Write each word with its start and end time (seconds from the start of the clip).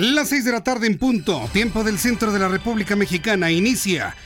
Las 0.00 0.30
6 0.30 0.46
de 0.46 0.52
la 0.52 0.64
tarde 0.64 0.86
en 0.86 0.96
punto, 0.96 1.46
tiempo 1.52 1.84
del 1.84 1.98
centro 1.98 2.32
de 2.32 2.38
la 2.38 2.48
República 2.48 2.96
Mexicana, 2.96 3.50
inicia 3.50 4.16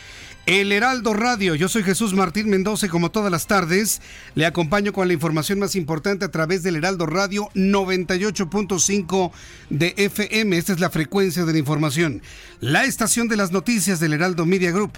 el 0.47 0.71
Heraldo 0.71 1.15
Radio. 1.15 1.57
Yo 1.57 1.69
soy 1.69 1.83
Jesús 1.83 2.15
Martín 2.15 2.49
Mendoza 2.49 2.87
y 2.87 2.89
como 2.89 3.11
todas 3.11 3.33
las 3.33 3.49
tardes 3.49 4.01
le 4.37 4.47
acompaño 4.47 4.93
con 4.93 5.09
la 5.09 5.15
información 5.15 5.59
más 5.59 5.75
importante 5.75 6.27
a 6.27 6.31
través 6.31 6.63
del 6.63 6.77
Heraldo 6.77 7.07
Radio 7.07 7.49
98.5 7.57 9.33
de 9.71 9.95
FM. 9.97 10.57
Esta 10.57 10.75
es 10.75 10.79
la 10.79 10.91
frecuencia 10.91 11.45
de 11.45 11.53
la 11.53 11.59
información. 11.59 12.23
La 12.61 12.85
estación 12.85 13.27
de 13.27 13.37
las 13.37 13.51
noticias 13.51 13.99
del 13.99 14.13
Heraldo 14.13 14.47
Media 14.47 14.71
Group 14.71 14.93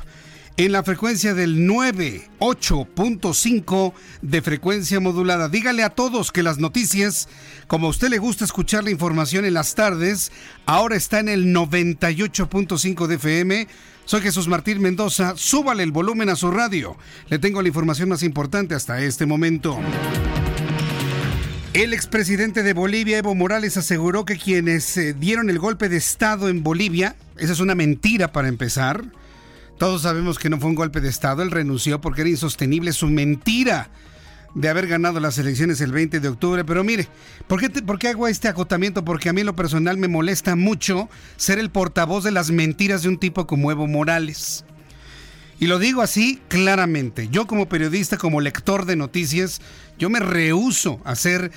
en 0.58 0.72
la 0.72 0.82
frecuencia 0.82 1.34
del 1.34 1.68
98.5 1.68 3.92
de 4.22 4.40
frecuencia 4.40 5.00
modulada. 5.00 5.50
Dígale 5.50 5.82
a 5.82 5.90
todos 5.90 6.32
que 6.32 6.42
las 6.42 6.56
noticias, 6.58 7.28
como 7.66 7.88
a 7.88 7.90
usted 7.90 8.08
le 8.08 8.16
gusta 8.18 8.46
escuchar 8.46 8.84
la 8.84 8.90
información 8.90 9.44
en 9.44 9.52
las 9.54 9.74
tardes, 9.74 10.32
ahora 10.64 10.96
está 10.96 11.20
en 11.20 11.28
el 11.28 11.54
98.5 11.54 13.06
de 13.06 13.16
FM. 13.16 13.68
Soy 14.06 14.22
Jesús 14.22 14.48
Martín 14.48 14.80
Mendoza. 14.80 15.34
Súbale 15.36 15.82
el 15.82 15.92
volumen 15.92 16.30
a 16.30 16.36
su 16.36 16.50
radio. 16.50 16.96
Le 17.28 17.38
tengo 17.38 17.60
la 17.60 17.68
información 17.68 18.08
más 18.08 18.22
importante 18.22 18.74
hasta 18.74 18.98
este 19.00 19.26
momento. 19.26 19.78
El 21.74 21.92
expresidente 21.92 22.62
de 22.62 22.72
Bolivia, 22.72 23.18
Evo 23.18 23.34
Morales, 23.34 23.76
aseguró 23.76 24.24
que 24.24 24.38
quienes 24.38 24.96
eh, 24.96 25.12
dieron 25.12 25.50
el 25.50 25.58
golpe 25.58 25.90
de 25.90 25.98
Estado 25.98 26.48
en 26.48 26.62
Bolivia, 26.62 27.14
esa 27.36 27.52
es 27.52 27.60
una 27.60 27.74
mentira 27.74 28.32
para 28.32 28.48
empezar, 28.48 29.04
todos 29.78 30.02
sabemos 30.02 30.38
que 30.38 30.50
no 30.50 30.58
fue 30.58 30.70
un 30.70 30.74
golpe 30.74 31.00
de 31.00 31.08
Estado, 31.08 31.42
él 31.42 31.50
renunció 31.50 32.00
porque 32.00 32.22
era 32.22 32.30
insostenible 32.30 32.92
su 32.92 33.08
mentira 33.08 33.90
de 34.54 34.70
haber 34.70 34.86
ganado 34.86 35.20
las 35.20 35.36
elecciones 35.36 35.82
el 35.82 35.92
20 35.92 36.18
de 36.18 36.28
octubre. 36.28 36.64
Pero 36.64 36.82
mire, 36.82 37.06
¿por 37.46 37.60
qué, 37.60 37.68
¿por 37.68 37.98
qué 37.98 38.08
hago 38.08 38.26
este 38.26 38.48
acotamiento? 38.48 39.04
Porque 39.04 39.28
a 39.28 39.34
mí 39.34 39.42
lo 39.42 39.54
personal 39.54 39.98
me 39.98 40.08
molesta 40.08 40.56
mucho 40.56 41.10
ser 41.36 41.58
el 41.58 41.70
portavoz 41.70 42.24
de 42.24 42.30
las 42.30 42.50
mentiras 42.50 43.02
de 43.02 43.10
un 43.10 43.18
tipo 43.18 43.46
como 43.46 43.70
Evo 43.70 43.86
Morales. 43.86 44.64
Y 45.60 45.66
lo 45.66 45.78
digo 45.78 46.00
así 46.00 46.40
claramente. 46.48 47.28
Yo 47.30 47.46
como 47.46 47.68
periodista, 47.68 48.16
como 48.16 48.40
lector 48.40 48.86
de 48.86 48.96
noticias, 48.96 49.60
yo 49.98 50.08
me 50.08 50.20
rehuso 50.20 51.00
a 51.04 51.14
ser 51.16 51.52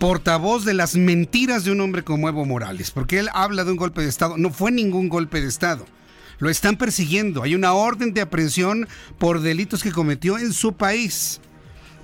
portavoz 0.00 0.64
de 0.64 0.74
las 0.74 0.96
mentiras 0.96 1.64
de 1.64 1.70
un 1.70 1.80
hombre 1.80 2.02
como 2.02 2.28
Evo 2.28 2.44
Morales, 2.44 2.90
porque 2.90 3.20
él 3.20 3.28
habla 3.32 3.62
de 3.64 3.70
un 3.70 3.76
golpe 3.76 4.02
de 4.02 4.08
Estado. 4.08 4.36
No 4.36 4.50
fue 4.50 4.72
ningún 4.72 5.08
golpe 5.08 5.40
de 5.40 5.46
Estado. 5.46 5.86
Lo 6.38 6.50
están 6.50 6.76
persiguiendo. 6.76 7.42
Hay 7.42 7.54
una 7.54 7.72
orden 7.72 8.12
de 8.12 8.20
aprehensión 8.20 8.88
por 9.18 9.40
delitos 9.40 9.82
que 9.82 9.92
cometió 9.92 10.38
en 10.38 10.52
su 10.52 10.74
país. 10.74 11.40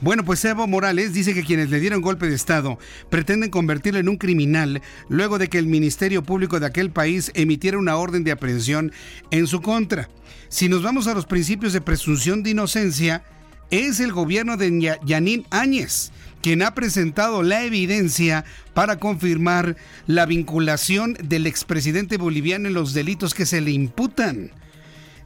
Bueno, 0.01 0.25
pues 0.25 0.45
Evo 0.45 0.67
Morales 0.67 1.13
dice 1.13 1.33
que 1.33 1.45
quienes 1.45 1.71
le 1.71 1.79
dieron 1.79 2.01
golpe 2.01 2.27
de 2.27 2.35
Estado 2.35 2.77
pretenden 3.09 3.51
convertirlo 3.51 4.01
en 4.01 4.09
un 4.09 4.17
criminal 4.17 4.83
luego 5.09 5.39
de 5.39 5.49
que 5.49 5.59
el 5.59 5.67
Ministerio 5.67 6.25
Público 6.25 6.59
de 6.59 6.67
aquel 6.67 6.91
país 6.91 7.31
emitiera 7.35 7.79
una 7.79 7.95
orden 7.95 8.25
de 8.25 8.33
aprehensión 8.33 8.91
en 9.31 9.47
su 9.47 9.61
contra. 9.61 10.09
Si 10.49 10.69
nos 10.69 10.83
vamos 10.83 11.07
a 11.07 11.15
los 11.15 11.27
principios 11.27 11.73
de 11.73 11.81
presunción 11.81 12.43
de 12.43 12.51
inocencia, 12.51 13.23
es 13.71 14.01
el 14.01 14.13
gobierno 14.13 14.57
de 14.57 14.99
Yanín 15.05 15.47
Áñez 15.51 16.11
quien 16.43 16.63
ha 16.63 16.75
presentado 16.75 17.43
la 17.43 17.65
evidencia 17.65 18.45
para 18.75 18.99
confirmar 18.99 19.77
la 20.07 20.27
vinculación 20.27 21.17
del 21.23 21.47
expresidente 21.47 22.17
boliviano 22.19 22.69
en 22.69 22.75
los 22.75 22.93
delitos 22.93 23.33
que 23.33 23.47
se 23.47 23.61
le 23.61 23.71
imputan. 23.71 24.51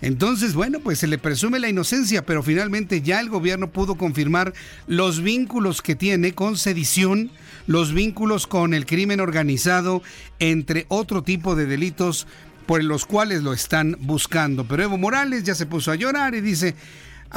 Entonces, 0.02 0.54
bueno, 0.54 0.80
pues 0.80 0.98
se 0.98 1.06
le 1.06 1.16
presume 1.16 1.58
la 1.58 1.70
inocencia, 1.70 2.24
pero 2.24 2.42
finalmente 2.42 3.00
ya 3.00 3.18
el 3.20 3.30
gobierno 3.30 3.70
pudo 3.70 3.94
confirmar 3.94 4.52
los 4.86 5.22
vínculos 5.22 5.80
que 5.80 5.96
tiene 5.96 6.32
con 6.32 6.58
sedición, 6.58 7.30
los 7.66 7.94
vínculos 7.94 8.46
con 8.46 8.74
el 8.74 8.84
crimen 8.84 9.20
organizado, 9.20 10.02
entre 10.38 10.84
otro 10.88 11.22
tipo 11.22 11.56
de 11.56 11.64
delitos 11.64 12.26
por 12.66 12.82
los 12.84 13.06
cuales 13.06 13.42
lo 13.42 13.52
están 13.52 13.96
buscando. 14.00 14.66
Pero 14.68 14.82
Evo 14.82 14.98
Morales 14.98 15.44
ya 15.44 15.54
se 15.54 15.66
puso 15.66 15.92
a 15.92 15.94
llorar 15.94 16.34
y 16.34 16.40
dice, 16.40 16.74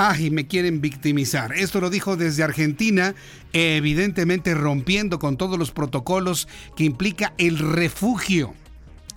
Ay, 0.01 0.29
me 0.29 0.47
quieren 0.47 0.79
victimizar. 0.79 1.51
Esto 1.51 1.81
lo 1.81 1.89
dijo 1.89 2.15
desde 2.15 2.41
Argentina, 2.41 3.15
evidentemente 3.51 4.53
rompiendo 4.53 5.19
con 5.19 5.35
todos 5.35 5.59
los 5.59 5.71
protocolos 5.71 6.47
que 6.77 6.85
implica 6.85 7.33
el 7.37 7.59
refugio 7.59 8.53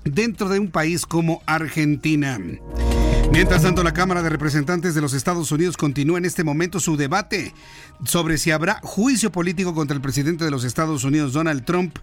dentro 0.02 0.48
de 0.48 0.58
un 0.58 0.72
país 0.72 1.06
como 1.06 1.40
Argentina. 1.46 2.36
Mientras 3.32 3.62
tanto, 3.62 3.82
la 3.82 3.94
Cámara 3.94 4.22
de 4.22 4.28
Representantes 4.28 4.94
de 4.94 5.00
los 5.00 5.14
Estados 5.14 5.50
Unidos 5.52 5.78
continúa 5.78 6.18
en 6.18 6.26
este 6.26 6.44
momento 6.44 6.80
su 6.80 6.98
debate 6.98 7.54
sobre 8.04 8.36
si 8.36 8.50
habrá 8.50 8.78
juicio 8.82 9.32
político 9.32 9.74
contra 9.74 9.94
el 9.96 10.02
presidente 10.02 10.44
de 10.44 10.50
los 10.50 10.64
Estados 10.64 11.02
Unidos, 11.02 11.32
Donald 11.32 11.64
Trump. 11.64 11.98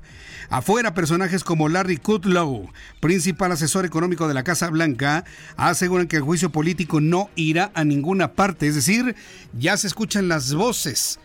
Afuera, 0.49 0.95
personajes 0.95 1.43
como 1.43 1.69
Larry 1.69 1.97
Kudlow, 1.97 2.71
principal 2.99 3.51
asesor 3.51 3.85
económico 3.85 4.27
de 4.27 4.33
la 4.33 4.43
Casa 4.43 4.71
Blanca, 4.71 5.23
aseguran 5.55 6.07
que 6.07 6.15
el 6.15 6.23
juicio 6.23 6.49
político 6.49 6.99
no 6.99 7.29
irá 7.35 7.71
a 7.75 7.83
ninguna 7.83 8.33
parte. 8.33 8.67
Es 8.67 8.73
decir, 8.73 9.15
ya 9.53 9.77
se 9.77 9.85
escuchan 9.85 10.29
las 10.29 10.55
voces, 10.55 11.19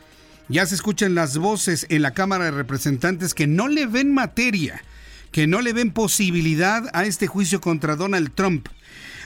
ya 0.50 0.66
se 0.66 0.74
escuchan 0.74 1.14
las 1.14 1.38
voces 1.38 1.86
en 1.88 2.02
la 2.02 2.12
Cámara 2.12 2.44
de 2.44 2.50
Representantes 2.50 3.32
que 3.32 3.46
no 3.46 3.68
le 3.68 3.86
ven 3.86 4.12
materia, 4.12 4.84
que 5.32 5.46
no 5.46 5.62
le 5.62 5.72
ven 5.72 5.92
posibilidad 5.92 6.90
a 6.92 7.06
este 7.06 7.26
juicio 7.26 7.62
contra 7.62 7.96
Donald 7.96 8.32
Trump. 8.34 8.68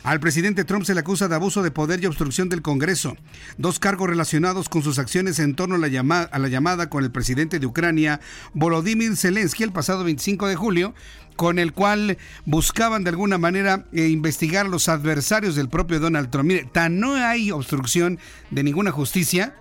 Al 0.03 0.21
presidente 0.21 0.65
Trump 0.65 0.85
se 0.85 0.95
le 0.95 1.01
acusa 1.01 1.29
de 1.29 1.35
abuso 1.35 1.63
de 1.63 1.71
poder 1.71 2.03
y 2.03 2.07
obstrucción 2.07 2.49
del 2.49 2.63
Congreso, 2.63 3.17
dos 3.57 3.79
cargos 3.79 4.09
relacionados 4.09 4.69
con 4.69 4.83
sus 4.83 4.99
acciones 4.99 5.39
en 5.39 5.55
torno 5.55 5.75
a 5.75 5.79
la, 5.79 5.89
llamada, 5.89 6.29
a 6.33 6.39
la 6.39 6.49
llamada 6.49 6.89
con 6.89 7.05
el 7.05 7.11
presidente 7.11 7.59
de 7.59 7.67
Ucrania, 7.67 8.21
Volodymyr 8.55 9.17
Zelensky, 9.17 9.65
el 9.65 9.73
pasado 9.73 10.05
25 10.05 10.47
de 10.47 10.57
julio, 10.57 10.95
con 11.37 11.59
el 11.59 11.73
cual 11.73 12.19
buscaban 12.47 13.05
de 13.05 13.11
alguna 13.11 13.39
manera 13.39 13.87
eh, 13.93 14.09
investigar 14.09 14.67
a 14.67 14.69
los 14.69 14.89
adversarios 14.89 15.55
del 15.55 15.69
propio 15.69 16.01
Donald 16.01 16.31
Trump. 16.31 16.49
Mire, 16.49 16.69
tan 16.73 16.99
no 16.99 17.15
hay 17.15 17.51
obstrucción 17.51 18.19
de 18.51 18.65
ninguna 18.65 18.91
justicia 18.91 19.55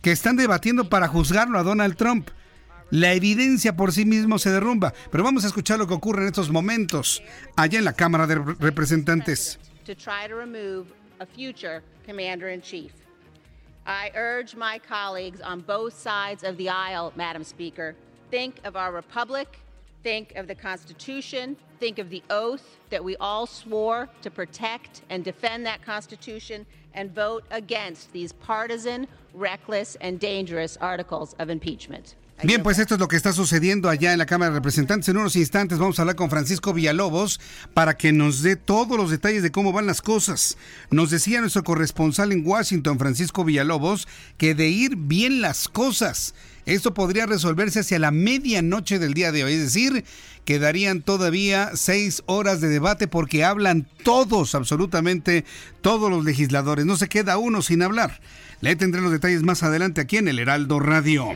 que 0.00 0.12
están 0.12 0.36
debatiendo 0.36 0.88
para 0.88 1.08
juzgarlo 1.08 1.58
a 1.58 1.62
Donald 1.62 1.96
Trump 1.96 2.30
la 2.90 3.12
evidencia 3.12 3.76
por 3.76 3.92
sí 3.92 4.04
mismo 4.04 4.38
se 4.38 4.50
derrumba. 4.50 4.92
Pero 5.10 5.24
vamos 5.24 5.44
a 5.44 5.48
escuchar 5.48 5.78
lo 5.78 5.86
que 5.86 5.94
ocurre 5.94 6.22
en 6.22 6.28
estos 6.28 6.50
momentos 6.50 7.22
allá 7.56 7.78
en 7.78 7.84
la 7.84 7.92
Cámara 7.92 8.26
de 8.26 8.36
Representantes. 8.36 9.58
I 13.88 14.10
urge 14.16 14.56
my 14.56 14.80
colleagues 14.80 15.40
on 15.40 15.60
both 15.60 15.94
sides 15.96 16.42
of 16.42 16.56
the 16.56 16.68
aisle, 16.68 17.12
Madam 17.14 17.44
Speaker, 17.44 17.94
think 18.32 18.58
of 18.64 18.74
our 18.74 18.90
republic, 18.90 19.60
think 20.02 20.34
of 20.34 20.48
the 20.48 20.56
Constitution, 20.56 21.56
think 21.78 22.00
of 22.00 22.10
the 22.10 22.22
oath 22.28 22.78
that 22.90 23.04
we 23.04 23.16
all 23.18 23.46
swore 23.46 24.08
to 24.22 24.30
protect 24.30 25.02
and 25.08 25.22
defend 25.22 25.64
that 25.66 25.82
Constitution, 25.82 26.66
and 26.94 27.14
vote 27.14 27.44
against 27.52 28.12
these 28.12 28.32
partisan, 28.32 29.06
reckless, 29.34 29.96
and 30.00 30.18
dangerous 30.18 30.76
articles 30.80 31.36
of 31.38 31.48
impeachment. 31.48 32.16
Bien, 32.42 32.62
pues 32.62 32.78
esto 32.78 32.94
es 32.94 33.00
lo 33.00 33.08
que 33.08 33.16
está 33.16 33.32
sucediendo 33.32 33.88
allá 33.88 34.12
en 34.12 34.18
la 34.18 34.26
Cámara 34.26 34.50
de 34.50 34.58
Representantes. 34.58 35.08
En 35.08 35.16
unos 35.16 35.36
instantes 35.36 35.78
vamos 35.78 35.98
a 35.98 36.02
hablar 36.02 36.16
con 36.16 36.28
Francisco 36.28 36.74
Villalobos 36.74 37.40
para 37.72 37.96
que 37.96 38.12
nos 38.12 38.42
dé 38.42 38.56
todos 38.56 38.98
los 38.98 39.10
detalles 39.10 39.42
de 39.42 39.50
cómo 39.50 39.72
van 39.72 39.86
las 39.86 40.02
cosas. 40.02 40.58
Nos 40.90 41.08
decía 41.08 41.40
nuestro 41.40 41.64
corresponsal 41.64 42.32
en 42.32 42.46
Washington, 42.46 42.98
Francisco 42.98 43.42
Villalobos, 43.42 44.06
que 44.36 44.54
de 44.54 44.68
ir 44.68 44.96
bien 44.96 45.40
las 45.40 45.66
cosas 45.66 46.34
Esto 46.66 46.92
podría 46.94 47.26
resolverse 47.26 47.80
hacia 47.80 48.00
la 48.00 48.10
medianoche 48.10 48.98
del 48.98 49.14
día 49.14 49.30
de 49.30 49.44
hoy, 49.44 49.52
es 49.52 49.60
decir, 49.60 50.04
quedarían 50.44 51.00
todavía 51.00 51.70
seis 51.74 52.24
horas 52.26 52.60
de 52.60 52.68
debate 52.68 53.06
porque 53.06 53.44
hablan 53.44 53.86
todos, 54.02 54.56
absolutamente 54.56 55.44
todos 55.80 56.10
los 56.10 56.24
legisladores. 56.24 56.84
No 56.84 56.96
se 56.96 57.08
queda 57.08 57.38
uno 57.38 57.62
sin 57.62 57.82
hablar. 57.82 58.20
Le 58.62 58.74
tendré 58.74 59.00
los 59.00 59.12
detalles 59.12 59.44
más 59.44 59.62
adelante 59.62 60.00
aquí 60.00 60.16
en 60.16 60.26
el 60.26 60.40
Heraldo 60.40 60.80
Radio. 60.80 61.28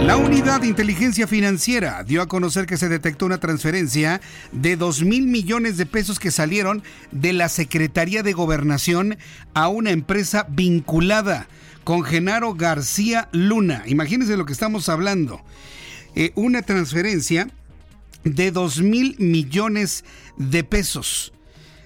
La 0.00 0.16
unidad 0.16 0.60
de 0.60 0.66
inteligencia 0.66 1.28
financiera 1.28 2.02
dio 2.02 2.20
a 2.20 2.28
conocer 2.28 2.66
que 2.66 2.76
se 2.76 2.88
detectó 2.88 3.26
una 3.26 3.38
transferencia 3.38 4.20
de 4.50 4.76
2 4.76 5.02
mil 5.04 5.28
millones 5.28 5.76
de 5.76 5.86
pesos 5.86 6.18
que 6.18 6.32
salieron 6.32 6.82
de 7.12 7.32
la 7.32 7.48
Secretaría 7.48 8.24
de 8.24 8.32
Gobernación 8.32 9.16
a 9.54 9.68
una 9.68 9.92
empresa 9.92 10.44
vinculada 10.48 11.46
con 11.86 12.02
Genaro 12.02 12.52
García 12.54 13.28
Luna. 13.30 13.84
Imagínense 13.86 14.36
lo 14.36 14.44
que 14.44 14.52
estamos 14.52 14.88
hablando. 14.88 15.40
Eh, 16.16 16.32
una 16.34 16.62
transferencia 16.62 17.48
de 18.24 18.50
2 18.50 18.82
mil 18.82 19.14
millones 19.20 20.04
de 20.36 20.64
pesos. 20.64 21.32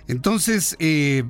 Entonces, 0.08 0.74
eh, 0.78 1.24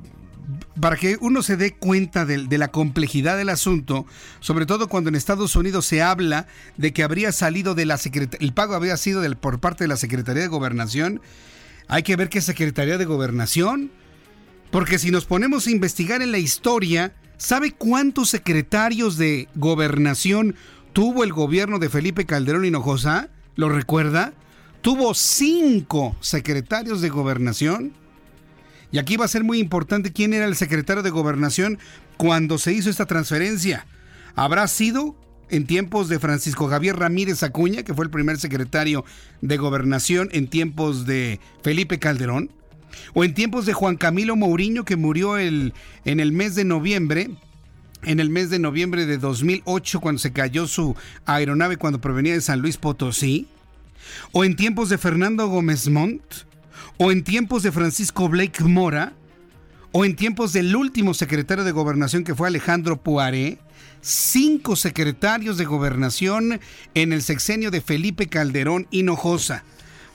para 0.79 0.95
que 0.95 1.17
uno 1.19 1.43
se 1.43 1.57
dé 1.57 1.73
cuenta 1.73 2.25
de, 2.25 2.57
la 2.57 2.69
complejidad 2.69 3.35
del 3.35 3.49
asunto, 3.49 4.05
sobre 4.39 4.65
todo 4.65 4.87
cuando 4.87 5.09
en 5.09 5.15
Estados 5.15 5.57
Unidos 5.57 5.85
se 5.85 6.01
habla 6.01 6.47
de 6.77 6.93
que 6.93 7.03
habría 7.03 7.33
salido 7.33 7.75
de 7.75 7.85
la 7.85 7.97
Secretaría, 7.97 8.47
el 8.47 8.53
pago 8.53 8.73
habría 8.73 8.95
sido 8.95 9.19
del, 9.19 9.35
por 9.35 9.59
parte 9.59 9.83
de 9.83 9.89
la 9.89 9.97
Secretaría 9.97 10.43
de 10.43 10.47
Gobernación, 10.47 11.19
hay 11.89 12.03
que 12.03 12.15
ver 12.15 12.29
qué 12.29 12.39
Secretaría 12.39 12.97
de 12.97 13.03
Gobernación, 13.03 13.91
porque 14.71 14.97
si 14.97 15.11
nos 15.11 15.25
ponemos 15.25 15.67
a 15.67 15.71
investigar 15.71 16.21
en 16.21 16.31
la 16.31 16.37
historia, 16.37 17.13
¿sabe 17.41 17.71
cuántos 17.71 18.29
secretarios 18.29 19.17
de 19.17 19.47
Gobernación 19.55 20.55
tuvo 20.93 21.23
el 21.23 21.33
gobierno 21.33 21.79
de 21.79 21.89
Felipe 21.89 22.27
Calderón 22.27 22.65
Hinojosa? 22.65 23.29
¿Lo 23.55 23.67
recuerda? 23.67 24.33
Tuvo 24.81 25.15
cinco 25.15 26.15
secretarios 26.21 27.01
de 27.01 27.09
Gobernación. 27.09 27.93
Y 28.91 28.99
aquí 28.99 29.17
va 29.17 29.25
a 29.25 29.29
ser 29.29 29.43
muy 29.43 29.57
importante 29.57 30.13
quién 30.13 30.33
era 30.33 30.45
el 30.45 30.55
secretario 30.55 31.01
de 31.01 31.09
gobernación 31.09 31.79
cuando 32.17 32.57
se 32.57 32.73
hizo 32.73 32.89
esta 32.89 33.05
transferencia. 33.05 33.87
¿Habrá 34.35 34.67
sido 34.67 35.15
en 35.49 35.65
tiempos 35.65 36.09
de 36.09 36.19
Francisco 36.19 36.67
Javier 36.67 36.97
Ramírez 36.97 37.41
Acuña, 37.41 37.83
que 37.83 37.93
fue 37.93 38.05
el 38.05 38.11
primer 38.11 38.37
secretario 38.37 39.03
de 39.41 39.57
gobernación 39.57 40.29
en 40.33 40.47
tiempos 40.47 41.05
de 41.05 41.39
Felipe 41.63 41.99
Calderón? 41.99 42.51
¿O 43.13 43.23
en 43.23 43.33
tiempos 43.33 43.65
de 43.65 43.73
Juan 43.73 43.97
Camilo 43.97 44.35
Mourinho, 44.35 44.85
que 44.85 44.95
murió 44.95 45.37
el, 45.37 45.73
en 46.05 46.19
el 46.19 46.31
mes 46.31 46.55
de 46.55 46.65
noviembre? 46.65 47.31
En 48.03 48.19
el 48.19 48.29
mes 48.29 48.49
de 48.49 48.59
noviembre 48.59 49.05
de 49.05 49.17
2008, 49.17 49.99
cuando 49.99 50.19
se 50.19 50.31
cayó 50.31 50.67
su 50.67 50.95
aeronave 51.25 51.77
cuando 51.77 52.01
provenía 52.01 52.33
de 52.33 52.41
San 52.41 52.59
Luis 52.59 52.77
Potosí. 52.77 53.47
¿O 54.31 54.43
en 54.43 54.55
tiempos 54.55 54.89
de 54.89 54.97
Fernando 54.97 55.47
Gómez 55.47 55.87
Montt? 55.87 56.51
o 56.97 57.11
en 57.11 57.23
tiempos 57.23 57.63
de 57.63 57.71
Francisco 57.71 58.29
Blake 58.29 58.63
Mora, 58.63 59.13
o 59.91 60.05
en 60.05 60.15
tiempos 60.15 60.53
del 60.53 60.75
último 60.75 61.13
secretario 61.13 61.63
de 61.63 61.71
gobernación 61.71 62.23
que 62.23 62.35
fue 62.35 62.47
Alejandro 62.47 63.01
Puaré, 63.01 63.57
cinco 64.01 64.75
secretarios 64.75 65.57
de 65.57 65.65
gobernación 65.65 66.61
en 66.93 67.11
el 67.11 67.21
sexenio 67.21 67.71
de 67.71 67.81
Felipe 67.81 68.27
Calderón 68.27 68.87
Hinojosa. 68.91 69.63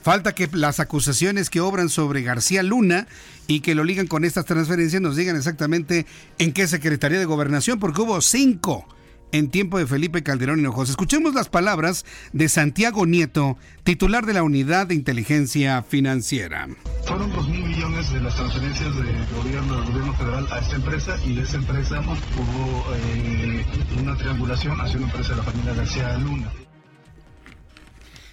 Falta 0.07 0.33
que 0.33 0.47
las 0.53 0.79
acusaciones 0.79 1.49
que 1.49 1.59
obran 1.59 1.89
sobre 1.89 2.21
García 2.21 2.63
Luna 2.63 3.09
y 3.45 3.59
que 3.59 3.75
lo 3.75 3.83
ligan 3.83 4.07
con 4.07 4.23
estas 4.23 4.45
transferencias 4.45 5.01
nos 5.01 5.17
digan 5.17 5.35
exactamente 5.35 6.05
en 6.39 6.53
qué 6.53 6.65
secretaría 6.65 7.19
de 7.19 7.25
gobernación, 7.25 7.77
porque 7.77 7.99
hubo 7.99 8.21
cinco 8.21 8.87
en 9.33 9.49
tiempo 9.49 9.77
de 9.77 9.85
Felipe 9.85 10.23
Calderón 10.23 10.59
Hinojosa. 10.59 10.91
Escuchemos 10.91 11.33
las 11.35 11.49
palabras 11.49 12.05
de 12.31 12.47
Santiago 12.47 13.05
Nieto, 13.05 13.57
titular 13.83 14.25
de 14.25 14.31
la 14.31 14.43
Unidad 14.43 14.87
de 14.87 14.95
Inteligencia 14.95 15.83
Financiera. 15.83 16.69
Fueron 17.05 17.29
dos 17.33 17.49
mil 17.49 17.65
millones 17.65 18.09
de 18.09 18.21
las 18.21 18.33
transferencias 18.33 18.95
del 18.95 19.25
gobierno, 19.35 19.75
del 19.75 19.85
gobierno 19.87 20.13
federal 20.13 20.47
a 20.53 20.59
esta 20.59 20.75
empresa 20.77 21.17
y 21.25 21.35
de 21.35 21.41
esa 21.41 21.57
empresa 21.57 21.99
hubo 21.99 22.95
eh, 22.95 23.65
una 24.01 24.15
triangulación 24.15 24.79
hacia 24.79 24.99
una 24.99 25.07
empresa 25.07 25.31
de 25.31 25.35
la 25.35 25.43
familia 25.43 25.73
García 25.73 26.17
Luna. 26.19 26.49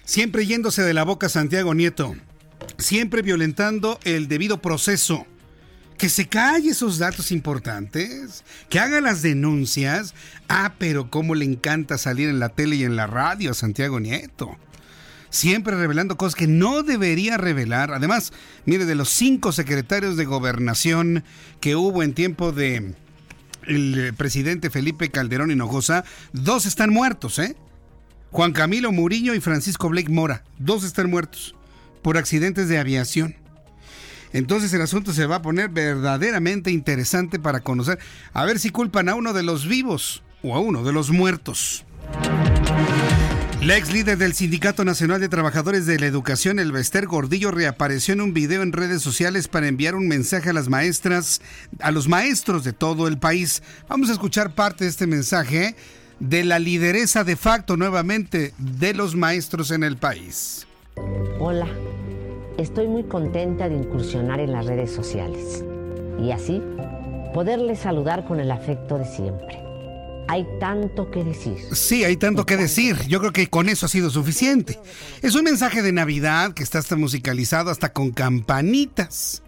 Siempre 0.05 0.45
yéndose 0.45 0.83
de 0.83 0.93
la 0.93 1.03
boca 1.03 1.29
Santiago 1.29 1.73
Nieto, 1.73 2.15
siempre 2.77 3.23
violentando 3.23 3.99
el 4.03 4.27
debido 4.27 4.61
proceso 4.61 5.25
que 5.97 6.09
se 6.09 6.27
calle 6.27 6.69
esos 6.69 6.99
datos 6.99 7.31
importantes, 7.31 8.43
que 8.69 8.79
haga 8.79 9.01
las 9.01 9.23
denuncias. 9.23 10.13
Ah, 10.47 10.73
pero 10.77 11.09
cómo 11.09 11.33
le 11.33 11.45
encanta 11.45 11.97
salir 11.97 12.29
en 12.29 12.39
la 12.39 12.49
tele 12.49 12.75
y 12.75 12.83
en 12.83 12.95
la 12.95 13.07
radio 13.07 13.51
a 13.51 13.55
Santiago 13.55 13.99
Nieto. 13.99 14.57
Siempre 15.31 15.75
revelando 15.75 16.17
cosas 16.17 16.35
que 16.35 16.47
no 16.47 16.83
debería 16.83 17.37
revelar. 17.37 17.91
Además, 17.91 18.31
mire, 18.65 18.85
de 18.85 18.95
los 18.95 19.09
cinco 19.09 19.51
secretarios 19.51 20.17
de 20.17 20.25
gobernación 20.25 21.23
que 21.59 21.75
hubo 21.75 22.03
en 22.03 22.13
tiempo 22.13 22.51
de 22.51 22.93
el 23.63 24.13
presidente 24.15 24.69
Felipe 24.69 25.09
Calderón 25.09 25.49
Hinojosa, 25.49 26.05
dos 26.31 26.67
están 26.67 26.91
muertos, 26.91 27.39
¿eh? 27.39 27.55
Juan 28.35 28.51
Camilo 28.51 28.91
Murillo 28.91 29.33
y 29.33 29.39
Francisco 29.39 29.87
Blake 29.87 30.11
Mora, 30.11 30.43
dos 30.59 30.83
están 30.83 31.09
muertos 31.09 31.55
por 32.01 32.17
accidentes 32.17 32.67
de 32.67 32.77
aviación. 32.77 33.37
Entonces 34.33 34.73
el 34.73 34.81
asunto 34.81 35.13
se 35.13 35.25
va 35.25 35.37
a 35.37 35.41
poner 35.41 35.69
verdaderamente 35.69 36.69
interesante 36.69 37.39
para 37.39 37.61
conocer, 37.61 37.97
a 38.33 38.43
ver 38.43 38.59
si 38.59 38.71
culpan 38.71 39.07
a 39.07 39.15
uno 39.15 39.31
de 39.31 39.43
los 39.43 39.69
vivos 39.69 40.21
o 40.43 40.53
a 40.53 40.59
uno 40.59 40.83
de 40.83 40.91
los 40.91 41.11
muertos. 41.11 41.85
La 43.61 43.77
ex 43.77 43.93
líder 43.93 44.17
del 44.17 44.33
Sindicato 44.33 44.83
Nacional 44.83 45.21
de 45.21 45.29
Trabajadores 45.29 45.85
de 45.85 45.97
la 45.97 46.07
Educación, 46.07 46.59
el 46.59 46.73
Bester 46.73 47.07
Gordillo, 47.07 47.51
reapareció 47.51 48.15
en 48.15 48.19
un 48.19 48.33
video 48.33 48.63
en 48.63 48.73
redes 48.73 49.01
sociales 49.01 49.47
para 49.47 49.69
enviar 49.69 49.95
un 49.95 50.09
mensaje 50.09 50.49
a 50.49 50.53
las 50.53 50.67
maestras, 50.67 51.39
a 51.79 51.91
los 51.91 52.09
maestros 52.09 52.65
de 52.65 52.73
todo 52.73 53.07
el 53.07 53.17
país. 53.17 53.63
Vamos 53.87 54.09
a 54.09 54.11
escuchar 54.11 54.55
parte 54.55 54.83
de 54.83 54.89
este 54.89 55.07
mensaje 55.07 55.77
de 56.19 56.43
la 56.43 56.59
lideresa 56.59 57.23
de 57.23 57.35
facto 57.35 57.77
nuevamente 57.77 58.53
de 58.57 58.93
los 58.93 59.15
maestros 59.15 59.71
en 59.71 59.83
el 59.83 59.97
país. 59.97 60.67
Hola, 61.39 61.67
Estoy 62.57 62.87
muy 62.87 63.03
contenta 63.03 63.67
de 63.67 63.75
incursionar 63.75 64.39
en 64.39 64.53
las 64.53 64.65
redes 64.65 64.89
sociales 64.89 65.61
y 66.21 66.31
así 66.31 66.61
poderles 67.33 67.79
saludar 67.79 68.25
con 68.25 68.39
el 68.39 68.49
afecto 68.49 68.97
de 68.97 69.05
siempre. 69.05 69.59
Hay 70.29 70.47
tanto 70.59 71.11
que 71.11 71.25
decir. 71.25 71.57
Sí, 71.73 72.05
hay 72.05 72.15
tanto 72.15 72.45
que 72.45 72.55
decir. 72.55 72.95
Yo 73.07 73.19
creo 73.19 73.33
que 73.33 73.47
con 73.47 73.67
eso 73.67 73.85
ha 73.85 73.89
sido 73.89 74.09
suficiente. 74.09 74.79
Es 75.21 75.35
un 75.35 75.43
mensaje 75.43 75.81
de 75.81 75.91
Navidad 75.91 76.53
que 76.53 76.63
está 76.63 76.79
hasta 76.79 76.95
musicalizado 76.95 77.71
hasta 77.71 77.91
con 77.91 78.11
campanitas. 78.11 79.43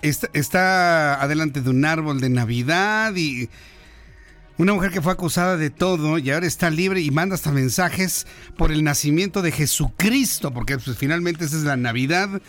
Está, 0.00 0.30
está 0.32 1.22
adelante 1.22 1.60
de 1.60 1.70
un 1.70 1.84
árbol 1.84 2.20
de 2.20 2.30
Navidad 2.30 3.14
y 3.14 3.50
una 4.60 4.74
mujer 4.74 4.90
que 4.90 5.00
fue 5.00 5.12
acusada 5.12 5.56
de 5.56 5.70
todo 5.70 6.18
y 6.18 6.30
ahora 6.30 6.46
está 6.46 6.68
libre 6.68 7.00
y 7.00 7.10
manda 7.10 7.34
hasta 7.34 7.50
mensajes 7.50 8.26
por 8.58 8.70
el 8.70 8.84
nacimiento 8.84 9.40
de 9.40 9.52
Jesucristo, 9.52 10.52
porque 10.52 10.76
pues, 10.76 10.98
finalmente 10.98 11.46
esa 11.46 11.56
es 11.56 11.62
la 11.62 11.78
Navidad. 11.78 12.42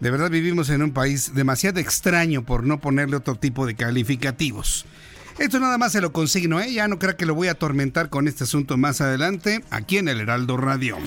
De 0.00 0.10
verdad 0.10 0.30
vivimos 0.30 0.68
en 0.68 0.82
un 0.82 0.90
país 0.90 1.32
demasiado 1.32 1.78
extraño 1.78 2.42
por 2.44 2.64
no 2.66 2.80
ponerle 2.80 3.14
otro 3.14 3.36
tipo 3.36 3.66
de 3.66 3.76
calificativos. 3.76 4.84
Esto 5.38 5.60
nada 5.60 5.78
más 5.78 5.92
se 5.92 6.00
lo 6.00 6.12
consigno, 6.12 6.60
¿eh? 6.60 6.72
Ya 6.72 6.88
no 6.88 6.98
creo 6.98 7.16
que 7.16 7.24
lo 7.24 7.36
voy 7.36 7.46
a 7.46 7.52
atormentar 7.52 8.08
con 8.08 8.26
este 8.26 8.42
asunto 8.42 8.76
más 8.76 9.00
adelante 9.00 9.62
aquí 9.70 9.98
en 9.98 10.08
el 10.08 10.20
Heraldo 10.20 10.56
Radio. 10.56 10.98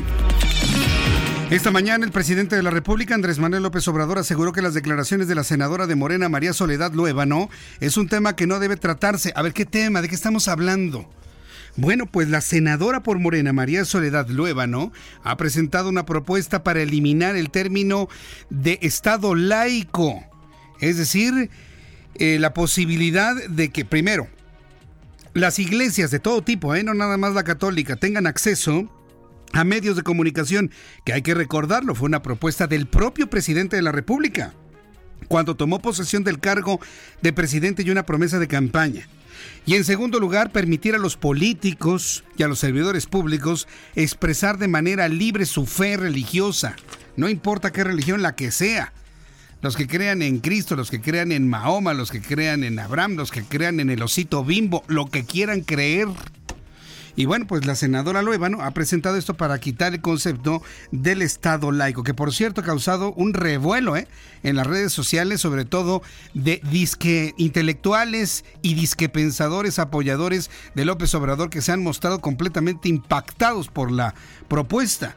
Esta 1.51 1.69
mañana 1.69 2.03
el 2.03 2.11
presidente 2.11 2.55
de 2.55 2.63
la 2.63 2.71
República, 2.71 3.13
Andrés 3.13 3.37
Manuel 3.37 3.61
López 3.61 3.87
Obrador, 3.87 4.17
aseguró 4.17 4.51
que 4.51 4.63
las 4.63 4.73
declaraciones 4.73 5.27
de 5.27 5.35
la 5.35 5.43
senadora 5.43 5.85
de 5.85 5.93
Morena, 5.93 6.27
María 6.27 6.53
Soledad 6.53 6.91
Luébano, 6.91 7.51
es 7.79 7.97
un 7.97 8.07
tema 8.07 8.35
que 8.35 8.47
no 8.47 8.59
debe 8.59 8.77
tratarse. 8.77 9.31
A 9.35 9.43
ver, 9.43 9.53
¿qué 9.53 9.63
tema? 9.63 10.01
¿De 10.01 10.09
qué 10.09 10.15
estamos 10.15 10.47
hablando? 10.47 11.07
Bueno, 11.75 12.07
pues 12.07 12.29
la 12.29 12.41
senadora 12.41 13.03
por 13.03 13.19
Morena, 13.19 13.53
María 13.53 13.85
Soledad 13.85 14.27
Luébano, 14.27 14.91
ha 15.23 15.37
presentado 15.37 15.87
una 15.87 16.07
propuesta 16.07 16.63
para 16.63 16.81
eliminar 16.81 17.35
el 17.35 17.51
término 17.51 18.09
de 18.49 18.79
Estado 18.81 19.35
laico. 19.35 20.23
Es 20.79 20.97
decir, 20.97 21.51
eh, 22.15 22.37
la 22.39 22.55
posibilidad 22.55 23.35
de 23.35 23.69
que, 23.69 23.85
primero, 23.85 24.27
las 25.35 25.59
iglesias 25.59 26.09
de 26.09 26.19
todo 26.19 26.41
tipo, 26.41 26.73
¿eh? 26.73 26.83
no 26.83 26.95
nada 26.95 27.17
más 27.17 27.35
la 27.35 27.43
católica, 27.43 27.97
tengan 27.97 28.25
acceso 28.25 28.89
a 29.55 29.63
medios 29.63 29.95
de 29.95 30.03
comunicación, 30.03 30.69
que 31.05 31.13
hay 31.13 31.21
que 31.21 31.33
recordarlo, 31.33 31.95
fue 31.95 32.07
una 32.07 32.21
propuesta 32.21 32.67
del 32.67 32.88
propio 32.88 33.29
presidente 33.29 33.77
de 33.77 33.81
la 33.81 33.93
República, 33.93 34.53
cuando 35.29 35.55
tomó 35.55 35.79
posesión 35.79 36.25
del 36.25 36.39
cargo 36.39 36.81
de 37.21 37.31
presidente 37.31 37.81
y 37.81 37.89
una 37.89 38.05
promesa 38.05 38.38
de 38.38 38.50
campaña. 38.50 39.07
Y 39.65 39.75
en 39.75 39.85
segundo 39.85 40.19
lugar, 40.19 40.51
permitir 40.51 40.93
a 40.93 40.97
los 40.97 41.15
políticos 41.15 42.25
y 42.38 42.43
a 42.43 42.50
los 42.50 42.59
servidores 42.59 43.05
públicos 43.05 43.65
expresar 43.95 44.57
de 44.57 44.67
manera 44.67 45.07
libre 45.07 45.45
su 45.45 45.65
fe 45.65 45.95
religiosa, 45.95 46.75
no 47.15 47.29
importa 47.29 47.71
qué 47.71 47.85
religión 47.85 48.21
la 48.21 48.35
que 48.35 48.51
sea. 48.51 48.91
Los 49.62 49.77
que 49.77 49.88
crean 49.88 50.21
en 50.21 50.39
Cristo, 50.39 50.75
los 50.75 50.91
que 50.91 51.00
crean 51.00 51.31
en 51.31 51.47
Mahoma, 51.47 51.93
los 51.93 52.12
que 52.12 52.21
crean 52.21 52.65
en 52.65 52.77
Abraham, 52.77 53.15
los 53.15 53.31
que 53.31 53.43
crean 53.43 53.79
en 53.79 53.89
el 53.89 54.03
osito 54.03 54.43
bimbo, 54.43 54.83
lo 54.88 55.05
que 55.05 55.24
quieran 55.24 55.62
creer 55.62 56.09
Y 57.17 57.25
bueno, 57.25 57.48
pues 57.48 57.65
la 57.65 57.75
senadora 57.75 58.22
Luébano 58.22 58.62
ha 58.62 58.72
presentado 58.72 59.15
esto 59.15 59.36
para 59.36 59.60
quitar 59.60 59.93
el 59.93 60.01
concepto 60.01 60.62
del 60.91 61.22
Estado 61.22 61.72
laico, 61.72 62.03
que 62.03 62.13
por 62.13 62.34
cierto 62.34 62.60
ha 62.60 62.65
causado 62.65 63.13
un 63.13 63.34
revuelo 63.34 63.95
¿eh? 63.95 64.07
en 64.43 64.57
las 64.57 64.67
redes 64.67 64.91
sociales, 64.91 65.39
sobre 65.39 65.63
todo 65.63 66.01
de 66.34 66.62
disque 66.69 67.34
intelectuales 67.38 68.43
y 68.62 68.74
disque 68.74 69.07
pensadores 69.07 69.79
apoyadores 69.79 70.51
de 70.75 70.84
López 70.84 71.13
Obrador 71.15 71.50
que 71.50 71.62
se 71.62 71.72
han 71.72 71.81
mostrado 71.81 72.19
completamente 72.19 72.89
impactados 72.89 73.69
por 73.69 73.91
la 73.91 74.13
propuesta. 74.50 75.15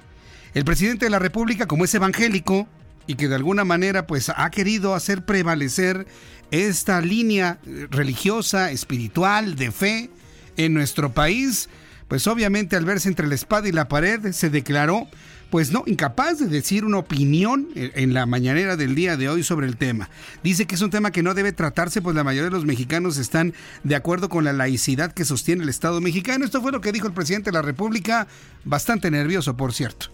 El 0.54 0.64
presidente 0.64 1.06
de 1.06 1.10
la 1.10 1.18
República, 1.18 1.66
como 1.66 1.84
es 1.84 1.94
evangélico 1.94 2.68
y 3.08 3.16
que 3.16 3.26
de 3.26 3.34
alguna 3.34 3.64
manera 3.64 4.06
pues 4.06 4.28
ha 4.28 4.50
querido 4.50 4.94
hacer 4.94 5.24
prevalecer 5.24 6.06
esta 6.52 7.00
línea 7.00 7.58
religiosa, 7.90 8.70
espiritual, 8.70 9.56
de 9.56 9.72
fe 9.72 10.10
en 10.56 10.74
nuestro 10.74 11.12
país, 11.12 11.68
pues 12.08 12.26
obviamente 12.26 12.76
al 12.76 12.84
verse 12.84 13.08
entre 13.08 13.26
la 13.26 13.34
espada 13.34 13.68
y 13.68 13.72
la 13.72 13.88
pared 13.88 14.32
se 14.32 14.50
declaró 14.50 15.08
pues 15.50 15.72
no, 15.72 15.82
incapaz 15.86 16.38
de 16.38 16.46
decir 16.46 16.84
una 16.84 16.98
opinión 16.98 17.68
en 17.74 18.12
la 18.12 18.26
mañanera 18.26 18.76
del 18.76 18.94
día 18.94 19.16
de 19.16 19.28
hoy 19.28 19.42
sobre 19.42 19.66
el 19.66 19.76
tema. 19.76 20.10
Dice 20.42 20.66
que 20.66 20.74
es 20.74 20.82
un 20.82 20.90
tema 20.90 21.10
que 21.10 21.22
no 21.22 21.32
debe 21.32 21.52
tratarse, 21.52 22.02
pues 22.02 22.14
la 22.14 22.24
mayoría 22.24 22.50
de 22.50 22.54
los 22.54 22.66
mexicanos 22.66 23.16
están 23.16 23.54
de 23.82 23.96
acuerdo 23.96 24.28
con 24.28 24.44
la 24.44 24.52
laicidad 24.52 25.12
que 25.12 25.24
sostiene 25.24 25.62
el 25.62 25.68
Estado 25.70 26.00
mexicano. 26.00 26.44
Esto 26.44 26.60
fue 26.60 26.72
lo 26.72 26.80
que 26.80 26.92
dijo 26.92 27.06
el 27.06 27.14
presidente 27.14 27.50
de 27.50 27.54
la 27.54 27.62
República, 27.62 28.28
bastante 28.64 29.10
nervioso, 29.10 29.56
por 29.56 29.72
cierto. 29.72 30.08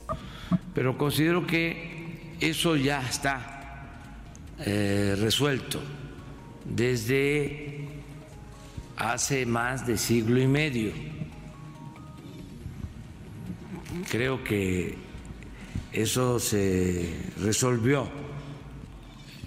Pero 0.73 0.97
considero 0.97 1.47
que 1.47 2.37
eso 2.41 2.77
ya 2.77 3.03
está 3.09 3.91
eh, 4.61 5.17
resuelto 5.19 5.83
desde 6.65 7.89
hace 8.97 9.47
más 9.47 9.85
de 9.85 9.99
siglo 9.99 10.41
y 10.41 10.47
medio. 10.47 10.93
Creo 14.11 14.43
que 14.43 14.97
eso 15.93 16.41
se 16.41 17.09
resolvió, 17.41 18.11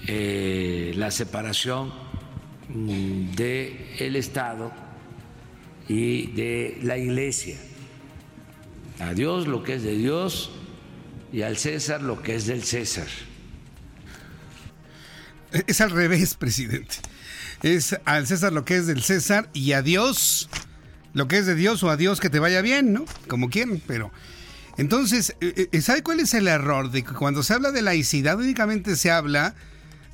eh, 0.08 0.94
la 0.96 1.12
separación 1.12 1.92
del 2.70 3.77
el 4.00 4.16
Estado 4.16 4.72
y 5.88 6.27
de 6.27 6.80
la 6.84 6.98
Iglesia. 6.98 7.58
A 9.00 9.13
Dios 9.13 9.48
lo 9.48 9.63
que 9.63 9.75
es 9.75 9.84
de 9.84 9.98
Dios 9.98 10.51
y 11.32 11.42
al 11.42 11.58
César 11.58 12.01
lo 12.01 12.22
que 12.22 12.36
es 12.36 12.48
del 12.48 12.63
César. 12.63 13.08
Es 15.68 15.82
al 15.82 15.92
revés, 15.92 16.36
presidente. 16.36 16.96
Es 17.63 17.98
al 18.06 18.27
César 18.27 18.54
lo 18.54 18.66
que 18.66 18.77
es 18.77 18.88
del 18.88 19.04
César 19.04 19.50
y 19.54 19.74
a 19.74 19.82
Dios 19.82 20.50
lo 21.13 21.27
que 21.27 21.39
es 21.39 21.48
de 21.48 21.56
Dios 21.56 21.82
o 21.82 21.89
a 21.89 21.98
Dios 21.98 22.20
que 22.20 22.30
te 22.30 22.38
vaya 22.38 22.62
bien, 22.62 22.94
¿no? 22.94 23.06
Como 23.27 23.50
quieran, 23.50 23.82
pero... 23.88 24.12
Entonces, 24.77 25.36
eh, 25.41 25.69
eh, 25.72 25.81
¿sabe 25.81 26.03
cuál 26.03 26.19
es 26.19 26.34
el 26.34 26.48
error? 26.48 26.91
De 26.91 27.03
que 27.03 27.13
cuando 27.13 27.41
se 27.43 27.53
habla 27.53 27.72
de 27.72 27.81
laicidad 27.81 28.38
únicamente 28.38 28.96
se 28.96 29.10
habla 29.12 29.55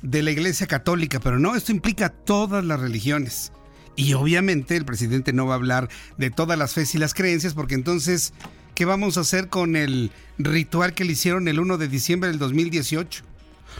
de 0.02 0.22
la 0.22 0.30
Iglesia 0.30 0.66
Católica, 0.66 1.20
pero 1.20 1.38
no, 1.38 1.54
esto 1.54 1.72
implica 1.72 2.08
todas 2.08 2.64
las 2.64 2.80
religiones. 2.80 3.52
Y 3.96 4.14
obviamente 4.14 4.76
el 4.76 4.84
presidente 4.84 5.32
no 5.32 5.46
va 5.46 5.54
a 5.54 5.56
hablar 5.56 5.88
de 6.18 6.30
todas 6.30 6.58
las 6.58 6.74
fe 6.74 6.84
y 6.92 6.98
las 6.98 7.14
creencias, 7.14 7.54
porque 7.54 7.74
entonces, 7.74 8.32
¿qué 8.74 8.84
vamos 8.84 9.16
a 9.16 9.20
hacer 9.20 9.48
con 9.48 9.76
el 9.76 10.10
ritual 10.38 10.94
que 10.94 11.04
le 11.04 11.12
hicieron 11.12 11.46
el 11.46 11.60
1 11.60 11.78
de 11.78 11.88
diciembre 11.88 12.30
del 12.30 12.38
2018? 12.38 13.22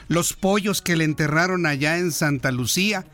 Los 0.08 0.34
pollos 0.34 0.82
que 0.82 0.96
le 0.96 1.04
enterraron 1.04 1.66
allá 1.66 1.98
en 1.98 2.12
Santa 2.12 2.52
Lucía, 2.52 3.06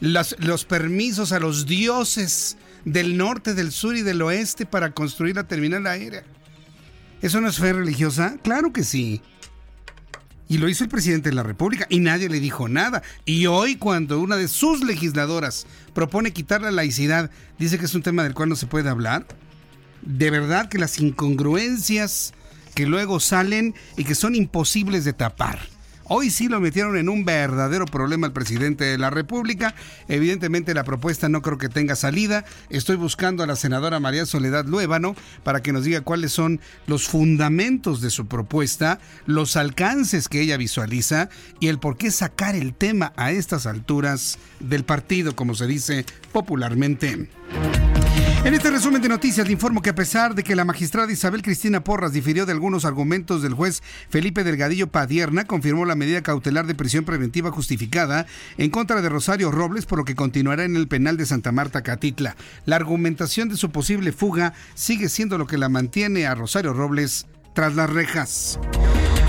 los 0.00 0.64
permisos 0.64 1.32
a 1.32 1.40
los 1.40 1.66
dioses 1.66 2.56
del 2.84 3.16
norte, 3.16 3.54
del 3.54 3.72
sur 3.72 3.96
y 3.96 4.02
del 4.02 4.22
oeste 4.22 4.66
para 4.66 4.92
construir 4.92 5.36
la 5.36 5.44
terminal 5.44 5.86
aérea. 5.86 6.24
¿Eso 7.22 7.40
no 7.40 7.48
es 7.48 7.58
fe 7.58 7.72
religiosa? 7.72 8.36
Claro 8.42 8.72
que 8.72 8.84
sí. 8.84 9.22
Y 10.48 10.58
lo 10.58 10.68
hizo 10.68 10.84
el 10.84 10.90
presidente 10.90 11.30
de 11.30 11.34
la 11.34 11.42
República 11.42 11.86
y 11.88 11.98
nadie 11.98 12.28
le 12.28 12.40
dijo 12.40 12.68
nada. 12.68 13.02
Y 13.24 13.46
hoy 13.46 13.76
cuando 13.76 14.20
una 14.20 14.36
de 14.36 14.48
sus 14.48 14.84
legisladoras 14.84 15.66
propone 15.92 16.32
quitar 16.32 16.62
la 16.62 16.70
laicidad, 16.70 17.30
dice 17.58 17.78
que 17.78 17.86
es 17.86 17.94
un 17.94 18.02
tema 18.02 18.22
del 18.22 18.34
cual 18.34 18.50
no 18.50 18.56
se 18.56 18.66
puede 18.66 18.88
hablar. 18.88 19.26
De 20.02 20.30
verdad 20.30 20.68
que 20.68 20.78
las 20.78 21.00
incongruencias 21.00 22.32
que 22.74 22.86
luego 22.86 23.18
salen 23.18 23.74
y 23.96 24.04
que 24.04 24.14
son 24.14 24.34
imposibles 24.34 25.04
de 25.04 25.14
tapar. 25.14 25.75
Hoy 26.08 26.30
sí 26.30 26.48
lo 26.48 26.60
metieron 26.60 26.96
en 26.96 27.08
un 27.08 27.24
verdadero 27.24 27.84
problema 27.84 28.28
el 28.28 28.32
presidente 28.32 28.84
de 28.84 28.96
la 28.96 29.10
República. 29.10 29.74
Evidentemente 30.06 30.72
la 30.72 30.84
propuesta 30.84 31.28
no 31.28 31.42
creo 31.42 31.58
que 31.58 31.68
tenga 31.68 31.96
salida. 31.96 32.44
Estoy 32.70 32.94
buscando 32.94 33.42
a 33.42 33.46
la 33.46 33.56
senadora 33.56 33.98
María 33.98 34.24
Soledad 34.24 34.66
Luébano 34.66 35.16
para 35.42 35.62
que 35.62 35.72
nos 35.72 35.84
diga 35.84 36.02
cuáles 36.02 36.32
son 36.32 36.60
los 36.86 37.08
fundamentos 37.08 38.00
de 38.00 38.10
su 38.10 38.26
propuesta, 38.26 39.00
los 39.26 39.56
alcances 39.56 40.28
que 40.28 40.40
ella 40.40 40.56
visualiza 40.56 41.28
y 41.58 41.68
el 41.68 41.80
por 41.80 41.96
qué 41.96 42.12
sacar 42.12 42.54
el 42.54 42.72
tema 42.72 43.12
a 43.16 43.32
estas 43.32 43.66
alturas 43.66 44.38
del 44.60 44.84
partido, 44.84 45.34
como 45.34 45.56
se 45.56 45.66
dice 45.66 46.06
popularmente. 46.32 47.28
En 48.44 48.54
este 48.54 48.70
resumen 48.70 49.02
de 49.02 49.08
noticias 49.08 49.46
le 49.46 49.52
informo 49.52 49.82
que 49.82 49.90
a 49.90 49.94
pesar 49.94 50.34
de 50.34 50.44
que 50.44 50.54
la 50.54 50.64
magistrada 50.64 51.10
Isabel 51.10 51.42
Cristina 51.42 51.82
Porras 51.82 52.12
difirió 52.12 52.46
de 52.46 52.52
algunos 52.52 52.84
argumentos 52.84 53.42
del 53.42 53.54
juez 53.54 53.82
Felipe 54.08 54.44
Delgadillo 54.44 54.86
Padierna, 54.86 55.46
confirmó 55.46 55.84
la 55.84 55.96
medida 55.96 56.22
cautelar 56.22 56.66
de 56.66 56.76
prisión 56.76 57.04
preventiva 57.04 57.50
justificada 57.50 58.26
en 58.56 58.70
contra 58.70 59.02
de 59.02 59.08
Rosario 59.08 59.50
Robles, 59.50 59.86
por 59.86 59.98
lo 59.98 60.04
que 60.04 60.14
continuará 60.14 60.64
en 60.64 60.76
el 60.76 60.86
penal 60.86 61.16
de 61.16 61.26
Santa 61.26 61.50
Marta 61.50 61.82
Catitla. 61.82 62.36
La 62.66 62.76
argumentación 62.76 63.48
de 63.48 63.56
su 63.56 63.70
posible 63.70 64.12
fuga 64.12 64.54
sigue 64.74 65.08
siendo 65.08 65.38
lo 65.38 65.46
que 65.48 65.58
la 65.58 65.68
mantiene 65.68 66.26
a 66.26 66.34
Rosario 66.36 66.72
Robles 66.72 67.26
tras 67.52 67.74
las 67.74 67.90
rejas. 67.90 68.60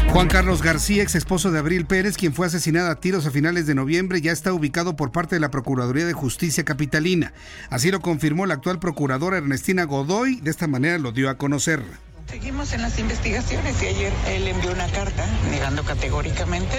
Juan 0.10 0.30
Carlos 0.30 0.64
García, 0.64 1.04
ex 1.04 1.14
esposo 1.16 1.52
de 1.52 1.60
Abril 1.60 1.86
Pérez, 1.86 2.18
quien 2.18 2.34
fue 2.34 2.48
asesinada 2.48 2.92
a 2.92 3.00
tiros 3.00 3.26
a 3.28 3.32
finales 3.32 3.68
de 3.68 3.76
noviembre, 3.76 4.20
ya 4.20 4.32
está 4.32 4.52
ubicado 4.52 4.96
por 4.96 5.12
parte 5.12 5.36
de 5.36 5.40
la 5.40 5.52
Procuraduría 5.52 6.06
de 6.06 6.14
Justicia 6.14 6.66
Capitalina. 6.66 7.34
Así 7.70 7.92
lo 7.92 8.00
confirmó 8.00 8.46
la 8.46 8.56
actual 8.56 8.80
procuradora 8.80 9.38
Ernestina 9.38 9.84
Godoy, 9.84 10.40
de 10.42 10.50
esta 10.50 10.68
manera 10.68 10.98
lo 10.98 11.12
dio 11.12 11.30
a 11.30 11.38
conocer. 11.38 11.84
Seguimos 12.30 12.74
en 12.74 12.82
las 12.82 13.00
investigaciones 13.00 13.82
y 13.82 13.88
ayer 13.88 14.12
él 14.28 14.50
envió 14.50 14.74
una 14.74 14.88
carta 14.88 15.26
negando 15.50 15.84
categóricamente. 15.86 16.78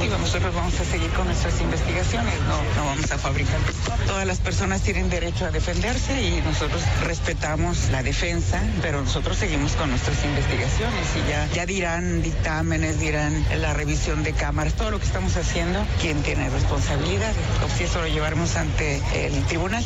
Digo, 0.00 0.16
nosotros 0.16 0.54
vamos 0.54 0.80
a 0.80 0.84
seguir 0.86 1.10
con 1.10 1.26
nuestras 1.26 1.60
investigaciones, 1.60 2.32
no, 2.48 2.56
no 2.80 2.86
vamos 2.86 3.10
a 3.12 3.18
fabricar. 3.18 3.60
Todas 4.06 4.26
las 4.26 4.38
personas 4.40 4.80
tienen 4.80 5.10
derecho 5.10 5.44
a 5.44 5.50
defenderse 5.50 6.22
y 6.22 6.40
nosotros 6.40 6.82
respetamos 7.04 7.90
la 7.90 8.02
defensa, 8.02 8.62
pero 8.80 9.02
nosotros 9.02 9.36
seguimos 9.36 9.72
con 9.72 9.90
nuestras 9.90 10.24
investigaciones 10.24 11.06
y 11.14 11.30
ya, 11.30 11.46
ya 11.52 11.66
dirán 11.66 12.22
dictámenes, 12.22 12.98
dirán 12.98 13.44
la 13.60 13.74
revisión 13.74 14.22
de 14.22 14.32
cámaras, 14.32 14.74
todo 14.74 14.90
lo 14.90 14.98
que 14.98 15.04
estamos 15.04 15.36
haciendo, 15.36 15.84
quién 16.00 16.22
tiene 16.22 16.48
responsabilidad. 16.48 17.34
si 17.76 17.84
eso 17.84 18.00
lo 18.00 18.08
llevaremos 18.08 18.56
ante 18.56 19.02
el 19.26 19.44
tribunal. 19.44 19.84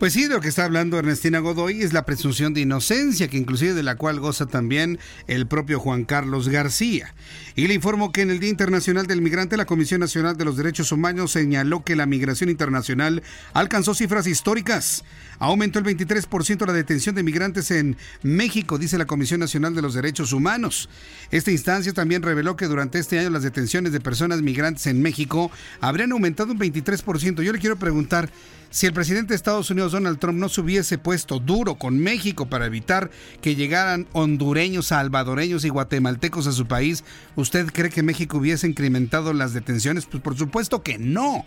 Pues 0.00 0.14
sí, 0.14 0.22
de 0.22 0.30
lo 0.30 0.40
que 0.40 0.48
está 0.48 0.64
hablando 0.64 0.98
Ernestina 0.98 1.40
Godoy 1.40 1.82
es 1.82 1.92
la 1.92 2.06
presunción 2.06 2.54
de 2.54 2.62
inocencia, 2.62 3.28
que 3.28 3.36
inclusive 3.36 3.74
de 3.74 3.82
la 3.82 3.96
cual 3.96 4.18
goza 4.18 4.46
también 4.46 4.98
el 5.26 5.46
propio 5.46 5.78
Juan 5.78 6.06
Carlos 6.06 6.48
García. 6.48 7.12
Y 7.54 7.66
le 7.66 7.74
informo 7.74 8.10
que 8.10 8.22
en 8.22 8.30
el 8.30 8.40
Día 8.40 8.48
Internacional 8.48 9.06
del 9.06 9.20
Migrante, 9.20 9.58
la 9.58 9.66
Comisión 9.66 10.00
Nacional 10.00 10.38
de 10.38 10.46
los 10.46 10.56
Derechos 10.56 10.90
Humanos 10.90 11.32
señaló 11.32 11.84
que 11.84 11.96
la 11.96 12.06
migración 12.06 12.48
internacional 12.48 13.22
alcanzó 13.52 13.94
cifras 13.94 14.26
históricas. 14.26 15.04
Aumentó 15.40 15.78
el 15.78 15.86
23% 15.86 16.66
la 16.66 16.74
detención 16.74 17.14
de 17.14 17.22
migrantes 17.22 17.70
en 17.70 17.96
México, 18.22 18.76
dice 18.76 18.98
la 18.98 19.06
Comisión 19.06 19.40
Nacional 19.40 19.74
de 19.74 19.80
los 19.80 19.94
Derechos 19.94 20.34
Humanos. 20.34 20.90
Esta 21.30 21.50
instancia 21.50 21.94
también 21.94 22.22
reveló 22.22 22.56
que 22.56 22.66
durante 22.66 22.98
este 22.98 23.18
año 23.18 23.30
las 23.30 23.42
detenciones 23.42 23.92
de 23.92 24.00
personas 24.00 24.42
migrantes 24.42 24.86
en 24.86 25.00
México 25.00 25.50
habrían 25.80 26.12
aumentado 26.12 26.52
un 26.52 26.58
23%. 26.58 27.42
Yo 27.42 27.54
le 27.54 27.58
quiero 27.58 27.76
preguntar, 27.76 28.28
si 28.68 28.84
el 28.84 28.92
presidente 28.92 29.30
de 29.30 29.36
Estados 29.36 29.70
Unidos, 29.70 29.92
Donald 29.92 30.18
Trump, 30.18 30.38
no 30.38 30.50
se 30.50 30.60
hubiese 30.60 30.98
puesto 30.98 31.38
duro 31.38 31.76
con 31.76 31.98
México 31.98 32.50
para 32.50 32.66
evitar 32.66 33.10
que 33.40 33.56
llegaran 33.56 34.06
hondureños, 34.12 34.88
salvadoreños 34.88 35.64
y 35.64 35.70
guatemaltecos 35.70 36.48
a 36.48 36.52
su 36.52 36.66
país, 36.66 37.02
¿usted 37.34 37.66
cree 37.72 37.88
que 37.88 38.02
México 38.02 38.36
hubiese 38.36 38.68
incrementado 38.68 39.32
las 39.32 39.54
detenciones? 39.54 40.04
Pues 40.04 40.22
por 40.22 40.36
supuesto 40.36 40.82
que 40.82 40.98
no. 40.98 41.46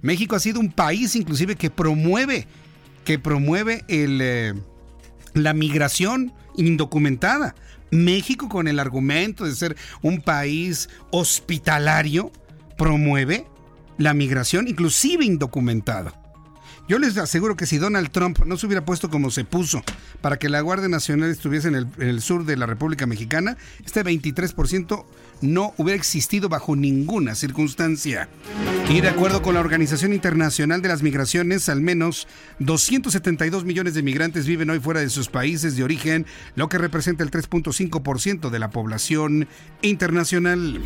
México 0.00 0.36
ha 0.36 0.40
sido 0.40 0.60
un 0.60 0.70
país 0.70 1.16
inclusive 1.16 1.56
que 1.56 1.70
promueve, 1.70 2.46
que 3.06 3.18
promueve 3.20 3.84
el, 3.88 4.18
eh, 4.20 4.52
la 5.32 5.54
migración 5.54 6.34
indocumentada. 6.56 7.54
México 7.92 8.48
con 8.48 8.66
el 8.66 8.80
argumento 8.80 9.44
de 9.44 9.54
ser 9.54 9.76
un 10.02 10.20
país 10.20 10.90
hospitalario 11.12 12.32
promueve 12.76 13.46
la 13.96 14.12
migración 14.12 14.66
inclusive 14.66 15.24
indocumentada. 15.24 16.20
Yo 16.88 16.98
les 16.98 17.16
aseguro 17.16 17.56
que 17.56 17.66
si 17.66 17.78
Donald 17.78 18.10
Trump 18.10 18.40
no 18.44 18.56
se 18.56 18.66
hubiera 18.66 18.84
puesto 18.84 19.08
como 19.08 19.30
se 19.30 19.44
puso 19.44 19.82
para 20.20 20.38
que 20.38 20.48
la 20.48 20.60
Guardia 20.60 20.88
Nacional 20.88 21.30
estuviese 21.30 21.68
en 21.68 21.76
el, 21.76 21.86
en 21.98 22.08
el 22.08 22.20
sur 22.20 22.44
de 22.44 22.56
la 22.56 22.66
República 22.66 23.06
Mexicana, 23.06 23.56
este 23.84 24.04
23% 24.04 25.04
no 25.40 25.74
hubiera 25.76 25.96
existido 25.96 26.48
bajo 26.48 26.76
ninguna 26.76 27.34
circunstancia. 27.34 28.28
Y 28.88 29.00
de 29.00 29.08
acuerdo 29.08 29.42
con 29.42 29.54
la 29.54 29.60
Organización 29.60 30.12
Internacional 30.12 30.80
de 30.80 30.88
las 30.88 31.02
Migraciones, 31.02 31.68
al 31.68 31.80
menos 31.80 32.28
272 32.60 33.64
millones 33.64 33.94
de 33.94 34.02
migrantes 34.02 34.46
viven 34.46 34.70
hoy 34.70 34.78
fuera 34.78 35.00
de 35.00 35.10
sus 35.10 35.28
países 35.28 35.76
de 35.76 35.82
origen, 35.82 36.26
lo 36.54 36.68
que 36.68 36.78
representa 36.78 37.24
el 37.24 37.30
3.5% 37.30 38.50
de 38.50 38.58
la 38.58 38.70
población 38.70 39.48
internacional. 39.82 40.80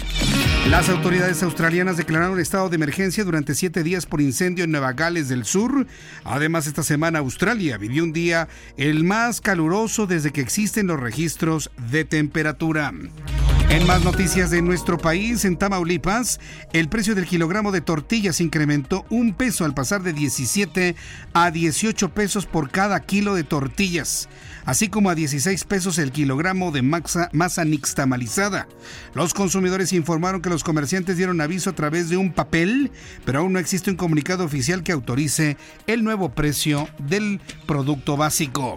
Las 0.69 0.89
autoridades 0.89 1.43
australianas 1.43 1.97
declararon 1.97 2.39
estado 2.41 2.69
de 2.69 2.77
emergencia 2.77 3.25
durante 3.25 3.55
siete 3.55 3.83
días 3.83 4.07
por 4.07 4.21
incendio 4.21 4.65
en 4.65 4.71
Nueva 4.71 4.93
Gales 4.93 5.29
del 5.29 5.45
Sur. 5.45 5.87
Además, 6.25 6.67
esta 6.67 6.83
semana 6.83 7.19
Australia 7.19 7.77
vivió 7.77 8.05
un 8.05 8.13
día 8.13 8.49
el 8.77 9.05
más 9.05 9.41
caluroso 9.41 10.07
desde 10.07 10.33
que 10.33 10.41
existen 10.41 10.87
los 10.87 11.01
registros 11.01 11.71
de 11.91 12.05
temperatura. 12.05 12.93
En 13.71 13.87
más 13.87 14.03
noticias 14.03 14.40
de 14.49 14.63
nuestro 14.63 14.97
país, 14.97 15.45
en 15.45 15.59
Tamaulipas, 15.59 16.41
el 16.73 16.89
precio 16.89 17.15
del 17.15 17.27
kilogramo 17.27 17.73
de 17.73 17.83
tortillas 17.83 18.41
incrementó 18.41 19.05
un 19.11 19.35
peso 19.35 19.67
al 19.67 19.75
pasar 19.75 20.03
de 20.03 20.15
17 20.15 20.97
a 21.35 21.51
18 21.51 22.09
pesos 22.15 22.47
por 22.47 22.71
cada 22.71 23.01
kilo 23.01 23.35
de 23.35 23.45
tortillas, 23.45 24.31
así 24.71 24.87
como 24.87 25.11
a 25.11 25.17
16 25.17 25.65
pesos 25.65 25.99
el 25.99 26.13
kilogramo 26.13 26.71
de 26.71 26.83
masa, 26.83 27.29
masa 27.33 27.65
nixtamalizada. 27.65 28.69
Los 29.15 29.35
consumidores 29.35 29.93
informaron 29.93 30.43
que 30.43 30.49
los 30.49 30.63
comerciantes 30.63 31.17
dieron 31.17 31.41
aviso 31.41 31.71
a 31.71 31.75
través 31.75 32.09
de 32.09 32.17
un 32.17 32.33
papel, 32.33 32.93
pero 33.25 33.41
aún 33.41 33.53
no 33.53 33.59
existe 33.59 33.91
un 33.91 33.97
comunicado 33.97 34.45
oficial 34.45 34.85
que 34.85 34.93
autorice 34.93 35.57
el 35.89 36.05
nuevo 36.05 36.29
precio 36.29 36.89
del 37.01 37.41
producto 37.67 38.17
básico. 38.17 38.77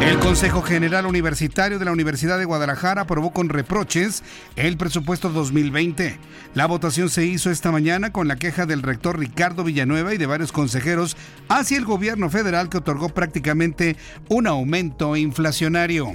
El 0.00 0.18
Consejo 0.18 0.62
General 0.62 1.04
Universitario 1.04 1.78
de 1.78 1.84
la 1.84 1.92
Universidad 1.92 2.38
de 2.38 2.46
Guadalajara 2.46 3.02
aprobó 3.02 3.30
con 3.34 3.50
reproches 3.50 4.22
el 4.56 4.78
presupuesto 4.78 5.28
2020. 5.28 6.18
La 6.54 6.64
votación 6.64 7.10
se 7.10 7.26
hizo 7.26 7.50
esta 7.50 7.70
mañana 7.70 8.12
con 8.12 8.28
la 8.28 8.36
queja 8.36 8.64
del 8.64 8.82
rector 8.82 9.18
Ricardo 9.18 9.62
Villanueva 9.62 10.14
y 10.14 10.16
de 10.16 10.24
varios 10.24 10.52
consejeros 10.52 11.18
hacia 11.50 11.76
el 11.76 11.84
gobierno 11.84 12.30
federal 12.30 12.70
que 12.70 12.78
otorgó 12.78 13.10
prácticamente 13.10 13.96
un 14.30 14.46
aumento 14.46 15.17
inflacionario. 15.18 16.14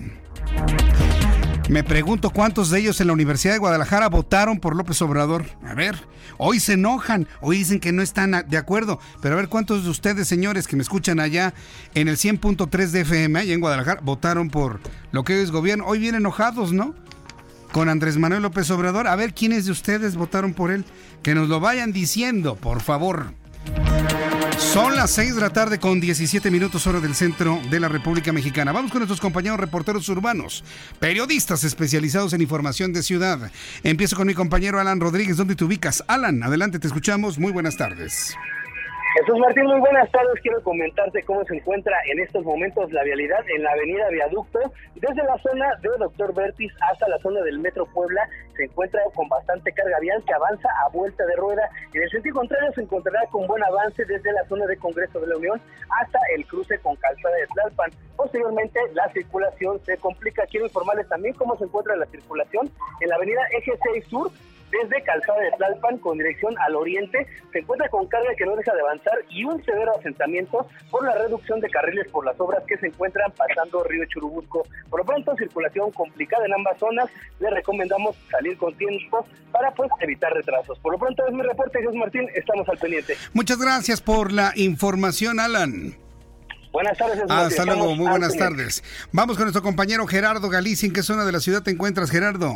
Me 1.70 1.84
pregunto 1.84 2.30
cuántos 2.30 2.70
de 2.70 2.80
ellos 2.80 3.00
en 3.00 3.08
la 3.08 3.14
Universidad 3.14 3.54
de 3.54 3.60
Guadalajara 3.60 4.10
votaron 4.10 4.60
por 4.60 4.76
López 4.76 5.02
Obrador. 5.02 5.46
A 5.66 5.74
ver, 5.74 5.96
hoy 6.38 6.60
se 6.60 6.74
enojan, 6.74 7.28
hoy 7.40 7.60
dicen 7.60 7.80
que 7.80 7.94
no 7.94 8.02
están 8.02 8.46
de 8.48 8.58
acuerdo, 8.58 9.00
pero 9.22 9.36
a 9.36 9.38
ver 9.38 9.48
cuántos 9.48 9.86
de 9.86 9.90
ustedes, 9.90 10.28
señores, 10.28 10.68
que 10.68 10.76
me 10.76 10.84
escuchan 10.84 11.22
allá 11.22 11.54
en 11.96 12.10
el 12.10 12.18
100.3 12.18 12.88
de 12.90 13.02
FM, 13.02 13.40
allá 13.40 13.54
en 13.54 13.62
Guadalajara, 13.62 14.02
votaron 14.04 14.50
por 14.50 14.82
lo 15.12 15.24
que 15.24 15.38
hoy 15.38 15.44
es 15.44 15.52
gobierno. 15.52 15.86
Hoy 15.88 16.00
vienen 16.00 16.22
enojados, 16.22 16.74
¿no? 16.74 16.96
Con 17.72 17.88
Andrés 17.88 18.18
Manuel 18.18 18.44
López 18.44 18.70
Obrador. 18.70 19.08
A 19.08 19.16
ver 19.16 19.34
quiénes 19.34 19.66
de 19.66 19.72
ustedes 19.72 20.16
votaron 20.16 20.54
por 20.54 20.70
él. 20.70 20.86
Que 21.24 21.34
nos 21.34 21.48
lo 21.48 21.60
vayan 21.60 21.94
diciendo, 21.94 22.56
por 22.56 22.82
favor. 22.82 23.34
Son 24.74 24.96
las 24.96 25.12
6 25.12 25.36
de 25.36 25.42
la 25.42 25.52
tarde 25.52 25.78
con 25.78 26.00
17 26.00 26.50
minutos 26.50 26.88
hora 26.88 27.00
del 27.00 27.14
centro 27.14 27.62
de 27.70 27.80
la 27.80 27.90
República 27.90 28.34
Mexicana. 28.34 28.72
Vamos 28.72 28.90
con 28.90 29.02
nuestros 29.02 29.22
compañeros 29.22 29.60
reporteros 29.60 30.10
urbanos, 30.10 30.64
periodistas 31.00 31.64
especializados 31.64 32.34
en 32.34 32.42
información 32.42 32.92
de 32.92 33.04
ciudad. 33.04 33.52
Empiezo 33.84 34.16
con 34.16 34.26
mi 34.26 34.34
compañero 34.34 34.80
Alan 34.80 35.00
Rodríguez. 35.00 35.38
¿Dónde 35.38 35.56
te 35.56 35.64
ubicas? 35.64 36.04
Alan, 36.08 36.42
adelante, 36.42 36.80
te 36.80 36.88
escuchamos. 36.88 37.38
Muy 37.38 37.52
buenas 37.52 37.78
tardes. 37.78 38.34
Jesús 39.14 39.38
Martín, 39.38 39.66
muy 39.66 39.80
buenas 39.80 40.10
tardes. 40.10 40.42
Quiero 40.42 40.64
comentarte 40.64 41.22
cómo 41.22 41.44
se 41.46 41.56
encuentra 41.56 41.96
en 42.12 42.20
estos 42.20 42.44
momentos 42.44 42.92
la 42.92 43.04
vialidad 43.04 43.48
en 43.48 43.62
la 43.62 43.72
avenida 43.72 44.10
Viaducto. 44.10 44.60
Desde 44.96 45.24
la 45.24 45.38
zona 45.38 45.70
de 45.84 45.90
Doctor 46.00 46.34
Vertis 46.34 46.74
hasta 46.90 47.08
la 47.08 47.20
zona 47.20 47.42
del 47.42 47.60
Metro 47.60 47.86
Puebla 47.86 48.28
se 48.58 48.64
encuentra 48.64 49.00
con 49.14 49.30
bastante 49.30 49.72
carga 49.72 50.00
vial 50.00 50.24
que 50.26 50.34
avanza 50.34 50.68
a 50.84 50.90
vuelta 50.90 51.24
de 51.28 51.36
rueda. 51.36 51.70
En 51.94 52.02
el 52.02 52.10
sentido 52.10 52.38
contrario 52.38 52.72
se 52.74 52.82
encontrará 52.82 53.20
con 53.30 53.46
buen 53.46 53.64
avance 53.64 54.04
desde 54.04 54.34
la 54.34 54.46
zona 54.46 54.66
de 54.66 54.78
Congreso 54.78 55.20
de 55.20 55.28
la 55.28 55.38
Unión 55.38 55.62
hasta 56.02 56.18
el 56.36 56.48
cruce 56.48 56.80
con 56.80 56.96
Calzada 56.96 57.36
de 57.36 57.48
Tlalpan. 57.54 57.92
Posteriormente 58.16 58.80
la 58.94 59.08
circulación 59.10 59.80
se 59.86 59.96
complica. 59.98 60.48
Quiero 60.48 60.66
informarles 60.66 61.08
también 61.08 61.36
cómo 61.36 61.56
se 61.58 61.66
encuentra 61.66 61.96
la 61.96 62.08
circulación 62.08 62.68
en 63.00 63.10
la 63.10 63.16
avenida 63.18 63.42
Eje 63.52 63.74
6 63.94 64.08
Sur 64.08 64.32
desde 64.82 65.04
Calzada 65.04 65.40
de 65.40 65.52
Tlalpan 65.52 65.98
con 66.00 66.18
dirección 66.18 66.56
al 66.60 66.76
oriente, 66.76 67.28
se 67.52 67.60
encuentra 67.60 67.88
con 67.90 68.08
carga 68.08 68.34
que 68.36 68.46
no 68.46 68.56
deja 68.56 68.74
de 68.74 68.82
avanzar 68.82 69.14
y 69.30 69.44
un 69.44 69.64
severo 69.64 69.96
asentamiento 69.98 70.68
por 70.90 71.06
la 71.06 71.14
reducción 71.16 71.60
de 71.60 71.70
carriles 71.70 72.10
por 72.12 72.26
las 72.26 72.40
obras 72.40 72.64
que 72.68 72.78
se 72.78 72.88
encuentran 72.88 73.32
pasando 73.34 73.84
Río 73.84 74.06
Churubusco. 74.06 74.64
Por 74.90 75.00
lo 75.02 75.06
pronto, 75.06 75.36
circulación 75.38 75.92
complicada 75.92 76.46
en 76.46 76.54
ambas 76.54 76.80
zonas. 76.80 77.10
Le 77.40 77.50
recomendamos 77.50 78.16
salir 78.32 78.58
con 78.58 78.76
tiempo 78.76 79.26
para 79.52 79.72
pues 79.72 79.92
evitar 80.00 80.34
retrasos. 80.34 80.80
Por 80.80 80.94
lo 80.94 81.00
pronto 81.00 81.26
es 81.28 81.34
mi 81.34 81.44
reporte, 81.44 81.80
Jesús 81.80 81.96
Martín, 81.96 82.28
estamos 82.34 82.68
al 82.68 82.78
pendiente. 82.78 83.16
Muchas 83.34 83.60
gracias 83.60 84.02
por 84.02 84.32
la 84.32 84.54
información, 84.56 85.40
Alan. 85.40 85.96
Buenas 86.72 86.98
tardes. 86.98 87.20
Hasta 87.22 87.36
Martín. 87.36 87.66
luego, 87.66 87.72
Estamos 87.82 87.98
muy 87.98 88.10
buenas 88.10 88.36
tardes. 88.36 88.84
Vamos 89.12 89.36
con 89.36 89.46
nuestro 89.46 89.62
compañero 89.62 90.08
Gerardo 90.08 90.50
Galicia. 90.50 90.88
¿En 90.88 90.94
qué 90.94 91.04
zona 91.04 91.26
de 91.26 91.32
la 91.32 91.40
ciudad 91.40 91.62
te 91.62 91.70
encuentras, 91.70 92.10
Gerardo? 92.10 92.56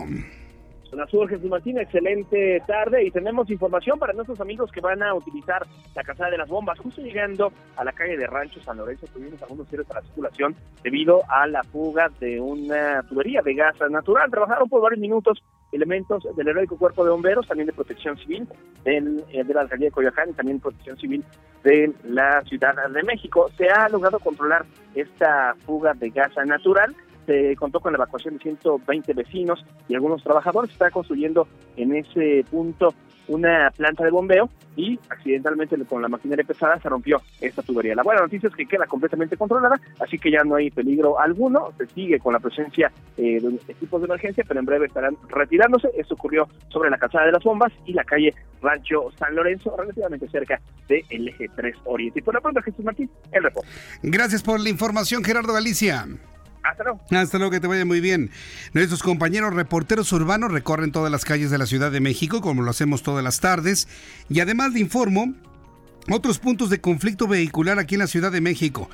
Sur, 1.10 1.30
Jesús 1.30 1.50
Martín, 1.50 1.78
excelente 1.78 2.62
tarde 2.66 3.04
y 3.06 3.12
tenemos 3.12 3.50
información 3.50 4.00
para 4.00 4.14
nuestros 4.14 4.40
amigos 4.40 4.72
que 4.72 4.82
van 4.82 5.04
a 5.04 5.14
utilizar 5.14 5.66
la 5.96 6.04
Casada 6.04 6.30
de 6.30 6.38
las 6.38 6.50
Bombas, 6.50 6.80
justo 6.80 7.02
llegando 7.02 7.52
a 7.76 7.84
la 7.84 7.92
calle 7.92 8.18
de 8.18 8.28
Rancho 8.28 8.62
San 8.62 8.78
Lorenzo, 8.78 9.06
tuvimos 9.14 9.42
algunos 9.42 9.68
cierres 9.68 9.88
para 9.88 10.02
la 10.02 10.08
circulación 10.08 10.56
debido 10.84 11.22
a 11.30 11.48
la 11.48 11.64
fuga 11.64 12.10
de 12.20 12.40
una 12.40 13.04
tubería 13.04 13.42
de 13.42 13.54
gas 13.54 13.76
natural. 13.90 14.32
Trabajaron 14.32 14.70
por 14.70 14.82
varios 14.82 15.00
minutos 15.00 15.44
elementos 15.72 16.24
del 16.36 16.48
heroico 16.48 16.78
cuerpo 16.78 17.04
de 17.04 17.12
bomberos, 17.12 17.48
también 17.48 17.68
de 17.68 17.74
protección 17.74 18.18
civil 18.18 18.48
del, 18.84 19.24
eh, 19.32 19.44
de 19.44 19.54
la 19.54 19.62
alcaldía 19.62 19.88
de 19.88 19.92
Coyoacán 19.92 20.30
y 20.30 20.34
también 20.34 20.60
protección 20.60 20.98
civil 20.98 21.24
de 21.64 21.94
la 22.06 22.42
Ciudad 22.44 22.74
de 22.90 23.04
México. 23.04 23.50
Se 23.58 23.70
ha 23.70 23.90
logrado 23.90 24.20
controlar 24.20 24.66
esta 24.96 25.56
fuga 25.66 25.94
de 25.94 26.10
gas 26.10 26.32
natural 26.46 26.96
se 27.28 27.56
contó 27.58 27.80
con 27.80 27.92
la 27.92 27.98
evacuación 27.98 28.38
de 28.38 28.44
120 28.44 29.14
vecinos 29.14 29.64
y 29.88 29.94
algunos 29.94 30.24
trabajadores. 30.24 30.72
Está 30.72 30.90
construyendo 30.90 31.48
en 31.76 31.96
ese 31.96 32.44
punto 32.50 32.94
una 33.28 33.70
planta 33.76 34.06
de 34.06 34.12
bombeo 34.12 34.50
y 34.76 34.98
accidentalmente 35.10 35.76
con 35.86 36.02
la 36.02 36.08
maquinaria 36.08 36.46
pesada 36.46 36.80
se 36.80 36.88
rompió 36.88 37.22
esta 37.42 37.62
tubería. 37.62 37.96
La 37.96 38.04
buena 38.04 38.22
noticia 38.22 38.48
es 38.48 38.56
que 38.56 38.66
queda 38.66 38.86
completamente 38.86 39.36
controlada, 39.36 39.76
así 40.00 40.18
que 40.18 40.32
ya 40.32 40.44
no 40.44 40.56
hay 40.56 40.70
peligro 40.70 41.20
alguno. 41.20 41.74
Se 41.78 41.88
sigue 41.88 42.20
con 42.20 42.34
la 42.34 42.40
presencia 42.40 42.92
eh, 43.18 43.42
de 43.42 43.60
equipos 43.68 44.02
de 44.02 44.06
emergencia, 44.06 44.46
pero 44.48 44.60
en 44.60 44.66
breve 44.66 44.88
estarán 44.88 45.18
retirándose. 45.28 45.90
Esto 45.98 46.14
ocurrió 46.14 46.48
sobre 46.70 46.90
la 46.90 46.98
calzada 46.98 47.26
de 47.26 47.34
las 47.34 47.44
bombas 47.44 47.74
y 47.86 47.94
la 47.94 48.04
calle 48.04 48.34
Rancho 48.62 49.12
San 49.18 49.36
Lorenzo, 49.36 49.76
relativamente 49.76 50.30
cerca 50.30 50.62
del 50.88 51.28
eje 51.28 51.48
3 51.56 51.76
Oriente. 51.86 52.20
Y 52.20 52.22
por 52.22 52.34
lo 52.34 52.42
pronto, 52.42 52.62
Jesús 52.62 52.86
Martín, 52.86 53.10
el 53.32 53.44
reporte. 53.44 53.70
Gracias 54.04 54.42
por 54.42 54.60
la 54.60 54.70
información, 54.70 55.24
Gerardo 55.24 55.54
Galicia. 55.54 56.06
Hasta 57.12 57.38
luego. 57.38 57.52
Que 57.52 57.60
te 57.60 57.68
vaya 57.68 57.86
muy 57.86 58.02
bien. 58.02 58.32
Nuestros 58.74 59.04
compañeros 59.04 59.54
reporteros 59.54 60.12
urbanos 60.12 60.52
recorren 60.52 60.92
todas 60.92 61.12
las 61.12 61.26
calles 61.26 61.50
de 61.52 61.58
la 61.58 61.66
Ciudad 61.66 61.92
de 61.92 62.00
México, 62.00 62.42
como 62.42 62.62
lo 62.62 62.72
hacemos 62.72 63.04
todas 63.04 63.24
las 63.24 63.40
tardes. 63.40 63.88
Y 64.30 64.40
además 64.40 64.74
le 64.74 64.80
informo 64.80 65.34
otros 66.10 66.40
puntos 66.40 66.70
de 66.70 66.82
conflicto 66.82 67.28
vehicular 67.28 67.80
aquí 67.80 67.96
en 67.96 68.00
la 68.00 68.08
Ciudad 68.08 68.32
de 68.32 68.42
México. 68.42 68.90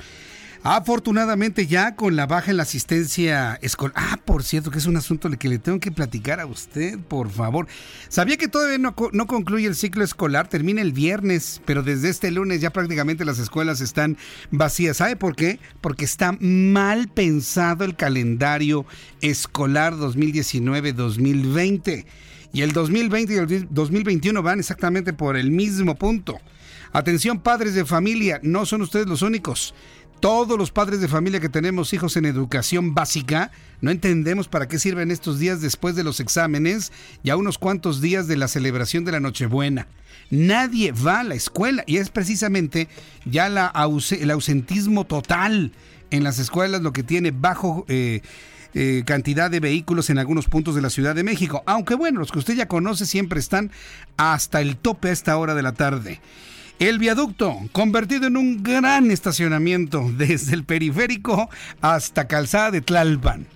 Afortunadamente 0.66 1.66
ya 1.66 1.94
con 1.94 2.16
la 2.16 2.24
baja 2.24 2.50
en 2.50 2.56
la 2.56 2.62
asistencia 2.62 3.58
escolar. 3.60 3.92
Ah, 3.98 4.18
por 4.24 4.42
cierto, 4.42 4.70
que 4.70 4.78
es 4.78 4.86
un 4.86 4.96
asunto 4.96 5.28
que 5.28 5.50
le 5.50 5.58
tengo 5.58 5.78
que 5.78 5.92
platicar 5.92 6.40
a 6.40 6.46
usted, 6.46 6.98
por 6.98 7.28
favor. 7.28 7.66
Sabía 8.08 8.38
que 8.38 8.48
todavía 8.48 8.78
no, 8.78 8.94
no 9.12 9.26
concluye 9.26 9.66
el 9.66 9.74
ciclo 9.74 10.02
escolar, 10.02 10.48
termina 10.48 10.80
el 10.80 10.94
viernes, 10.94 11.60
pero 11.66 11.82
desde 11.82 12.08
este 12.08 12.30
lunes 12.30 12.62
ya 12.62 12.70
prácticamente 12.70 13.26
las 13.26 13.38
escuelas 13.38 13.82
están 13.82 14.16
vacías. 14.50 14.96
¿Sabe 14.96 15.16
por 15.16 15.36
qué? 15.36 15.60
Porque 15.82 16.06
está 16.06 16.34
mal 16.40 17.08
pensado 17.08 17.84
el 17.84 17.94
calendario 17.94 18.86
escolar 19.20 19.92
2019-2020. 19.92 22.06
Y 22.54 22.62
el 22.62 22.72
2020 22.72 23.34
y 23.34 23.36
el 23.36 23.68
2021 23.68 24.42
van 24.42 24.60
exactamente 24.60 25.12
por 25.12 25.36
el 25.36 25.50
mismo 25.50 25.94
punto. 25.96 26.40
Atención 26.94 27.40
padres 27.40 27.74
de 27.74 27.84
familia, 27.84 28.38
no 28.44 28.64
son 28.64 28.80
ustedes 28.80 29.08
los 29.08 29.22
únicos. 29.22 29.74
Todos 30.24 30.56
los 30.56 30.70
padres 30.70 31.02
de 31.02 31.08
familia 31.08 31.38
que 31.38 31.50
tenemos 31.50 31.92
hijos 31.92 32.16
en 32.16 32.24
educación 32.24 32.94
básica, 32.94 33.50
no 33.82 33.90
entendemos 33.90 34.48
para 34.48 34.66
qué 34.68 34.78
sirven 34.78 35.10
estos 35.10 35.38
días 35.38 35.60
después 35.60 35.96
de 35.96 36.02
los 36.02 36.18
exámenes 36.18 36.92
y 37.22 37.28
a 37.28 37.36
unos 37.36 37.58
cuantos 37.58 38.00
días 38.00 38.26
de 38.26 38.38
la 38.38 38.48
celebración 38.48 39.04
de 39.04 39.12
la 39.12 39.20
Nochebuena. 39.20 39.86
Nadie 40.30 40.92
va 40.92 41.20
a 41.20 41.24
la 41.24 41.34
escuela 41.34 41.84
y 41.86 41.98
es 41.98 42.08
precisamente 42.08 42.88
ya 43.26 43.48
el 43.48 44.30
ausentismo 44.30 45.04
total 45.04 45.72
en 46.10 46.24
las 46.24 46.38
escuelas 46.38 46.80
lo 46.80 46.94
que 46.94 47.02
tiene 47.02 47.30
bajo 47.30 47.84
eh, 47.88 48.22
eh, 48.72 49.02
cantidad 49.04 49.50
de 49.50 49.60
vehículos 49.60 50.08
en 50.08 50.16
algunos 50.16 50.46
puntos 50.46 50.74
de 50.74 50.80
la 50.80 50.88
Ciudad 50.88 51.14
de 51.14 51.22
México. 51.22 51.62
Aunque 51.66 51.96
bueno, 51.96 52.20
los 52.20 52.32
que 52.32 52.38
usted 52.38 52.54
ya 52.54 52.66
conoce 52.66 53.04
siempre 53.04 53.40
están 53.40 53.70
hasta 54.16 54.62
el 54.62 54.78
tope 54.78 55.10
a 55.10 55.12
esta 55.12 55.36
hora 55.36 55.54
de 55.54 55.62
la 55.62 55.72
tarde. 55.72 56.22
El 56.80 56.98
viaducto, 56.98 57.56
convertido 57.70 58.26
en 58.26 58.36
un 58.36 58.64
gran 58.64 59.12
estacionamiento 59.12 60.10
desde 60.16 60.54
el 60.54 60.64
periférico 60.64 61.48
hasta 61.80 62.26
Calzada 62.26 62.72
de 62.72 62.80
Tlalpan. 62.80 63.46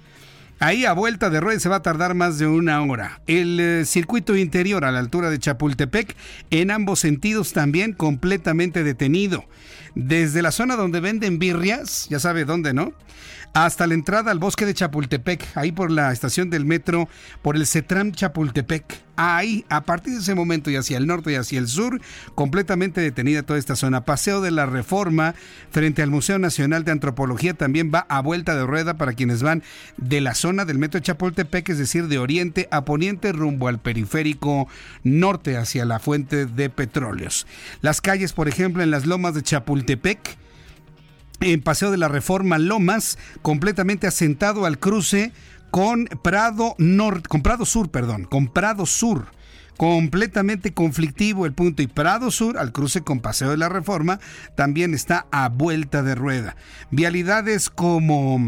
Ahí 0.60 0.84
a 0.84 0.92
vuelta 0.92 1.30
de 1.30 1.40
rueda 1.40 1.60
se 1.60 1.68
va 1.68 1.76
a 1.76 1.82
tardar 1.82 2.14
más 2.14 2.38
de 2.38 2.46
una 2.46 2.82
hora. 2.82 3.20
El 3.26 3.60
eh, 3.60 3.84
circuito 3.84 4.36
interior 4.36 4.84
a 4.84 4.90
la 4.90 4.98
altura 4.98 5.30
de 5.30 5.38
Chapultepec, 5.38 6.16
en 6.50 6.70
ambos 6.70 7.00
sentidos 7.00 7.52
también 7.52 7.92
completamente 7.92 8.82
detenido. 8.82 9.44
Desde 9.94 10.42
la 10.42 10.50
zona 10.50 10.76
donde 10.76 11.00
venden 11.00 11.38
birrias, 11.38 12.08
ya 12.10 12.18
sabe 12.18 12.44
dónde, 12.44 12.72
¿no? 12.72 12.92
Hasta 13.52 13.86
la 13.86 13.94
entrada 13.94 14.30
al 14.30 14.38
bosque 14.38 14.66
de 14.66 14.74
Chapultepec, 14.74 15.46
ahí 15.54 15.72
por 15.72 15.90
la 15.90 16.12
estación 16.12 16.50
del 16.50 16.64
metro, 16.64 17.08
por 17.42 17.56
el 17.56 17.66
CETRAM 17.66 18.12
Chapultepec. 18.12 19.02
Ahí, 19.20 19.64
a 19.68 19.80
partir 19.80 20.12
de 20.12 20.20
ese 20.20 20.36
momento 20.36 20.70
y 20.70 20.76
hacia 20.76 20.96
el 20.96 21.08
norte 21.08 21.32
y 21.32 21.34
hacia 21.34 21.58
el 21.58 21.66
sur, 21.66 22.00
completamente 22.36 23.00
detenida 23.00 23.42
toda 23.42 23.58
esta 23.58 23.74
zona. 23.74 24.04
Paseo 24.04 24.40
de 24.40 24.52
la 24.52 24.64
Reforma 24.64 25.34
frente 25.70 26.02
al 26.02 26.10
Museo 26.10 26.38
Nacional 26.38 26.84
de 26.84 26.92
Antropología 26.92 27.54
también 27.54 27.90
va 27.92 28.06
a 28.08 28.20
vuelta 28.20 28.54
de 28.54 28.64
rueda 28.64 28.96
para 28.96 29.14
quienes 29.14 29.42
van 29.42 29.64
de 29.96 30.20
la 30.20 30.34
zona 30.34 30.64
del 30.64 30.78
metro 30.78 31.00
Chapultepec, 31.00 31.68
es 31.68 31.78
decir, 31.78 32.06
de 32.06 32.18
oriente 32.18 32.68
a 32.70 32.84
poniente 32.84 33.32
rumbo 33.32 33.66
al 33.66 33.80
periférico 33.80 34.68
norte 35.02 35.56
hacia 35.56 35.84
la 35.84 35.98
fuente 35.98 36.46
de 36.46 36.70
petróleos. 36.70 37.48
Las 37.80 38.00
calles, 38.00 38.32
por 38.32 38.46
ejemplo, 38.46 38.84
en 38.84 38.92
las 38.92 39.04
lomas 39.04 39.34
de 39.34 39.42
Chapultepec, 39.42 40.38
en 41.40 41.62
Paseo 41.62 41.90
de 41.90 41.96
la 41.96 42.08
Reforma 42.08 42.58
Lomas, 42.58 43.18
completamente 43.42 44.06
asentado 44.06 44.66
al 44.66 44.78
cruce 44.78 45.32
con 45.70 46.06
Prado 46.22 46.74
Norte, 46.78 47.28
con 47.28 47.42
Prado 47.42 47.64
Sur, 47.64 47.90
perdón, 47.90 48.24
con 48.24 48.48
Prado 48.48 48.86
Sur. 48.86 49.26
Completamente 49.76 50.74
conflictivo 50.74 51.46
el 51.46 51.52
punto 51.52 51.82
y 51.82 51.86
Prado 51.86 52.32
Sur, 52.32 52.58
al 52.58 52.72
cruce 52.72 53.02
con 53.02 53.20
Paseo 53.20 53.50
de 53.50 53.56
la 53.56 53.68
Reforma, 53.68 54.18
también 54.56 54.92
está 54.92 55.26
a 55.30 55.48
vuelta 55.50 56.02
de 56.02 56.16
rueda. 56.16 56.56
Vialidades 56.90 57.70
como 57.70 58.40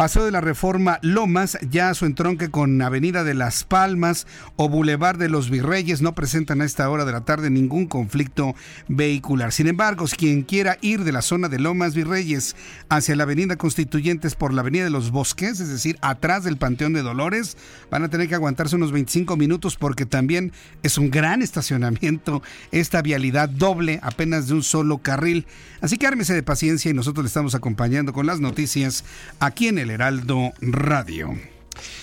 Paseo 0.00 0.24
de 0.24 0.30
la 0.30 0.40
Reforma 0.40 0.98
Lomas, 1.02 1.58
ya 1.70 1.92
su 1.92 2.06
entronque 2.06 2.50
con 2.50 2.80
Avenida 2.80 3.22
de 3.22 3.34
las 3.34 3.64
Palmas 3.64 4.26
o 4.56 4.70
Boulevard 4.70 5.18
de 5.18 5.28
los 5.28 5.50
Virreyes 5.50 6.00
no 6.00 6.14
presentan 6.14 6.62
a 6.62 6.64
esta 6.64 6.88
hora 6.88 7.04
de 7.04 7.12
la 7.12 7.26
tarde 7.26 7.50
ningún 7.50 7.84
conflicto 7.86 8.54
vehicular. 8.88 9.52
Sin 9.52 9.66
embargo, 9.66 10.06
quien 10.16 10.40
quiera 10.40 10.78
ir 10.80 11.04
de 11.04 11.12
la 11.12 11.20
zona 11.20 11.50
de 11.50 11.58
Lomas 11.58 11.94
Virreyes 11.94 12.56
hacia 12.88 13.14
la 13.14 13.24
Avenida 13.24 13.56
Constituyentes 13.56 14.36
por 14.36 14.54
la 14.54 14.62
Avenida 14.62 14.84
de 14.84 14.88
los 14.88 15.10
Bosques, 15.10 15.60
es 15.60 15.68
decir, 15.68 15.98
atrás 16.00 16.44
del 16.44 16.56
Panteón 16.56 16.94
de 16.94 17.02
Dolores, 17.02 17.58
van 17.90 18.02
a 18.02 18.08
tener 18.08 18.26
que 18.26 18.36
aguantarse 18.36 18.76
unos 18.76 18.92
25 18.92 19.36
minutos 19.36 19.76
porque 19.76 20.06
también 20.06 20.52
es 20.82 20.96
un 20.96 21.10
gran 21.10 21.42
estacionamiento 21.42 22.42
esta 22.72 23.02
vialidad 23.02 23.50
doble 23.50 24.00
apenas 24.02 24.46
de 24.46 24.54
un 24.54 24.62
solo 24.62 24.96
carril. 24.96 25.46
Así 25.82 25.98
que 25.98 26.06
ármese 26.06 26.32
de 26.32 26.42
paciencia 26.42 26.90
y 26.90 26.94
nosotros 26.94 27.22
le 27.22 27.28
estamos 27.28 27.54
acompañando 27.54 28.14
con 28.14 28.24
las 28.24 28.40
noticias 28.40 29.04
aquí 29.40 29.68
en 29.68 29.78
el 29.78 29.89
Heraldo 29.90 30.52
Radio. 30.60 31.36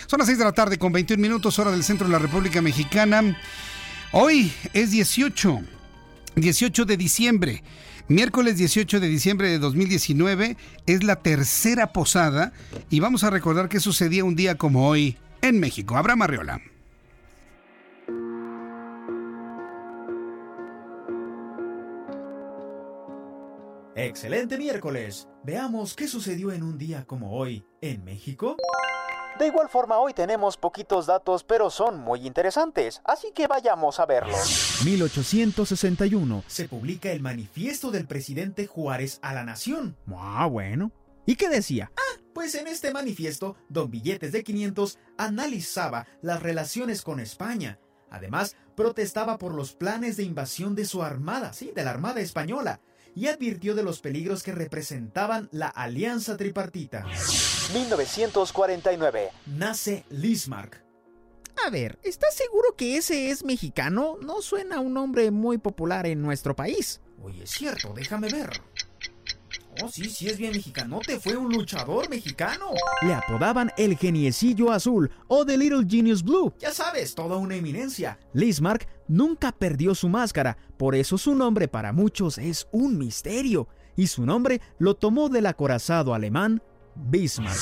Son 0.08 0.20
las 0.20 0.28
6 0.28 0.38
de 0.38 0.46
la 0.46 0.52
tarde 0.52 0.78
con 0.78 0.92
21 0.92 1.22
minutos 1.22 1.58
hora 1.60 1.72
del 1.72 1.84
centro 1.84 2.08
de 2.08 2.14
la 2.14 2.20
República 2.20 2.62
Mexicana. 2.62 3.38
Hoy 4.12 4.52
es 4.74 4.92
18, 4.92 5.62
18 6.36 6.86
de 6.86 6.98
diciembre. 6.98 7.64
Miércoles 8.08 8.58
18 8.58 9.00
de 9.00 9.08
diciembre 9.08 9.50
de 9.50 9.60
2019 9.60 10.56
es 10.86 11.04
la 11.04 11.18
tercera 11.18 11.92
posada 11.92 12.54
y 12.90 13.02
vamos 13.02 13.24
a 13.24 13.30
recordar 13.30 13.68
qué 13.68 13.80
sucedía 13.80 14.24
un 14.24 14.36
día 14.36 14.56
como 14.56 14.88
hoy 14.88 15.18
en 15.42 15.60
México. 15.60 15.98
Abraham 15.98 16.22
Arreola. 16.22 16.62
Excelente 24.00 24.60
miércoles. 24.60 25.28
Veamos 25.44 25.96
qué 25.96 26.08
sucedió 26.08 26.52
en 26.52 26.62
un 26.62 26.78
día 26.78 27.06
como 27.08 27.36
hoy 27.36 27.66
en 27.82 28.04
México. 28.04 28.56
De 29.40 29.48
igual 29.48 29.70
forma, 29.70 29.98
hoy 29.98 30.14
tenemos 30.14 30.56
poquitos 30.56 31.08
datos, 31.08 31.44
pero 31.44 31.72
son 31.72 31.98
muy 31.98 32.28
interesantes, 32.28 33.02
así 33.06 33.32
que 33.34 33.48
vayamos 33.48 34.00
a 34.00 34.06
verlos. 34.06 34.82
1861 34.86 36.44
se 36.46 36.70
publica 36.70 37.12
el 37.12 37.22
manifiesto 37.22 37.90
del 37.90 38.06
presidente 38.06 38.68
Juárez 38.68 39.18
a 39.24 39.34
la 39.34 39.44
nación. 39.44 39.98
Ah, 40.16 40.46
bueno. 40.46 40.92
¿Y 41.26 41.36
qué 41.36 41.50
decía? 41.50 41.92
Ah, 41.98 42.22
pues 42.36 42.54
en 42.54 42.68
este 42.68 42.94
manifiesto, 42.94 43.56
Don 43.68 43.90
Billetes 43.90 44.32
de 44.32 44.44
500 44.44 45.00
analizaba 45.18 46.06
las 46.22 46.44
relaciones 46.44 47.02
con 47.02 47.20
España. 47.20 47.80
Además, 48.12 48.58
protestaba 48.76 49.40
por 49.40 49.56
los 49.56 49.74
planes 49.74 50.18
de 50.18 50.24
invasión 50.24 50.76
de 50.76 50.86
su 50.86 51.02
armada, 51.02 51.52
sí, 51.52 51.72
de 51.76 51.84
la 51.84 51.90
Armada 51.90 52.22
Española 52.22 52.80
y 53.18 53.28
advirtió 53.28 53.74
de 53.74 53.82
los 53.82 54.00
peligros 54.00 54.44
que 54.44 54.52
representaban 54.52 55.50
la 55.52 55.70
alianza 55.70 56.38
tripartita. 56.38 57.04
1949. 57.74 59.30
Nace 59.48 60.06
Lismarck. 60.12 60.84
A 61.66 61.72
ver, 61.72 61.98
¿estás 62.04 62.36
seguro 62.36 62.76
que 62.78 62.96
ese 62.96 63.32
es 63.32 63.44
mexicano? 63.44 64.18
No 64.22 64.44
suena 64.44 64.80
un 64.82 64.94
nombre 64.94 65.32
muy 65.32 65.58
popular 65.58 66.06
en 66.06 66.22
nuestro 66.22 66.56
país. 66.56 67.02
Oye, 67.24 67.46
es 67.46 67.50
cierto, 67.50 67.92
déjame 67.96 68.30
ver. 68.30 68.52
Oh, 69.84 69.90
sí, 69.90 70.10
sí 70.10 70.28
es 70.28 70.38
bien 70.38 70.54
mexicanote, 70.54 71.20
fue 71.20 71.36
un 71.36 71.52
luchador 71.52 72.10
mexicano. 72.10 72.72
Le 73.02 73.14
apodaban 73.14 73.72
el 73.78 73.98
geniecillo 73.98 74.72
azul 74.72 75.12
o 75.28 75.46
The 75.46 75.58
Little 75.58 75.86
Genius 75.88 76.24
Blue. 76.24 76.54
Ya 76.60 76.72
sabes, 76.72 77.14
toda 77.16 77.38
una 77.38 77.56
eminencia. 77.56 78.18
Lismarck 78.34 78.88
nunca 79.08 79.52
perdió 79.52 79.96
su 79.96 80.10
máscara, 80.10 80.58
por 80.78 80.96
eso 80.96 81.18
su 81.18 81.36
nombre 81.36 81.68
para 81.68 81.94
muchos 81.94 82.38
es 82.38 82.68
un 82.72 82.98
misterio. 82.98 83.68
Y 83.96 84.08
su 84.08 84.26
nombre 84.26 84.62
lo 84.78 84.96
tomó 84.96 85.30
del 85.30 85.48
acorazado 85.48 86.14
alemán 86.14 86.62
Bismarck. 86.96 87.60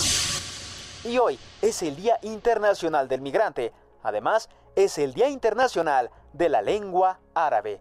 Y 1.05 1.17
hoy 1.17 1.39
es 1.61 1.81
el 1.83 1.95
Día 1.95 2.17
Internacional 2.23 3.07
del 3.07 3.21
Migrante. 3.21 3.71
Además, 4.03 4.49
es 4.75 4.97
el 4.97 5.13
Día 5.13 5.29
Internacional 5.29 6.09
de 6.33 6.49
la 6.49 6.61
Lengua 6.61 7.19
Árabe. 7.33 7.79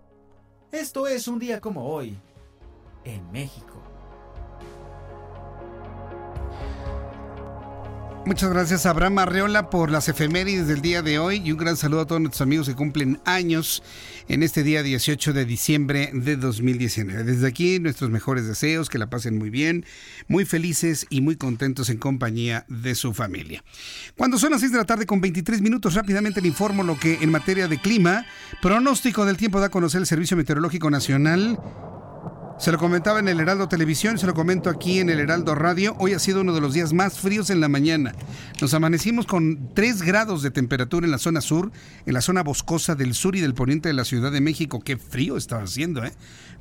Esto 0.70 1.06
es 1.06 1.28
un 1.28 1.38
día 1.38 1.60
como 1.60 1.86
hoy, 1.86 2.18
en 3.04 3.30
México. 3.30 3.83
Muchas 8.26 8.48
gracias 8.48 8.86
a 8.86 8.90
Abraham 8.90 9.18
Arreola 9.18 9.68
por 9.68 9.90
las 9.90 10.08
efemérides 10.08 10.66
del 10.66 10.80
día 10.80 11.02
de 11.02 11.18
hoy 11.18 11.42
y 11.44 11.52
un 11.52 11.58
gran 11.58 11.76
saludo 11.76 12.00
a 12.00 12.06
todos 12.06 12.22
nuestros 12.22 12.40
amigos 12.40 12.66
que 12.66 12.74
cumplen 12.74 13.20
años 13.26 13.82
en 14.28 14.42
este 14.42 14.62
día 14.62 14.82
18 14.82 15.34
de 15.34 15.44
diciembre 15.44 16.10
de 16.14 16.36
2019. 16.36 17.22
Desde 17.22 17.46
aquí 17.46 17.78
nuestros 17.80 18.08
mejores 18.08 18.46
deseos, 18.46 18.88
que 18.88 18.96
la 18.96 19.10
pasen 19.10 19.36
muy 19.36 19.50
bien, 19.50 19.84
muy 20.26 20.46
felices 20.46 21.06
y 21.10 21.20
muy 21.20 21.36
contentos 21.36 21.90
en 21.90 21.98
compañía 21.98 22.64
de 22.68 22.94
su 22.94 23.12
familia. 23.12 23.62
Cuando 24.16 24.38
son 24.38 24.52
las 24.52 24.60
6 24.60 24.72
de 24.72 24.78
la 24.78 24.86
tarde 24.86 25.04
con 25.04 25.20
23 25.20 25.60
minutos, 25.60 25.92
rápidamente 25.92 26.40
le 26.40 26.48
informo 26.48 26.82
lo 26.82 26.98
que 26.98 27.18
en 27.20 27.30
materia 27.30 27.68
de 27.68 27.78
clima, 27.78 28.24
pronóstico 28.62 29.26
del 29.26 29.36
tiempo 29.36 29.60
da 29.60 29.66
a 29.66 29.70
conocer 29.70 30.00
el 30.00 30.06
Servicio 30.06 30.34
Meteorológico 30.34 30.88
Nacional. 30.88 31.58
Se 32.56 32.70
lo 32.70 32.78
comentaba 32.78 33.18
en 33.18 33.28
el 33.28 33.40
Heraldo 33.40 33.68
Televisión, 33.68 34.16
se 34.16 34.26
lo 34.26 34.32
comento 34.32 34.70
aquí 34.70 35.00
en 35.00 35.10
el 35.10 35.18
Heraldo 35.18 35.54
Radio. 35.54 35.96
Hoy 35.98 36.14
ha 36.14 36.18
sido 36.18 36.40
uno 36.40 36.54
de 36.54 36.60
los 36.60 36.72
días 36.72 36.92
más 36.92 37.18
fríos 37.18 37.50
en 37.50 37.60
la 37.60 37.68
mañana. 37.68 38.14
Nos 38.60 38.72
amanecimos 38.74 39.26
con 39.26 39.74
3 39.74 40.02
grados 40.02 40.40
de 40.42 40.50
temperatura 40.50 41.04
en 41.04 41.10
la 41.10 41.18
zona 41.18 41.40
sur, 41.40 41.72
en 42.06 42.14
la 42.14 42.22
zona 42.22 42.42
boscosa 42.42 42.94
del 42.94 43.14
sur 43.14 43.34
y 43.34 43.40
del 43.40 43.54
poniente 43.54 43.88
de 43.88 43.92
la 43.92 44.04
Ciudad 44.04 44.30
de 44.30 44.40
México. 44.40 44.80
Qué 44.80 44.96
frío 44.96 45.36
estaba 45.36 45.64
haciendo, 45.64 46.04
¿eh? 46.04 46.12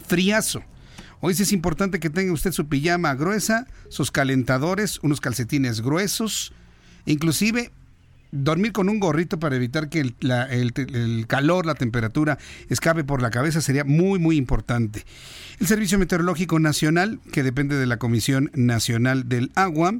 Friazo. 0.06 0.64
Hoy 1.22 1.36
sí 1.36 1.44
es 1.44 1.54
importante 1.54 2.00
que 2.00 2.10
tenga 2.10 2.34
usted 2.34 2.52
su 2.52 2.68
pijama 2.68 3.14
gruesa, 3.14 3.68
sus 3.88 4.12
calentadores, 4.12 5.00
unos 5.04 5.22
calcetines 5.22 5.80
gruesos, 5.80 6.54
inclusive 7.06 7.72
dormir 8.34 8.72
con 8.72 8.90
un 8.90 9.00
gorrito 9.00 9.40
para 9.40 9.56
evitar 9.56 9.90
que 9.90 10.00
el, 10.00 11.26
calor, 11.28 11.66
la 11.68 11.76
temperatura 11.76 12.40
escape 12.68 13.04
por 13.04 13.22
la 13.22 13.30
cabeza 13.30 13.62
sería 13.62 13.84
muy, 13.84 14.18
muy 14.18 14.38
importante. 14.38 15.06
El 15.60 15.68
Servicio 15.68 16.00
Meteorológico 16.00 16.60
Nacional, 16.60 17.20
que 17.32 17.44
depende 17.44 17.78
de 17.78 17.86
la 17.86 17.98
Comisión 17.98 18.50
Nacional 18.56 19.30
del 19.30 19.52
Agua, 19.54 19.94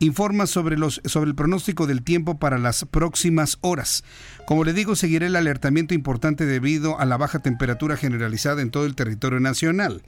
informa 0.00 0.46
sobre, 0.46 0.76
los, 0.76 1.00
sobre 1.06 1.30
el 1.30 1.34
pronóstico 1.34 1.86
del 1.86 2.02
tiempo 2.02 2.38
para 2.38 2.58
las 2.58 2.84
próximas 2.84 3.56
horas. 3.62 4.04
Como 4.46 4.64
le 4.64 4.74
digo, 4.74 4.94
seguirá 4.94 5.26
el 5.26 5.36
alertamiento 5.36 5.94
importante 5.94 6.44
debido 6.44 7.00
a 7.00 7.06
la 7.06 7.16
baja 7.16 7.38
temperatura 7.38 7.96
generalizada 7.96 8.60
en 8.60 8.70
todo 8.70 8.84
el 8.84 8.96
territorio 8.96 9.40
nacional. 9.40 10.02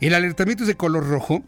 El 0.00 0.14
alertamiento 0.14 0.64
es 0.64 0.68
de 0.68 0.76
color 0.76 1.06
rojo, 1.06 1.44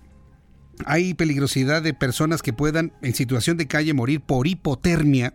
hay 0.86 1.14
peligrosidad 1.14 1.82
de 1.82 1.94
personas 1.94 2.42
que 2.42 2.52
puedan 2.52 2.92
en 3.02 3.14
situación 3.14 3.56
de 3.56 3.66
calle 3.66 3.94
morir 3.94 4.20
por 4.20 4.46
hipotermia. 4.46 5.34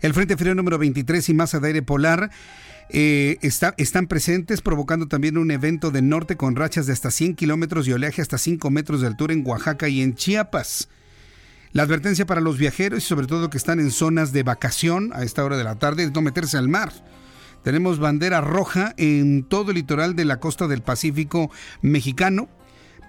El 0.00 0.14
Frente 0.14 0.36
Frío 0.36 0.54
número 0.54 0.78
23 0.78 1.28
y 1.28 1.34
masa 1.34 1.60
de 1.60 1.68
aire 1.68 1.82
polar 1.82 2.30
eh, 2.88 3.38
están 3.40 4.06
presentes 4.06 4.60
provocando 4.60 5.08
también 5.08 5.38
un 5.38 5.50
evento 5.50 5.90
de 5.90 6.02
norte 6.02 6.36
con 6.36 6.56
rachas 6.56 6.86
de 6.86 6.92
hasta 6.92 7.10
100 7.10 7.36
kilómetros 7.36 7.88
y 7.88 7.92
oleaje 7.92 8.20
hasta 8.20 8.38
5 8.38 8.70
metros 8.70 9.00
de 9.00 9.06
altura 9.06 9.32
en 9.32 9.46
Oaxaca 9.46 9.88
y 9.88 10.02
en 10.02 10.14
Chiapas. 10.14 10.88
La 11.72 11.84
advertencia 11.84 12.26
para 12.26 12.42
los 12.42 12.58
viajeros 12.58 13.02
y 13.02 13.06
sobre 13.06 13.26
todo 13.26 13.48
que 13.48 13.56
están 13.56 13.80
en 13.80 13.90
zonas 13.90 14.32
de 14.32 14.42
vacación 14.42 15.10
a 15.14 15.22
esta 15.22 15.42
hora 15.42 15.56
de 15.56 15.64
la 15.64 15.78
tarde 15.78 16.04
es 16.04 16.12
no 16.12 16.20
meterse 16.20 16.58
al 16.58 16.68
mar. 16.68 16.92
Tenemos 17.62 17.98
bandera 17.98 18.40
roja 18.40 18.92
en 18.98 19.44
todo 19.44 19.70
el 19.70 19.76
litoral 19.76 20.14
de 20.14 20.26
la 20.26 20.38
costa 20.38 20.66
del 20.66 20.82
Pacífico 20.82 21.50
mexicano 21.80 22.48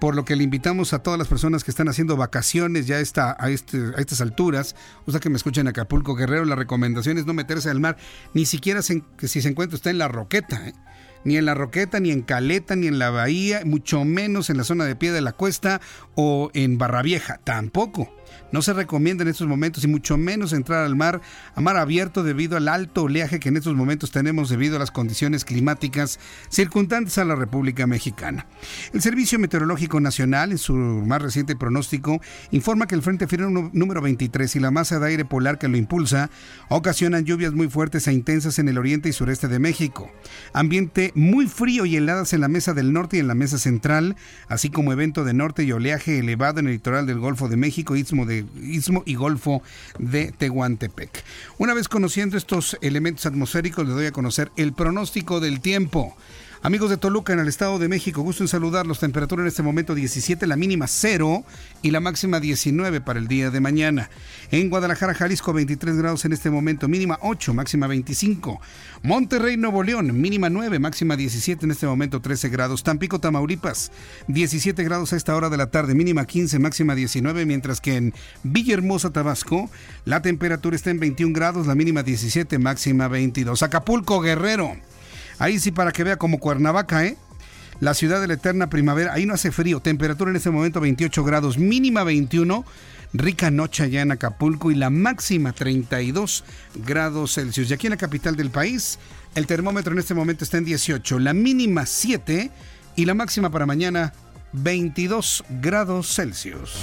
por 0.00 0.14
lo 0.14 0.24
que 0.24 0.36
le 0.36 0.44
invitamos 0.44 0.92
a 0.92 1.00
todas 1.00 1.18
las 1.18 1.28
personas 1.28 1.64
que 1.64 1.70
están 1.70 1.88
haciendo 1.88 2.16
vacaciones 2.16 2.86
ya 2.86 3.00
está 3.00 3.36
a, 3.38 3.50
este, 3.50 3.78
a 3.96 4.00
estas 4.00 4.20
alturas, 4.20 4.76
sea 5.08 5.20
que 5.20 5.30
me 5.30 5.36
escuchen 5.36 5.62
en 5.62 5.68
Acapulco 5.68 6.14
Guerrero, 6.14 6.44
la 6.44 6.56
recomendación 6.56 7.18
es 7.18 7.26
no 7.26 7.34
meterse 7.34 7.70
al 7.70 7.80
mar, 7.80 7.96
ni 8.34 8.46
siquiera 8.46 8.80
que 9.16 9.28
si 9.28 9.42
se 9.42 9.48
encuentra 9.48 9.76
usted 9.76 9.90
en 9.90 9.98
la 9.98 10.08
roqueta, 10.08 10.68
¿eh? 10.68 10.74
ni 11.24 11.36
en 11.36 11.46
la 11.46 11.54
Roqueta, 11.54 12.00
ni 12.00 12.10
en 12.10 12.22
Caleta, 12.22 12.76
ni 12.76 12.86
en 12.86 12.98
la 12.98 13.10
Bahía, 13.10 13.62
mucho 13.64 14.04
menos 14.04 14.50
en 14.50 14.58
la 14.58 14.64
zona 14.64 14.84
de 14.84 14.94
pie 14.94 15.10
de 15.10 15.22
la 15.22 15.32
cuesta 15.32 15.80
o 16.14 16.50
en 16.54 16.78
Barra 16.78 17.02
Vieja, 17.02 17.40
tampoco. 17.44 18.14
No 18.54 18.62
se 18.62 18.72
recomienda 18.72 19.22
en 19.24 19.28
estos 19.28 19.48
momentos 19.48 19.82
y 19.82 19.88
mucho 19.88 20.16
menos 20.16 20.52
entrar 20.52 20.84
al 20.84 20.94
mar 20.94 21.20
a 21.56 21.60
mar 21.60 21.76
abierto 21.76 22.22
debido 22.22 22.56
al 22.56 22.68
alto 22.68 23.02
oleaje 23.02 23.40
que 23.40 23.48
en 23.48 23.56
estos 23.56 23.74
momentos 23.74 24.12
tenemos 24.12 24.48
debido 24.48 24.76
a 24.76 24.78
las 24.78 24.92
condiciones 24.92 25.44
climáticas 25.44 26.20
circundantes 26.50 27.18
a 27.18 27.24
la 27.24 27.34
República 27.34 27.88
Mexicana. 27.88 28.46
El 28.92 29.02
Servicio 29.02 29.40
Meteorológico 29.40 29.98
Nacional, 29.98 30.52
en 30.52 30.58
su 30.58 30.72
más 30.72 31.20
reciente 31.20 31.56
pronóstico, 31.56 32.20
informa 32.52 32.86
que 32.86 32.94
el 32.94 33.02
Frente 33.02 33.26
Frío 33.26 33.50
número 33.50 34.00
23 34.00 34.54
y 34.54 34.60
la 34.60 34.70
masa 34.70 35.00
de 35.00 35.08
aire 35.08 35.24
polar 35.24 35.58
que 35.58 35.66
lo 35.66 35.76
impulsa 35.76 36.30
ocasionan 36.68 37.24
lluvias 37.24 37.54
muy 37.54 37.68
fuertes 37.68 38.06
e 38.06 38.12
intensas 38.12 38.60
en 38.60 38.68
el 38.68 38.78
oriente 38.78 39.08
y 39.08 39.12
sureste 39.12 39.48
de 39.48 39.58
México. 39.58 40.12
Ambiente 40.52 41.10
muy 41.16 41.48
frío 41.48 41.86
y 41.86 41.96
heladas 41.96 42.32
en 42.32 42.42
la 42.42 42.46
mesa 42.46 42.72
del 42.72 42.92
norte 42.92 43.16
y 43.16 43.20
en 43.20 43.26
la 43.26 43.34
mesa 43.34 43.58
central, 43.58 44.14
así 44.46 44.70
como 44.70 44.92
evento 44.92 45.24
de 45.24 45.34
norte 45.34 45.64
y 45.64 45.72
oleaje 45.72 46.20
elevado 46.20 46.60
en 46.60 46.66
el 46.66 46.74
litoral 46.74 47.04
del 47.08 47.18
Golfo 47.18 47.48
de 47.48 47.56
México, 47.56 47.96
Istmo 47.96 48.26
de 48.26 48.43
Y 48.60 49.14
Golfo 49.14 49.62
de 49.98 50.32
Tehuantepec. 50.32 51.24
Una 51.58 51.74
vez 51.74 51.88
conociendo 51.88 52.36
estos 52.36 52.76
elementos 52.80 53.26
atmosféricos, 53.26 53.86
les 53.86 53.94
doy 53.94 54.06
a 54.06 54.12
conocer 54.12 54.50
el 54.56 54.72
pronóstico 54.72 55.40
del 55.40 55.60
tiempo. 55.60 56.16
Amigos 56.66 56.88
de 56.88 56.96
Toluca 56.96 57.34
en 57.34 57.40
el 57.40 57.48
Estado 57.48 57.78
de 57.78 57.88
México, 57.90 58.22
gusto 58.22 58.42
en 58.42 58.48
saludarlos. 58.48 58.98
Temperatura 58.98 59.42
en 59.42 59.48
este 59.48 59.62
momento 59.62 59.94
17, 59.94 60.46
la 60.46 60.56
mínima 60.56 60.86
0 60.86 61.44
y 61.82 61.90
la 61.90 62.00
máxima 62.00 62.40
19 62.40 63.02
para 63.02 63.18
el 63.18 63.28
día 63.28 63.50
de 63.50 63.60
mañana. 63.60 64.08
En 64.50 64.70
Guadalajara, 64.70 65.12
Jalisco 65.12 65.52
23 65.52 65.96
grados 65.96 66.24
en 66.24 66.32
este 66.32 66.48
momento, 66.48 66.88
mínima 66.88 67.18
8, 67.20 67.52
máxima 67.52 67.86
25. 67.86 68.62
Monterrey, 69.02 69.58
Nuevo 69.58 69.82
León, 69.82 70.18
mínima 70.18 70.48
9, 70.48 70.78
máxima 70.78 71.16
17 71.16 71.66
en 71.66 71.72
este 71.72 71.86
momento 71.86 72.22
13 72.22 72.48
grados. 72.48 72.82
Tampico, 72.82 73.20
Tamaulipas, 73.20 73.92
17 74.28 74.82
grados 74.84 75.12
a 75.12 75.16
esta 75.16 75.36
hora 75.36 75.50
de 75.50 75.58
la 75.58 75.70
tarde, 75.70 75.94
mínima 75.94 76.24
15, 76.24 76.58
máxima 76.60 76.94
19, 76.94 77.44
mientras 77.44 77.82
que 77.82 77.96
en 77.96 78.14
Villahermosa, 78.42 79.12
Tabasco, 79.12 79.68
la 80.06 80.22
temperatura 80.22 80.76
está 80.76 80.88
en 80.88 80.98
21 80.98 81.34
grados, 81.34 81.66
la 81.66 81.74
mínima 81.74 82.02
17, 82.02 82.58
máxima 82.58 83.08
22. 83.08 83.62
Acapulco, 83.62 84.22
Guerrero. 84.22 84.78
Ahí 85.38 85.58
sí 85.58 85.70
para 85.70 85.92
que 85.92 86.04
vea 86.04 86.16
como 86.16 86.38
Cuernavaca, 86.38 87.04
¿eh? 87.04 87.16
La 87.80 87.94
ciudad 87.94 88.20
de 88.20 88.28
la 88.28 88.34
eterna 88.34 88.70
primavera, 88.70 89.12
ahí 89.12 89.26
no 89.26 89.34
hace 89.34 89.50
frío, 89.50 89.80
temperatura 89.80 90.30
en 90.30 90.36
este 90.36 90.50
momento 90.50 90.80
28 90.80 91.24
grados, 91.24 91.58
mínima 91.58 92.04
21, 92.04 92.64
rica 93.12 93.50
noche 93.50 93.82
allá 93.82 94.02
en 94.02 94.12
Acapulco 94.12 94.70
y 94.70 94.74
la 94.74 94.90
máxima 94.90 95.52
32 95.52 96.44
grados 96.84 97.34
Celsius. 97.34 97.70
Y 97.70 97.74
aquí 97.74 97.86
en 97.88 97.92
la 97.92 97.96
capital 97.96 98.36
del 98.36 98.50
país, 98.50 98.98
el 99.34 99.46
termómetro 99.46 99.92
en 99.92 99.98
este 99.98 100.14
momento 100.14 100.44
está 100.44 100.58
en 100.58 100.64
18, 100.64 101.18
la 101.18 101.34
mínima 101.34 101.84
7 101.84 102.50
y 102.96 103.04
la 103.04 103.14
máxima 103.14 103.50
para 103.50 103.66
mañana 103.66 104.12
22 104.52 105.44
grados 105.60 106.14
Celsius. 106.14 106.78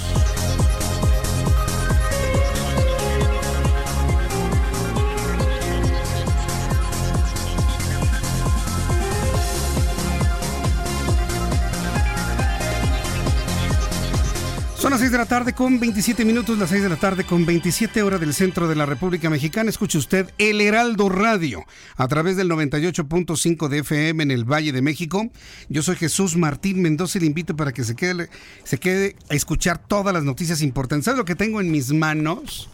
Son 14.82 14.90
las 14.90 14.98
6 14.98 15.12
de 15.12 15.18
la 15.18 15.26
tarde 15.26 15.52
con 15.52 15.78
27 15.78 16.24
minutos, 16.24 16.58
las 16.58 16.70
6 16.70 16.82
de 16.82 16.88
la 16.88 16.96
tarde 16.96 17.22
con 17.22 17.46
27 17.46 18.02
horas 18.02 18.18
del 18.18 18.34
centro 18.34 18.66
de 18.66 18.74
la 18.74 18.84
República 18.84 19.30
Mexicana. 19.30 19.70
Escuche 19.70 19.96
usted 19.96 20.28
El 20.38 20.60
Heraldo 20.60 21.08
Radio 21.08 21.64
a 21.94 22.08
través 22.08 22.36
del 22.36 22.50
98.5 22.50 23.68
de 23.68 23.78
FM 23.78 24.24
en 24.24 24.32
el 24.32 24.42
Valle 24.42 24.72
de 24.72 24.82
México. 24.82 25.30
Yo 25.68 25.84
soy 25.84 25.94
Jesús 25.94 26.36
Martín 26.36 26.82
Mendoza 26.82 27.18
y 27.18 27.20
le 27.20 27.28
invito 27.28 27.54
para 27.54 27.70
que 27.70 27.84
se 27.84 27.94
quede, 27.94 28.28
se 28.64 28.78
quede 28.78 29.14
a 29.30 29.34
escuchar 29.34 29.78
todas 29.78 30.12
las 30.12 30.24
noticias 30.24 30.62
importantes. 30.62 31.04
¿Sabe 31.04 31.18
lo 31.18 31.24
que 31.24 31.36
tengo 31.36 31.60
en 31.60 31.70
mis 31.70 31.92
manos? 31.92 32.68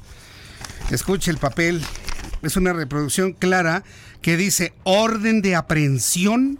Escuche 0.91 1.31
el 1.31 1.37
papel. 1.37 1.83
Es 2.41 2.57
una 2.57 2.73
reproducción 2.73 3.35
clara 3.35 3.85
que 4.23 4.39
dice 4.39 4.73
orden 4.85 5.43
de 5.43 5.57
aprehensión 5.57 6.59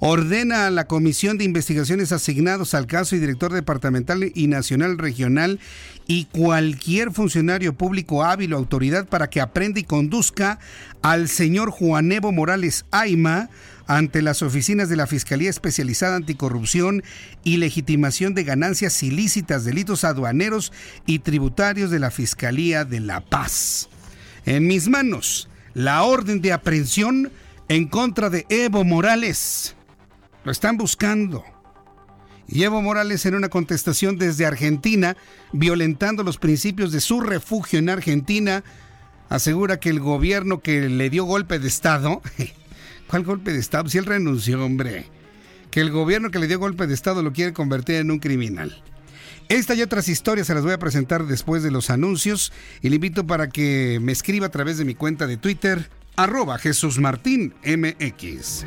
ordena 0.00 0.66
a 0.66 0.70
la 0.70 0.86
Comisión 0.86 1.38
de 1.38 1.44
Investigaciones 1.44 2.12
asignados 2.12 2.74
al 2.74 2.86
caso 2.86 3.16
y 3.16 3.18
director 3.18 3.52
departamental 3.52 4.30
y 4.34 4.46
nacional 4.46 4.98
regional 4.98 5.58
y 6.06 6.26
cualquier 6.26 7.12
funcionario 7.12 7.74
público 7.74 8.24
hábil 8.24 8.54
o 8.54 8.56
autoridad 8.56 9.08
para 9.08 9.28
que 9.28 9.40
aprenda 9.40 9.80
y 9.80 9.84
conduzca 9.84 10.58
al 11.02 11.28
señor 11.28 11.70
Juan 11.70 12.12
Evo 12.12 12.32
Morales 12.32 12.84
Aima 12.90 13.50
ante 13.86 14.22
las 14.22 14.42
oficinas 14.42 14.88
de 14.88 14.96
la 14.96 15.06
Fiscalía 15.06 15.50
Especializada 15.50 16.16
Anticorrupción 16.16 17.02
y 17.42 17.56
Legitimación 17.56 18.34
de 18.34 18.44
Ganancias 18.44 19.02
Ilícitas, 19.02 19.64
Delitos 19.64 20.04
Aduaneros 20.04 20.72
y 21.06 21.20
Tributarios 21.20 21.90
de 21.90 21.98
la 21.98 22.10
Fiscalía 22.10 22.84
de 22.84 23.00
La 23.00 23.20
Paz. 23.20 23.88
En 24.44 24.66
mis 24.66 24.88
manos, 24.88 25.48
la 25.74 26.02
orden 26.02 26.40
de 26.40 26.52
aprehensión 26.52 27.32
en 27.68 27.86
contra 27.88 28.30
de 28.30 28.46
Evo 28.48 28.84
Morales 28.84 29.74
lo 30.44 30.52
están 30.52 30.76
buscando. 30.76 31.44
Y 32.48 32.62
Evo 32.62 32.80
Morales 32.80 33.26
en 33.26 33.34
una 33.34 33.50
contestación 33.50 34.16
desde 34.16 34.46
Argentina, 34.46 35.16
violentando 35.52 36.22
los 36.22 36.38
principios 36.38 36.92
de 36.92 37.00
su 37.00 37.20
refugio 37.20 37.78
en 37.78 37.90
Argentina, 37.90 38.64
asegura 39.28 39.78
que 39.78 39.90
el 39.90 40.00
gobierno 40.00 40.60
que 40.60 40.88
le 40.88 41.10
dio 41.10 41.24
golpe 41.24 41.58
de 41.58 41.68
Estado, 41.68 42.22
¿cuál 43.08 43.24
golpe 43.24 43.52
de 43.52 43.58
Estado? 43.58 43.90
Si 43.90 43.98
él 43.98 44.06
renunció, 44.06 44.64
hombre, 44.64 45.06
que 45.70 45.80
el 45.80 45.90
gobierno 45.90 46.30
que 46.30 46.38
le 46.38 46.46
dio 46.46 46.58
golpe 46.58 46.86
de 46.86 46.94
Estado 46.94 47.22
lo 47.22 47.34
quiere 47.34 47.52
convertir 47.52 47.96
en 47.96 48.10
un 48.10 48.18
criminal. 48.18 48.82
Esta 49.48 49.74
y 49.74 49.82
otras 49.82 50.08
historias 50.08 50.46
se 50.46 50.54
las 50.54 50.62
voy 50.62 50.72
a 50.72 50.78
presentar 50.78 51.26
después 51.26 51.62
de 51.62 51.70
los 51.70 51.88
anuncios 51.90 52.52
y 52.82 52.90
le 52.90 52.96
invito 52.96 53.26
para 53.26 53.48
que 53.48 53.98
me 54.00 54.12
escriba 54.12 54.46
a 54.46 54.50
través 54.50 54.76
de 54.76 54.84
mi 54.84 54.94
cuenta 54.94 55.26
de 55.26 55.38
Twitter, 55.38 55.90
arroba 56.16 56.58
Jesús 56.58 56.98
Martín 56.98 57.54
MX. 57.64 58.66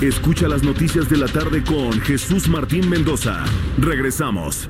Escucha 0.00 0.46
las 0.46 0.62
noticias 0.62 1.08
de 1.08 1.16
la 1.16 1.26
tarde 1.26 1.64
con 1.64 1.98
Jesús 2.02 2.48
Martín 2.48 2.90
Mendoza. 2.90 3.42
Regresamos. 3.78 4.68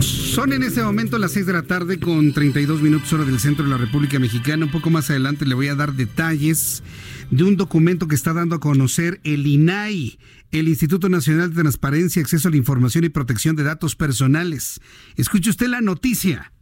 Son 0.00 0.52
en 0.52 0.64
este 0.64 0.82
momento 0.82 1.18
las 1.18 1.32
6 1.32 1.46
de 1.46 1.52
la 1.52 1.62
tarde 1.62 2.00
con 2.00 2.32
32 2.32 2.82
minutos 2.82 3.12
hora 3.12 3.24
del 3.24 3.38
centro 3.38 3.64
de 3.64 3.70
la 3.70 3.76
República 3.76 4.18
Mexicana. 4.18 4.64
Un 4.64 4.72
poco 4.72 4.90
más 4.90 5.08
adelante 5.08 5.46
le 5.46 5.54
voy 5.54 5.68
a 5.68 5.76
dar 5.76 5.92
detalles 5.92 6.82
de 7.30 7.44
un 7.44 7.56
documento 7.56 8.08
que 8.08 8.16
está 8.16 8.32
dando 8.32 8.56
a 8.56 8.60
conocer 8.60 9.20
el 9.22 9.46
INAI, 9.46 10.18
el 10.50 10.66
Instituto 10.66 11.08
Nacional 11.08 11.50
de 11.50 11.62
Transparencia, 11.62 12.22
Acceso 12.22 12.48
a 12.48 12.50
la 12.50 12.56
Información 12.56 13.04
y 13.04 13.08
Protección 13.08 13.54
de 13.54 13.62
Datos 13.62 13.94
Personales. 13.94 14.80
Escuche 15.14 15.50
usted 15.50 15.68
la 15.68 15.80
noticia. 15.80 16.52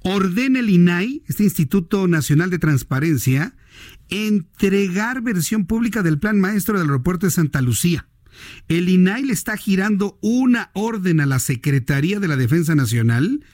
Ordena 0.00 0.60
el 0.60 0.70
INAI, 0.70 1.22
este 1.26 1.44
Instituto 1.44 2.08
Nacional 2.08 2.50
de 2.50 2.58
Transparencia, 2.58 3.54
entregar 4.08 5.22
versión 5.22 5.66
pública 5.66 6.02
del 6.02 6.18
Plan 6.18 6.40
Maestro 6.40 6.78
del 6.78 6.88
Aeropuerto 6.88 7.26
de 7.26 7.32
Santa 7.32 7.60
Lucía. 7.60 8.08
El 8.68 8.88
INAI 8.88 9.24
le 9.24 9.32
está 9.32 9.56
girando 9.56 10.18
una 10.22 10.70
orden 10.74 11.20
a 11.20 11.26
la 11.26 11.38
Secretaría 11.38 12.20
de 12.20 12.28
la 12.28 12.36
Defensa 12.36 12.74
Nacional. 12.74 13.44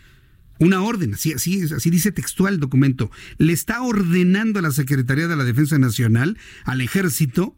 Una 0.59 0.83
orden, 0.83 1.15
así, 1.15 1.33
así, 1.33 1.91
dice 1.91 2.13
textual 2.13 2.55
el 2.55 2.61
documento. 2.61 3.11
Le 3.39 3.53
está 3.53 3.83
ordenando 3.83 4.59
a 4.59 4.63
la 4.63 4.71
Secretaría 4.71 5.27
de 5.27 5.37
la 5.37 5.45
Defensa 5.45 5.79
Nacional, 5.79 6.39
al 6.65 6.81
Ejército, 6.81 7.57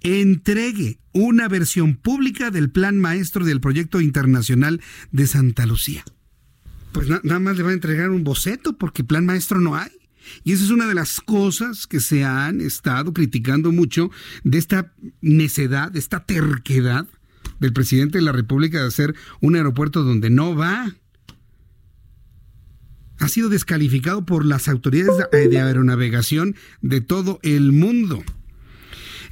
entregue 0.00 0.98
una 1.12 1.48
versión 1.48 1.96
pública 1.96 2.50
del 2.50 2.70
plan 2.70 2.98
maestro 2.98 3.44
del 3.44 3.60
proyecto 3.60 4.00
internacional 4.00 4.80
de 5.12 5.26
Santa 5.26 5.66
Lucía. 5.66 6.04
Pues 6.96 7.10
nada 7.10 7.38
más 7.40 7.58
le 7.58 7.62
va 7.62 7.72
a 7.72 7.74
entregar 7.74 8.08
un 8.08 8.24
boceto 8.24 8.78
porque 8.78 9.04
plan 9.04 9.26
maestro 9.26 9.60
no 9.60 9.76
hay. 9.76 9.90
Y 10.44 10.52
esa 10.52 10.64
es 10.64 10.70
una 10.70 10.86
de 10.86 10.94
las 10.94 11.20
cosas 11.20 11.86
que 11.86 12.00
se 12.00 12.24
han 12.24 12.62
estado 12.62 13.12
criticando 13.12 13.70
mucho 13.70 14.10
de 14.44 14.56
esta 14.56 14.94
necedad, 15.20 15.92
de 15.92 15.98
esta 15.98 16.24
terquedad 16.24 17.06
del 17.60 17.74
presidente 17.74 18.16
de 18.16 18.24
la 18.24 18.32
República 18.32 18.80
de 18.80 18.88
hacer 18.88 19.14
un 19.42 19.56
aeropuerto 19.56 20.04
donde 20.04 20.30
no 20.30 20.56
va. 20.56 20.90
Ha 23.18 23.28
sido 23.28 23.50
descalificado 23.50 24.24
por 24.24 24.46
las 24.46 24.66
autoridades 24.66 25.26
de 25.30 25.60
aeronavegación 25.60 26.56
de 26.80 27.02
todo 27.02 27.40
el 27.42 27.72
mundo. 27.72 28.24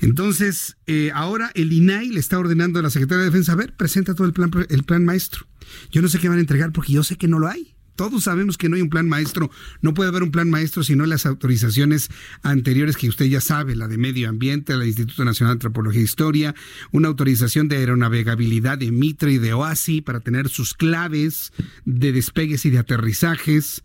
Entonces, 0.02 0.76
eh, 0.86 1.10
ahora 1.14 1.50
el 1.54 1.72
INAI 1.72 2.10
le 2.10 2.20
está 2.20 2.38
ordenando 2.38 2.78
a 2.78 2.82
la 2.82 2.90
Secretaría 2.90 3.20
de 3.20 3.30
Defensa, 3.30 3.52
a 3.52 3.56
ver, 3.56 3.74
presenta 3.74 4.14
todo 4.14 4.26
el 4.26 4.34
plan, 4.34 4.50
el 4.68 4.82
plan 4.82 5.02
maestro. 5.02 5.46
Yo 5.90 6.02
no 6.02 6.08
sé 6.08 6.18
qué 6.18 6.28
van 6.28 6.38
a 6.38 6.40
entregar 6.40 6.72
porque 6.72 6.92
yo 6.92 7.02
sé 7.02 7.16
que 7.16 7.28
no 7.28 7.38
lo 7.38 7.48
hay. 7.48 7.74
Todos 7.96 8.24
sabemos 8.24 8.58
que 8.58 8.68
no 8.68 8.74
hay 8.74 8.82
un 8.82 8.90
plan 8.90 9.08
maestro. 9.08 9.50
No 9.80 9.94
puede 9.94 10.08
haber 10.08 10.24
un 10.24 10.32
plan 10.32 10.50
maestro 10.50 10.82
si 10.82 10.96
no 10.96 11.06
las 11.06 11.26
autorizaciones 11.26 12.10
anteriores 12.42 12.96
que 12.96 13.08
usted 13.08 13.26
ya 13.26 13.40
sabe, 13.40 13.76
la 13.76 13.86
de 13.86 13.98
Medio 13.98 14.28
Ambiente, 14.28 14.72
la 14.72 14.80
del 14.80 14.88
Instituto 14.88 15.24
Nacional 15.24 15.52
de 15.52 15.56
Antropología 15.56 16.00
e 16.00 16.04
Historia, 16.04 16.54
una 16.90 17.08
autorización 17.08 17.68
de 17.68 17.76
aeronavegabilidad 17.76 18.78
de 18.78 18.90
Mitre 18.90 19.32
y 19.32 19.38
de 19.38 19.52
OASI 19.52 20.00
para 20.00 20.20
tener 20.20 20.48
sus 20.48 20.74
claves 20.74 21.52
de 21.84 22.12
despegues 22.12 22.66
y 22.66 22.70
de 22.70 22.78
aterrizajes. 22.78 23.84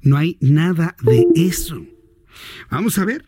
No 0.00 0.16
hay 0.16 0.38
nada 0.40 0.96
de 1.02 1.26
eso. 1.34 1.84
Vamos 2.70 2.96
a 2.96 3.04
ver 3.04 3.26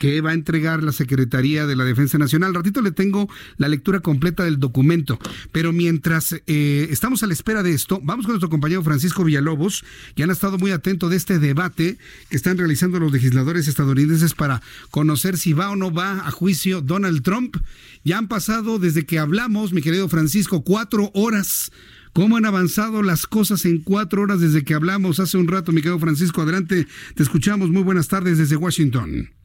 que 0.00 0.22
va 0.22 0.30
a 0.30 0.34
entregar 0.34 0.82
la 0.82 0.92
Secretaría 0.92 1.66
de 1.66 1.76
la 1.76 1.84
Defensa 1.84 2.16
Nacional. 2.16 2.54
ratito 2.54 2.80
le 2.80 2.90
tengo 2.90 3.28
la 3.58 3.68
lectura 3.68 4.00
completa 4.00 4.44
del 4.44 4.58
documento, 4.58 5.18
pero 5.52 5.74
mientras 5.74 6.32
eh, 6.46 6.88
estamos 6.90 7.22
a 7.22 7.26
la 7.26 7.34
espera 7.34 7.62
de 7.62 7.72
esto, 7.72 8.00
vamos 8.02 8.24
con 8.24 8.32
nuestro 8.32 8.48
compañero 8.48 8.82
Francisco 8.82 9.24
Villalobos, 9.24 9.84
que 10.16 10.22
han 10.22 10.30
estado 10.30 10.56
muy 10.56 10.70
atento 10.70 11.10
de 11.10 11.16
este 11.16 11.38
debate 11.38 11.98
que 12.30 12.36
están 12.36 12.56
realizando 12.56 12.98
los 12.98 13.12
legisladores 13.12 13.68
estadounidenses 13.68 14.32
para 14.32 14.62
conocer 14.90 15.36
si 15.36 15.52
va 15.52 15.70
o 15.70 15.76
no 15.76 15.92
va 15.92 16.26
a 16.26 16.30
juicio 16.30 16.80
Donald 16.80 17.22
Trump. 17.22 17.58
Ya 18.02 18.16
han 18.16 18.28
pasado 18.28 18.78
desde 18.78 19.04
que 19.04 19.18
hablamos, 19.18 19.74
mi 19.74 19.82
querido 19.82 20.08
Francisco, 20.08 20.64
cuatro 20.64 21.10
horas. 21.12 21.72
¿Cómo 22.14 22.38
han 22.38 22.46
avanzado 22.46 23.02
las 23.02 23.26
cosas 23.26 23.66
en 23.66 23.82
cuatro 23.82 24.22
horas 24.22 24.40
desde 24.40 24.64
que 24.64 24.72
hablamos 24.72 25.20
hace 25.20 25.36
un 25.36 25.46
rato, 25.46 25.72
mi 25.72 25.82
querido 25.82 25.98
Francisco? 25.98 26.40
Adelante, 26.40 26.86
te 27.14 27.22
escuchamos. 27.22 27.68
Muy 27.68 27.82
buenas 27.82 28.08
tardes 28.08 28.38
desde 28.38 28.56
Washington. 28.56 29.39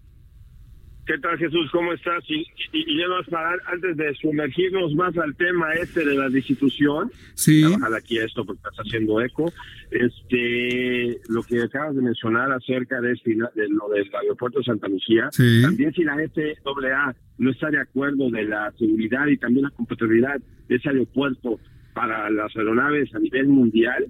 ¿Qué 1.06 1.20
tal 1.20 1.38
Jesús? 1.38 1.70
¿Cómo 1.72 1.94
estás? 1.94 2.24
Y, 2.28 2.48
y, 2.72 2.98
ya 2.98 3.08
vas 3.08 3.32
a 3.32 3.72
antes 3.72 3.96
de 3.96 4.15
sumergirnos 4.15 4.96
más 4.96 5.15
al 5.18 5.36
tema 5.36 5.72
este 5.74 6.04
de 6.04 6.15
la 6.15 6.30
destitución, 6.30 7.12
sí. 7.36 7.63
aquí 7.96 8.18
esto 8.18 8.44
porque 8.44 8.58
estás 8.58 8.86
haciendo 8.88 9.22
eco, 9.22 9.54
este, 9.91 11.20
lo 11.30 11.44
que 11.44 11.62
acabas 11.62 11.96
de 11.96 12.02
mencionar 12.02 12.52
acerca 12.52 13.00
de, 13.02 13.13
este, 13.13 13.36
de 13.36 13.70
lo 13.70 13.88
del 13.89 14.10
aeropuerto 14.20 14.60
de 14.60 14.65
Santa 14.65 14.88
Lucía, 14.88 15.30
también 15.62 15.94
si 15.94 16.04
la 16.04 16.15
FAA 16.15 17.15
no 17.38 17.52
está 17.52 17.70
de 17.70 17.82
acuerdo 17.82 18.32
de 18.32 18.44
la 18.46 18.72
seguridad 18.72 19.28
y 19.28 19.38
también 19.38 19.65
la 19.65 19.72
compatibilidad 19.72 20.41
de 20.68 20.76
ese 20.76 20.89
aeropuerto 20.89 21.60
para 21.94 22.32
las 22.32 22.56
aeronaves 22.56 23.13
a 23.13 23.20
nivel 23.20 23.48
mundial, 23.48 24.08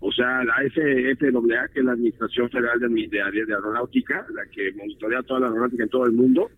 o 0.00 0.12
sea, 0.12 0.44
la 0.44 0.54
FFAA, 0.70 1.68
que 1.68 1.80
es 1.80 1.84
la 1.84 1.92
Administración 1.92 2.48
Federal 2.50 2.78
de, 2.78 3.08
de, 3.08 3.20
Aeronáutica, 3.20 4.24
la 4.32 4.46
que 4.46 4.72
monitorea 4.76 5.22
toda 5.22 5.40
la 5.40 5.46
aeronáutica 5.48 5.82
en 5.82 5.88
todo 5.88 6.06
el 6.06 6.12
mundo, 6.12 6.50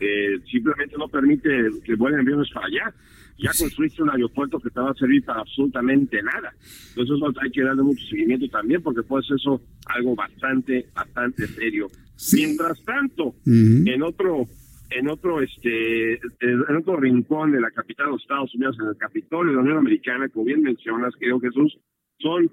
eh, 0.00 0.38
simplemente 0.50 0.96
no 0.98 1.08
permite 1.08 1.48
que 1.84 1.94
vuelen 1.94 2.20
aviones 2.20 2.50
para 2.52 2.66
allá. 2.66 2.94
Ya 3.38 3.50
construiste 3.58 4.02
un 4.02 4.10
aeropuerto 4.10 4.60
que 4.60 4.68
te 4.68 4.78
va 4.78 4.90
a 4.90 4.94
servir 4.94 5.24
para 5.24 5.40
absolutamente 5.40 6.22
nada. 6.22 6.52
Entonces 6.90 7.16
eso 7.16 7.32
hay 7.40 7.50
que 7.50 7.62
darle 7.62 7.82
mucho 7.82 8.04
seguimiento 8.08 8.46
también, 8.48 8.82
porque 8.82 9.02
puede 9.02 9.24
ser 9.24 9.36
eso 9.36 9.62
algo 9.86 10.14
bastante, 10.14 10.86
bastante 10.94 11.46
serio. 11.46 11.88
Mientras 12.34 12.84
tanto, 12.84 13.34
en 13.46 14.02
otro 14.02 14.46
en 14.90 15.08
otro 15.08 15.40
este 15.40 16.14
en 16.40 16.76
otro 16.78 17.00
rincón 17.00 17.52
de 17.52 17.60
la 17.60 17.70
capital 17.70 18.06
de 18.06 18.12
los 18.12 18.22
Estados 18.22 18.54
Unidos, 18.54 18.76
en 18.78 18.88
el 18.88 18.96
Capitolio 18.98 19.52
de 19.52 19.56
la 19.56 19.62
Unión 19.62 19.78
Americana, 19.78 20.28
como 20.28 20.44
bien 20.44 20.60
mencionas, 20.60 21.14
creo 21.18 21.40
Jesús, 21.40 21.78
son 22.18 22.50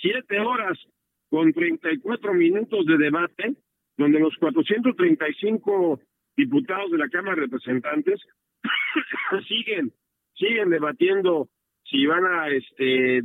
siete 0.00 0.40
horas 0.40 0.78
con 1.30 1.52
34 1.52 2.34
minutos 2.34 2.86
de 2.86 2.96
debate, 2.96 3.54
donde 3.96 4.20
los 4.20 4.34
435 4.36 6.00
diputados 6.36 6.90
de 6.90 6.98
la 6.98 7.08
Cámara 7.08 7.34
de 7.34 7.42
Representantes 7.42 8.20
siguen 9.48 9.92
siguen 10.34 10.70
debatiendo 10.70 11.48
si 11.84 12.06
van 12.06 12.24
a 12.24 12.48
este 12.48 13.22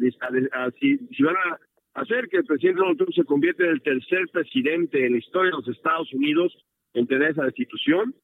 si, 0.80 0.98
si, 0.98 1.24
van 1.24 1.36
a 1.36 1.60
hacer 2.02 2.28
que 2.28 2.38
el 2.38 2.46
presidente 2.46 2.82
Trump 2.82 3.14
se 3.14 3.24
convierta 3.24 3.64
en 3.64 3.70
el 3.70 3.82
tercer 3.82 4.28
presidente 4.32 5.06
en 5.06 5.14
la 5.14 5.20
historia 5.20 5.52
de 5.52 5.58
los 5.58 5.68
Estados 5.68 6.12
Unidos 6.14 6.58
en 6.94 7.08
tener 7.08 7.32
esa 7.32 7.46
destitución. 7.46 8.16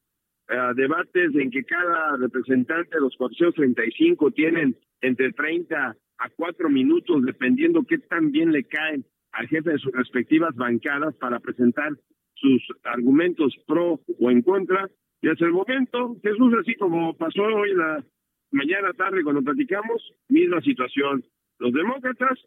Uh, 0.50 0.74
debates 0.74 1.36
en 1.36 1.52
que 1.52 1.64
cada 1.64 2.18
representante 2.18 2.96
de 2.96 3.02
los 3.02 3.16
435 3.18 4.32
tienen 4.32 4.76
entre 5.00 5.32
30 5.34 5.96
a 6.20 6.30
cuatro 6.30 6.70
minutos, 6.70 7.24
dependiendo 7.24 7.84
qué 7.84 7.98
tan 7.98 8.32
bien 8.32 8.52
le 8.52 8.66
caen 8.66 9.06
al 9.32 9.48
jefe 9.48 9.72
de 9.72 9.80
sus 9.80 9.92
respectivas 9.94 10.56
bancadas 10.56 11.16
para 11.16 11.40
presentar 11.40 11.92
sus 12.36 12.62
argumentos 12.84 13.54
pro 13.68 14.00
o 14.20 14.32
en 14.32 14.42
contra. 14.42 14.90
Y 15.22 15.30
hasta 15.30 15.46
el 15.46 15.52
momento, 15.52 16.16
Jesús, 16.24 16.54
así 16.60 16.76
como 16.76 17.16
pasó 17.16 17.44
hoy 17.44 17.74
la 17.74 18.04
mañana 18.52 18.94
tarde 18.94 19.24
cuando 19.24 19.42
platicamos, 19.42 20.14
misma 20.30 20.62
situación. 20.62 21.24
Los 21.60 21.74
demócratas, 21.74 22.40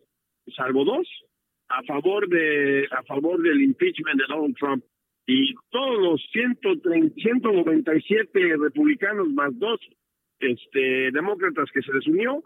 salvo 0.57 0.85
dos, 0.85 1.07
a 1.69 1.83
favor 1.85 2.29
de 2.29 2.87
a 2.91 3.03
favor 3.05 3.41
del 3.43 3.63
impeachment 3.63 4.21
de 4.21 4.27
Donald 4.29 4.57
Trump 4.57 4.85
y 5.27 5.55
todos 5.71 5.99
los 5.99 6.23
130, 6.33 7.15
197 7.15 8.57
republicanos 8.59 9.29
más 9.29 9.59
dos 9.59 9.81
este 10.41 11.11
demócratas 11.13 11.71
que 11.73 11.83
se 11.83 11.93
les 11.93 12.07
unió 12.07 12.43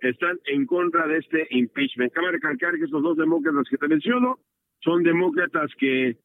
están 0.00 0.38
en 0.46 0.66
contra 0.66 1.06
de 1.06 1.18
este 1.18 1.46
impeachment. 1.50 2.12
Cabe 2.12 2.32
recalcar 2.32 2.76
que 2.76 2.84
estos 2.84 3.02
dos 3.02 3.16
demócratas 3.16 3.66
que 3.70 3.78
te 3.78 3.88
menciono 3.88 4.38
son 4.80 5.02
demócratas 5.02 5.70
que 5.78 6.16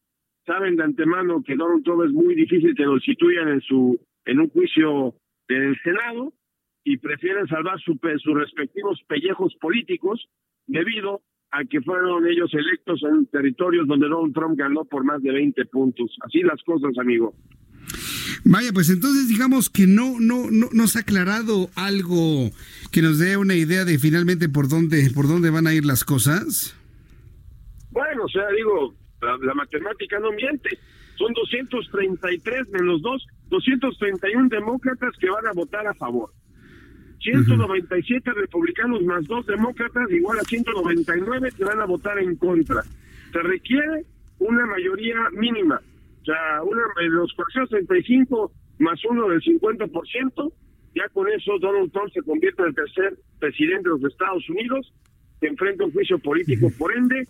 saben 0.46 0.76
de 0.76 0.84
antemano 0.84 1.42
que 1.42 1.56
Donald 1.56 1.84
Trump 1.84 2.04
es 2.04 2.12
muy 2.12 2.34
difícil 2.34 2.74
que 2.74 2.84
lo 2.84 2.94
instituyan 2.94 3.48
en 3.48 3.60
su 3.60 3.98
en 4.24 4.40
un 4.40 4.50
juicio 4.50 5.14
del 5.48 5.76
Senado 5.82 6.32
y 6.84 6.96
prefieren 6.98 7.46
salvar 7.46 7.80
su, 7.80 7.98
sus 8.18 8.34
respectivos 8.34 9.02
pellejos 9.08 9.54
políticos 9.60 10.28
debido 10.66 11.22
a 11.50 11.64
que 11.64 11.80
fueron 11.82 12.26
ellos 12.26 12.52
electos 12.54 13.02
en 13.02 13.26
territorios 13.26 13.86
donde 13.86 14.08
Donald 14.08 14.34
Trump 14.34 14.58
ganó 14.58 14.84
por 14.84 15.04
más 15.04 15.22
de 15.22 15.32
20 15.32 15.66
puntos. 15.66 16.16
Así 16.22 16.40
las 16.40 16.62
cosas, 16.62 16.96
amigo. 16.98 17.34
Vaya, 18.44 18.72
pues 18.72 18.90
entonces 18.90 19.28
digamos 19.28 19.70
que 19.70 19.86
no, 19.86 20.18
no, 20.18 20.50
no 20.50 20.68
nos 20.72 20.96
ha 20.96 21.00
aclarado 21.00 21.70
algo 21.76 22.50
que 22.90 23.00
nos 23.00 23.18
dé 23.18 23.36
una 23.36 23.54
idea 23.54 23.84
de 23.84 23.98
finalmente 23.98 24.48
por 24.48 24.68
dónde, 24.68 25.10
por 25.14 25.28
dónde 25.28 25.50
van 25.50 25.66
a 25.66 25.74
ir 25.74 25.84
las 25.84 26.04
cosas. 26.04 26.76
Bueno, 27.90 28.24
o 28.24 28.28
sea, 28.28 28.48
digo, 28.56 28.94
la, 29.20 29.54
matemática 29.54 30.18
no 30.18 30.32
miente. 30.32 30.70
Son 31.16 31.32
233 31.34 32.68
menos 32.70 33.00
2, 33.02 33.26
231 33.48 34.48
demócratas 34.48 35.12
que 35.20 35.30
van 35.30 35.46
a 35.46 35.52
votar 35.52 35.86
a 35.86 35.94
favor. 35.94 36.32
197 37.20 38.32
republicanos 38.32 39.02
más 39.02 39.24
2 39.28 39.46
demócratas 39.46 40.10
igual 40.10 40.38
a 40.40 40.42
199 40.42 41.52
que 41.56 41.64
van 41.64 41.80
a 41.80 41.84
votar 41.84 42.18
en 42.18 42.34
contra. 42.34 42.82
Se 43.32 43.38
requiere 43.38 44.04
una 44.40 44.66
mayoría 44.66 45.30
mínima 45.32 45.80
o 46.22 46.24
sea, 46.24 46.62
una, 46.62 46.82
los 47.08 47.32
435 47.34 48.52
más 48.78 49.00
uno 49.08 49.28
del 49.28 49.40
50%, 49.40 50.52
ya 50.94 51.08
con 51.12 51.28
eso 51.28 51.58
Donald 51.60 51.90
Trump 51.92 52.12
se 52.12 52.22
convierte 52.22 52.62
en 52.62 52.68
el 52.68 52.74
tercer 52.74 53.18
presidente 53.40 53.88
de 53.88 53.98
los 53.98 54.04
Estados 54.04 54.48
Unidos. 54.48 54.92
que 55.40 55.48
enfrenta 55.48 55.84
un 55.84 55.92
juicio 55.92 56.20
político, 56.20 56.70
por 56.78 56.96
ende, 56.96 57.26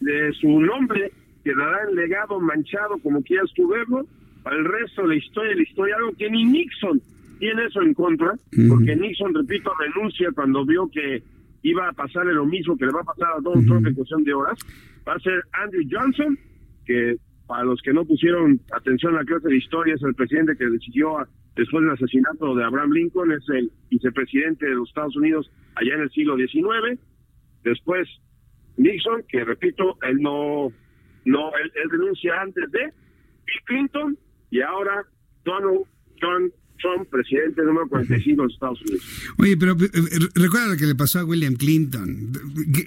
de 0.00 0.32
su 0.34 0.60
nombre 0.60 1.10
quedará 1.42 1.88
en 1.88 1.96
legado 1.96 2.38
manchado, 2.38 2.98
como 3.02 3.20
quieras 3.22 3.50
tú 3.56 3.66
verlo, 3.66 4.06
para 4.44 4.56
el 4.56 4.64
resto 4.64 5.02
de 5.02 5.08
la 5.08 5.14
historia, 5.16 5.56
la 5.56 5.62
historia, 5.62 5.96
algo 5.96 6.12
que 6.16 6.30
ni 6.30 6.44
Nixon 6.44 7.00
tiene 7.40 7.64
eso 7.66 7.82
en 7.82 7.94
contra, 7.94 8.34
porque 8.68 8.94
Nixon, 8.94 9.34
repito, 9.34 9.72
renuncia 9.74 10.30
cuando 10.32 10.64
vio 10.64 10.88
que 10.88 11.22
iba 11.62 11.88
a 11.88 11.92
pasarle 11.92 12.32
lo 12.32 12.46
mismo 12.46 12.76
que 12.76 12.86
le 12.86 12.92
va 12.92 13.00
a 13.00 13.04
pasar 13.04 13.28
a 13.36 13.40
Donald 13.40 13.66
Trump 13.66 13.86
en 13.86 13.94
cuestión 13.94 14.22
de 14.22 14.34
horas, 14.34 14.58
va 15.06 15.14
a 15.14 15.20
ser 15.20 15.42
Andrew 15.52 15.82
Johnson, 15.90 16.38
que 16.86 17.16
para 17.48 17.64
los 17.64 17.80
que 17.80 17.94
no 17.94 18.04
pusieron 18.04 18.60
atención 18.72 19.14
a 19.14 19.20
la 19.20 19.24
clase 19.24 19.48
de 19.48 19.56
historia, 19.56 19.94
es 19.94 20.02
el 20.02 20.14
presidente 20.14 20.54
que 20.56 20.66
decidió 20.66 21.26
después 21.56 21.82
del 21.82 21.94
asesinato 21.94 22.54
de 22.54 22.62
Abraham 22.62 22.92
Lincoln, 22.92 23.32
es 23.32 23.42
el 23.48 23.72
vicepresidente 23.90 24.66
de 24.66 24.74
los 24.74 24.88
Estados 24.88 25.16
Unidos 25.16 25.50
allá 25.74 25.94
en 25.94 26.02
el 26.02 26.10
siglo 26.10 26.36
XIX. 26.36 27.00
Después 27.64 28.06
Nixon, 28.76 29.24
que 29.28 29.44
repito, 29.44 29.96
él 30.02 30.20
no, 30.20 30.70
no, 31.24 31.50
él, 31.56 31.90
renuncia 31.90 32.40
antes 32.40 32.70
de 32.70 32.80
Bill 32.80 33.62
Clinton 33.64 34.18
y 34.50 34.60
ahora 34.60 35.04
Donald 35.44 35.86
John 36.20 36.52
Trump, 36.80 37.08
presidente 37.10 37.62
número 37.62 37.88
45 37.88 38.42
de 38.42 38.48
Estados 38.52 38.80
Unidos. 38.82 39.02
Oye, 39.38 39.56
pero 39.56 39.72
eh, 39.72 39.90
eh, 39.92 40.28
recuerda 40.34 40.68
lo 40.68 40.76
que 40.76 40.86
le 40.86 40.94
pasó 40.94 41.20
a 41.20 41.24
William 41.24 41.54
Clinton. 41.54 42.32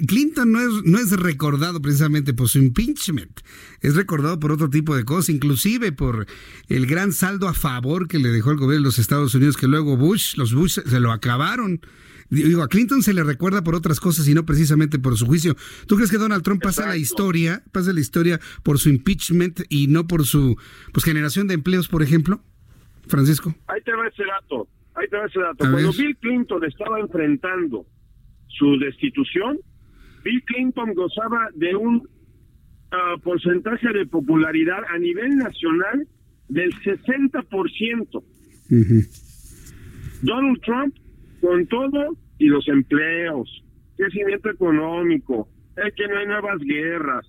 Clinton 0.08 0.52
no 0.52 0.60
es, 0.60 0.84
no 0.84 0.98
es 0.98 1.12
recordado 1.12 1.82
precisamente 1.82 2.34
por 2.34 2.48
su 2.48 2.60
impeachment, 2.60 3.42
es 3.82 3.96
recordado 3.96 4.40
por 4.40 4.52
otro 4.52 4.70
tipo 4.70 4.96
de 4.96 5.04
cosas, 5.04 5.30
inclusive 5.30 5.92
por 5.92 6.26
el 6.68 6.86
gran 6.86 7.12
saldo 7.14 7.48
a 7.48 7.54
favor 7.54 8.08
que 8.08 8.20
le 8.20 8.30
dejó 8.30 8.52
el 8.52 8.58
gobierno 8.58 8.84
de 8.84 8.88
los 8.88 9.00
Estados 9.00 9.36
Unidos, 9.36 9.58
que 9.58 9.68
luego 9.68 9.98
Bush, 9.98 10.36
los 10.38 10.54
Bush 10.54 10.80
se 10.86 11.00
lo 11.00 11.12
acabaron. 11.12 11.82
Digo, 12.32 12.64
a 12.64 12.70
Clinton 12.70 13.04
se 13.04 13.14
le 13.14 13.26
recuerda 13.26 13.62
por 13.62 13.76
otras 13.76 14.00
cosas 14.00 14.26
y 14.30 14.34
no 14.34 14.46
precisamente 14.46 15.00
por 15.00 15.18
su 15.18 15.26
juicio. 15.26 15.58
¿Tú 15.86 15.98
crees 15.98 16.10
que 16.10 16.18
Donald 16.18 16.44
Trump 16.44 16.64
pasa 16.64 16.88
la 16.88 16.96
historia, 16.96 17.62
pasa 17.74 17.92
la 17.92 18.00
historia 18.00 18.40
por 18.64 18.80
su 18.80 18.88
impeachment 18.88 19.62
y 19.68 19.88
no 19.88 20.08
por 20.08 20.26
su 20.26 20.58
pues, 20.94 21.04
generación 21.04 21.48
de 21.48 21.56
empleos, 21.56 21.90
por 21.90 22.02
ejemplo? 22.02 22.42
Francisco. 23.08 23.54
Ahí 23.68 23.82
te 23.82 23.94
va 23.94 24.08
ese 24.08 24.24
dato, 24.24 24.68
ahí 24.96 25.08
te 25.10 25.18
va 25.18 25.26
ese 25.26 25.40
dato. 25.40 25.58
Cuando 25.60 25.92
Bill 25.92 26.18
Clinton 26.18 26.64
estaba 26.66 27.00
enfrentando 27.00 27.86
su 28.48 28.78
destitución, 28.80 29.60
Bill 30.24 30.44
Clinton 30.46 30.94
gozaba 30.94 31.50
de 31.56 31.76
un 31.76 32.08
ah, 32.92 33.16
porcentaje 33.24 33.88
de 33.94 34.06
popularidad 34.06 34.84
a 34.90 34.98
nivel 34.98 35.38
nacional 35.38 36.08
del 36.48 36.74
60%. 36.74 38.24
Donald 40.22 40.62
Trump, 40.62 40.96
con 41.42 41.66
todo 41.68 42.18
y 42.38 42.48
los 42.48 42.68
empleos, 42.68 43.50
crecimiento 43.98 44.50
económico, 44.50 45.50
es 45.76 45.94
que 45.96 46.08
no 46.08 46.18
hay 46.18 46.28
nuevas 46.28 46.60
guerras 46.60 47.26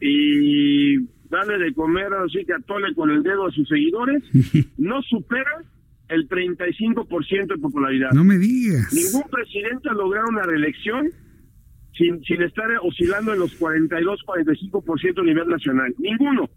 y 0.00 0.98
darle 1.32 1.58
de 1.58 1.72
comer 1.72 2.12
así 2.24 2.44
que 2.44 2.52
atole 2.52 2.94
con 2.94 3.10
el 3.10 3.22
dedo 3.22 3.46
a 3.46 3.50
sus 3.50 3.66
seguidores, 3.66 4.22
no 4.78 5.02
supera 5.02 5.50
el 6.08 6.28
35% 6.28 7.46
de 7.46 7.58
popularidad. 7.58 8.10
No 8.12 8.22
me 8.22 8.36
digas. 8.36 8.92
Ningún 8.92 9.28
presidente 9.30 9.88
ha 9.88 9.94
logrado 9.94 10.28
una 10.28 10.42
reelección 10.42 11.08
sin, 11.96 12.22
sin 12.24 12.42
estar 12.42 12.66
oscilando 12.82 13.32
en 13.32 13.40
los 13.40 13.54
42, 13.54 14.20
45% 14.26 15.20
a 15.20 15.24
nivel 15.24 15.48
nacional. 15.48 15.94
Ninguno. 15.98 16.50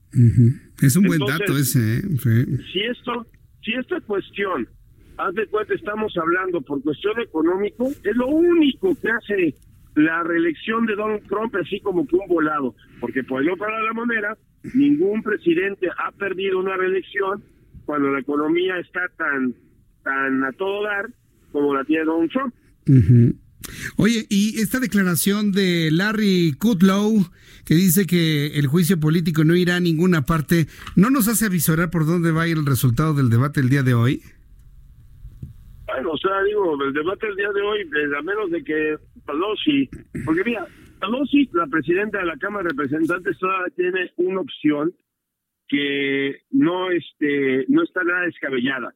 Es 0.82 0.98
un 0.98 1.06
buen 1.06 1.20
dato 1.20 1.58
ese. 1.58 2.00
¿eh? 2.00 2.46
Si 2.74 2.82
esto, 2.82 3.26
si 3.64 3.74
esta 3.74 4.02
cuestión, 4.02 4.68
haz 5.18 5.34
de 5.36 5.48
cuenta, 5.48 5.74
estamos 5.74 6.14
hablando 6.18 6.62
por 6.62 6.82
cuestión 6.84 7.20
económico, 7.22 7.90
es 8.04 8.16
lo 8.16 8.28
único 8.28 8.94
que 9.02 9.10
hace 9.10 9.56
la 9.96 10.22
reelección 10.24 10.86
de 10.86 10.96
Donald 10.96 11.26
Trump 11.28 11.56
así 11.56 11.80
como 11.80 12.06
que 12.06 12.18
un 12.18 12.28
volado, 12.28 12.76
porque 13.00 13.24
por 13.24 13.42
el 13.42 13.50
otro 13.50 13.70
lado 13.70 13.80
de 13.80 13.88
la 13.88 13.94
moneda, 13.94 14.38
ningún 14.74 15.22
presidente 15.22 15.88
ha 15.98 16.12
perdido 16.12 16.60
una 16.60 16.76
reelección 16.78 17.44
cuando 17.86 18.12
la 18.12 18.20
economía 18.20 18.80
está 18.80 19.02
tan, 19.18 19.54
tan 20.04 20.44
a 20.44 20.52
todo 20.54 20.84
dar 20.84 21.10
como 21.52 21.74
la 21.74 21.84
tiene 21.86 22.06
Donald 22.06 22.32
Trump. 22.32 22.54
Oye, 23.98 24.26
y 24.30 24.60
esta 24.60 24.80
declaración 24.80 25.52
de 25.52 25.90
Larry 25.92 26.54
Kudlow, 26.60 27.26
que 27.66 27.76
dice 27.76 28.06
que 28.06 28.48
el 28.60 28.68
juicio 28.68 29.00
político 29.00 29.44
no 29.44 29.56
irá 29.56 29.78
a 29.78 29.80
ninguna 29.80 30.24
parte, 30.24 30.68
¿no 30.96 31.10
nos 31.10 31.28
hace 31.28 31.46
avisorar 31.46 31.90
por 31.90 32.06
dónde 32.06 32.32
va 32.32 32.44
a 32.44 32.48
ir 32.48 32.58
el 32.58 32.66
resultado 32.66 33.14
del 33.14 33.30
debate 33.30 33.62
el 33.62 33.70
día 33.70 33.84
de 33.84 33.94
hoy? 33.94 34.22
Bueno, 35.86 36.12
o 36.12 36.18
sea, 36.18 36.44
digo, 36.44 36.84
el 36.84 36.94
debate 36.94 37.28
el 37.28 37.36
día 37.36 37.52
de 37.52 37.62
hoy, 37.62 37.80
eh, 37.82 38.18
a 38.18 38.22
menos 38.22 38.52
de 38.52 38.64
que 38.64 38.98
Pelosi, 39.26 39.90
porque 40.26 40.44
mira, 40.44 40.68
Pelosi, 41.00 41.50
la 41.54 41.68
presidenta 41.68 42.20
de 42.20 42.26
la 42.26 42.38
Cámara 42.38 42.64
de 42.64 42.70
Representantes, 42.70 43.38
todavía 43.38 43.74
tiene 43.76 44.12
una 44.18 44.42
opción 44.42 44.94
que 45.68 46.42
no 46.52 46.92
este 46.92 47.66
no 47.70 47.84
está 47.84 48.04
nada 48.04 48.22
descabellada. 48.22 48.94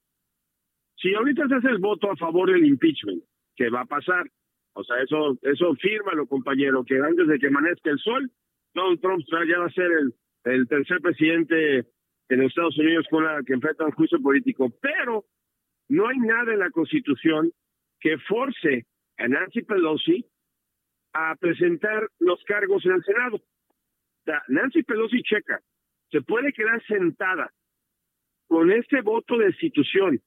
Si 0.98 1.14
ahorita 1.14 1.48
se 1.48 1.56
hace 1.56 1.70
el 1.70 1.80
voto 1.80 2.12
a 2.12 2.16
favor 2.16 2.52
del 2.52 2.66
impeachment, 2.66 3.24
que 3.56 3.70
va 3.70 3.82
a 3.82 3.86
pasar, 3.86 4.30
o 4.74 4.84
sea, 4.84 5.02
eso 5.02 5.38
eso 5.42 5.74
fírmalo, 5.76 6.28
compañero, 6.28 6.84
que 6.84 7.00
antes 7.00 7.28
de 7.28 7.40
que 7.40 7.48
amanezca 7.48 7.90
el 7.90 8.00
sol, 8.00 8.30
Donald 8.74 9.00
Trump 9.02 9.24
ya 9.48 9.60
va 9.60 9.66
a 9.66 9.72
ser 9.72 9.90
el, 9.92 10.14
el 10.46 10.68
tercer 10.68 11.00
presidente 11.02 11.86
en 12.30 12.44
Estados 12.44 12.78
Unidos 12.78 13.06
con 13.10 13.24
la 13.24 13.42
que 13.44 13.54
enfrenta 13.54 13.86
un 13.86 13.92
juicio 13.92 14.22
político. 14.22 14.72
Pero 14.82 15.26
no 15.90 16.08
hay 16.08 16.18
nada 16.20 16.54
en 16.54 16.60
la 16.60 16.70
Constitución 16.70 17.52
que 18.00 18.18
force 18.20 18.86
a 19.18 19.28
Nancy 19.28 19.64
Pelosi 19.64 20.26
a 21.14 21.36
presentar 21.36 22.08
los 22.20 22.44
cargos 22.46 22.86
en 22.86 22.94
el 22.94 23.04
Senado. 23.04 23.42
Nancy 24.48 24.84
Pelosi 24.84 25.22
checa, 25.24 25.60
se 26.12 26.22
puede 26.22 26.54
quedar 26.54 26.84
sentada 26.86 27.52
con 28.48 28.72
este 28.72 29.02
voto 29.02 29.38
de 29.38 29.48
institución 29.48 30.22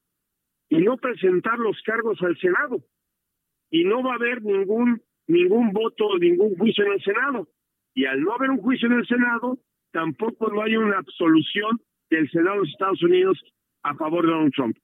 y 0.68 0.78
no 0.78 0.96
presentar 0.96 1.58
los 1.58 1.80
cargos 1.82 2.20
al 2.22 2.36
Senado. 2.38 2.82
Y 3.70 3.84
no 3.84 4.02
va 4.02 4.12
a 4.12 4.16
haber 4.16 4.42
ningún 4.42 5.02
ningún 5.26 5.72
voto, 5.72 6.18
ningún 6.18 6.56
juicio 6.56 6.84
en 6.84 6.92
el 6.92 7.02
Senado. 7.02 7.48
Y 7.94 8.06
al 8.06 8.20
no 8.22 8.32
haber 8.32 8.50
un 8.50 8.58
juicio 8.58 8.88
en 8.88 8.94
el 8.94 9.06
Senado, 9.06 9.58
tampoco 9.92 10.50
no 10.50 10.62
hay 10.62 10.76
una 10.76 10.98
absolución 10.98 11.80
del 12.10 12.30
Senado 12.30 12.56
de 12.56 12.60
los 12.60 12.70
Estados 12.70 13.02
Unidos 13.02 13.42
a 13.82 13.94
favor 13.94 14.24
de 14.24 14.32
Donald 14.32 14.52
Trump. 14.52 14.76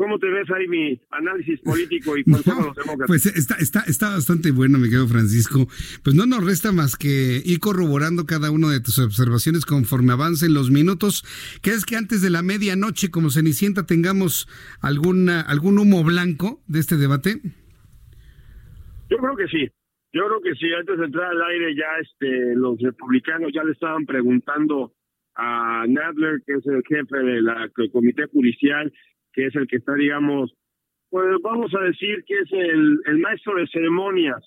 ¿Cómo 0.00 0.18
te 0.18 0.30
ves 0.30 0.50
ahí 0.50 0.66
mi 0.66 0.98
análisis 1.10 1.60
político 1.64 2.16
y 2.16 2.22
los 2.24 2.42
demócratas? 2.42 3.06
Pues 3.06 3.26
está, 3.26 3.56
está, 3.56 3.80
está 3.80 4.08
bastante 4.08 4.50
bueno, 4.50 4.78
mi 4.78 4.84
querido 4.84 5.06
Francisco. 5.06 5.66
Pues 6.02 6.16
no 6.16 6.24
nos 6.24 6.42
resta 6.42 6.72
más 6.72 6.96
que 6.96 7.42
ir 7.44 7.60
corroborando 7.60 8.24
cada 8.24 8.50
una 8.50 8.70
de 8.70 8.80
tus 8.80 8.98
observaciones 8.98 9.66
conforme 9.66 10.14
avancen 10.14 10.54
los 10.54 10.70
minutos. 10.70 11.22
¿Crees 11.60 11.84
que 11.84 11.96
antes 11.96 12.22
de 12.22 12.30
la 12.30 12.40
medianoche, 12.40 13.10
como 13.10 13.28
Cenicienta, 13.28 13.84
tengamos 13.84 14.48
alguna, 14.80 15.42
algún 15.42 15.78
humo 15.78 16.02
blanco 16.02 16.62
de 16.66 16.80
este 16.80 16.96
debate? 16.96 17.42
Yo 19.10 19.18
creo 19.18 19.36
que 19.36 19.48
sí. 19.48 19.68
Yo 20.14 20.22
creo 20.28 20.40
que 20.40 20.54
sí. 20.54 20.72
Antes 20.72 20.98
de 20.98 21.04
entrar 21.04 21.30
al 21.30 21.42
aire 21.42 21.76
ya 21.76 21.88
este, 22.00 22.54
los 22.56 22.80
republicanos 22.80 23.52
ya 23.52 23.62
le 23.64 23.72
estaban 23.72 24.06
preguntando 24.06 24.94
a 25.40 25.86
Nadler, 25.88 26.42
que 26.46 26.52
es 26.52 26.66
el 26.66 26.82
jefe 26.86 27.16
del 27.16 27.90
comité 27.90 28.26
judicial, 28.26 28.92
que 29.32 29.46
es 29.46 29.56
el 29.56 29.66
que 29.66 29.76
está, 29.76 29.94
digamos, 29.94 30.52
pues 31.08 31.26
vamos 31.42 31.74
a 31.74 31.82
decir 31.84 32.22
que 32.26 32.34
es 32.34 32.52
el, 32.52 33.00
el 33.06 33.18
maestro 33.18 33.56
de 33.56 33.66
ceremonias, 33.68 34.44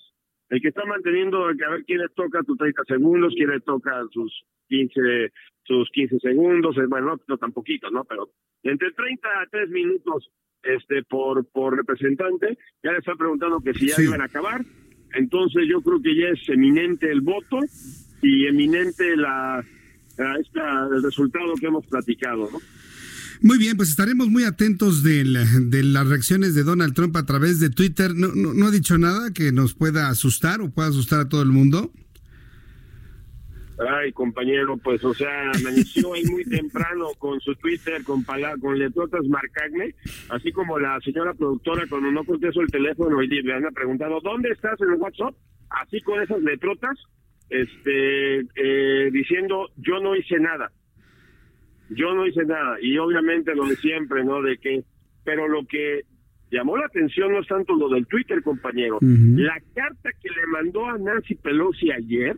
el 0.50 0.60
que 0.60 0.68
está 0.68 0.84
manteniendo, 0.84 1.46
a 1.46 1.52
ver 1.52 1.84
quién 1.84 1.98
le 1.98 2.08
toca 2.10 2.44
tus 2.44 2.56
30 2.58 2.82
segundos, 2.86 3.34
quién 3.36 3.50
le 3.50 3.60
toca 3.60 3.90
sus 4.12 4.44
15, 4.68 5.32
sus 5.64 5.90
15 5.90 6.20
segundos, 6.20 6.76
bueno, 6.88 7.18
no, 7.26 7.38
tan 7.38 7.52
poquito, 7.52 7.90
¿no? 7.90 8.04
Pero 8.04 8.30
entre 8.62 8.92
30 8.92 9.28
a 9.28 9.46
3 9.50 9.70
minutos 9.70 10.30
este 10.62 11.02
por 11.02 11.44
por 11.50 11.76
representante, 11.76 12.56
ya 12.84 12.92
le 12.92 12.98
están 12.98 13.18
preguntando 13.18 13.60
que 13.60 13.74
si 13.74 13.88
ya 13.88 14.00
iban 14.00 14.20
a 14.20 14.26
acabar, 14.26 14.60
entonces 15.14 15.64
yo 15.68 15.80
creo 15.82 16.00
que 16.00 16.14
ya 16.14 16.28
es 16.28 16.48
eminente 16.48 17.10
el 17.10 17.20
voto 17.20 17.58
y 18.22 18.46
eminente 18.46 19.16
la, 19.16 19.62
la 20.18 20.36
esta, 20.40 20.88
el 20.94 21.02
resultado 21.02 21.54
que 21.54 21.66
hemos 21.66 21.86
platicado, 21.86 22.48
¿no? 22.52 22.58
Muy 23.40 23.58
bien, 23.58 23.76
pues 23.76 23.90
estaremos 23.90 24.28
muy 24.28 24.44
atentos 24.44 25.02
de, 25.02 25.24
las 25.24 26.08
reacciones 26.08 26.54
de 26.54 26.62
Donald 26.62 26.94
Trump 26.94 27.16
a 27.16 27.26
través 27.26 27.60
de 27.60 27.68
Twitter. 27.68 28.14
No, 28.14 28.28
no, 28.28 28.66
ha 28.66 28.70
dicho 28.70 28.96
nada 28.96 29.32
que 29.32 29.52
nos 29.52 29.74
pueda 29.74 30.08
asustar 30.08 30.60
o 30.60 30.70
pueda 30.70 30.88
asustar 30.88 31.20
a 31.20 31.28
todo 31.28 31.42
el 31.42 31.50
mundo. 31.50 31.92
Ay, 33.76 34.12
compañero, 34.12 34.76
pues, 34.76 35.04
o 35.04 35.12
sea, 35.12 35.50
amaneció 35.50 36.14
ahí 36.14 36.24
muy 36.26 36.44
temprano 36.44 37.08
con 37.18 37.40
su 37.40 37.54
Twitter, 37.56 38.04
con, 38.04 38.24
con 38.60 38.78
letrotas 38.78 39.26
marcagne, 39.26 39.94
así 40.28 40.52
como 40.52 40.78
la 40.78 41.00
señora 41.00 41.34
productora 41.34 41.84
cuando 41.88 42.12
no 42.12 42.24
contesto 42.24 42.60
el 42.60 42.68
teléfono 42.68 43.20
y 43.20 43.26
le 43.26 43.52
han 43.52 43.64
preguntado, 43.74 44.20
¿dónde 44.22 44.50
estás 44.50 44.80
en 44.80 44.92
el 44.92 45.00
WhatsApp? 45.00 45.34
Así 45.68 46.00
con 46.02 46.22
esas 46.22 46.40
letrotas, 46.40 46.96
este, 47.54 48.40
eh, 48.56 49.10
diciendo, 49.12 49.68
yo 49.76 50.00
no 50.00 50.16
hice 50.16 50.38
nada. 50.40 50.72
Yo 51.90 52.14
no 52.14 52.26
hice 52.26 52.44
nada 52.44 52.78
y 52.80 52.96
obviamente 52.98 53.54
lo 53.54 53.66
de 53.66 53.76
siempre, 53.76 54.24
¿no? 54.24 54.42
De 54.42 54.56
que, 54.58 54.82
pero 55.22 55.46
lo 55.46 55.64
que 55.66 56.02
llamó 56.50 56.76
la 56.76 56.86
atención 56.86 57.32
no 57.32 57.40
es 57.40 57.46
tanto 57.46 57.76
lo 57.76 57.88
del 57.88 58.06
Twitter, 58.06 58.42
compañero. 58.42 58.98
La 59.00 59.60
carta 59.74 60.10
que 60.20 60.30
le 60.30 60.46
mandó 60.46 60.86
a 60.86 60.98
Nancy 60.98 61.34
Pelosi 61.36 61.92
ayer 61.92 62.36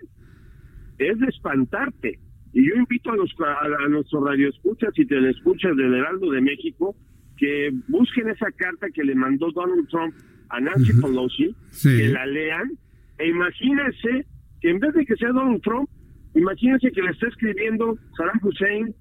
es 0.98 1.18
de 1.18 1.26
espantarte. 1.26 2.18
Y 2.52 2.68
yo 2.68 2.74
invito 2.74 3.12
a, 3.12 3.16
los, 3.16 3.30
a, 3.38 3.88
nuestros 3.88 4.24
radioescuchas 4.24 4.90
y 4.96 5.06
telescuchas 5.06 5.76
del 5.76 5.94
Heraldo 5.94 6.30
de 6.30 6.40
México 6.40 6.96
que 7.36 7.70
busquen 7.88 8.30
esa 8.30 8.50
carta 8.52 8.88
que 8.90 9.04
le 9.04 9.14
mandó 9.14 9.50
Donald 9.52 9.88
Trump 9.88 10.14
a 10.48 10.60
Nancy 10.60 10.92
Pelosi, 11.00 11.54
que 11.82 12.08
la 12.08 12.26
lean, 12.26 12.72
e 13.18 13.28
imagínense 13.28 14.26
que 14.66 14.70
en 14.72 14.80
vez 14.80 14.92
de 14.94 15.06
que 15.06 15.14
sea 15.14 15.28
Donald 15.28 15.62
Trump, 15.62 15.88
imagínense 16.34 16.90
que 16.90 17.00
le 17.00 17.12
está 17.12 17.28
escribiendo 17.28 17.96
Saddam 18.16 18.40
Hussein 18.42 18.92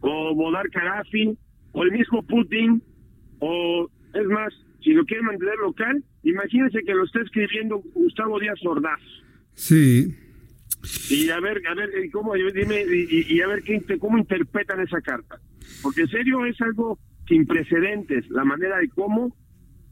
o 0.00 0.34
Bodar 0.34 0.66
Karafi 0.70 1.36
o 1.72 1.82
el 1.82 1.92
mismo 1.92 2.22
Putin 2.22 2.82
o 3.38 3.86
es 4.14 4.26
más, 4.28 4.50
si 4.82 4.94
lo 4.94 5.04
quiere 5.04 5.22
mantener 5.22 5.56
local, 5.58 6.02
imagínense 6.22 6.78
que 6.86 6.94
lo 6.94 7.04
está 7.04 7.20
escribiendo 7.20 7.82
Gustavo 7.92 8.40
Díaz 8.40 8.64
Ordaz. 8.64 8.98
Sí. 9.52 10.16
Y 11.10 11.28
a 11.28 11.38
ver, 11.38 11.60
a 11.68 11.74
ver, 11.74 11.90
cómo, 12.12 12.32
dime, 12.32 12.82
y, 12.88 13.42
a 13.42 13.46
ver 13.46 13.62
qué, 13.62 13.98
cómo 13.98 14.16
interpretan 14.16 14.80
esa 14.80 15.02
carta. 15.02 15.38
Porque 15.82 16.00
en 16.00 16.08
serio 16.08 16.46
es 16.46 16.58
algo 16.62 16.98
sin 17.28 17.44
precedentes, 17.44 18.26
la 18.30 18.44
manera 18.46 18.78
de 18.78 18.88
cómo, 18.88 19.36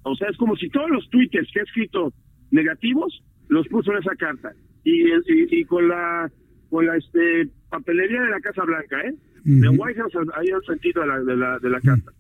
o 0.05 0.17
sea, 0.17 0.31
es 0.31 0.39
como 0.39 0.57
si 0.57 0.71
todos 0.71 0.89
los 0.89 1.07
twitters 1.11 1.51
que 1.53 1.61
ha 1.61 1.65
escrito 1.65 2.15
negativos 2.51 3.23
los 3.49 3.69
puso 3.69 3.93
en 3.93 3.99
esa 3.99 4.17
carta. 4.17 4.55
Y, 4.89 5.61
y, 5.61 5.65
con 5.65 5.89
la 5.89 6.31
con 6.71 6.87
la 6.87 6.97
este 6.97 7.49
papelería 7.71 8.23
de 8.23 8.31
la 8.31 8.41
Casa 8.41 8.63
Blanca, 8.65 9.01
¿eh? 9.03 9.15
De 9.45 9.69
White 9.69 9.99
House 9.99 10.29
ahí 10.37 10.51
al 10.51 10.63
sentido 10.65 11.03
de 11.03 11.09
la, 11.09 11.21
de 11.21 11.37
la, 11.37 11.59
de 11.59 11.71
la 11.71 11.81
carta. 11.81 12.13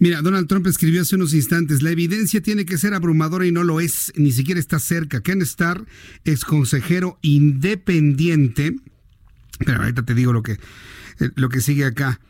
Mira, 0.00 0.20
Donald 0.20 0.48
Trump 0.48 0.66
escribió 0.66 1.00
hace 1.00 1.16
unos 1.16 1.32
instantes, 1.32 1.82
la 1.82 1.90
evidencia 1.90 2.42
tiene 2.42 2.66
que 2.66 2.76
ser 2.76 2.92
abrumadora 2.94 3.46
y 3.46 3.52
no 3.52 3.64
lo 3.64 3.80
es, 3.80 4.12
ni 4.16 4.32
siquiera 4.32 4.60
está 4.60 4.78
cerca. 4.78 5.22
Ken 5.22 5.40
Starr, 5.40 5.86
ex 6.24 6.44
consejero 6.44 7.18
independiente, 7.22 8.74
pero 9.64 9.80
ahorita 9.80 10.04
te 10.04 10.14
digo 10.14 10.32
lo 10.32 10.42
que, 10.42 10.56
lo 11.36 11.48
que 11.48 11.60
sigue 11.60 11.84
acá, 11.84 12.20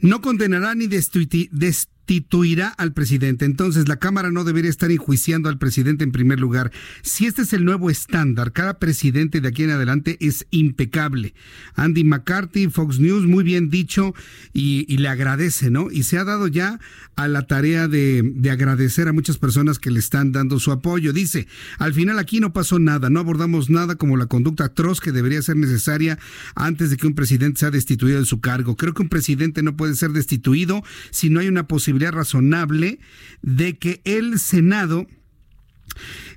no 0.00 0.20
condenará 0.20 0.74
ni 0.74 0.86
destituirá 0.86 2.68
al 2.68 2.92
presidente. 2.92 3.44
Entonces, 3.44 3.88
la 3.88 3.96
Cámara 3.96 4.30
no 4.30 4.44
debería 4.44 4.70
estar 4.70 4.90
enjuiciando 4.90 5.48
al 5.48 5.58
presidente 5.58 6.04
en 6.04 6.12
primer 6.12 6.40
lugar. 6.40 6.72
Si 7.02 7.26
este 7.26 7.42
es 7.42 7.52
el 7.52 7.64
nuevo 7.64 7.88
estándar, 7.88 8.52
cada 8.52 8.78
presidente 8.78 9.40
de 9.40 9.48
aquí 9.48 9.62
en 9.62 9.70
adelante 9.70 10.18
es 10.20 10.46
impecable. 10.50 11.34
Andy 11.74 12.04
McCarthy, 12.04 12.68
Fox 12.68 12.98
News, 12.98 13.26
muy 13.26 13.44
bien 13.44 13.70
dicho 13.70 14.14
y, 14.52 14.84
le 14.94 15.08
agradece, 15.08 15.70
¿no? 15.70 15.90
Y 15.90 16.02
se 16.02 16.18
ha 16.18 16.24
dado 16.24 16.48
ya 16.48 16.78
a 17.16 17.28
la 17.28 17.46
tarea 17.46 17.88
de, 17.88 18.22
de 18.22 18.50
agradecer 18.50 19.08
a 19.08 19.12
muchas 19.12 19.38
personas 19.38 19.78
que 19.78 19.90
le 19.90 19.98
están 19.98 20.32
dando 20.32 20.58
su 20.58 20.72
apoyo. 20.72 21.12
Dice, 21.12 21.46
al 21.78 21.94
final 21.94 22.18
aquí 22.18 22.40
no 22.40 22.52
pasó 22.52 22.78
nada, 22.78 23.10
no 23.10 23.20
abordamos 23.20 23.70
nada 23.70 23.96
como 23.96 24.16
la 24.16 24.26
conducta 24.26 24.64
atroz 24.64 25.00
que 25.00 25.12
debería 25.12 25.40
ser 25.42 25.56
necesaria 25.56 26.18
antes 26.54 26.90
de 26.90 26.96
que 26.96 27.06
un 27.06 27.14
presidente 27.14 27.60
sea 27.60 27.70
destituido 27.70 28.18
de 28.18 28.26
su 28.26 28.40
cargo. 28.40 28.76
Creo 28.76 28.94
que 28.94 29.02
un 29.02 29.08
presidente 29.08 29.43
no 29.62 29.76
puede 29.76 29.94
ser 29.94 30.10
destituido 30.10 30.82
si 31.10 31.30
no 31.30 31.40
hay 31.40 31.48
una 31.48 31.66
posibilidad 31.68 32.12
razonable 32.12 32.98
de 33.42 33.76
que 33.78 34.00
el 34.04 34.38
Senado 34.38 35.06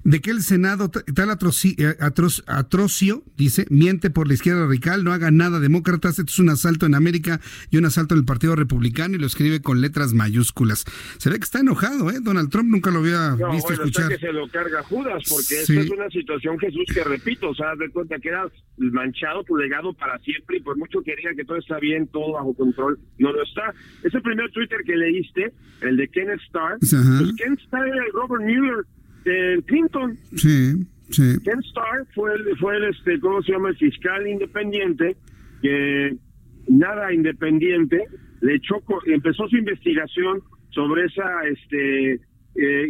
de 0.04 0.22
que 0.22 0.32
el 0.32 0.41
Senado 0.41 0.89
tal 0.89 1.30
eh, 1.30 1.98
atrocio, 2.48 3.24
dice, 3.36 3.66
miente 3.70 4.10
por 4.10 4.28
la 4.28 4.34
izquierda 4.34 4.66
radical, 4.66 5.04
no 5.04 5.12
haga 5.12 5.32
nada 5.32 5.60
demócratas, 5.60 6.20
esto 6.20 6.32
es 6.32 6.39
un 6.39 6.50
asalto 6.50 6.86
en 6.86 6.95
América 6.95 7.39
y 7.72 7.78
un 7.78 7.86
asalto 7.86 8.16
en 8.16 8.20
el 8.20 8.26
Partido 8.26 8.56
Republicano 8.56 9.16
y 9.16 9.20
lo 9.20 9.28
escribe 9.28 9.62
con 9.62 9.82
letras 9.82 10.14
mayúsculas. 10.14 10.86
Se 11.18 11.30
ve 11.30 11.38
que 11.38 11.43
está 11.43 11.60
enojado, 11.60 12.10
¿eh? 12.12 12.20
Donald 12.22 12.50
Trump 12.50 12.70
nunca 12.70 12.91
lo 12.91 13.00
había 13.00 13.36
visto 13.52 13.74
escuchar. 13.74 14.10
que 14.10 14.18
se 14.18 14.32
lo 14.32 14.48
carga 14.48 14.84
Judas, 14.84 15.24
porque 15.30 15.62
esta 15.62 15.74
es 15.74 15.89
una 15.89 16.10
situación, 16.10 16.58
Jesús, 16.60 16.86
que 16.93 17.04
repito, 17.04 17.50
o 17.50 17.56
sea, 17.56 17.76
de 17.76 17.89
cuenta 17.89 18.18
que 18.20 18.30
era 18.30 18.50
manchado 18.78 19.43
tu 19.43 19.56
legado 19.58 19.93
para 19.93 20.18
siempre 20.20 20.58
y 20.58 20.62
por 20.62 20.78
mucho 20.78 21.02
quería 21.02 21.32
que 21.36 21.43
todo 21.43 21.58
está 21.58 21.80
bien, 21.80 22.08
todo 22.08 22.34
bajo 22.34 22.54
control, 22.54 23.00
no 23.18 23.32
lo 23.32 23.43
está. 23.43 23.74
Ese 24.04 24.22
primer 24.22 24.52
Twitter 24.52 24.80
que 24.86 24.95
leíste, 24.95 25.54
el 25.82 25.98
de 25.98 26.08
Kenneth 26.08 26.41
Starr, 26.48 26.78
pues 26.80 26.91
Kenneth 27.38 27.60
Starr 27.66 27.88
era 27.88 28.06
el 28.06 28.12
Robert 28.14 28.43
Mueller 28.43 28.86
de 29.28 29.63
Clinton. 29.65 30.17
Sí, 30.36 30.73
sí. 31.09 31.38
Ken 31.43 31.59
Starr 31.59 32.05
fue 32.13 32.34
el, 32.34 32.57
fue 32.57 32.78
el, 32.78 32.86
este, 32.86 33.19
¿cómo 33.19 33.41
se 33.41 33.51
llama? 33.51 33.69
El 33.69 33.78
fiscal 33.78 34.28
independiente 34.28 35.15
que 35.61 36.15
nada 36.67 37.13
independiente 37.13 38.05
le 38.41 38.55
echó, 38.55 38.75
empezó 39.05 39.47
su 39.47 39.57
investigación 39.57 40.41
sobre 40.69 41.05
esa 41.05 41.25
este 41.47 42.19
eh, 42.55 42.88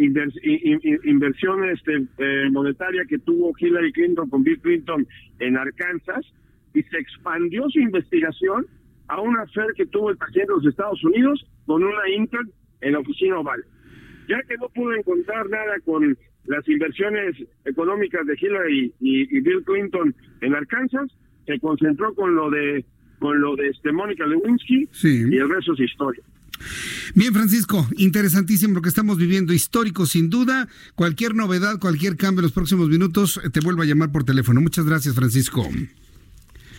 inversión 1.03 1.69
este, 1.69 2.05
eh, 2.17 2.49
monetaria 2.51 3.03
que 3.07 3.19
tuvo 3.19 3.53
Hillary 3.57 3.91
Clinton 3.91 4.29
con 4.29 4.43
Bill 4.43 4.59
Clinton 4.59 5.05
en 5.39 5.57
Arkansas 5.57 6.25
y 6.73 6.83
se 6.83 6.97
expandió 6.97 7.69
su 7.69 7.79
investigación 7.79 8.65
a 9.07 9.21
una 9.21 9.43
affair 9.43 9.67
que 9.75 9.85
tuvo 9.85 10.11
el 10.11 10.17
presidente 10.17 10.53
de 10.53 10.57
los 10.57 10.65
Estados 10.67 11.03
Unidos 11.03 11.45
con 11.65 11.83
una 11.83 12.09
intern 12.15 12.49
en 12.81 12.93
la 12.93 12.99
oficina 12.99 13.39
oval. 13.39 13.63
Ya 14.27 14.41
que 14.43 14.57
no 14.57 14.67
pudo 14.69 14.93
encontrar 14.93 15.49
nada 15.49 15.79
con 15.85 16.17
las 16.47 16.67
inversiones 16.67 17.35
económicas 17.65 18.25
de 18.25 18.37
Hillary 18.39 18.93
y, 18.99 19.41
Bill 19.41 19.63
Clinton 19.63 20.15
en 20.41 20.55
Arkansas, 20.55 21.09
se 21.45 21.59
concentró 21.59 22.13
con 22.15 22.35
lo 22.35 22.49
de 22.49 22.85
con 23.19 23.41
lo 23.41 23.55
de 23.55 23.69
este 23.69 23.91
Mónica 23.91 24.27
Lewinsky 24.27 24.87
y 25.03 25.37
el 25.37 25.49
resto 25.49 25.73
es 25.73 25.79
historia. 25.79 26.23
Bien, 27.15 27.33
Francisco, 27.33 27.87
interesantísimo 27.97 28.75
lo 28.75 28.81
que 28.81 28.89
estamos 28.89 29.17
viviendo, 29.17 29.53
histórico 29.53 30.05
sin 30.05 30.29
duda. 30.29 30.67
Cualquier 30.95 31.35
novedad, 31.35 31.79
cualquier 31.79 32.15
cambio 32.15 32.41
en 32.41 32.43
los 32.43 32.51
próximos 32.51 32.89
minutos, 32.89 33.41
te 33.53 33.59
vuelvo 33.59 33.81
a 33.81 33.85
llamar 33.85 34.11
por 34.11 34.23
teléfono. 34.23 34.61
Muchas 34.61 34.85
gracias, 34.85 35.15
Francisco. 35.15 35.67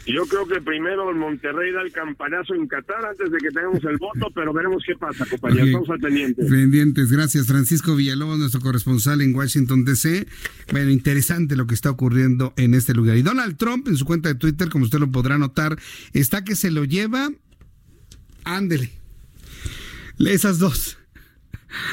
Yo 0.09 0.25
creo 0.27 0.47
que 0.47 0.61
primero 0.63 1.11
el 1.11 1.17
Monterrey 1.17 1.71
da 1.71 1.83
el 1.83 1.93
campanazo 1.93 2.55
en 2.55 2.67
Qatar 2.67 3.05
antes 3.05 3.31
de 3.31 3.39
que 3.39 3.51
tengamos 3.51 3.85
el 3.85 3.99
voto, 3.99 4.31
pero 4.35 4.53
veremos 4.55 4.83
qué 4.87 4.95
pasa, 4.97 5.27
compañeros. 5.27 5.67
Estamos 5.67 5.91
al 5.91 5.99
pendiente. 5.99 6.45
Pendientes, 6.45 7.13
gracias. 7.13 7.47
Francisco 7.47 7.95
Villalobos, 7.95 8.39
nuestro 8.39 8.61
corresponsal 8.61 9.21
en 9.21 9.35
Washington, 9.35 9.85
D.C. 9.85 10.27
Bueno, 10.73 10.91
interesante 10.91 11.57
lo 11.57 11.67
que 11.67 11.75
está 11.75 11.91
ocurriendo 11.91 12.55
en 12.57 12.73
este 12.73 12.95
lugar. 12.95 13.19
Y 13.19 13.23
Donald 13.23 13.59
Trump, 13.59 13.87
en 13.87 13.97
su 13.97 14.07
cuenta 14.07 14.31
de 14.31 14.37
Twitter, 14.37 14.71
como 14.71 14.85
usted 14.85 14.99
lo 14.99 15.11
podrá 15.11 15.37
notar, 15.37 15.77
está 16.15 16.43
que 16.43 16.57
se 16.57 16.71
lo 16.71 16.85
lleva. 16.85 17.31
Ándele. 18.45 18.91
Esas 20.19 20.59
dos. 20.59 20.99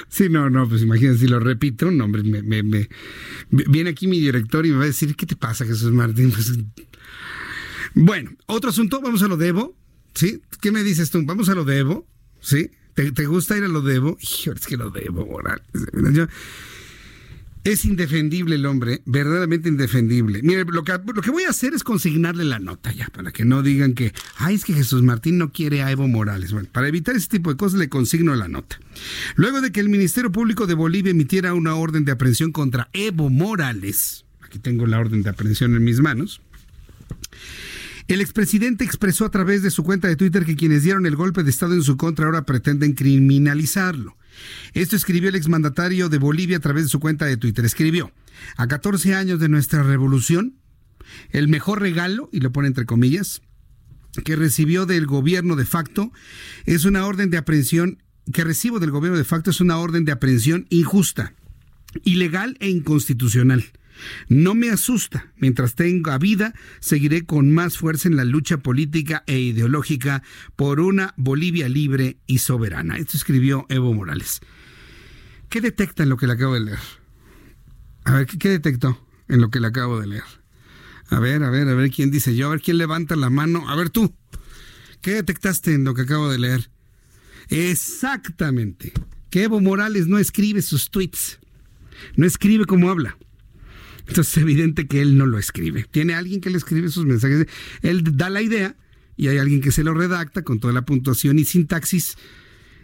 Sí, 0.08 0.30
no, 0.30 0.50
no, 0.50 0.70
pues 0.70 0.84
imagínense 0.84 1.20
si 1.20 1.28
lo 1.28 1.38
repito, 1.40 1.92
no, 1.92 2.06
hombre, 2.06 2.24
me, 2.24 2.42
me, 2.42 2.64
me, 2.64 2.88
viene 3.50 3.90
aquí 3.90 4.08
mi 4.08 4.22
director 4.22 4.66
y 4.66 4.72
me 4.72 4.78
va 4.78 4.84
a 4.84 4.88
decir, 4.88 5.18
¿qué 5.18 5.26
te 5.26 5.36
pasa, 5.36 5.66
Jesús 5.66 5.92
Martín? 5.92 6.32
Pues 6.32 6.54
bueno, 7.96 8.32
otro 8.46 8.70
asunto, 8.70 9.02
vamos 9.02 9.24
a 9.24 9.28
lo 9.28 9.38
debo, 9.38 9.76
¿sí? 10.14 10.42
¿Qué 10.62 10.72
me 10.72 10.84
dices 10.84 11.10
tú? 11.12 11.24
Vamos 11.26 11.48
a 11.48 11.56
lo 11.56 11.64
debo, 11.64 12.06
¿sí? 12.42 12.70
¿Te, 12.94 13.26
gusta 13.26 13.58
ir 13.58 13.64
a 13.64 13.68
lo 13.68 13.82
debo? 13.82 14.18
Hijo, 14.22 14.52
es 14.52 14.68
que 14.68 14.78
lo 14.78 14.90
debo, 14.90 15.26
moral. 15.26 15.62
es 17.64 17.86
indefendible 17.86 18.56
el 18.56 18.66
hombre, 18.66 19.02
verdaderamente 19.06 19.70
indefendible. 19.70 20.42
Mire, 20.44 20.66
lo 20.66 20.84
que, 20.84 20.94
lo 21.14 21.22
que 21.22 21.32
voy 21.32 21.44
a 21.44 21.50
hacer 21.50 21.74
es 21.74 21.84
consignarle 21.84 22.44
la 22.44 22.60
nota 22.60 22.92
ya, 22.92 23.08
para 23.08 23.32
que 23.32 23.44
no 23.44 23.64
digan 23.64 23.94
que, 23.94 24.14
ay, 24.38 24.56
es 24.56 24.66
que 24.66 24.74
Jesús 24.74 25.02
Martín 25.02 25.38
no 25.38 25.52
quiere 25.52 25.82
a 25.82 25.92
Evo 25.92 26.08
Morales. 26.08 26.52
Bueno, 26.52 26.68
para 26.72 26.90
evitar 26.90 27.16
ese 27.16 27.30
tipo 27.30 27.50
de 27.50 27.58
cosas 27.58 27.80
le 27.80 27.88
consigno 27.88 28.36
la 28.36 28.50
nota. 28.50 28.78
Luego 29.36 29.62
de 29.62 29.72
que 29.72 29.80
el 29.80 29.90
Ministerio 29.90 30.32
Público 30.32 30.68
de 30.68 30.74
Bolivia 30.74 31.12
emitiera 31.12 31.54
una 31.54 31.76
orden 31.76 32.04
de 32.04 32.12
aprehensión 32.12 32.52
contra 32.52 32.90
Evo 32.92 33.30
Morales, 33.30 34.26
aquí 34.42 34.60
tengo 34.60 34.86
la 34.86 35.00
orden 35.00 35.24
de 35.24 35.30
aprehensión 35.30 35.76
en 35.76 35.84
mis 35.84 36.02
manos, 36.02 36.42
el 38.08 38.22
expresidente 38.22 38.84
expresó 38.84 39.26
a 39.26 39.32
través 39.32 39.64
de 39.64 39.72
su 39.72 39.84
cuenta 39.84 40.08
de 40.08 40.16
Twitter 40.16 40.46
que 40.46 40.56
quienes 40.56 40.84
dieron 40.84 41.06
el 41.06 41.16
golpe 41.16 41.44
de 41.44 41.50
Estado 41.50 41.74
en 41.74 41.84
su 41.84 41.98
contra 41.98 42.26
ahora 42.26 42.46
pretenden 42.46 42.94
criminalizarlo. 42.94 44.16
Esto 44.74 44.96
escribió 44.96 45.30
el 45.30 45.36
exmandatario 45.36 46.10
de 46.10 46.20
Bolivia 46.20 46.58
a 46.58 46.60
través 46.60 46.84
de 46.84 46.90
su 46.90 47.00
cuenta 47.00 47.26
de 47.26 47.38
Twitter. 47.38 47.66
Escribió, 47.66 48.12
a 48.58 48.68
14 48.68 49.16
años 49.16 49.40
de 49.40 49.50
nuestra 49.50 49.82
revolución, 49.82 50.56
el 51.32 51.48
mejor 51.48 51.82
regalo, 51.82 52.30
y 52.32 52.42
lo 52.42 52.52
pone 52.52 52.68
entre 52.68 52.86
comillas, 52.86 53.42
que 54.24 54.36
recibió 54.36 54.86
del 54.86 55.08
gobierno 55.08 55.56
de 55.56 55.66
facto 55.66 56.12
es 56.66 56.86
una 56.86 57.06
orden 57.06 57.32
de 57.32 57.38
aprehensión, 57.38 58.04
que 58.32 58.44
recibo 58.44 58.80
del 58.80 58.92
gobierno 58.92 59.18
de 59.18 59.24
facto 59.24 59.50
es 59.50 59.62
una 59.62 59.78
orden 59.78 60.06
de 60.06 60.12
aprehensión 60.12 60.68
injusta, 60.70 61.34
ilegal 62.04 62.56
e 62.60 62.70
inconstitucional 62.70 63.66
no 64.28 64.56
me 64.56 64.70
asusta. 64.70 65.32
Mientras 65.38 65.76
tenga 65.76 66.18
vida, 66.18 66.54
seguiré 66.80 67.26
con 67.26 67.52
más 67.52 67.78
fuerza 67.78 68.08
en 68.08 68.16
la 68.16 68.26
lucha 68.26 68.58
política 68.58 69.24
e 69.28 69.40
ideológica 69.40 70.24
por 70.56 70.80
una 70.80 71.14
Bolivia 71.18 71.70
libre 71.70 72.18
y 72.28 72.40
soberana. 72.40 72.98
Esto 72.98 73.18
escribió 73.18 73.66
Evo 73.70 73.94
Morales. 73.94 74.42
¿Qué 75.50 75.62
detecta 75.62 76.04
en 76.04 76.10
lo 76.10 76.18
que 76.18 76.28
le 76.28 76.34
acabo 76.34 76.54
de 76.56 76.62
leer? 76.62 76.80
A 78.04 78.14
ver, 78.14 78.28
¿qué, 78.28 78.50
detectó 78.50 79.00
en 79.28 79.42
lo 79.42 79.50
que 79.50 79.60
le 79.60 79.68
acabo 79.68 80.00
de 80.00 80.08
leer? 80.08 80.24
A 81.10 81.20
ver, 81.20 81.44
a 81.44 81.50
ver, 81.50 81.68
a 81.68 81.74
ver 81.76 81.92
quién 81.92 82.12
dice 82.12 82.36
yo, 82.36 82.48
a 82.48 82.52
ver 82.52 82.62
quién 82.62 82.78
levanta 82.78 83.16
la 83.16 83.30
mano. 83.30 83.70
A 83.70 83.76
ver 83.76 83.90
tú, 83.90 84.16
¿qué 85.02 85.12
detectaste 85.12 85.74
en 85.74 85.84
lo 85.84 85.94
que 85.94 86.02
acabo 86.02 86.30
de 86.30 86.40
leer? 86.40 86.70
Exactamente. 87.50 88.94
que 89.30 89.44
Evo 89.44 89.60
Morales 89.60 90.08
no 90.08 90.18
escribe 90.18 90.62
sus 90.62 90.90
tweets, 90.90 91.40
no 92.16 92.26
escribe 92.26 92.66
como 92.66 92.90
habla. 92.90 93.18
Entonces 94.08 94.38
es 94.38 94.44
evidente 94.44 94.88
que 94.88 95.02
él 95.02 95.18
no 95.18 95.26
lo 95.26 95.38
escribe. 95.38 95.86
Tiene 95.90 96.14
alguien 96.14 96.42
que 96.42 96.50
le 96.50 96.58
escribe 96.58 96.90
sus 96.90 97.06
mensajes. 97.06 97.48
Él 97.82 98.04
da 98.18 98.30
la 98.30 98.42
idea 98.42 98.76
y 99.18 99.28
hay 99.28 99.38
alguien 99.38 99.62
que 99.62 99.72
se 99.72 99.84
lo 99.84 99.94
redacta 99.94 100.44
con 100.44 100.60
toda 100.60 100.74
la 100.74 100.84
puntuación 100.84 101.40
y 101.40 101.46
sintaxis 101.46 102.18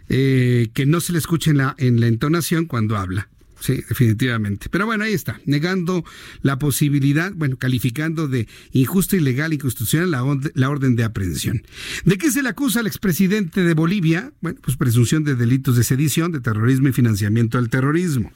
eh, 0.08 0.68
que 0.74 0.86
no 0.86 1.00
se 1.00 1.12
le 1.12 1.18
escuche 1.18 1.50
en 1.50 1.58
la, 1.58 1.74
en 1.78 2.00
la 2.00 2.06
entonación 2.06 2.66
cuando 2.66 2.96
habla. 2.96 3.28
Sí, 3.62 3.74
definitivamente. 3.88 4.68
Pero 4.68 4.86
bueno, 4.86 5.04
ahí 5.04 5.12
está, 5.12 5.40
negando 5.46 6.04
la 6.40 6.58
posibilidad, 6.58 7.32
bueno, 7.32 7.56
calificando 7.56 8.26
de 8.26 8.48
injusta, 8.72 9.16
ilegal, 9.16 9.52
inconstitucional 9.52 10.10
la, 10.10 10.24
la 10.54 10.68
orden 10.68 10.96
de 10.96 11.04
aprehensión. 11.04 11.62
¿De 12.04 12.18
qué 12.18 12.32
se 12.32 12.42
le 12.42 12.48
acusa 12.48 12.80
al 12.80 12.88
expresidente 12.88 13.62
de 13.62 13.74
Bolivia? 13.74 14.32
Bueno, 14.40 14.58
pues 14.60 14.76
presunción 14.76 15.22
de 15.22 15.36
delitos 15.36 15.76
de 15.76 15.84
sedición, 15.84 16.32
de 16.32 16.40
terrorismo 16.40 16.88
y 16.88 16.92
financiamiento 16.92 17.56
al 17.56 17.70
terrorismo. 17.70 18.32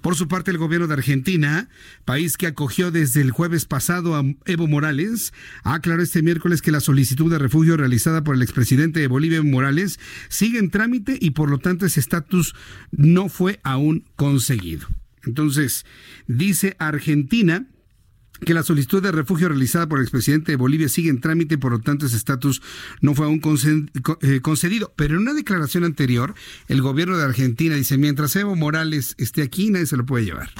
Por 0.00 0.16
su 0.16 0.28
parte, 0.28 0.50
el 0.50 0.56
gobierno 0.56 0.86
de 0.86 0.94
Argentina, 0.94 1.68
país 2.06 2.38
que 2.38 2.46
acogió 2.46 2.90
desde 2.90 3.20
el 3.20 3.32
jueves 3.32 3.66
pasado 3.66 4.16
a 4.16 4.24
Evo 4.46 4.66
Morales, 4.66 5.34
aclaró 5.62 6.02
este 6.02 6.22
miércoles 6.22 6.62
que 6.62 6.72
la 6.72 6.80
solicitud 6.80 7.30
de 7.30 7.38
refugio 7.38 7.76
realizada 7.76 8.24
por 8.24 8.34
el 8.34 8.40
expresidente 8.40 9.00
de 9.00 9.08
Bolivia, 9.08 9.42
Morales, 9.42 10.00
sigue 10.30 10.58
en 10.58 10.70
trámite 10.70 11.18
y 11.20 11.32
por 11.32 11.50
lo 11.50 11.58
tanto 11.58 11.84
ese 11.84 12.00
estatus 12.00 12.54
no 12.92 13.28
fue 13.28 13.60
aún 13.62 14.04
conseguido. 14.20 14.86
Entonces, 15.24 15.86
dice 16.26 16.76
Argentina 16.78 17.66
que 18.44 18.52
la 18.52 18.62
solicitud 18.62 19.02
de 19.02 19.12
refugio 19.12 19.48
realizada 19.48 19.88
por 19.88 19.98
el 19.98 20.04
expresidente 20.04 20.52
de 20.52 20.56
Bolivia 20.56 20.90
sigue 20.90 21.08
en 21.08 21.22
trámite 21.22 21.54
y 21.54 21.56
por 21.56 21.72
lo 21.72 21.78
tanto 21.78 22.04
ese 22.04 22.18
estatus 22.18 22.60
no 23.00 23.14
fue 23.14 23.24
aún 23.24 23.40
eh, 24.20 24.40
concedido. 24.42 24.92
Pero 24.94 25.14
en 25.14 25.22
una 25.22 25.32
declaración 25.32 25.84
anterior, 25.84 26.34
el 26.68 26.82
gobierno 26.82 27.16
de 27.16 27.24
Argentina 27.24 27.76
dice, 27.76 27.96
mientras 27.96 28.36
Evo 28.36 28.56
Morales 28.56 29.14
esté 29.16 29.40
aquí, 29.40 29.70
nadie 29.70 29.86
se 29.86 29.96
lo 29.96 30.04
puede 30.04 30.26
llevar. 30.26 30.50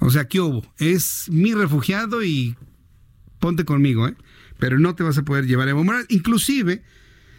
O 0.00 0.10
sea, 0.10 0.26
¿qué 0.26 0.40
hubo? 0.40 0.68
Es 0.78 1.28
mi 1.30 1.54
refugiado 1.54 2.24
y 2.24 2.56
ponte 3.38 3.64
conmigo, 3.64 4.08
¿eh? 4.08 4.16
Pero 4.58 4.80
no 4.80 4.96
te 4.96 5.04
vas 5.04 5.18
a 5.18 5.24
poder 5.24 5.46
llevar 5.46 5.68
a 5.68 5.70
Evo 5.70 5.84
Morales. 5.84 6.08
Inclusive, 6.10 6.82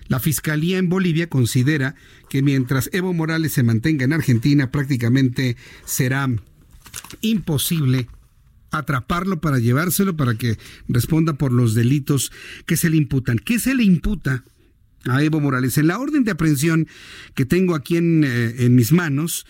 la 0.08 0.22
Fiscalía 0.22 0.78
en 0.78 0.88
Bolivia 0.88 1.28
considera 1.28 1.96
que 2.30 2.42
mientras 2.42 2.90
Evo 2.94 3.14
Morales 3.14 3.54
se 3.54 3.64
mantenga 3.64 4.06
en 4.06 4.14
Argentina 4.14 4.72
prácticamente 4.72 5.58
será 5.86 6.30
imposible 7.22 8.08
atraparlo 8.72 9.40
para 9.40 9.60
llevárselo 9.60 10.16
para 10.16 10.36
que 10.36 10.58
responda 10.88 11.34
por 11.34 11.52
los 11.52 11.74
delitos 11.74 12.32
que 12.66 12.78
se 12.78 12.90
le 12.90 12.98
imputan. 12.98 13.40
¿Qué 13.40 13.60
se 13.60 13.76
le 13.76 13.84
imputa 13.84 14.44
a 15.06 15.24
Evo 15.24 15.40
Morales? 15.40 15.78
En 15.78 15.88
la 15.88 16.00
orden 16.00 16.24
de 16.24 16.32
aprehensión 16.32 16.88
que 17.34 17.46
tengo 17.46 17.76
aquí 17.76 17.98
en, 17.98 18.24
eh, 18.24 18.56
en 18.66 18.76
mis 18.76 18.92
manos, 18.92 19.46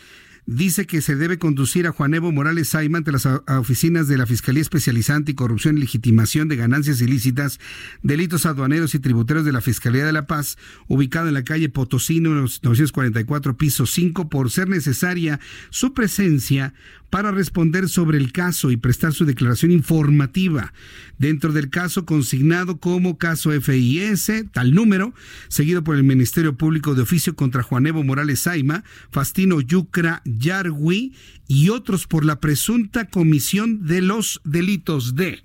dice 0.48 0.88
que 0.88 1.02
se 1.02 1.18
debe 1.18 1.38
conducir 1.38 1.88
a 1.88 1.92
Juan 1.92 2.14
Evo 2.14 2.32
Morales 2.32 2.70
Saima 2.70 2.98
ante 2.98 3.12
las 3.12 3.26
oficinas 3.26 4.08
de 4.08 4.18
la 4.18 4.26
Fiscalía 4.26 4.62
Especializada 4.62 5.18
Anticorrupción 5.18 5.78
y 5.78 5.82
Legitimación 5.82 6.48
de 6.48 6.56
Ganancias 6.56 7.02
Ilícitas, 7.02 7.60
Delitos 8.02 8.46
Aduaneros 8.46 8.96
y 8.96 9.00
Tributarios 9.00 9.46
de 9.46 9.52
la 9.52 9.62
Fiscalía 9.62 10.06
de 10.06 10.14
la 10.14 10.26
Paz, 10.26 10.58
ubicado 10.88 11.28
en 11.28 11.34
la 11.34 11.44
calle 11.44 11.68
Potosí, 11.68 12.22
944, 12.22 13.58
piso 13.58 13.86
5, 13.86 14.30
por 14.30 14.50
ser 14.50 14.70
necesaria 14.70 15.42
su 15.70 15.94
presencia 15.94 16.74
para 17.10 17.32
responder 17.32 17.90
sobre 17.90 18.18
el 18.18 18.32
caso 18.32 18.72
y 18.72 18.78
prestar 18.78 19.14
su 19.14 19.26
declaración 19.26 19.72
informativa. 19.72 20.74
Dentro 21.18 21.54
del 21.54 21.70
caso 21.70 22.06
consignado 22.06 22.78
como 22.78 23.18
caso 23.18 23.52
FIS, 23.52 24.32
tal 24.52 24.74
número, 24.74 25.14
seguido 25.48 25.84
por 25.84 25.96
el 25.96 26.04
Ministerio 26.04 26.58
Público 26.58 26.96
de 26.96 27.04
Oficio 27.04 27.36
contra 27.36 27.64
Juan 27.64 27.88
Evo 27.88 28.04
Morales 28.04 28.42
Saima, 28.42 28.84
Fastino 29.10 29.62
Yucra 29.62 30.22
Yargui 30.26 31.14
y 31.48 31.70
otros 31.70 32.08
por 32.08 32.26
la 32.26 32.40
presunta 32.40 33.06
comisión 33.06 33.86
de 33.86 34.02
los 34.02 34.42
delitos 34.44 35.16
de 35.16 35.44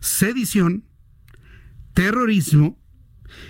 sedición, 0.00 0.84
terrorismo, 1.92 2.78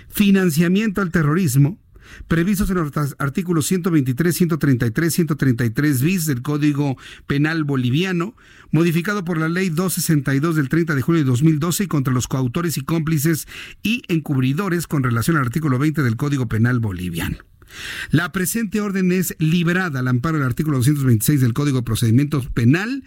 financiamiento 0.09 1.01
al 1.01 1.11
terrorismo, 1.11 1.80
previstos 2.27 2.69
en 2.69 2.77
los 2.77 2.91
artículos 3.19 3.65
123, 3.67 4.35
133, 4.35 5.13
133 5.13 6.01
bis 6.01 6.25
del 6.25 6.41
Código 6.41 6.97
Penal 7.27 7.63
Boliviano, 7.63 8.35
modificado 8.71 9.23
por 9.23 9.37
la 9.37 9.49
Ley 9.49 9.69
262 9.69 10.55
del 10.55 10.69
30 10.69 10.95
de 10.95 11.01
julio 11.01 11.21
de 11.21 11.29
2012 11.29 11.85
y 11.85 11.87
contra 11.87 12.13
los 12.13 12.27
coautores 12.27 12.77
y 12.77 12.81
cómplices 12.81 13.47
y 13.83 14.03
encubridores 14.07 14.87
con 14.87 15.03
relación 15.03 15.37
al 15.37 15.43
artículo 15.43 15.79
20 15.79 16.03
del 16.03 16.15
Código 16.15 16.47
Penal 16.47 16.79
Boliviano. 16.79 17.37
La 18.09 18.31
presente 18.31 18.81
orden 18.81 19.11
es 19.11 19.35
liberada 19.39 19.99
al 19.99 20.07
amparo 20.07 20.37
del 20.37 20.47
artículo 20.47 20.77
226 20.77 21.41
del 21.41 21.53
Código 21.53 21.77
de 21.77 21.83
Procedimientos 21.83 22.47
Penal 22.47 23.03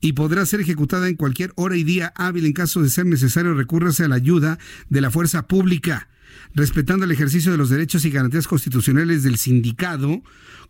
y 0.00 0.12
podrá 0.12 0.44
ser 0.46 0.60
ejecutada 0.60 1.08
en 1.08 1.16
cualquier 1.16 1.52
hora 1.56 1.76
y 1.76 1.84
día 1.84 2.12
hábil 2.16 2.46
en 2.46 2.52
caso 2.52 2.82
de 2.82 2.90
ser 2.90 3.06
necesario 3.06 3.54
recurrirse 3.54 4.04
a 4.04 4.08
la 4.08 4.16
ayuda 4.16 4.58
de 4.88 5.00
la 5.00 5.10
fuerza 5.10 5.46
pública 5.46 6.08
respetando 6.54 7.04
el 7.04 7.10
ejercicio 7.10 7.52
de 7.52 7.58
los 7.58 7.70
derechos 7.70 8.04
y 8.04 8.10
garantías 8.10 8.48
constitucionales 8.48 9.22
del 9.22 9.36
sindicado, 9.36 10.22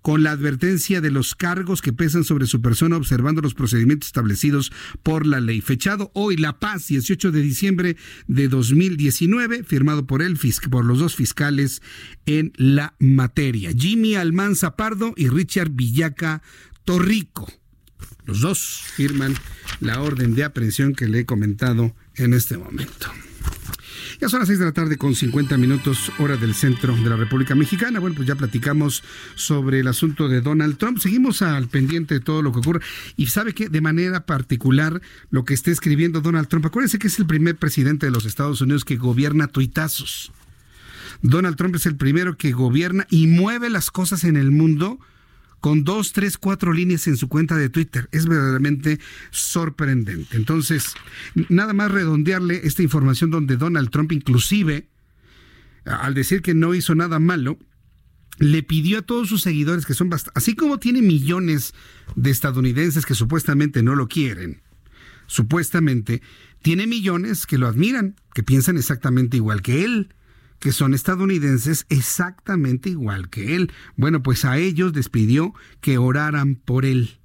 con 0.05 0.23
la 0.23 0.33
advertencia 0.33 1.01
de 1.01 1.11
los 1.11 1.35
cargos 1.35 1.81
que 1.81 1.95
pesan 1.95 2.25
sobre 2.25 2.47
su 2.47 2.61
persona, 2.61 2.99
observando 2.99 3.41
los 3.41 3.55
procedimientos 3.55 4.09
establecidos 4.09 4.71
por 5.03 5.27
la 5.27 5.41
ley. 5.41 5.63
Fechado 5.63 6.11
hoy 6.13 6.37
La 6.37 6.59
Paz, 6.61 6.89
18 6.89 7.33
de 7.33 7.41
diciembre 7.41 7.97
de 8.27 8.49
2019, 8.49 9.65
firmado 9.65 10.07
por 10.07 10.21
él, 10.21 10.39
por 10.71 10.85
los 10.85 10.99
dos 10.99 11.17
fiscales 11.17 11.81
en 12.27 12.53
la 12.57 12.95
materia, 12.99 13.73
Jimmy 13.75 14.15
Almanza 14.15 14.77
Pardo 14.77 15.15
y 15.17 15.29
Richard 15.29 15.71
Villaca 15.71 16.43
Torrico. 16.85 17.51
Los 18.27 18.41
dos 18.41 18.83
firman 18.97 19.35
la 19.81 20.03
orden 20.03 20.35
de 20.35 20.45
aprehensión 20.45 20.95
que 20.95 21.09
le 21.09 21.21
he 21.21 21.25
comentado 21.25 21.95
en 22.17 22.35
este 22.35 22.59
momento. 22.59 23.11
Ya 24.21 24.29
son 24.29 24.41
las 24.41 24.49
6 24.49 24.61
de 24.61 24.65
la 24.65 24.73
tarde 24.73 24.97
con 24.97 25.15
50 25.15 25.57
minutos 25.59 26.13
hora 26.19 26.37
del 26.37 26.55
centro 26.55 26.95
de 26.95 27.11
la 27.11 27.17
República 27.17 27.55
Mexicana. 27.55 27.99
Bueno, 27.99 28.15
pues 28.15 28.29
ya 28.29 28.37
platicamos 28.37 29.03
sobre 29.35 29.81
el 29.81 29.89
asunto 29.89 30.29
de 30.29 30.41
Donald 30.41 30.77
Trump. 30.77 30.99
Seguimos 30.99 31.43
al 31.43 31.69
pendiente 31.69 32.15
de 32.15 32.21
todo 32.21 32.43
lo 32.43 32.53
que 32.53 32.61
ocurre. 32.61 32.81
Y 33.17 33.27
sabe 33.27 33.55
que 33.55 33.69
de 33.69 33.81
manera 33.81 34.25
particular 34.25 35.01
lo 35.31 35.45
que 35.45 35.55
está 35.55 35.71
escribiendo 35.71 36.21
Donald 36.21 36.49
Trump, 36.49 36.67
acuérdense 36.67 36.99
que 36.99 37.09
es 37.09 37.19
el 37.19 37.27
primer 37.27 37.57
presidente 37.57 38.07
de 38.07 38.13
los 38.13 38.25
Estados 38.25 38.61
Unidos 38.61 38.85
que 38.85 38.97
gobierna 38.97 39.49
tuitazos. 39.49 40.33
Donald 41.23 41.57
Trump 41.57 41.75
es 41.75 41.87
el 41.87 41.97
primero 41.97 42.37
que 42.37 42.53
gobierna 42.53 43.07
y 43.11 43.27
mueve 43.27 43.71
las 43.71 43.91
cosas 43.91 44.25
en 44.25 44.37
el 44.37 44.51
mundo 44.51 45.01
con 45.65 45.83
dos, 45.83 46.13
tres, 46.13 46.37
cuatro 46.37 46.75
líneas 46.75 47.07
en 47.07 47.17
su 47.17 47.27
cuenta 47.27 47.57
de 47.57 47.71
Twitter. 47.71 48.07
Es 48.13 48.27
verdaderamente 48.27 49.01
sorprendente. 49.31 50.37
Entonces, 50.37 50.93
nada 51.49 51.73
más 51.73 51.91
redondearle 51.91 52.61
esta 52.65 52.83
información 52.83 53.31
donde 53.31 53.57
Donald 53.57 53.89
Trump 53.89 54.13
inclusive, 54.13 54.91
al 55.87 56.13
decir 56.13 56.43
que 56.43 56.53
no 56.53 56.75
hizo 56.75 56.95
nada 56.95 57.19
malo, 57.19 57.59
le 58.37 58.63
pidió 58.63 58.99
a 58.99 59.03
todos 59.07 59.31
sus 59.31 59.41
seguidores, 59.41 59.87
que 59.87 59.95
son 59.95 60.11
bastante, 60.11 60.39
así 60.39 60.55
como 60.55 60.79
tiene 60.79 61.01
millones 61.01 61.73
de 62.15 62.29
estadounidenses 62.29 63.07
que 63.07 63.15
supuestamente 63.15 63.83
no 63.83 63.95
lo 63.95 64.07
quieren, 64.07 64.61
supuestamente, 65.29 66.21
tiene 66.61 66.87
millones 66.87 67.47
que 67.47 67.57
lo 67.57 67.69
admiran, 67.69 68.17
que 68.35 68.43
piensan 68.43 68.77
exactamente 68.77 69.39
igual 69.39 69.63
que 69.63 69.83
él 69.83 70.15
que 70.59 70.73
son 70.73 70.95
estadounidenses 70.95 71.87
exactamente 71.89 72.91
igual 72.91 73.29
que 73.29 73.57
él. 73.57 73.73
Bueno, 73.97 74.23
pues 74.23 74.45
a 74.45 74.59
ellos 74.59 74.95
les 74.95 75.09
pidió 75.09 75.55
que 75.81 75.99
oraran 75.99 76.57
por 76.57 76.85
él 76.85 77.19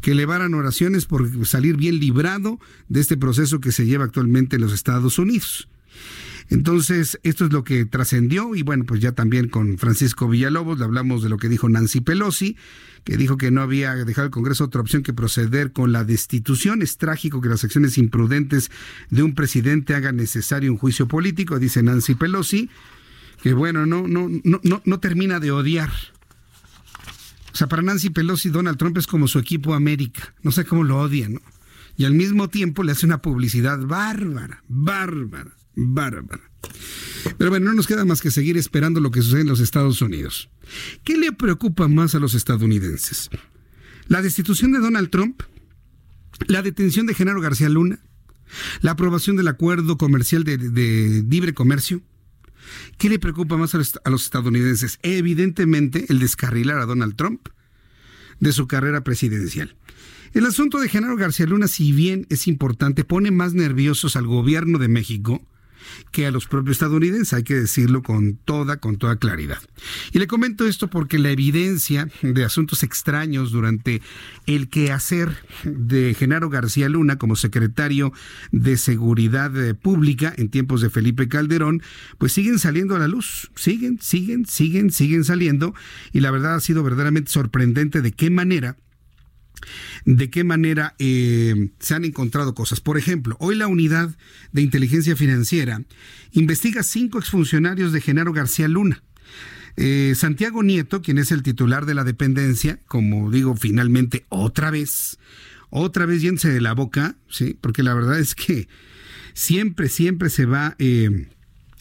que 0.00 0.12
elevaran 0.12 0.54
oraciones 0.54 1.06
por 1.06 1.46
salir 1.46 1.76
bien 1.76 2.00
librado 2.00 2.58
de 2.88 3.00
este 3.00 3.16
proceso 3.16 3.60
que 3.60 3.72
se 3.72 3.86
lleva 3.86 4.04
actualmente 4.04 4.56
en 4.56 4.62
los 4.62 4.72
Estados 4.72 5.18
Unidos. 5.18 5.68
Entonces, 6.50 7.20
esto 7.22 7.44
es 7.44 7.52
lo 7.52 7.62
que 7.62 7.84
trascendió 7.84 8.56
y 8.56 8.62
bueno, 8.62 8.84
pues 8.84 9.00
ya 9.00 9.12
también 9.12 9.48
con 9.48 9.78
Francisco 9.78 10.28
Villalobos 10.28 10.80
le 10.80 10.84
hablamos 10.84 11.22
de 11.22 11.28
lo 11.28 11.36
que 11.36 11.48
dijo 11.48 11.68
Nancy 11.68 12.00
Pelosi, 12.00 12.56
que 13.04 13.16
dijo 13.16 13.36
que 13.36 13.52
no 13.52 13.62
había 13.62 13.94
dejado 13.94 14.26
el 14.26 14.32
Congreso 14.32 14.64
otra 14.64 14.80
opción 14.80 15.04
que 15.04 15.12
proceder 15.12 15.72
con 15.72 15.92
la 15.92 16.02
destitución. 16.02 16.82
Es 16.82 16.98
trágico 16.98 17.40
que 17.40 17.48
las 17.48 17.62
acciones 17.62 17.96
imprudentes 17.98 18.72
de 19.10 19.22
un 19.22 19.36
presidente 19.36 19.94
hagan 19.94 20.16
necesario 20.16 20.72
un 20.72 20.76
juicio 20.76 21.06
político, 21.06 21.60
dice 21.60 21.84
Nancy 21.84 22.16
Pelosi, 22.16 22.68
que 23.44 23.54
bueno, 23.54 23.86
no, 23.86 24.08
no, 24.08 24.28
no, 24.42 24.60
no, 24.64 24.82
no 24.84 25.00
termina 25.00 25.38
de 25.38 25.52
odiar. 25.52 25.92
O 27.52 27.56
sea, 27.56 27.68
para 27.68 27.82
Nancy 27.82 28.10
Pelosi, 28.10 28.50
Donald 28.50 28.76
Trump 28.76 28.98
es 28.98 29.06
como 29.06 29.28
su 29.28 29.38
equipo 29.38 29.72
América. 29.72 30.34
No 30.42 30.50
sé 30.50 30.64
cómo 30.64 30.82
lo 30.82 30.98
odian, 30.98 31.34
¿no? 31.34 31.42
Y 31.96 32.06
al 32.06 32.14
mismo 32.14 32.48
tiempo 32.48 32.82
le 32.82 32.92
hace 32.92 33.06
una 33.06 33.22
publicidad 33.22 33.78
bárbara, 33.78 34.64
bárbara 34.66 35.59
bárbara. 35.80 36.50
Pero 37.38 37.50
bueno, 37.50 37.66
no 37.66 37.74
nos 37.74 37.86
queda 37.86 38.04
más 38.04 38.20
que 38.20 38.30
seguir 38.30 38.56
esperando 38.56 39.00
lo 39.00 39.10
que 39.10 39.22
sucede 39.22 39.42
en 39.42 39.48
los 39.48 39.60
Estados 39.60 40.02
Unidos. 40.02 40.50
¿Qué 41.04 41.16
le 41.16 41.32
preocupa 41.32 41.88
más 41.88 42.14
a 42.14 42.18
los 42.18 42.34
estadounidenses? 42.34 43.30
¿La 44.08 44.22
destitución 44.22 44.72
de 44.72 44.78
Donald 44.78 45.10
Trump? 45.10 45.42
¿La 46.46 46.62
detención 46.62 47.06
de 47.06 47.14
Genaro 47.14 47.40
García 47.40 47.68
Luna? 47.68 48.00
¿La 48.80 48.92
aprobación 48.92 49.36
del 49.36 49.48
acuerdo 49.48 49.96
comercial 49.96 50.44
de, 50.44 51.24
libre 51.28 51.54
comercio? 51.54 52.02
¿Qué 52.98 53.08
le 53.08 53.18
preocupa 53.18 53.56
más 53.56 53.74
a 53.74 54.10
los 54.10 54.22
estadounidenses? 54.22 54.98
Evidentemente 55.02 56.06
el 56.08 56.18
descarrilar 56.18 56.78
a 56.78 56.86
Donald 56.86 57.16
Trump 57.16 57.48
de 58.38 58.52
su 58.52 58.66
carrera 58.66 59.02
presidencial. 59.02 59.76
El 60.32 60.46
asunto 60.46 60.78
de 60.78 60.88
Genaro 60.88 61.16
García 61.16 61.46
Luna, 61.46 61.66
si 61.66 61.92
bien 61.92 62.26
es 62.30 62.46
importante, 62.46 63.04
pone 63.04 63.30
más 63.30 63.52
nerviosos 63.52 64.14
al 64.14 64.26
gobierno 64.26 64.78
de 64.78 64.88
México 64.88 65.44
que 66.10 66.26
a 66.26 66.30
los 66.30 66.46
propios 66.46 66.76
estadounidenses, 66.76 67.32
hay 67.32 67.42
que 67.42 67.54
decirlo 67.54 68.02
con 68.02 68.36
toda, 68.36 68.78
con 68.78 68.96
toda 68.96 69.16
claridad. 69.16 69.58
Y 70.12 70.18
le 70.18 70.26
comento 70.26 70.66
esto 70.66 70.88
porque 70.88 71.18
la 71.18 71.30
evidencia 71.30 72.08
de 72.22 72.44
asuntos 72.44 72.82
extraños 72.82 73.52
durante 73.52 74.02
el 74.46 74.68
quehacer 74.68 75.36
de 75.64 76.14
Genaro 76.14 76.50
García 76.50 76.88
Luna 76.88 77.16
como 77.16 77.36
secretario 77.36 78.12
de 78.52 78.76
Seguridad 78.76 79.56
eh, 79.56 79.74
Pública 79.74 80.32
en 80.36 80.50
tiempos 80.50 80.80
de 80.80 80.90
Felipe 80.90 81.28
Calderón, 81.28 81.82
pues 82.18 82.32
siguen 82.32 82.58
saliendo 82.58 82.96
a 82.96 82.98
la 82.98 83.08
luz, 83.08 83.50
siguen, 83.54 83.98
siguen, 84.00 84.46
siguen, 84.46 84.90
siguen 84.90 85.24
saliendo 85.24 85.74
y 86.12 86.20
la 86.20 86.30
verdad 86.30 86.56
ha 86.56 86.60
sido 86.60 86.82
verdaderamente 86.82 87.30
sorprendente 87.30 88.02
de 88.02 88.12
qué 88.12 88.30
manera 88.30 88.76
de 90.04 90.30
qué 90.30 90.44
manera 90.44 90.94
eh, 90.98 91.70
se 91.78 91.94
han 91.94 92.04
encontrado 92.04 92.54
cosas. 92.54 92.80
Por 92.80 92.98
ejemplo, 92.98 93.36
hoy 93.40 93.56
la 93.56 93.66
unidad 93.66 94.16
de 94.52 94.62
inteligencia 94.62 95.16
financiera 95.16 95.82
investiga 96.32 96.82
cinco 96.82 97.18
exfuncionarios 97.18 97.92
de 97.92 98.00
Genaro 98.00 98.32
García 98.32 98.68
Luna. 98.68 99.02
Eh, 99.76 100.14
Santiago 100.16 100.62
Nieto, 100.62 101.00
quien 101.00 101.18
es 101.18 101.32
el 101.32 101.42
titular 101.42 101.86
de 101.86 101.94
la 101.94 102.04
dependencia, 102.04 102.78
como 102.86 103.30
digo, 103.30 103.56
finalmente 103.56 104.26
otra 104.28 104.70
vez, 104.70 105.18
otra 105.70 106.06
vez 106.06 106.22
yéndose 106.22 106.50
de 106.50 106.60
la 106.60 106.74
boca, 106.74 107.16
sí, 107.28 107.56
porque 107.60 107.82
la 107.82 107.94
verdad 107.94 108.18
es 108.18 108.34
que 108.34 108.68
siempre, 109.32 109.88
siempre 109.88 110.28
se 110.28 110.44
va 110.44 110.74
eh, 110.78 111.28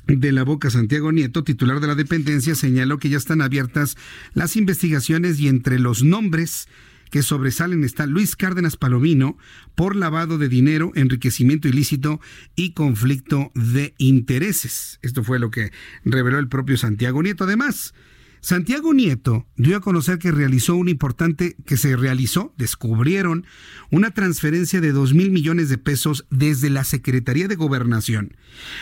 de 0.07 0.31
la 0.31 0.43
boca 0.43 0.69
Santiago 0.69 1.11
Nieto, 1.11 1.43
titular 1.43 1.79
de 1.79 1.87
la 1.87 1.95
dependencia, 1.95 2.55
señaló 2.55 2.99
que 2.99 3.09
ya 3.09 3.17
están 3.17 3.41
abiertas 3.41 3.97
las 4.33 4.55
investigaciones 4.55 5.39
y 5.39 5.47
entre 5.47 5.79
los 5.79 6.03
nombres 6.03 6.67
que 7.09 7.23
sobresalen 7.23 7.83
está 7.83 8.05
Luis 8.05 8.35
Cárdenas 8.35 8.77
Palomino 8.77 9.37
por 9.75 9.95
lavado 9.95 10.37
de 10.37 10.49
dinero, 10.49 10.91
enriquecimiento 10.95 11.67
ilícito 11.67 12.19
y 12.55 12.73
conflicto 12.73 13.51
de 13.55 13.93
intereses. 13.97 14.99
Esto 15.01 15.23
fue 15.23 15.39
lo 15.39 15.51
que 15.51 15.71
reveló 16.03 16.39
el 16.39 16.49
propio 16.49 16.77
Santiago 16.77 17.21
Nieto. 17.23 17.43
Además, 17.45 17.93
Santiago 18.41 18.93
Nieto 18.93 19.47
dio 19.57 19.75
a 19.75 19.81
conocer 19.81 20.17
que 20.17 20.31
realizó 20.31 20.75
un 20.75 20.87
importante, 20.87 21.57
que 21.65 21.75
se 21.75 21.95
realizó, 21.97 22.53
descubrieron 22.57 23.45
una 23.91 24.11
transferencia 24.11 24.79
de 24.79 24.93
dos 24.93 25.13
mil 25.13 25.29
millones 25.31 25.67
de 25.69 25.77
pesos 25.77 26.25
desde 26.29 26.69
la 26.69 26.85
Secretaría 26.85 27.47
de 27.47 27.55
Gobernación 27.55 28.37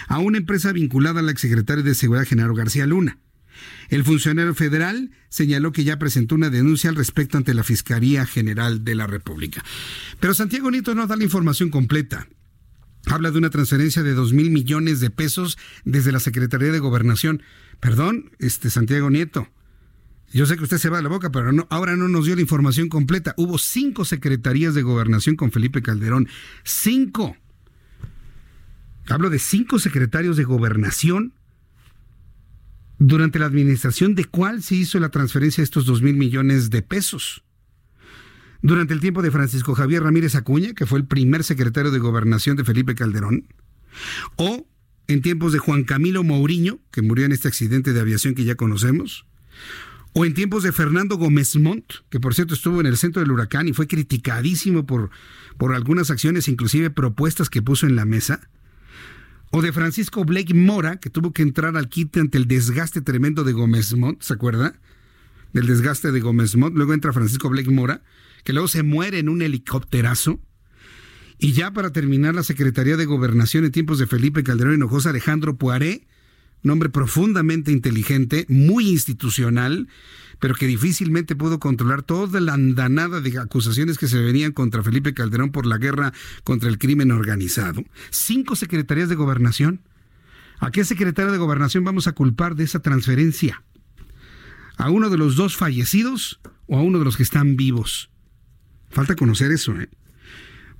a 0.08 0.20
una 0.20 0.38
empresa 0.38 0.72
vinculada 0.74 1.22
al 1.22 1.30
exsecretario 1.30 1.84
de 1.84 1.96
Seguridad 1.96 2.28
Genaro 2.28 2.54
García 2.54 2.86
Luna. 2.86 3.20
El 3.90 4.04
funcionario 4.04 4.54
federal 4.54 5.12
señaló 5.30 5.72
que 5.72 5.84
ya 5.84 6.00
presentó 6.00 6.36
una 6.36 6.50
denuncia 6.50 6.90
al 6.90 6.96
respecto 6.96 7.38
ante 7.38 7.54
la 7.54 7.64
Fiscalía 7.64 8.26
General 8.26 8.84
de 8.84 8.96
la 8.96 9.08
República. 9.08 9.64
Pero 10.20 10.34
Santiago 10.34 10.72
Nieto 10.72 10.96
no 10.96 11.08
da 11.08 11.16
la 11.16 11.24
información 11.24 11.70
completa. 11.70 12.28
Habla 13.06 13.32
de 13.32 13.38
una 13.38 13.50
transferencia 13.50 14.04
de 14.04 14.14
dos 14.14 14.34
mil 14.34 14.52
millones 14.52 15.00
de 15.00 15.10
pesos 15.10 15.58
desde 15.86 16.12
la 16.12 16.20
Secretaría 16.20 16.72
de 16.72 16.80
Gobernación. 16.80 17.42
Perdón, 17.80 18.32
este 18.40 18.70
Santiago 18.70 19.10
Nieto. 19.10 19.48
Yo 20.34 20.46
sé 20.46 20.58
que 20.58 20.64
usted 20.64 20.78
se 20.78 20.90
va 20.90 20.98
a 20.98 21.02
la 21.02 21.10
boca, 21.10 21.32
pero 21.32 21.54
no, 21.54 21.68
ahora 21.70 21.96
no 21.96 22.10
nos 22.10 22.26
dio 22.26 22.36
la 22.36 22.42
información 22.42 22.90
completa. 22.90 23.34
Hubo 23.38 23.58
cinco 23.58 24.04
secretarías 24.04 24.76
de 24.76 24.82
gobernación 24.82 25.38
con 25.38 25.52
Felipe 25.52 25.82
Calderón. 25.82 26.28
Cinco. 26.64 27.38
Hablo 29.08 29.30
de 29.30 29.40
cinco 29.40 29.80
secretarios 29.80 30.36
de 30.36 30.44
gobernación 30.44 31.34
durante 33.00 33.40
la 33.40 33.46
administración 33.46 34.16
de 34.16 34.26
cuál 34.26 34.64
se 34.64 34.76
hizo 34.76 35.00
la 35.00 35.10
transferencia 35.10 35.62
de 35.62 35.66
estos 35.66 35.86
dos 35.86 36.02
mil 36.02 36.16
millones 36.16 36.70
de 36.70 36.82
pesos. 36.82 37.44
Durante 38.62 38.94
el 38.94 39.00
tiempo 39.00 39.22
de 39.22 39.32
Francisco 39.32 39.76
Javier 39.76 40.04
Ramírez 40.04 40.36
Acuña, 40.36 40.74
que 40.74 40.86
fue 40.86 41.00
el 41.00 41.06
primer 41.06 41.44
secretario 41.44 41.92
de 41.92 42.00
gobernación 42.00 42.58
de 42.58 42.64
Felipe 42.64 42.96
Calderón, 42.96 43.48
o 44.36 44.68
en 45.08 45.22
tiempos 45.22 45.54
de 45.54 45.60
Juan 45.60 45.84
Camilo 45.84 46.24
Mourinho, 46.24 46.80
que 46.92 47.02
murió 47.02 47.26
en 47.26 47.32
este 47.32 47.48
accidente 47.48 47.94
de 47.94 48.02
aviación 48.02 48.34
que 48.34 48.44
ya 48.44 48.56
conocemos, 48.56 49.26
o 50.14 50.26
en 50.26 50.34
tiempos 50.34 50.64
de 50.64 50.72
Fernando 50.72 51.18
Gómez 51.18 51.56
Montt, 51.56 51.94
que 52.10 52.20
por 52.20 52.34
cierto 52.34 52.56
estuvo 52.56 52.80
en 52.80 52.88
el 52.88 52.98
centro 52.98 53.22
del 53.22 53.32
huracán 53.32 53.68
y 53.68 53.74
fue 53.74 53.88
criticadísimo 53.88 54.86
por, 54.86 55.12
por 55.58 55.76
algunas 55.76 56.10
acciones, 56.10 56.48
inclusive 56.48 56.90
propuestas 56.90 57.50
que 57.50 57.62
puso 57.62 57.86
en 57.86 57.96
la 57.96 58.06
mesa, 58.06 58.50
o 59.52 59.62
de 59.62 59.72
Francisco 59.72 60.26
Blake 60.26 60.54
Mora, 60.54 61.00
que 61.00 61.10
tuvo 61.10 61.32
que 61.32 61.42
entrar 61.42 61.78
al 61.78 61.90
quite 61.90 62.20
ante 62.20 62.38
el 62.38 62.48
desgaste 62.48 63.02
tremendo 63.02 63.44
de 63.44 63.54
Gómez 63.54 63.96
Montt, 63.96 64.22
¿se 64.22 64.34
acuerda? 64.34 64.80
Del 65.54 65.68
desgaste 65.68 66.12
de 66.12 66.20
Gómez 66.20 66.56
Montt. 66.56 66.76
Luego 66.76 66.94
entra 66.94 67.14
Francisco 67.14 67.50
Blake 67.50 67.72
Mora, 67.72 68.02
que 68.44 68.54
luego 68.54 68.68
se 68.68 68.84
muere 68.84 69.20
en 69.20 69.30
un 69.30 69.42
helicópterazo. 69.42 70.40
Y 71.40 71.54
ya 71.54 71.72
para 71.72 71.92
terminar, 71.92 72.36
la 72.36 72.44
Secretaría 72.44 72.98
de 72.98 73.06
Gobernación 73.06 73.64
en 73.64 73.72
tiempos 73.72 74.00
de 74.00 74.08
Felipe 74.08 74.44
Calderón 74.44 74.74
Hinojosa, 74.76 75.12
Alejandro 75.12 75.58
Poiré, 75.58 76.08
un 76.64 76.72
hombre 76.72 76.90
profundamente 76.90 77.72
inteligente, 77.72 78.46
muy 78.50 78.90
institucional, 78.90 79.88
pero 80.40 80.56
que 80.56 80.68
difícilmente 80.68 81.36
pudo 81.36 81.60
controlar 81.60 82.04
toda 82.04 82.40
la 82.40 82.54
andanada 82.54 83.22
de 83.22 83.38
acusaciones 83.40 83.98
que 83.98 84.08
se 84.08 84.20
venían 84.20 84.52
contra 84.52 84.84
Felipe 84.84 85.14
Calderón 85.14 85.52
por 85.52 85.66
la 85.66 85.78
guerra 85.78 86.14
contra 86.44 86.70
el 86.70 86.78
crimen 86.78 87.12
organizado. 87.12 87.84
Cinco 88.10 88.56
secretarías 88.56 89.10
de 89.10 89.16
gobernación. 89.16 89.82
¿A 90.60 90.72
qué 90.72 90.84
secretario 90.84 91.32
de 91.32 91.38
gobernación 91.38 91.84
vamos 91.84 92.08
a 92.08 92.14
culpar 92.14 92.56
de 92.56 92.64
esa 92.64 92.82
transferencia? 92.82 93.64
¿A 94.78 94.90
uno 94.90 95.10
de 95.10 95.18
los 95.18 95.36
dos 95.36 95.56
fallecidos 95.56 96.40
o 96.68 96.78
a 96.78 96.82
uno 96.82 97.00
de 97.00 97.06
los 97.06 97.18
que 97.18 97.24
están 97.24 97.56
vivos? 97.56 98.10
Falta 98.90 99.16
conocer 99.16 99.52
eso, 99.52 99.80
¿eh? 99.80 99.90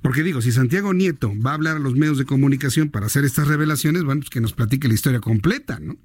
Porque 0.02 0.22
digo, 0.22 0.40
si 0.40 0.52
Santiago 0.52 0.94
Nieto 0.94 1.32
va 1.44 1.50
a 1.50 1.54
hablar 1.54 1.76
a 1.76 1.80
los 1.80 1.94
medios 1.94 2.18
de 2.18 2.24
comunicación 2.24 2.88
para 2.90 3.06
hacer 3.06 3.24
estas 3.24 3.48
revelaciones, 3.48 4.04
bueno, 4.04 4.20
pues 4.20 4.30
que 4.30 4.40
nos 4.40 4.52
platique 4.52 4.88
la 4.88 4.94
historia 4.94 5.20
completa, 5.20 5.78
¿no? 5.80 5.96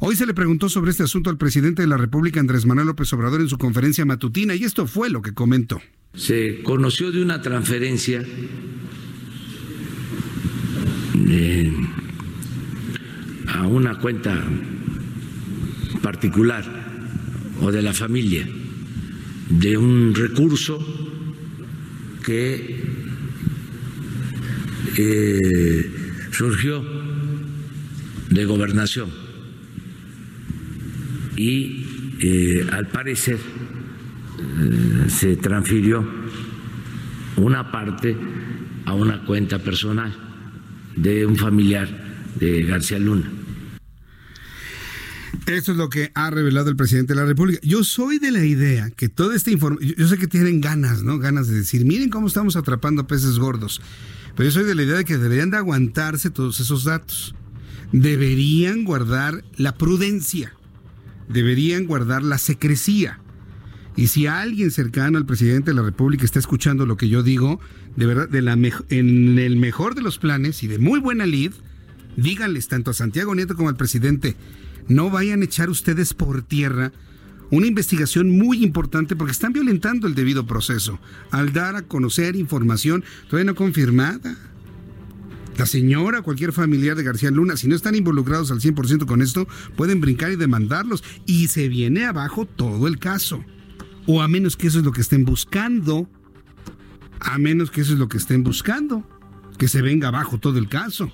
Hoy 0.00 0.16
se 0.16 0.26
le 0.26 0.34
preguntó 0.34 0.68
sobre 0.68 0.90
este 0.90 1.02
asunto 1.02 1.30
al 1.30 1.38
presidente 1.38 1.82
de 1.82 1.88
la 1.88 1.96
República, 1.96 2.40
Andrés 2.40 2.66
Manuel 2.66 2.88
López 2.88 3.12
Obrador, 3.12 3.40
en 3.40 3.48
su 3.48 3.58
conferencia 3.58 4.04
matutina, 4.04 4.54
y 4.54 4.64
esto 4.64 4.86
fue 4.86 5.10
lo 5.10 5.22
que 5.22 5.32
comentó. 5.32 5.80
Se 6.14 6.62
conoció 6.62 7.10
de 7.10 7.22
una 7.22 7.42
transferencia 7.42 8.22
a 13.48 13.66
una 13.66 13.98
cuenta 13.98 14.42
particular 16.02 16.64
o 17.60 17.72
de 17.72 17.82
la 17.82 17.92
familia 17.92 18.46
de 19.48 19.76
un 19.76 20.14
recurso 20.14 21.05
que 22.26 22.82
eh, 24.96 25.90
surgió 26.32 26.84
de 28.30 28.44
gobernación 28.44 29.08
y 31.36 32.16
eh, 32.20 32.66
al 32.72 32.88
parecer 32.88 33.38
eh, 33.38 35.08
se 35.08 35.36
transfirió 35.36 36.04
una 37.36 37.70
parte 37.70 38.16
a 38.86 38.94
una 38.94 39.22
cuenta 39.24 39.60
personal 39.60 40.12
de 40.96 41.26
un 41.26 41.36
familiar 41.36 41.88
de 42.40 42.64
García 42.64 42.98
Luna. 42.98 43.30
Eso 45.46 45.70
es 45.70 45.78
lo 45.78 45.88
que 45.88 46.10
ha 46.14 46.28
revelado 46.30 46.70
el 46.70 46.76
presidente 46.76 47.14
de 47.14 47.20
la 47.20 47.26
República. 47.26 47.60
Yo 47.62 47.84
soy 47.84 48.18
de 48.18 48.32
la 48.32 48.44
idea 48.44 48.90
que 48.90 49.08
toda 49.08 49.36
esta 49.36 49.52
información, 49.52 49.94
yo 49.96 50.08
sé 50.08 50.18
que 50.18 50.26
tienen 50.26 50.60
ganas, 50.60 51.04
¿no? 51.04 51.20
Ganas 51.20 51.46
de 51.46 51.54
decir, 51.54 51.86
miren 51.86 52.10
cómo 52.10 52.26
estamos 52.26 52.56
atrapando 52.56 53.06
peces 53.06 53.38
gordos. 53.38 53.80
Pero 54.34 54.48
yo 54.48 54.50
soy 54.50 54.64
de 54.64 54.74
la 54.74 54.82
idea 54.82 54.96
de 54.96 55.04
que 55.04 55.18
deberían 55.18 55.50
de 55.50 55.58
aguantarse 55.58 56.30
todos 56.30 56.58
esos 56.58 56.82
datos. 56.82 57.36
Deberían 57.92 58.82
guardar 58.82 59.44
la 59.56 59.74
prudencia. 59.74 60.52
Deberían 61.28 61.86
guardar 61.86 62.24
la 62.24 62.38
secrecía. 62.38 63.20
Y 63.94 64.08
si 64.08 64.26
alguien 64.26 64.72
cercano 64.72 65.16
al 65.16 65.26
presidente 65.26 65.70
de 65.70 65.76
la 65.76 65.82
República 65.82 66.24
está 66.24 66.40
escuchando 66.40 66.86
lo 66.86 66.96
que 66.96 67.08
yo 67.08 67.22
digo, 67.22 67.60
de 67.94 68.06
verdad, 68.06 68.28
de 68.28 68.42
la 68.42 68.52
en 68.52 69.38
el 69.38 69.56
mejor 69.56 69.94
de 69.94 70.02
los 70.02 70.18
planes 70.18 70.64
y 70.64 70.66
de 70.66 70.78
muy 70.78 70.98
buena 70.98 71.24
lid, 71.24 71.52
díganles 72.16 72.66
tanto 72.66 72.90
a 72.90 72.94
Santiago 72.94 73.34
Nieto 73.34 73.54
como 73.54 73.68
al 73.68 73.76
presidente, 73.76 74.36
no 74.88 75.10
vayan 75.10 75.42
a 75.42 75.44
echar 75.44 75.70
ustedes 75.70 76.14
por 76.14 76.42
tierra 76.42 76.92
una 77.50 77.66
investigación 77.66 78.30
muy 78.30 78.64
importante 78.64 79.14
porque 79.14 79.32
están 79.32 79.52
violentando 79.52 80.06
el 80.06 80.14
debido 80.14 80.46
proceso 80.46 80.98
al 81.30 81.52
dar 81.52 81.76
a 81.76 81.82
conocer 81.82 82.36
información 82.36 83.04
todavía 83.28 83.52
no 83.52 83.54
confirmada. 83.54 84.36
La 85.56 85.64
señora, 85.64 86.20
cualquier 86.20 86.52
familiar 86.52 86.96
de 86.96 87.02
García 87.02 87.30
Luna, 87.30 87.56
si 87.56 87.66
no 87.66 87.74
están 87.74 87.94
involucrados 87.94 88.50
al 88.50 88.60
100% 88.60 89.06
con 89.06 89.22
esto, 89.22 89.48
pueden 89.74 90.02
brincar 90.02 90.30
y 90.30 90.36
demandarlos 90.36 91.02
y 91.24 91.48
se 91.48 91.68
viene 91.68 92.04
abajo 92.04 92.44
todo 92.44 92.86
el 92.88 92.98
caso. 92.98 93.42
O 94.06 94.20
a 94.20 94.28
menos 94.28 94.56
que 94.56 94.66
eso 94.66 94.80
es 94.80 94.84
lo 94.84 94.92
que 94.92 95.00
estén 95.00 95.24
buscando. 95.24 96.10
A 97.20 97.38
menos 97.38 97.70
que 97.70 97.80
eso 97.80 97.94
es 97.94 97.98
lo 97.98 98.08
que 98.08 98.18
estén 98.18 98.44
buscando. 98.44 99.08
Que 99.56 99.68
se 99.68 99.80
venga 99.80 100.08
abajo 100.08 100.38
todo 100.38 100.58
el 100.58 100.68
caso. 100.68 101.10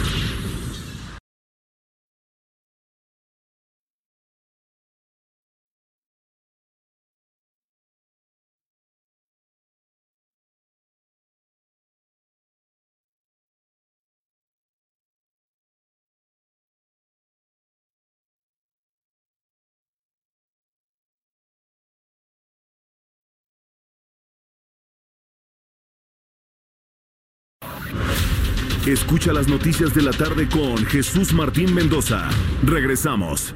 Escucha 28.86 29.32
las 29.32 29.48
noticias 29.48 29.92
de 29.94 30.02
la 30.02 30.12
tarde 30.12 30.48
con 30.48 30.76
Jesús 30.86 31.32
Martín 31.32 31.74
Mendoza. 31.74 32.30
Regresamos. 32.62 33.52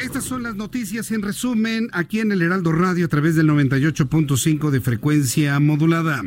Estas 0.00 0.22
son 0.22 0.44
las 0.44 0.54
noticias 0.54 1.10
en 1.10 1.22
resumen 1.22 1.88
aquí 1.92 2.20
en 2.20 2.30
el 2.30 2.42
Heraldo 2.42 2.70
Radio 2.70 3.06
a 3.06 3.08
través 3.08 3.34
del 3.34 3.48
98.5 3.48 4.70
de 4.70 4.80
frecuencia 4.80 5.58
modulada. 5.58 6.22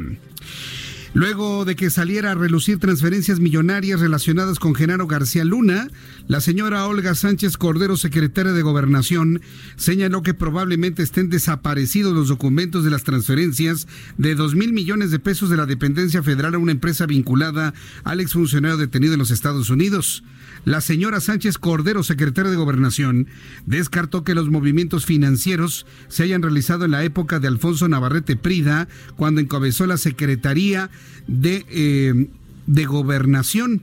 Luego 1.20 1.66
de 1.66 1.76
que 1.76 1.90
saliera 1.90 2.32
a 2.32 2.36
relucir 2.36 2.80
transferencias 2.80 3.42
millonarias 3.42 4.00
relacionadas 4.00 4.58
con 4.58 4.74
Genaro 4.74 5.06
García 5.06 5.44
Luna, 5.44 5.90
la 6.30 6.40
señora 6.40 6.86
Olga 6.86 7.14
Sánchez 7.14 7.58
Cordero, 7.58 7.98
secretaria 7.98 8.54
de 8.54 8.62
Gobernación, 8.62 9.42
señaló 9.76 10.24
que 10.24 10.34
probablemente 10.34 11.04
estén 11.04 11.30
desaparecidos 11.30 12.14
los 12.14 12.30
documentos 12.30 12.86
de 12.86 12.92
las 12.92 13.04
transferencias 13.04 13.86
de 14.18 14.34
dos 14.34 14.56
mil 14.56 14.72
millones 14.72 15.12
de 15.12 15.20
pesos 15.20 15.50
de 15.50 15.58
la 15.58 15.66
dependencia 15.66 16.24
federal 16.24 16.56
a 16.56 16.58
una 16.58 16.72
empresa 16.72 17.06
vinculada 17.06 17.74
al 18.06 18.22
exfuncionario 18.22 18.78
detenido 18.78 19.12
en 19.12 19.20
los 19.20 19.32
Estados 19.32 19.70
Unidos. 19.70 20.24
La 20.66 20.82
señora 20.82 21.22
Sánchez 21.22 21.58
Cordero, 21.58 22.04
secretaria 22.04 22.52
de 22.52 22.58
Gobernación, 22.58 23.28
descartó 23.66 24.24
que 24.24 24.36
los 24.36 24.50
movimientos 24.50 25.06
financieros 25.06 25.86
se 26.10 26.24
hayan 26.24 26.42
realizado 26.42 26.86
en 26.86 26.92
la 26.92 27.04
época 27.04 27.40
de 27.40 27.48
Alfonso 27.48 27.88
Navarrete 27.88 28.36
Prida, 28.36 28.88
cuando 29.16 29.42
encabezó 29.42 29.86
la 29.86 29.98
Secretaría 29.98 30.90
de, 31.28 31.66
eh, 31.70 32.28
de 32.68 32.86
Gobernación. 32.86 33.82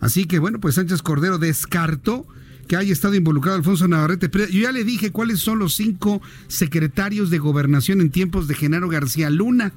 Así 0.00 0.26
que 0.26 0.38
bueno, 0.38 0.60
pues 0.60 0.74
Sánchez 0.74 1.02
Cordero 1.02 1.38
descartó 1.38 2.26
que 2.66 2.76
haya 2.76 2.92
estado 2.92 3.14
involucrado 3.14 3.56
Alfonso 3.56 3.86
Navarrete 3.88 4.28
Prida. 4.28 4.48
Yo 4.48 4.62
ya 4.62 4.72
le 4.72 4.84
dije 4.84 5.12
cuáles 5.12 5.40
son 5.40 5.58
los 5.58 5.74
cinco 5.74 6.20
secretarios 6.48 7.30
de 7.30 7.38
gobernación 7.38 8.00
en 8.00 8.10
tiempos 8.10 8.48
de 8.48 8.54
Genaro 8.54 8.88
García 8.88 9.30
Luna 9.30 9.72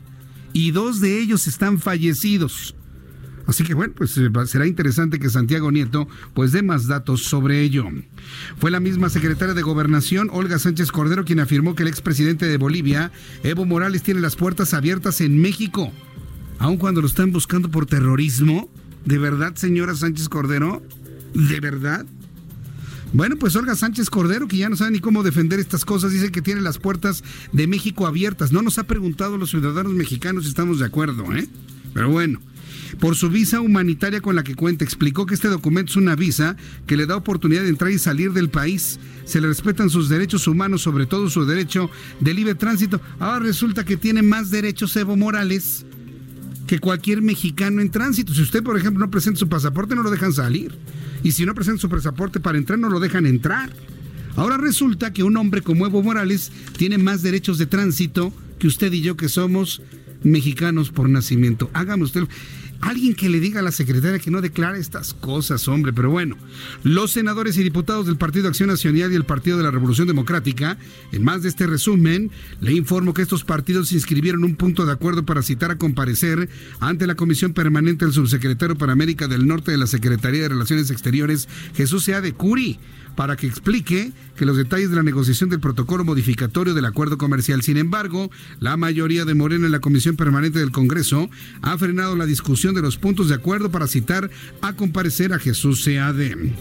y 0.53 0.71
dos 0.71 0.99
de 0.99 1.19
ellos 1.19 1.47
están 1.47 1.79
fallecidos. 1.79 2.75
Así 3.49 3.63
que 3.63 3.73
bueno, 3.73 3.95
pues 3.97 4.15
eh, 4.19 4.29
será 4.45 4.67
interesante 4.67 5.17
que 5.17 5.27
Santiago 5.27 5.71
Nieto 5.71 6.07
pues 6.35 6.51
dé 6.51 6.61
más 6.61 6.85
datos 6.85 7.23
sobre 7.23 7.61
ello. 7.61 7.83
Fue 8.59 8.69
la 8.69 8.79
misma 8.79 9.09
secretaria 9.09 9.55
de 9.55 9.63
Gobernación, 9.63 10.29
Olga 10.31 10.59
Sánchez 10.59 10.91
Cordero, 10.91 11.25
quien 11.25 11.39
afirmó 11.39 11.73
que 11.73 11.81
el 11.81 11.89
expresidente 11.89 12.45
de 12.45 12.57
Bolivia, 12.57 13.11
Evo 13.41 13.65
Morales, 13.65 14.03
tiene 14.03 14.21
las 14.21 14.35
puertas 14.35 14.75
abiertas 14.75 15.19
en 15.19 15.41
México, 15.41 15.91
aun 16.59 16.77
cuando 16.77 17.01
lo 17.01 17.07
están 17.07 17.31
buscando 17.31 17.71
por 17.71 17.87
terrorismo. 17.87 18.69
¿De 19.05 19.17
verdad, 19.17 19.55
señora 19.55 19.95
Sánchez 19.95 20.29
Cordero? 20.29 20.83
¿De 21.33 21.59
verdad? 21.59 22.05
Bueno, 23.13 23.35
pues 23.37 23.55
Olga 23.55 23.73
Sánchez 23.73 24.11
Cordero, 24.11 24.47
que 24.47 24.57
ya 24.57 24.69
no 24.69 24.75
sabe 24.75 24.91
ni 24.91 24.99
cómo 24.99 25.23
defender 25.23 25.59
estas 25.59 25.85
cosas, 25.85 26.11
dice 26.11 26.31
que 26.31 26.43
tiene 26.43 26.61
las 26.61 26.77
puertas 26.77 27.23
de 27.51 27.65
México 27.65 28.05
abiertas. 28.05 28.51
No 28.51 28.61
nos 28.61 28.77
ha 28.77 28.83
preguntado 28.83 29.39
los 29.39 29.49
ciudadanos 29.49 29.93
mexicanos 29.93 30.43
si 30.43 30.49
estamos 30.49 30.77
de 30.77 30.85
acuerdo, 30.85 31.33
¿eh? 31.33 31.47
Pero 31.95 32.11
bueno. 32.11 32.39
Por 32.99 33.15
su 33.15 33.29
visa 33.29 33.61
humanitaria 33.61 34.21
con 34.21 34.35
la 34.35 34.43
que 34.43 34.55
cuenta, 34.55 34.83
explicó 34.83 35.25
que 35.25 35.35
este 35.35 35.47
documento 35.47 35.91
es 35.91 35.97
una 35.97 36.15
visa 36.15 36.57
que 36.87 36.97
le 36.97 37.05
da 37.05 37.15
oportunidad 37.15 37.63
de 37.63 37.69
entrar 37.69 37.91
y 37.91 37.99
salir 37.99 38.33
del 38.33 38.49
país. 38.49 38.99
Se 39.25 39.39
le 39.39 39.47
respetan 39.47 39.89
sus 39.89 40.09
derechos 40.09 40.47
humanos, 40.47 40.81
sobre 40.81 41.05
todo 41.05 41.29
su 41.29 41.45
derecho 41.45 41.89
de 42.19 42.33
libre 42.33 42.55
tránsito. 42.55 42.99
Ahora 43.19 43.39
resulta 43.39 43.85
que 43.85 43.97
tiene 43.97 44.21
más 44.21 44.49
derechos 44.49 44.95
Evo 44.95 45.15
Morales 45.15 45.85
que 46.67 46.79
cualquier 46.79 47.21
mexicano 47.21 47.81
en 47.81 47.89
tránsito. 47.89 48.33
Si 48.33 48.41
usted, 48.41 48.63
por 48.63 48.77
ejemplo, 48.77 49.05
no 49.05 49.11
presenta 49.11 49.39
su 49.39 49.49
pasaporte, 49.49 49.95
no 49.95 50.03
lo 50.03 50.11
dejan 50.11 50.33
salir. 50.33 50.77
Y 51.23 51.31
si 51.31 51.45
no 51.45 51.55
presenta 51.55 51.81
su 51.81 51.89
pasaporte 51.89 52.39
para 52.39 52.57
entrar, 52.57 52.77
no 52.79 52.89
lo 52.89 52.99
dejan 52.99 53.25
entrar. 53.25 53.71
Ahora 54.35 54.57
resulta 54.57 55.11
que 55.11 55.23
un 55.23 55.35
hombre 55.37 55.61
como 55.61 55.85
Evo 55.85 56.03
Morales 56.03 56.51
tiene 56.77 56.97
más 56.97 57.21
derechos 57.21 57.57
de 57.57 57.65
tránsito 57.65 58.31
que 58.59 58.67
usted 58.67 58.93
y 58.93 59.01
yo 59.01 59.17
que 59.17 59.29
somos 59.29 59.81
mexicanos 60.23 60.91
por 60.91 61.09
nacimiento. 61.09 61.69
Hágame 61.73 62.03
usted. 62.03 62.25
Alguien 62.81 63.13
que 63.13 63.29
le 63.29 63.39
diga 63.39 63.59
a 63.59 63.63
la 63.63 63.71
secretaria 63.71 64.19
que 64.19 64.31
no 64.31 64.41
declare 64.41 64.79
estas 64.79 65.13
cosas, 65.13 65.67
hombre. 65.67 65.93
Pero 65.93 66.09
bueno, 66.09 66.37
los 66.83 67.11
senadores 67.11 67.57
y 67.57 67.63
diputados 67.63 68.05
del 68.05 68.17
Partido 68.17 68.47
Acción 68.47 68.69
Nacional 68.69 69.11
y 69.11 69.15
el 69.15 69.25
Partido 69.25 69.57
de 69.57 69.63
la 69.63 69.71
Revolución 69.71 70.07
Democrática, 70.07 70.77
en 71.11 71.23
más 71.23 71.43
de 71.43 71.49
este 71.49 71.67
resumen, 71.67 72.31
le 72.61 72.73
informo 72.73 73.13
que 73.13 73.21
estos 73.21 73.43
partidos 73.43 73.91
inscribieron 73.91 74.43
un 74.43 74.55
punto 74.55 74.85
de 74.85 74.93
acuerdo 74.93 75.25
para 75.25 75.41
citar 75.41 75.71
a 75.71 75.77
comparecer 75.77 76.49
ante 76.79 77.07
la 77.07 77.15
Comisión 77.15 77.53
Permanente 77.53 78.05
del 78.05 78.13
Subsecretario 78.13 78.77
para 78.77 78.93
América 78.93 79.27
del 79.27 79.47
Norte 79.47 79.71
de 79.71 79.77
la 79.77 79.87
Secretaría 79.87 80.43
de 80.43 80.49
Relaciones 80.49 80.89
Exteriores, 80.89 81.47
Jesús 81.75 82.03
Sea 82.03 82.21
de 82.21 82.33
Curi 82.33 82.79
para 83.19 83.35
que 83.35 83.47
explique 83.47 84.13
que 84.37 84.45
los 84.45 84.55
detalles 84.55 84.91
de 84.91 84.95
la 84.95 85.03
negociación 85.03 85.49
del 85.49 85.59
protocolo 85.59 86.05
modificatorio 86.05 86.73
del 86.73 86.85
acuerdo 86.85 87.17
comercial. 87.17 87.61
Sin 87.63 87.75
embargo, 87.75 88.31
la 88.61 88.77
mayoría 88.77 89.25
de 89.25 89.35
Morena 89.35 89.65
en 89.65 89.73
la 89.73 89.81
Comisión 89.81 90.15
Permanente 90.15 90.59
del 90.59 90.71
Congreso 90.71 91.29
ha 91.61 91.77
frenado 91.77 92.15
la 92.15 92.25
discusión 92.25 92.75
de 92.75 92.81
los 92.81 92.95
puntos 92.95 93.27
de 93.27 93.35
acuerdo 93.35 93.71
para 93.71 93.87
citar 93.87 94.29
a 94.61 94.71
comparecer 94.71 95.33
a 95.33 95.39
Jesús 95.39 95.83
Seade. 95.83 96.53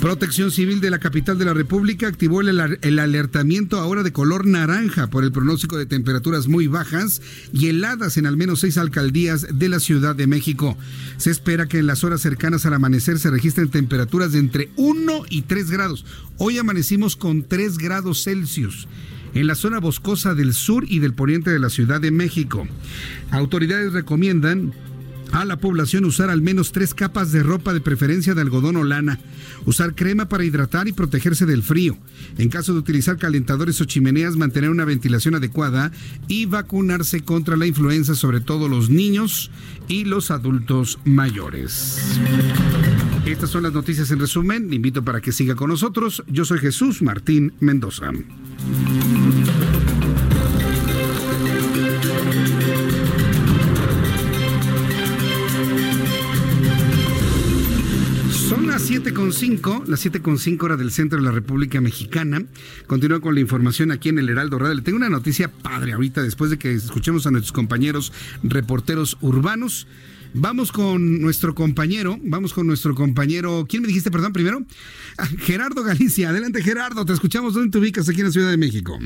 Protección 0.00 0.52
Civil 0.52 0.80
de 0.80 0.90
la 0.90 1.00
capital 1.00 1.38
de 1.38 1.44
la 1.44 1.54
República 1.54 2.06
activó 2.06 2.40
el, 2.40 2.78
el, 2.82 2.98
alertamiento 3.00 3.80
ahora 3.80 4.04
de 4.04 4.12
color 4.12 4.46
naranja 4.46 5.08
por 5.08 5.24
el 5.24 5.32
pronóstico 5.32 5.76
de 5.76 5.86
temperaturas 5.86 6.46
muy 6.46 6.68
bajas 6.68 7.20
y 7.52 7.66
heladas 7.66 8.16
en 8.16 8.26
al 8.26 8.36
menos 8.36 8.60
seis 8.60 8.78
alcaldías 8.78 9.58
de 9.58 9.68
la 9.68 9.80
Ciudad 9.80 10.14
de 10.14 10.28
México. 10.28 10.78
Se 11.16 11.32
espera 11.32 11.66
que 11.66 11.78
en 11.78 11.88
las 11.88 12.04
horas 12.04 12.20
cercanas 12.20 12.64
al 12.64 12.74
amanecer 12.74 13.18
se 13.18 13.30
registren 13.30 13.70
temperaturas 13.70 14.30
de 14.30 14.38
entre 14.38 14.70
1 14.76 15.24
y 15.30 15.42
3 15.42 15.68
grados. 15.68 16.04
Hoy 16.36 16.58
amanecimos 16.58 17.16
con 17.16 17.42
3 17.42 17.76
grados 17.78 18.22
Celsius 18.22 18.86
en 19.34 19.48
la 19.48 19.56
zona 19.56 19.80
boscosa 19.80 20.34
del 20.34 20.54
sur 20.54 20.84
y 20.88 21.00
del 21.00 21.14
poniente 21.14 21.50
de 21.50 21.58
la 21.58 21.70
Ciudad 21.70 22.00
de 22.00 22.12
México. 22.12 22.68
Autoridades 23.32 23.92
recomiendan 23.92 24.72
a 25.32 25.44
la 25.44 25.58
población 25.58 26.04
usar 26.04 26.30
al 26.30 26.42
menos 26.42 26.72
tres 26.72 26.94
capas 26.94 27.32
de 27.32 27.42
ropa 27.42 27.72
de 27.72 27.80
preferencia 27.80 28.34
de 28.34 28.40
algodón 28.40 28.76
o 28.76 28.84
lana, 28.84 29.18
usar 29.66 29.94
crema 29.94 30.28
para 30.28 30.44
hidratar 30.44 30.88
y 30.88 30.92
protegerse 30.92 31.46
del 31.46 31.62
frío. 31.62 31.96
En 32.38 32.48
caso 32.48 32.72
de 32.72 32.78
utilizar 32.78 33.16
calentadores 33.16 33.80
o 33.80 33.84
chimeneas, 33.84 34.36
mantener 34.36 34.70
una 34.70 34.84
ventilación 34.84 35.34
adecuada 35.34 35.92
y 36.26 36.46
vacunarse 36.46 37.20
contra 37.22 37.56
la 37.56 37.66
influenza, 37.66 38.14
sobre 38.14 38.40
todo 38.40 38.68
los 38.68 38.90
niños 38.90 39.50
y 39.88 40.04
los 40.04 40.30
adultos 40.30 40.98
mayores. 41.04 42.18
Estas 43.26 43.50
son 43.50 43.64
las 43.64 43.72
noticias 43.72 44.10
en 44.10 44.20
resumen. 44.20 44.70
Le 44.70 44.76
invito 44.76 45.04
para 45.04 45.20
que 45.20 45.32
siga 45.32 45.54
con 45.54 45.68
nosotros. 45.70 46.22
Yo 46.28 46.44
soy 46.44 46.58
Jesús 46.58 47.02
Martín 47.02 47.52
Mendoza. 47.60 48.10
7.5, 59.14 59.86
las 59.86 60.04
7.5 60.04 60.62
hora 60.62 60.76
del 60.76 60.90
centro 60.90 61.18
de 61.18 61.24
la 61.24 61.30
República 61.30 61.80
Mexicana. 61.80 62.42
Continúo 62.86 63.22
con 63.22 63.34
la 63.34 63.40
información 63.40 63.90
aquí 63.90 64.10
en 64.10 64.18
el 64.18 64.28
Heraldo 64.28 64.58
Radio. 64.58 64.82
Tengo 64.82 64.96
una 64.96 65.08
noticia 65.08 65.48
padre 65.48 65.92
ahorita, 65.92 66.22
después 66.22 66.50
de 66.50 66.58
que 66.58 66.72
escuchemos 66.72 67.26
a 67.26 67.30
nuestros 67.30 67.52
compañeros 67.52 68.12
reporteros 68.42 69.16
urbanos. 69.22 69.86
Vamos 70.34 70.72
con 70.72 71.22
nuestro 71.22 71.54
compañero, 71.54 72.18
vamos 72.22 72.52
con 72.52 72.66
nuestro 72.66 72.94
compañero, 72.94 73.64
¿quién 73.66 73.80
me 73.80 73.88
dijiste, 73.88 74.10
perdón, 74.10 74.34
primero? 74.34 74.62
Ah, 75.16 75.26
Gerardo 75.38 75.82
Galicia. 75.82 76.28
Adelante, 76.28 76.62
Gerardo, 76.62 77.06
te 77.06 77.14
escuchamos. 77.14 77.54
¿Dónde 77.54 77.70
te 77.70 77.78
ubicas 77.78 78.08
aquí 78.10 78.20
en 78.20 78.26
la 78.26 78.32
Ciudad 78.32 78.50
de 78.50 78.58
México? 78.58 78.98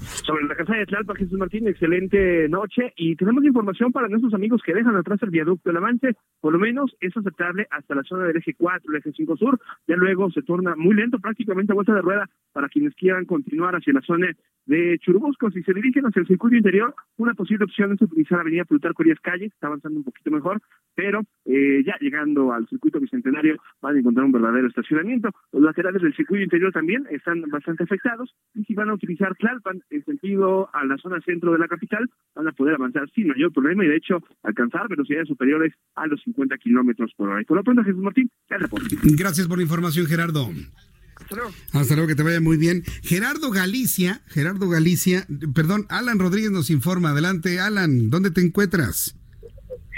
Sobre 0.00 0.46
la 0.46 0.54
casa 0.54 0.74
de 0.74 0.86
Tlalpa, 0.86 1.14
Jesús 1.14 1.38
Martín, 1.38 1.68
excelente 1.68 2.48
noche 2.48 2.92
y 2.96 3.16
tenemos 3.16 3.44
información 3.44 3.92
para 3.92 4.08
nuestros 4.08 4.34
amigos 4.34 4.62
que 4.64 4.74
dejan 4.74 4.96
atrás 4.96 5.22
el 5.22 5.30
viaducto. 5.30 5.70
El 5.70 5.76
avance, 5.76 6.16
por 6.40 6.52
lo 6.52 6.58
menos, 6.58 6.96
es 7.00 7.16
aceptable 7.16 7.66
hasta 7.70 7.94
la 7.94 8.02
zona 8.02 8.24
del 8.24 8.36
eje 8.36 8.54
4, 8.54 8.90
el 8.90 8.98
eje 8.98 9.12
5 9.12 9.36
sur, 9.36 9.58
ya 9.86 9.96
luego 9.96 10.30
se 10.30 10.42
torna 10.42 10.74
muy 10.76 10.94
lento, 10.94 11.18
prácticamente 11.18 11.72
a 11.72 11.74
vuelta 11.74 11.94
de 11.94 12.02
rueda 12.02 12.28
para 12.52 12.68
quienes 12.68 12.94
quieran 12.94 13.24
continuar 13.24 13.74
hacia 13.74 13.92
la 13.92 14.00
zona 14.02 14.28
de 14.66 14.98
Churubusco. 15.00 15.50
Si 15.50 15.62
se 15.62 15.74
dirigen 15.74 16.04
hacia 16.04 16.20
el 16.20 16.26
circuito 16.26 16.56
interior, 16.56 16.94
una 17.16 17.34
posible 17.34 17.64
opción 17.64 17.92
es 17.92 18.02
utilizar 18.02 18.38
la 18.38 18.42
avenida 18.42 18.64
Plutarco 18.64 19.02
Díaz 19.02 19.18
Calle, 19.20 19.46
está 19.46 19.66
avanzando 19.66 19.98
un 19.98 20.04
poquito 20.04 20.30
mejor, 20.30 20.60
pero 20.94 21.22
eh, 21.44 21.82
ya 21.84 21.96
llegando 22.00 22.52
al 22.52 22.66
circuito 22.68 23.00
bicentenario 23.00 23.56
van 23.80 23.96
a 23.96 23.98
encontrar 23.98 24.26
un 24.26 24.32
verdadero 24.32 24.68
estacionamiento. 24.68 25.30
Los 25.52 25.62
laterales 25.62 26.02
del 26.02 26.14
circuito 26.14 26.44
interior 26.44 26.72
también 26.72 27.06
están 27.10 27.42
bastante 27.50 27.84
afectados 27.84 28.34
y 28.54 28.64
si 28.64 28.74
van 28.74 28.90
a 28.90 28.94
utilizar 28.94 29.34
Tlalpan 29.36 29.82
en 29.90 30.04
sentido 30.04 30.68
a 30.72 30.84
la 30.84 30.96
zona 30.98 31.20
centro 31.20 31.52
de 31.52 31.58
la 31.58 31.68
capital, 31.68 32.08
van 32.34 32.48
a 32.48 32.52
poder 32.52 32.74
avanzar 32.74 33.08
sin 33.14 33.28
mayor 33.28 33.52
problema 33.52 33.84
y 33.84 33.88
de 33.88 33.96
hecho 33.96 34.22
alcanzar 34.42 34.88
velocidades 34.88 35.28
superiores 35.28 35.72
a 35.94 36.06
los 36.06 36.20
50 36.22 36.56
kilómetros 36.58 37.12
por 37.16 37.28
hora. 37.28 37.42
Y 37.42 37.44
por 37.44 37.56
lo 37.56 37.64
pronto, 37.64 37.82
Jesús 37.84 38.02
Martín, 38.02 38.30
Gracias 39.16 39.46
por 39.46 39.58
la 39.58 39.62
información, 39.62 40.06
Gerardo. 40.06 40.48
Hasta 41.72 41.94
luego. 41.94 42.08
que 42.08 42.14
te 42.14 42.22
vaya 42.22 42.40
muy 42.40 42.56
bien. 42.56 42.82
Gerardo 43.02 43.50
Galicia, 43.50 44.22
Gerardo 44.26 44.68
Galicia, 44.68 45.26
perdón, 45.54 45.86
Alan 45.88 46.18
Rodríguez 46.18 46.50
nos 46.50 46.70
informa. 46.70 47.10
Adelante, 47.10 47.60
Alan, 47.60 48.10
¿dónde 48.10 48.30
te 48.30 48.40
encuentras? 48.40 49.19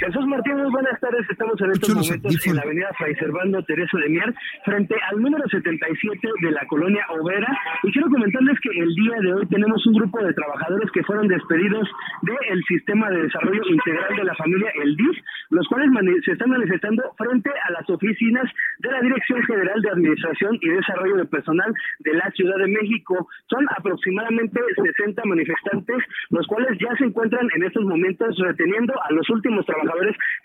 Jesús 0.03 0.27
Martín, 0.27 0.57
muy 0.57 0.71
buenas 0.73 0.99
tardes. 0.99 1.25
Estamos 1.31 1.55
en 1.61 1.71
estos 1.71 1.95
momentos 1.95 2.47
en 2.49 2.57
la 2.57 2.63
avenida 2.63 2.91
Fray 2.99 3.15
Servando 3.15 3.63
Teresa 3.63 3.99
de 3.99 4.09
Mier, 4.09 4.35
frente 4.65 4.97
al 5.09 5.23
número 5.23 5.47
77 5.49 6.29
de 6.43 6.51
la 6.51 6.67
colonia 6.67 7.07
Overa. 7.11 7.47
Y 7.85 7.93
quiero 7.93 8.11
comentarles 8.11 8.59
que 8.59 8.71
el 8.81 8.93
día 8.97 9.15
de 9.21 9.33
hoy 9.33 9.47
tenemos 9.47 9.87
un 9.87 9.95
grupo 9.95 10.19
de 10.19 10.35
trabajadores 10.35 10.91
que 10.91 11.05
fueron 11.05 11.29
despedidos 11.29 11.89
del 12.23 12.65
Sistema 12.67 13.11
de 13.11 13.23
Desarrollo 13.23 13.63
Integral 13.71 14.17
de 14.17 14.25
la 14.25 14.35
Familia, 14.35 14.73
el 14.83 14.97
DIF, 14.97 15.19
los 15.51 15.69
cuales 15.69 15.91
se 16.25 16.33
están 16.33 16.51
manifestando 16.51 17.03
frente 17.17 17.51
a 17.51 17.71
las 17.71 17.89
oficinas 17.89 18.51
de 18.81 18.91
la 18.91 19.01
Dirección 19.03 19.41
General 19.45 19.81
de 19.83 19.91
Administración 19.91 20.59
y 20.61 20.69
Desarrollo 20.69 21.17
de 21.17 21.27
Personal 21.27 21.73
de 22.01 22.15
la 22.15 22.29
Ciudad 22.33 22.59
de 22.59 22.67
México. 22.67 23.29
Son 23.47 23.65
aproximadamente 23.77 24.61
60 24.75 25.23
manifestantes, 25.27 25.99
los 26.31 26.45
cuales 26.49 26.77
ya 26.81 26.91
se 26.97 27.05
encuentran 27.05 27.47
en 27.55 27.63
estos 27.63 27.85
momentos 27.85 28.37
reteniendo 28.39 28.95
a 29.01 29.13
los 29.13 29.31
últimos 29.31 29.65
trabajadores 29.65 29.92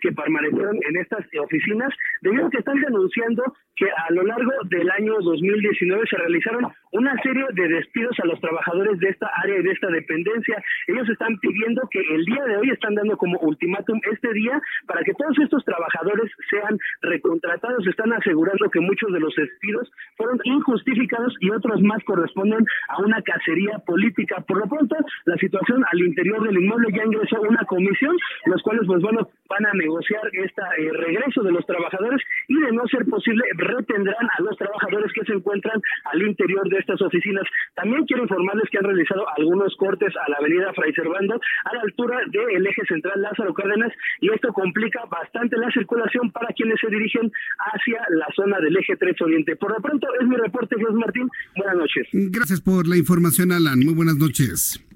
que 0.02 0.12
permanecieron 0.12 0.78
en 0.88 0.98
estas 0.98 1.26
oficinas, 1.42 1.94
debido 2.22 2.48
a 2.48 2.50
que 2.50 2.58
están 2.60 2.80
denunciando 2.80 3.44
que 3.76 3.86
a 3.86 4.12
lo 4.12 4.24
largo 4.24 4.52
del 4.66 4.90
año 4.92 5.14
2019 5.22 6.04
se 6.10 6.18
realizaron 6.18 6.68
una 6.92 7.16
serie 7.22 7.46
de 7.54 7.68
despidos 7.68 8.18
a 8.20 8.26
los 8.26 8.40
trabajadores 8.40 9.00
de 9.00 9.10
esta 9.10 9.30
área 9.44 9.60
y 9.60 9.64
de 9.64 9.72
esta 9.72 9.88
dependencia. 9.88 10.64
Ellos 10.88 11.10
están 11.10 11.38
pidiendo 11.40 11.82
que 11.92 12.00
el 12.00 12.26
día 12.26 12.44
de 12.46 12.58
hoy 12.58 12.70
están 12.70 12.96
dando 12.96 13.18
como 13.18 13.40
ultimátum 13.40 14.00
este 14.12 14.34
día 14.34 14.62
para 14.86 15.02
que 15.04 15.14
todos 15.14 15.38
estos 15.40 15.64
trabajadores 15.66 16.32
sean 16.50 16.78
recontratados. 17.02 17.86
Están 17.88 18.14
asegurando 18.14 18.70
que 18.70 18.80
muchos 18.80 19.12
de 19.12 19.20
los 19.20 19.36
despidos 19.36 19.92
fueron 20.16 20.40
injustificados 20.44 21.34
y 21.42 21.50
otros 21.50 21.82
más 21.82 22.04
corresponden 22.04 22.66
a 22.90 23.02
una 23.02 23.22
cacería 23.22 23.80
política. 23.86 24.44
Por 24.48 24.60
lo 24.60 24.68
pronto, 24.68 24.96
la 25.26 25.36
situación 25.38 25.84
al 25.92 26.00
interior 26.00 26.44
del 26.44 26.58
inmueble 26.58 26.90
ya 26.96 27.04
ingresó 27.04 27.42
una 27.42 27.64
comisión, 27.66 28.16
los 28.46 28.62
cuales, 28.62 28.84
pues 28.88 29.02
bueno, 29.02 29.28
van 29.50 29.66
a 29.66 29.74
negociar 29.74 30.22
este 30.34 30.62
regreso 30.94 31.42
de 31.44 31.52
los 31.52 31.66
trabajadores 31.66 32.22
y 32.48 32.60
de 32.60 32.72
no 32.72 32.86
ser 32.88 33.06
posible 33.06 33.44
retendrán 33.56 34.28
a 34.38 34.42
los 34.42 34.58
trabajadores 34.58 35.12
que 35.14 35.26
se 35.26 35.34
encuentran 35.34 35.82
al 36.06 36.22
interior 36.22 36.68
de 36.70 36.77
estas 36.78 37.02
oficinas. 37.02 37.44
También 37.76 38.06
quiero 38.06 38.24
informarles 38.24 38.70
que 38.70 38.78
han 38.78 38.86
realizado 38.86 39.26
algunos 39.38 39.76
cortes 39.78 40.14
a 40.16 40.30
la 40.30 40.38
avenida 40.38 40.74
Fray 40.74 40.94
Servando 40.94 41.40
a 41.66 41.76
la 41.76 41.82
altura 41.82 42.20
del 42.32 42.66
eje 42.66 42.82
central 42.88 43.22
Lázaro 43.22 43.54
Cárdenas 43.54 43.92
y 44.22 44.32
esto 44.32 44.54
complica 44.54 45.06
bastante 45.06 45.58
la 45.58 45.72
circulación 45.72 46.32
para 46.32 46.54
quienes 46.54 46.80
se 46.80 46.88
dirigen 46.90 47.32
hacia 47.74 48.02
la 48.10 48.28
zona 48.36 48.60
del 48.60 48.78
eje 48.78 48.96
3 48.98 49.22
Oriente. 49.22 49.56
Por 49.56 49.72
lo 49.72 49.82
pronto 49.82 50.08
es 50.20 50.28
mi 50.28 50.36
reporte, 50.36 50.76
Jesús 50.78 50.96
Martín. 50.96 51.30
Buenas 51.56 51.78
noches. 51.78 52.08
Gracias 52.14 52.62
por 52.62 52.88
la 52.88 52.98
información, 52.98 53.52
Alan. 53.52 53.80
Muy 53.80 53.94
buenas 53.94 54.18
noches. 54.18 54.87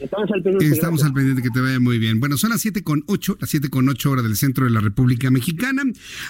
Estamos 0.00 0.30
al 0.32 0.42
pendiente. 0.42 0.74
Estamos 0.74 1.04
al 1.04 1.12
pendiente 1.12 1.42
que 1.42 1.50
te 1.50 1.60
vaya 1.60 1.80
muy 1.80 1.98
bien. 1.98 2.20
Bueno, 2.20 2.36
son 2.36 2.50
las 2.50 2.60
7 2.60 2.82
con 2.82 3.04
8, 3.06 3.38
las 3.40 3.50
7 3.50 3.70
con 3.70 3.88
8 3.88 4.10
horas 4.10 4.24
del 4.24 4.36
centro 4.36 4.64
de 4.64 4.70
la 4.70 4.80
República 4.80 5.30
Mexicana. 5.30 5.82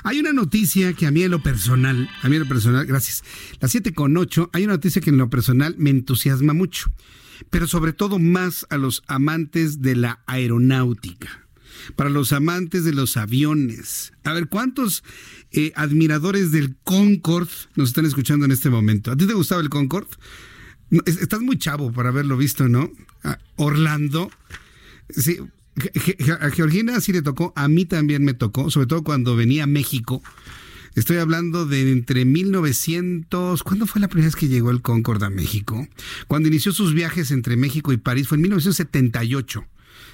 Hay 0.05 0.19
una 0.19 0.33
noticia 0.33 0.93
que 0.93 1.07
a 1.07 1.11
mí 1.11 1.23
en 1.23 1.31
lo 1.31 1.43
personal, 1.43 2.09
a 2.23 2.29
mí 2.29 2.37
en 2.37 2.43
lo 2.43 2.49
personal, 2.49 2.87
gracias. 2.87 3.25
Las 3.61 3.71
7 3.71 3.93
con 3.93 4.17
8, 4.17 4.51
hay 4.53 4.65
una 4.65 4.75
noticia 4.75 5.03
que 5.03 5.11
en 5.11 5.19
lo 5.19 5.31
personal 5.31 5.75
me 5.79 5.91
entusiasma 5.91 6.53
mucho, 6.53 6.91
pero 7.51 7.67
sobre 7.67 7.93
todo 7.93 8.19
más 8.19 8.67
a 8.71 8.79
los 8.79 9.03
amantes 9.07 9.83
de 9.83 9.97
la 9.97 10.23
aeronáutica 10.27 11.47
para 11.95 12.11
los 12.11 12.33
amantes 12.33 12.85
de 12.85 12.93
los 12.93 13.17
aviones. 13.17 14.13
A 14.25 14.33
ver, 14.33 14.49
¿cuántos 14.49 15.05
eh, 15.53 15.73
admiradores 15.77 16.51
del 16.51 16.75
Concorde 16.83 17.51
nos 17.77 17.91
están 17.91 18.07
escuchando 18.07 18.45
en 18.45 18.53
este 18.53 18.71
momento? 18.71 19.13
¿A 19.13 19.17
ti 19.17 19.27
te 19.27 19.35
gustaba 19.35 19.61
el 19.61 19.69
Concorde? 19.69 20.17
Estás 21.07 21.41
muy 21.41 21.59
chavo 21.59 21.93
para 21.93 22.11
haberlo 22.11 22.37
visto, 22.37 22.69
¿no? 22.69 22.91
Orlando. 23.57 24.31
Sí, 25.11 25.39
a 26.41 26.51
Georgina 26.51 27.01
sí 27.01 27.13
le 27.13 27.23
tocó, 27.23 27.53
a 27.57 27.69
mí 27.69 27.85
también 27.85 28.25
me 28.25 28.35
tocó, 28.35 28.71
sobre 28.71 28.87
todo 28.87 29.03
cuando 29.03 29.37
venía 29.37 29.65
a 29.65 29.67
México. 29.67 30.23
Estoy 30.95 31.19
hablando 31.19 31.67
de 31.67 31.93
entre 31.93 32.25
1900. 32.25 33.63
¿Cuándo 33.63 33.87
fue 33.87 34.01
la 34.01 34.09
primera 34.09 34.29
vez 34.29 34.37
que 34.37 34.49
llegó 34.49 34.71
el 34.71 34.81
Concorde 34.81 35.27
a 35.27 35.31
México? 35.31 35.87
Cuando 36.27 36.49
inició 36.49 36.73
sus 36.73 36.95
viajes 36.95 37.31
entre 37.31 37.57
México 37.57 37.93
y 37.93 37.99
París 37.99 38.29
fue 38.29 38.37
en 38.37 38.43
1978. 38.43 39.67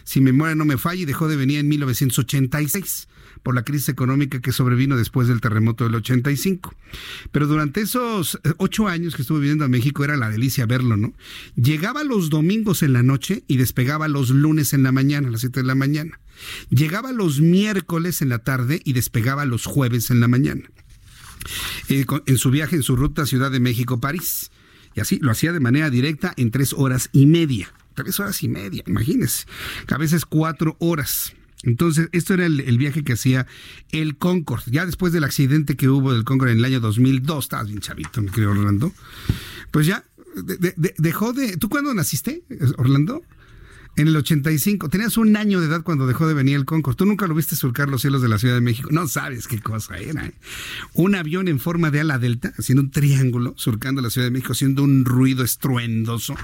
Si 0.02 0.20
memoria 0.20 0.56
no 0.56 0.64
me 0.64 0.78
falla, 0.78 1.02
y 1.02 1.04
dejó 1.04 1.28
de 1.28 1.36
venir 1.36 1.60
en 1.60 1.68
1986 1.68 3.06
por 3.42 3.54
la 3.54 3.64
crisis 3.64 3.88
económica 3.88 4.40
que 4.40 4.52
sobrevino 4.52 4.96
después 4.96 5.28
del 5.28 5.40
terremoto 5.40 5.84
del 5.84 5.94
85. 5.96 6.74
Pero 7.30 7.46
durante 7.46 7.80
esos 7.80 8.38
eh, 8.44 8.52
ocho 8.58 8.88
años 8.88 9.14
que 9.14 9.22
estuve 9.22 9.40
viviendo 9.40 9.64
a 9.64 9.68
México 9.68 10.04
era 10.04 10.16
la 10.16 10.30
delicia 10.30 10.66
verlo, 10.66 10.96
¿no? 10.96 11.12
Llegaba 11.56 12.04
los 12.04 12.30
domingos 12.30 12.82
en 12.82 12.92
la 12.92 13.02
noche 13.02 13.44
y 13.46 13.56
despegaba 13.56 14.08
los 14.08 14.30
lunes 14.30 14.72
en 14.72 14.82
la 14.82 14.92
mañana, 14.92 15.28
a 15.28 15.30
las 15.32 15.40
7 15.40 15.60
de 15.60 15.66
la 15.66 15.74
mañana. 15.74 16.20
Llegaba 16.70 17.12
los 17.12 17.40
miércoles 17.40 18.22
en 18.22 18.28
la 18.28 18.38
tarde 18.38 18.80
y 18.84 18.92
despegaba 18.92 19.44
los 19.44 19.66
jueves 19.66 20.10
en 20.10 20.20
la 20.20 20.28
mañana. 20.28 20.62
Eh, 21.88 22.06
en 22.26 22.38
su 22.38 22.50
viaje, 22.50 22.76
en 22.76 22.82
su 22.82 22.96
ruta 22.96 23.26
Ciudad 23.26 23.50
de 23.50 23.60
México-París. 23.60 24.50
Y 24.94 25.00
así 25.00 25.18
lo 25.20 25.30
hacía 25.30 25.52
de 25.52 25.60
manera 25.60 25.90
directa 25.90 26.34
en 26.36 26.50
tres 26.50 26.72
horas 26.72 27.08
y 27.12 27.26
media. 27.26 27.72
Tres 27.94 28.20
horas 28.20 28.42
y 28.42 28.48
media, 28.48 28.82
imagínense. 28.86 29.46
A 29.88 29.98
veces 29.98 30.24
cuatro 30.24 30.76
horas 30.78 31.34
Entonces, 31.62 32.08
esto 32.12 32.34
era 32.34 32.46
el, 32.46 32.78
viaje 32.78 33.04
que 33.04 33.12
hacía 33.12 33.46
el 33.90 34.16
Concorde. 34.16 34.64
Ya 34.70 34.86
después 34.86 35.12
del 35.12 35.24
accidente 35.24 35.76
que 35.76 35.88
hubo 35.88 36.12
del 36.12 36.24
Concorde 36.24 36.52
en 36.52 36.58
el 36.58 36.64
año 36.64 36.80
2002, 36.80 37.44
estabas 37.44 37.68
bien 37.68 37.80
chavito, 37.80 38.20
me 38.22 38.30
creo, 38.30 38.50
Orlando. 38.50 38.92
Pues 39.70 39.86
ya 39.86 40.04
dejó 40.98 41.32
de... 41.32 41.56
¿Tú 41.56 41.68
cuándo 41.68 41.94
naciste, 41.94 42.42
Orlando? 42.78 43.22
En 43.94 44.08
el 44.08 44.16
85. 44.16 44.88
Tenías 44.88 45.18
un 45.18 45.36
año 45.36 45.60
de 45.60 45.66
edad 45.66 45.82
cuando 45.82 46.06
dejó 46.06 46.26
de 46.26 46.32
venir 46.32 46.56
el 46.56 46.64
Concorde. 46.64 46.96
Tú 46.96 47.04
nunca 47.04 47.26
lo 47.26 47.34
viste 47.34 47.56
surcar 47.56 47.90
los 47.90 48.00
cielos 48.00 48.22
de 48.22 48.28
la 48.28 48.38
Ciudad 48.38 48.54
de 48.54 48.62
México. 48.62 48.88
No 48.90 49.06
sabes 49.06 49.46
qué 49.46 49.60
cosa 49.60 49.98
era. 49.98 50.26
¿eh? 50.26 50.34
Un 50.94 51.14
avión 51.14 51.46
en 51.46 51.60
forma 51.60 51.90
de 51.90 52.00
ala 52.00 52.18
delta, 52.18 52.54
haciendo 52.56 52.82
un 52.82 52.90
triángulo, 52.90 53.52
surcando 53.58 54.00
la 54.00 54.08
Ciudad 54.08 54.26
de 54.26 54.30
México, 54.30 54.52
haciendo 54.52 54.82
un 54.82 55.04
ruido 55.04 55.44
estruendoso 55.44 56.34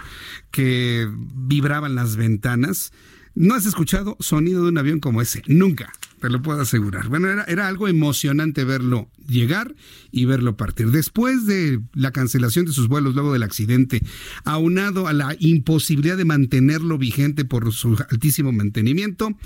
que 0.50 1.08
vibraban 1.34 1.94
las 1.94 2.16
ventanas. 2.16 2.92
No 3.40 3.54
has 3.54 3.66
escuchado 3.66 4.16
sonido 4.18 4.64
de 4.64 4.70
un 4.70 4.78
avión 4.78 4.98
como 4.98 5.22
ese. 5.22 5.44
Nunca 5.46 5.92
te 6.20 6.28
lo 6.28 6.42
puedo 6.42 6.60
asegurar. 6.60 7.08
Bueno, 7.08 7.28
era, 7.46 7.68
algo 7.68 7.88
emocionante 7.88 8.64
verlo 8.64 9.10
llegar 9.26 9.74
y 10.10 10.24
verlo 10.24 10.56
partir. 10.56 10.90
Después 10.90 11.46
de 11.46 11.80
la 11.94 12.12
cancelación 12.12 12.64
de 12.64 12.72
sus 12.72 12.88
vuelos 12.88 13.14
luego 13.14 13.32
del 13.32 13.42
accidente, 13.42 14.02
aunado 14.44 15.06
a 15.06 15.12
la 15.12 15.36
imposibilidad 15.38 16.16
de 16.16 16.24
mantenerlo 16.24 16.98
vigente 16.98 17.44
por 17.44 17.72
su 17.72 17.96
altísimo 18.10 18.52
mantenimiento, 18.52 19.36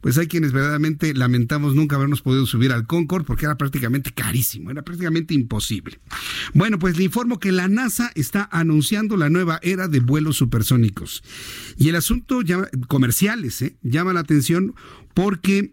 pues 0.00 0.18
hay 0.18 0.26
quienes 0.26 0.52
verdaderamente 0.52 1.14
lamentamos 1.14 1.74
nunca 1.74 1.96
habernos 1.96 2.22
podido 2.22 2.46
subir 2.46 2.72
al 2.72 2.86
Concorde 2.86 3.24
porque 3.24 3.46
era 3.46 3.56
prácticamente 3.56 4.12
carísimo, 4.12 4.70
era 4.70 4.82
prácticamente 4.82 5.34
imposible. 5.34 6.00
Bueno, 6.54 6.78
pues 6.78 6.96
le 6.96 7.04
informo 7.04 7.38
que 7.38 7.52
la 7.52 7.68
NASA 7.68 8.12
está 8.14 8.48
anunciando 8.52 9.16
la 9.16 9.30
nueva 9.30 9.58
era 9.62 9.88
de 9.88 10.00
vuelos 10.00 10.36
supersónicos. 10.36 11.22
Y 11.76 11.88
el 11.88 11.96
asunto 11.96 12.42
ya, 12.42 12.68
comerciales 12.88 13.62
¿eh? 13.62 13.76
llama 13.82 14.12
la 14.12 14.20
atención 14.20 14.74
porque 15.14 15.72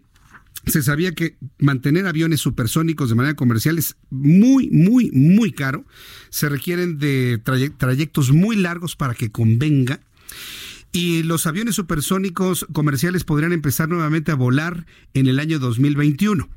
se 0.66 0.82
sabía 0.82 1.14
que 1.14 1.36
mantener 1.58 2.06
aviones 2.06 2.40
supersónicos 2.40 3.08
de 3.08 3.14
manera 3.14 3.34
comercial 3.34 3.78
es 3.78 3.96
muy, 4.10 4.68
muy, 4.70 5.10
muy 5.12 5.52
caro. 5.52 5.84
Se 6.30 6.48
requieren 6.48 6.98
de 6.98 7.40
trayectos 7.78 8.32
muy 8.32 8.56
largos 8.56 8.96
para 8.96 9.14
que 9.14 9.30
convenga 9.30 10.00
y 10.92 11.22
los 11.22 11.46
aviones 11.46 11.74
supersónicos 11.74 12.66
comerciales 12.72 13.24
podrían 13.24 13.52
empezar 13.52 13.88
nuevamente 13.88 14.32
a 14.32 14.36
volar 14.36 14.86
en 15.14 15.26
el 15.26 15.38
año 15.38 15.58
2021. 15.58 16.48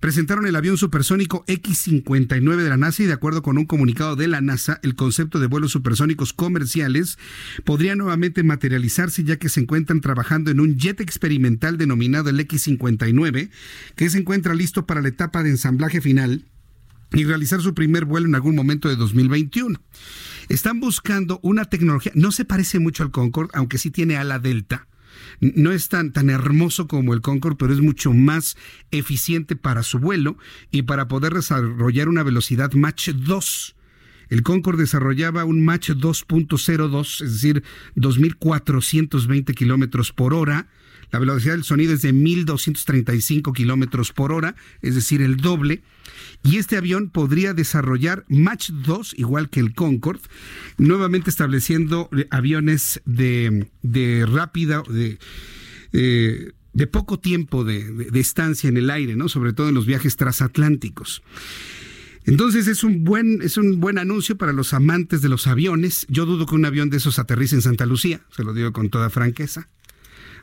Presentaron 0.00 0.46
el 0.46 0.56
avión 0.56 0.76
supersónico 0.76 1.44
X-59 1.46 2.56
de 2.56 2.68
la 2.68 2.76
NASA 2.76 3.02
y 3.02 3.06
de 3.06 3.12
acuerdo 3.12 3.42
con 3.42 3.58
un 3.58 3.66
comunicado 3.66 4.16
de 4.16 4.28
la 4.28 4.40
NASA, 4.40 4.80
el 4.82 4.94
concepto 4.94 5.38
de 5.38 5.46
vuelos 5.46 5.72
supersónicos 5.72 6.32
comerciales 6.32 7.18
podría 7.64 7.96
nuevamente 7.96 8.42
materializarse 8.42 9.24
ya 9.24 9.38
que 9.38 9.48
se 9.48 9.60
encuentran 9.60 10.00
trabajando 10.00 10.50
en 10.50 10.60
un 10.60 10.76
jet 10.76 11.00
experimental 11.00 11.78
denominado 11.78 12.30
el 12.30 12.40
X-59 12.40 13.50
que 13.96 14.10
se 14.10 14.18
encuentra 14.18 14.54
listo 14.54 14.86
para 14.86 15.00
la 15.00 15.08
etapa 15.08 15.42
de 15.42 15.50
ensamblaje 15.50 16.00
final 16.00 16.44
y 17.12 17.24
realizar 17.24 17.60
su 17.60 17.74
primer 17.74 18.04
vuelo 18.04 18.26
en 18.26 18.34
algún 18.34 18.54
momento 18.54 18.88
de 18.88 18.96
2021. 18.96 19.80
Están 20.50 20.80
buscando 20.80 21.38
una 21.44 21.66
tecnología, 21.66 22.10
no 22.16 22.32
se 22.32 22.44
parece 22.44 22.80
mucho 22.80 23.04
al 23.04 23.12
Concorde, 23.12 23.52
aunque 23.54 23.78
sí 23.78 23.92
tiene 23.92 24.16
ala 24.16 24.40
delta. 24.40 24.88
No 25.40 25.70
es 25.70 25.88
tan, 25.88 26.12
tan 26.12 26.28
hermoso 26.28 26.88
como 26.88 27.14
el 27.14 27.20
Concorde, 27.20 27.54
pero 27.56 27.72
es 27.72 27.80
mucho 27.80 28.12
más 28.12 28.56
eficiente 28.90 29.54
para 29.54 29.84
su 29.84 30.00
vuelo 30.00 30.36
y 30.72 30.82
para 30.82 31.06
poder 31.06 31.34
desarrollar 31.34 32.08
una 32.08 32.24
velocidad 32.24 32.72
Mach 32.72 33.10
2. 33.10 33.76
El 34.28 34.42
Concorde 34.42 34.82
desarrollaba 34.82 35.44
un 35.44 35.64
Mach 35.64 35.90
2.02, 35.90 37.24
es 37.24 37.32
decir, 37.32 37.62
2.420 37.94 39.54
kilómetros 39.54 40.12
por 40.12 40.34
hora. 40.34 40.66
La 41.10 41.18
velocidad 41.18 41.54
del 41.54 41.64
sonido 41.64 41.92
es 41.92 42.02
de 42.02 42.14
1.235 42.14 43.52
kilómetros 43.54 44.12
por 44.12 44.32
hora, 44.32 44.54
es 44.82 44.94
decir, 44.94 45.22
el 45.22 45.36
doble 45.36 45.82
y 46.42 46.56
este 46.56 46.76
avión 46.76 47.10
podría 47.10 47.52
desarrollar 47.52 48.24
Mach 48.28 48.70
2, 48.70 49.14
igual 49.18 49.50
que 49.50 49.60
el 49.60 49.74
Concorde, 49.74 50.22
nuevamente 50.78 51.28
estableciendo 51.28 52.08
aviones 52.30 53.02
de, 53.04 53.66
rápida, 54.26 54.82
de, 54.88 55.18
eh, 55.92 56.52
de 56.72 56.86
poco 56.86 57.18
tiempo 57.18 57.64
de, 57.64 58.08
estancia 58.14 58.68
en 58.68 58.78
el 58.78 58.90
aire, 58.90 59.16
¿no? 59.16 59.28
sobre 59.28 59.52
todo 59.52 59.68
en 59.68 59.74
los 59.74 59.86
viajes 59.86 60.16
transatlánticos. 60.16 61.22
Entonces 62.24 62.68
es 62.68 62.84
un 62.84 63.02
buen 63.04 63.40
es 63.40 63.56
un 63.56 63.80
buen 63.80 63.96
anuncio 63.96 64.36
para 64.36 64.52
los 64.52 64.74
amantes 64.74 65.22
de 65.22 65.30
los 65.30 65.46
aviones. 65.46 66.06
Yo 66.10 66.26
dudo 66.26 66.44
que 66.46 66.54
un 66.54 66.66
avión 66.66 66.90
de 66.90 66.98
esos 66.98 67.18
aterrice 67.18 67.54
en 67.54 67.62
Santa 67.62 67.86
Lucía, 67.86 68.20
se 68.30 68.44
lo 68.44 68.52
digo 68.52 68.72
con 68.72 68.90
toda 68.90 69.08
franqueza 69.08 69.68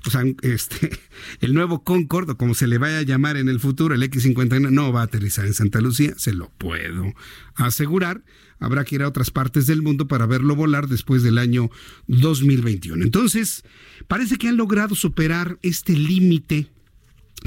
o 0.07 0.09
sea, 0.09 0.23
este, 0.41 0.97
el 1.41 1.53
nuevo 1.53 1.83
Concorde, 1.83 2.35
como 2.35 2.53
se 2.53 2.67
le 2.67 2.77
vaya 2.77 2.99
a 2.99 3.03
llamar 3.03 3.37
en 3.37 3.49
el 3.49 3.59
futuro, 3.59 3.93
el 3.93 4.03
X-51, 4.03 4.71
no 4.71 4.91
va 4.91 5.01
a 5.01 5.05
aterrizar 5.05 5.45
en 5.45 5.53
Santa 5.53 5.81
Lucía, 5.81 6.13
se 6.17 6.33
lo 6.33 6.49
puedo 6.57 7.13
asegurar. 7.55 8.23
Habrá 8.59 8.85
que 8.85 8.95
ir 8.95 9.03
a 9.03 9.07
otras 9.07 9.29
partes 9.29 9.67
del 9.67 9.83
mundo 9.83 10.07
para 10.07 10.25
verlo 10.25 10.55
volar 10.55 10.87
después 10.87 11.21
del 11.21 11.37
año 11.37 11.69
2021. 12.07 13.03
Entonces, 13.03 13.63
parece 14.07 14.37
que 14.37 14.47
han 14.47 14.57
logrado 14.57 14.95
superar 14.95 15.59
este 15.61 15.93
límite, 15.93 16.67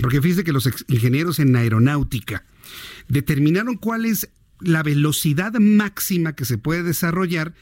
porque 0.00 0.22
fíjese 0.22 0.44
que 0.44 0.52
los 0.52 0.68
ingenieros 0.88 1.40
en 1.40 1.56
aeronáutica 1.56 2.44
determinaron 3.08 3.76
cuál 3.76 4.04
es 4.04 4.28
la 4.60 4.82
velocidad 4.82 5.54
máxima 5.54 6.34
que 6.34 6.44
se 6.44 6.58
puede 6.58 6.82
desarrollar 6.82 7.54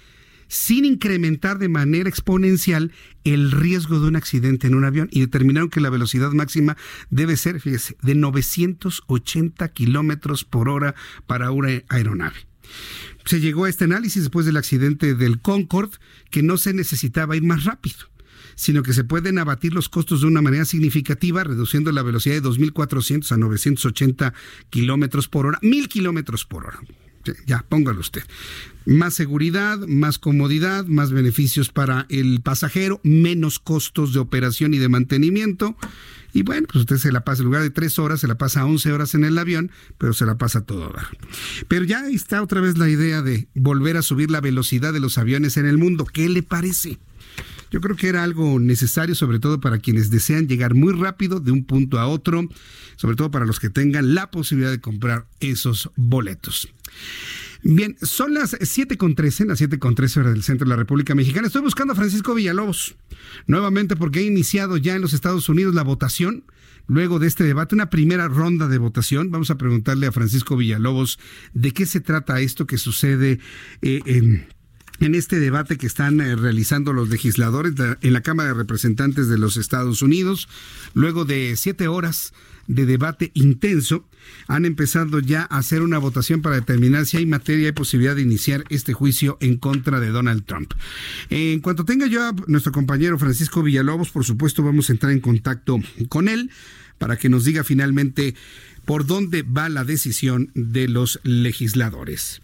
sin 0.48 0.84
incrementar 0.84 1.58
de 1.58 1.68
manera 1.68 2.08
exponencial 2.08 2.92
el 3.24 3.52
riesgo 3.52 4.00
de 4.00 4.08
un 4.08 4.16
accidente 4.16 4.66
en 4.66 4.74
un 4.74 4.84
avión 4.84 5.08
y 5.12 5.20
determinaron 5.20 5.70
que 5.70 5.80
la 5.80 5.90
velocidad 5.90 6.32
máxima 6.32 6.76
debe 7.10 7.36
ser, 7.36 7.60
fíjese, 7.60 7.96
de 8.02 8.14
980 8.14 9.68
kilómetros 9.68 10.44
por 10.44 10.68
hora 10.68 10.94
para 11.26 11.50
una 11.50 11.82
aeronave. 11.88 12.36
Se 13.24 13.40
llegó 13.40 13.64
a 13.64 13.68
este 13.68 13.84
análisis 13.84 14.22
después 14.22 14.46
del 14.46 14.56
accidente 14.56 15.14
del 15.14 15.40
Concorde 15.40 15.98
que 16.30 16.42
no 16.42 16.56
se 16.56 16.72
necesitaba 16.72 17.36
ir 17.36 17.44
más 17.44 17.64
rápido 17.64 18.08
sino 18.54 18.82
que 18.82 18.92
se 18.92 19.04
pueden 19.04 19.38
abatir 19.38 19.72
los 19.72 19.88
costos 19.88 20.20
de 20.20 20.26
una 20.26 20.42
manera 20.42 20.64
significativa, 20.64 21.44
reduciendo 21.44 21.92
la 21.92 22.02
velocidad 22.02 22.34
de 22.34 22.42
2.400 22.42 23.30
a 23.30 23.36
980 23.36 24.34
kilómetros 24.68 25.28
por 25.28 25.46
hora, 25.46 25.60
1.000 25.62 25.86
kilómetros 25.86 26.44
por 26.44 26.66
hora 26.66 26.80
ya, 27.46 27.64
póngalo 27.68 28.00
usted. 28.00 28.22
Más 28.86 29.14
seguridad, 29.14 29.78
más 29.86 30.18
comodidad, 30.18 30.86
más 30.86 31.12
beneficios 31.12 31.70
para 31.70 32.06
el 32.08 32.40
pasajero, 32.40 33.00
menos 33.04 33.58
costos 33.58 34.14
de 34.14 34.20
operación 34.20 34.72
y 34.74 34.78
de 34.78 34.88
mantenimiento. 34.88 35.76
Y 36.32 36.42
bueno, 36.42 36.66
pues 36.70 36.80
usted 36.82 36.96
se 36.96 37.12
la 37.12 37.24
pasa, 37.24 37.42
en 37.42 37.46
lugar 37.46 37.62
de 37.62 37.70
tres 37.70 37.98
horas, 37.98 38.20
se 38.20 38.28
la 38.28 38.36
pasa 38.36 38.64
11 38.64 38.92
horas 38.92 39.14
en 39.14 39.24
el 39.24 39.38
avión, 39.38 39.70
pero 39.98 40.12
se 40.12 40.26
la 40.26 40.38
pasa 40.38 40.62
todo 40.62 40.84
a 40.84 40.92
dar. 40.92 41.08
Pero 41.68 41.84
ya 41.84 42.06
está 42.08 42.42
otra 42.42 42.60
vez 42.60 42.78
la 42.78 42.88
idea 42.88 43.22
de 43.22 43.48
volver 43.54 43.96
a 43.96 44.02
subir 44.02 44.30
la 44.30 44.40
velocidad 44.40 44.92
de 44.92 45.00
los 45.00 45.18
aviones 45.18 45.56
en 45.56 45.66
el 45.66 45.78
mundo. 45.78 46.04
¿Qué 46.04 46.28
le 46.28 46.42
parece? 46.42 46.98
Yo 47.70 47.80
creo 47.80 47.96
que 47.96 48.08
era 48.08 48.24
algo 48.24 48.58
necesario, 48.58 49.14
sobre 49.14 49.40
todo 49.40 49.60
para 49.60 49.78
quienes 49.78 50.10
desean 50.10 50.48
llegar 50.48 50.74
muy 50.74 50.94
rápido 50.94 51.40
de 51.40 51.52
un 51.52 51.64
punto 51.64 51.98
a 51.98 52.06
otro, 52.06 52.48
sobre 52.96 53.16
todo 53.16 53.30
para 53.30 53.44
los 53.44 53.60
que 53.60 53.68
tengan 53.68 54.14
la 54.14 54.30
posibilidad 54.30 54.70
de 54.70 54.80
comprar 54.80 55.26
esos 55.40 55.90
boletos. 55.96 56.68
Bien, 57.62 57.96
son 58.02 58.34
las 58.34 58.54
7.13, 58.54 59.46
las 59.46 59.60
7.13 59.60 60.16
horas 60.18 60.32
del 60.32 60.42
centro 60.42 60.64
de 60.64 60.70
la 60.70 60.76
República 60.76 61.14
Mexicana. 61.14 61.48
Estoy 61.48 61.62
buscando 61.62 61.92
a 61.92 61.96
Francisco 61.96 62.34
Villalobos, 62.34 62.94
nuevamente 63.46 63.96
porque 63.96 64.20
ha 64.20 64.22
iniciado 64.22 64.76
ya 64.76 64.94
en 64.94 65.02
los 65.02 65.12
Estados 65.12 65.48
Unidos 65.48 65.74
la 65.74 65.82
votación. 65.82 66.44
Luego 66.86 67.18
de 67.18 67.26
este 67.26 67.44
debate, 67.44 67.74
una 67.74 67.90
primera 67.90 68.28
ronda 68.28 68.68
de 68.68 68.78
votación. 68.78 69.30
Vamos 69.30 69.50
a 69.50 69.58
preguntarle 69.58 70.06
a 70.06 70.12
Francisco 70.12 70.56
Villalobos 70.56 71.18
de 71.52 71.72
qué 71.72 71.84
se 71.84 72.00
trata 72.00 72.40
esto 72.40 72.66
que 72.66 72.78
sucede 72.78 73.40
eh, 73.82 74.00
en 74.06 74.46
en 75.00 75.14
este 75.14 75.38
debate 75.38 75.78
que 75.78 75.86
están 75.86 76.20
eh, 76.20 76.34
realizando 76.36 76.92
los 76.92 77.08
legisladores 77.08 77.74
en 78.00 78.12
la 78.12 78.22
Cámara 78.22 78.48
de 78.48 78.54
Representantes 78.54 79.28
de 79.28 79.38
los 79.38 79.56
Estados 79.56 80.02
Unidos. 80.02 80.48
Luego 80.94 81.24
de 81.24 81.54
siete 81.56 81.88
horas 81.88 82.32
de 82.68 82.86
debate 82.86 83.32
intenso, 83.34 84.06
han 84.46 84.64
empezado 84.64 85.18
ya 85.18 85.42
a 85.50 85.58
hacer 85.58 85.82
una 85.82 85.98
votación 85.98 86.42
para 86.42 86.56
determinar 86.56 87.06
si 87.06 87.16
hay 87.16 87.26
materia 87.26 87.68
y 87.68 87.72
posibilidad 87.72 88.14
de 88.14 88.22
iniciar 88.22 88.64
este 88.68 88.92
juicio 88.92 89.38
en 89.40 89.56
contra 89.56 89.98
de 89.98 90.10
Donald 90.10 90.44
Trump. 90.44 90.72
En 91.30 91.60
cuanto 91.60 91.84
tenga 91.84 92.06
yo 92.06 92.22
a 92.22 92.34
nuestro 92.46 92.70
compañero 92.70 93.18
Francisco 93.18 93.62
Villalobos, 93.62 94.10
por 94.10 94.24
supuesto 94.24 94.62
vamos 94.62 94.88
a 94.88 94.92
entrar 94.92 95.12
en 95.12 95.20
contacto 95.20 95.80
con 96.08 96.28
él 96.28 96.50
para 96.98 97.16
que 97.16 97.28
nos 97.28 97.44
diga 97.44 97.64
finalmente 97.64 98.34
por 98.84 99.06
dónde 99.06 99.42
va 99.42 99.68
la 99.68 99.84
decisión 99.84 100.50
de 100.54 100.88
los 100.88 101.20
legisladores. 101.22 102.42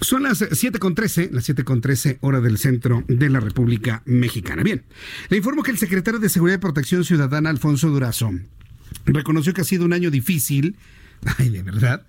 Son 0.00 0.22
las 0.22 0.40
7.13, 0.40 1.30
las 1.32 1.48
7.13 1.48 2.18
hora 2.20 2.40
del 2.40 2.56
centro 2.56 3.04
de 3.08 3.28
la 3.28 3.40
República 3.40 4.02
Mexicana. 4.06 4.62
Bien, 4.62 4.84
le 5.28 5.36
informo 5.36 5.62
que 5.62 5.70
el 5.70 5.78
secretario 5.78 6.18
de 6.18 6.28
Seguridad 6.30 6.56
y 6.56 6.60
Protección 6.60 7.04
Ciudadana, 7.04 7.50
Alfonso 7.50 7.90
Durazo, 7.90 8.30
reconoció 9.04 9.52
que 9.52 9.60
ha 9.60 9.64
sido 9.64 9.84
un 9.84 9.92
año 9.92 10.10
difícil, 10.10 10.76
ay, 11.38 11.50
de 11.50 11.62
verdad, 11.62 12.06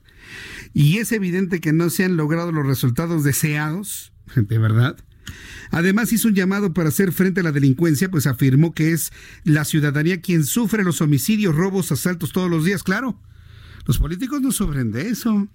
y 0.74 0.98
es 0.98 1.12
evidente 1.12 1.60
que 1.60 1.74
no 1.74 1.90
se 1.90 2.06
han 2.06 2.18
logrado 2.18 2.52
los 2.52 2.66
resultados 2.66 3.24
deseados, 3.24 4.14
de 4.36 4.58
verdad. 4.58 4.98
Además 5.72 6.14
hizo 6.14 6.30
un 6.30 6.36
llamado 6.36 6.74
para 6.74 6.88
hacer 6.88 7.12
frente 7.12 7.42
a 7.42 7.44
la 7.44 7.52
delincuencia, 7.52 8.10
pues 8.10 8.28
afirmó 8.28 8.74
que 8.74 8.94
es 8.94 9.12
la 9.44 9.66
ciudadanía 9.66 10.22
quien 10.22 10.46
sufre 10.46 10.86
los 10.86 11.02
homicidios, 11.02 11.54
robos, 11.54 11.92
asaltos 11.92 12.32
todos 12.32 12.50
los 12.50 12.64
días. 12.64 12.84
Claro, 12.84 13.20
los 13.86 13.98
políticos 14.00 14.42
no 14.42 14.54
sufren 14.54 14.94
de 14.94 15.10
eso 15.10 15.50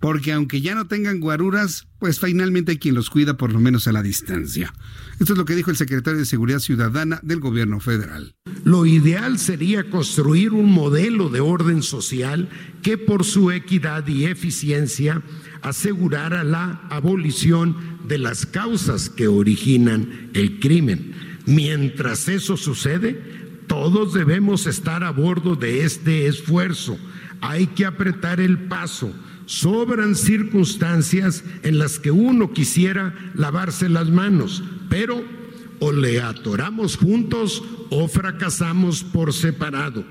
porque 0.00 0.32
aunque 0.32 0.62
ya 0.62 0.74
no 0.74 0.86
tengan 0.86 1.20
guaruras, 1.20 1.86
pues 1.98 2.18
finalmente 2.18 2.72
hay 2.72 2.78
quien 2.78 2.94
los 2.94 3.10
cuida 3.10 3.36
por 3.36 3.52
lo 3.52 3.60
menos 3.60 3.86
a 3.86 3.92
la 3.92 4.02
distancia. 4.02 4.72
Esto 5.20 5.34
es 5.34 5.38
lo 5.38 5.44
que 5.44 5.54
dijo 5.54 5.70
el 5.70 5.76
secretario 5.76 6.18
de 6.18 6.24
Seguridad 6.24 6.58
Ciudadana 6.58 7.20
del 7.22 7.38
gobierno 7.38 7.80
federal. 7.80 8.34
Lo 8.64 8.86
ideal 8.86 9.38
sería 9.38 9.90
construir 9.90 10.52
un 10.52 10.72
modelo 10.72 11.28
de 11.28 11.40
orden 11.40 11.82
social 11.82 12.48
que 12.82 12.96
por 12.96 13.24
su 13.24 13.50
equidad 13.50 14.06
y 14.08 14.24
eficiencia 14.24 15.22
asegurara 15.60 16.44
la 16.44 16.80
abolición 16.88 17.76
de 18.08 18.16
las 18.16 18.46
causas 18.46 19.10
que 19.10 19.28
originan 19.28 20.30
el 20.32 20.60
crimen. 20.60 21.12
Mientras 21.44 22.26
eso 22.28 22.56
sucede, 22.56 23.22
todos 23.66 24.14
debemos 24.14 24.66
estar 24.66 25.04
a 25.04 25.10
bordo 25.10 25.56
de 25.56 25.84
este 25.84 26.26
esfuerzo. 26.26 26.98
Hay 27.42 27.66
que 27.66 27.84
apretar 27.84 28.40
el 28.40 28.58
paso 28.66 29.14
Sobran 29.50 30.14
circunstancias 30.14 31.42
en 31.64 31.80
las 31.80 31.98
que 31.98 32.12
uno 32.12 32.52
quisiera 32.52 33.32
lavarse 33.34 33.88
las 33.88 34.08
manos, 34.08 34.62
pero 34.88 35.24
o 35.80 35.90
le 35.90 36.20
atoramos 36.20 36.96
juntos 36.96 37.60
o 37.90 38.06
fracasamos 38.06 39.02
por 39.02 39.32
separado. 39.32 40.04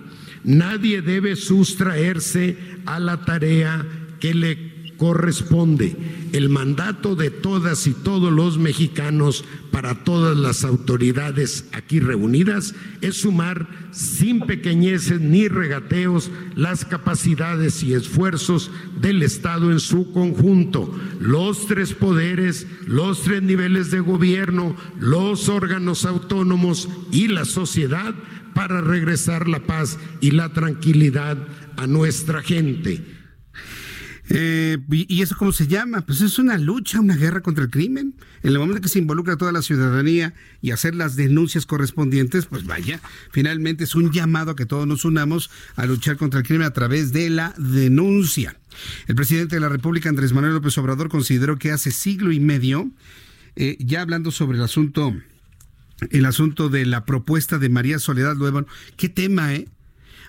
Nadie 0.44 1.02
debe 1.02 1.38
sustraerse 1.38 2.58
a 2.86 3.00
la 3.00 3.24
tarea 3.24 3.86
que 4.20 4.34
le 4.34 4.69
corresponde 5.00 5.96
el 6.34 6.50
mandato 6.50 7.16
de 7.16 7.32
todas 7.32 7.88
y 7.88 7.94
todos 7.94 8.32
los 8.32 8.60
mexicanos 8.60 9.46
para 9.72 10.04
todas 10.04 10.38
las 10.38 10.66
autoridades 10.66 11.66
aquí 11.72 12.02
reunidas 12.02 12.76
es 13.02 13.22
sumar 13.22 13.68
sin 13.92 14.42
pequeñeces 14.42 15.22
ni 15.22 15.48
regateos 15.48 16.30
las 16.54 16.84
capacidades 16.84 17.82
y 17.82 17.94
esfuerzos 17.94 18.72
del 19.00 19.24
Estado 19.24 19.72
en 19.72 19.80
su 19.80 20.12
conjunto, 20.12 20.94
los 21.20 21.66
tres 21.66 21.94
poderes, 21.94 22.68
los 22.86 23.24
tres 23.24 23.42
niveles 23.42 23.92
de 23.92 24.02
gobierno, 24.02 24.76
los 25.00 25.48
órganos 25.48 26.06
autónomos 26.06 26.90
y 27.12 27.30
la 27.30 27.46
sociedad 27.46 28.14
para 28.54 28.82
regresar 28.82 29.48
la 29.48 29.62
paz 29.62 29.98
y 30.20 30.32
la 30.32 30.50
tranquilidad 30.50 31.38
a 31.78 31.88
nuestra 31.88 32.42
gente. 32.42 33.19
Eh, 34.32 34.78
¿Y 34.92 35.24
eso 35.24 35.36
cómo 35.36 35.52
se 35.52 35.66
llama? 35.66 36.02
Pues 36.02 36.22
es 36.22 36.38
una 36.38 36.58
lucha, 36.58 37.00
una 37.00 37.16
guerra 37.16 37.42
contra 37.42 37.64
el 37.64 37.72
crimen. 37.72 38.14
En 38.44 38.52
el 38.52 38.60
momento 38.60 38.82
que 38.82 38.88
se 38.88 39.00
involucra 39.00 39.38
toda 39.38 39.52
la 39.52 39.64
ciudadanía 39.64 40.36
y 40.62 40.70
hacer 40.70 40.94
las 40.94 41.16
denuncias 41.16 41.66
correspondientes, 41.66 42.46
pues 42.46 42.66
vaya, 42.66 43.02
finalmente 43.32 43.86
es 43.86 43.96
un 43.96 44.12
llamado 44.12 44.52
a 44.52 44.56
que 44.56 44.68
todos 44.68 44.86
nos 44.86 45.04
unamos 45.04 45.50
a 45.76 45.86
luchar 45.88 46.18
contra 46.18 46.42
el 46.42 46.46
crimen 46.46 46.68
a 46.68 46.74
través 46.74 47.12
de 47.12 47.32
la 47.32 47.56
denuncia. 47.58 48.56
El 49.08 49.16
presidente 49.16 49.56
de 49.56 49.62
la 49.62 49.70
República, 49.70 50.10
Andrés 50.10 50.32
Manuel 50.32 50.54
López 50.54 50.78
Obrador, 50.78 51.10
consideró 51.10 51.58
que 51.58 51.72
hace 51.72 51.90
siglo 51.90 52.32
y 52.32 52.40
medio, 52.40 52.92
eh, 53.56 53.78
ya 53.80 54.02
hablando 54.02 54.30
sobre 54.30 54.60
el 54.60 54.64
asunto, 54.64 55.16
el 56.12 56.26
asunto 56.26 56.70
de 56.70 56.86
la 56.86 57.04
propuesta 57.04 57.58
de 57.58 57.70
María 57.70 57.98
Soledad 57.98 58.36
Lueva, 58.36 58.66
qué 58.96 59.10
tema, 59.10 59.56
¿eh? 59.56 59.68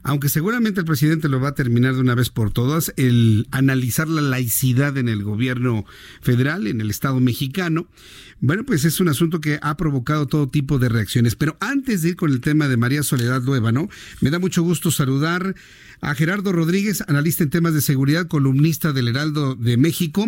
Aunque 0.03 0.29
seguramente 0.29 0.81
el 0.81 0.87
presidente 0.87 1.29
lo 1.29 1.41
va 1.41 1.49
a 1.49 1.55
terminar 1.55 1.95
de 1.95 2.01
una 2.01 2.15
vez 2.15 2.31
por 2.31 2.53
todas, 2.53 2.93
el 2.97 3.47
analizar 3.51 4.09
la 4.09 4.23
laicidad 4.23 4.97
en 4.99 5.09
el 5.09 5.23
gobierno 5.23 5.85
federal, 6.21 6.67
en 6.67 6.81
el 6.81 6.91
Estado 6.91 7.21
mexicano, 7.21 7.87
bueno, 8.43 8.65
pues 8.65 8.87
es 8.87 9.01
un 9.01 9.09
asunto 9.09 9.41
que 9.41 9.59
ha 9.61 9.77
provocado 9.77 10.27
todo 10.27 10.49
tipo 10.49 10.79
de 10.79 10.89
reacciones. 10.89 11.37
Pero 11.37 11.59
antes 11.61 12.01
de 12.01 12.11
ir 12.11 12.17
con 12.17 12.31
el 12.31 12.41
tema 12.41 12.69
de 12.69 12.79
María 12.79 13.03
Soledad 13.03 13.43
¿no? 13.43 13.89
me 14.21 14.31
da 14.31 14.39
mucho 14.39 14.63
gusto 14.63 14.91
saludar 14.91 15.55
a 16.01 16.15
Gerardo 16.15 16.51
Rodríguez, 16.53 17.03
analista 17.07 17.45
en 17.45 17.51
temas 17.51 17.75
de 17.75 17.83
seguridad, 17.83 18.29
columnista 18.29 18.95
del 18.95 19.09
Heraldo 19.09 19.55
de 19.55 19.77
México, 19.77 20.25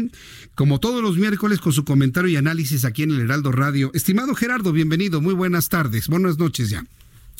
como 0.54 0.78
todos 0.80 1.02
los 1.02 1.16
miércoles 1.16 1.60
con 1.60 1.72
su 1.72 1.84
comentario 1.84 2.28
y 2.28 2.36
análisis 2.36 2.84
aquí 2.84 3.04
en 3.04 3.12
el 3.12 3.20
Heraldo 3.20 3.52
Radio. 3.52 3.90
Estimado 3.94 4.34
Gerardo, 4.34 4.72
bienvenido, 4.72 5.22
muy 5.22 5.32
buenas 5.32 5.70
tardes, 5.70 6.08
buenas 6.08 6.38
noches 6.38 6.68
ya. 6.68 6.84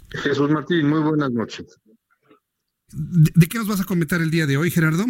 Jesús 0.09 0.51
Martín, 0.51 0.89
muy 0.89 1.01
buenas 1.01 1.33
noches. 1.33 1.79
¿De, 2.94 3.47
qué 3.48 3.59
nos 3.59 3.69
vas 3.69 3.81
a 3.81 3.85
comentar 3.85 4.20
el 4.20 4.31
día 4.31 4.47
de 4.47 4.56
hoy, 4.56 4.70
Gerardo? 4.70 5.05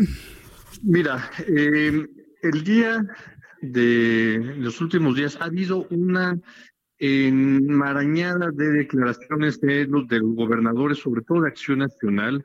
Mira, 0.83 1.31
eh, 1.47 2.07
el 2.43 2.65
día 2.65 3.05
de 3.61 4.55
los 4.59 4.81
últimos 4.81 5.17
días 5.17 5.37
ha 5.41 5.45
habido 5.45 5.87
una 5.91 6.39
enmarañada 6.99 8.51
de 8.53 8.71
declaraciones 8.71 9.61
de 9.61 9.87
los, 9.87 10.07
de 10.09 10.21
los 10.21 10.35
gobernadores, 10.35 10.99
sobre 10.99 11.23
todo 11.23 11.43
de 11.43 11.49
Acción 11.49 11.81
Nacional, 11.81 12.45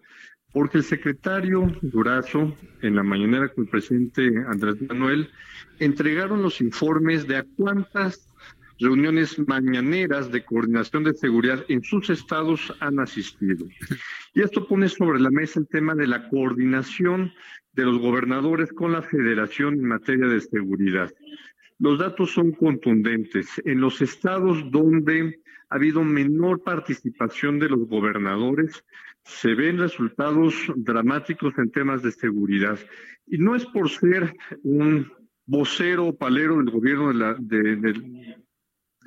porque 0.51 0.79
el 0.79 0.83
secretario 0.83 1.71
Durazo, 1.81 2.55
en 2.81 2.95
la 2.95 3.03
mañanera 3.03 3.49
con 3.49 3.65
el 3.65 3.69
presidente 3.69 4.31
Andrés 4.47 4.81
Manuel, 4.87 5.29
entregaron 5.79 6.41
los 6.41 6.61
informes 6.61 7.27
de 7.27 7.37
a 7.37 7.45
cuántas 7.55 8.26
reuniones 8.79 9.37
mañaneras 9.47 10.31
de 10.31 10.43
coordinación 10.43 11.03
de 11.03 11.13
seguridad 11.13 11.63
en 11.67 11.83
sus 11.83 12.09
estados 12.09 12.73
han 12.79 12.99
asistido. 12.99 13.67
Y 14.33 14.41
esto 14.41 14.67
pone 14.67 14.89
sobre 14.89 15.19
la 15.19 15.31
mesa 15.31 15.59
el 15.59 15.67
tema 15.67 15.95
de 15.95 16.07
la 16.07 16.29
coordinación 16.29 17.31
de 17.73 17.83
los 17.83 17.99
gobernadores 17.99 18.71
con 18.73 18.91
la 18.91 19.01
federación 19.01 19.75
en 19.75 19.85
materia 19.85 20.27
de 20.27 20.41
seguridad. 20.41 21.11
Los 21.79 21.99
datos 21.99 22.31
son 22.31 22.51
contundentes. 22.51 23.61
En 23.65 23.81
los 23.81 24.01
estados 24.01 24.71
donde 24.71 25.41
ha 25.69 25.75
habido 25.75 26.03
menor 26.03 26.63
participación 26.63 27.59
de 27.59 27.69
los 27.69 27.87
gobernadores, 27.87 28.83
se 29.23 29.53
ven 29.53 29.77
resultados 29.77 30.55
dramáticos 30.75 31.53
en 31.57 31.69
temas 31.69 32.01
de 32.01 32.11
seguridad. 32.11 32.79
Y 33.27 33.37
no 33.37 33.55
es 33.55 33.65
por 33.65 33.89
ser 33.89 34.33
un 34.63 35.11
vocero 35.45 36.07
o 36.07 36.17
palero 36.17 36.57
del 36.57 36.71
gobierno 36.71 37.09
de 37.09 37.13
la, 37.13 37.35
de, 37.39 38.35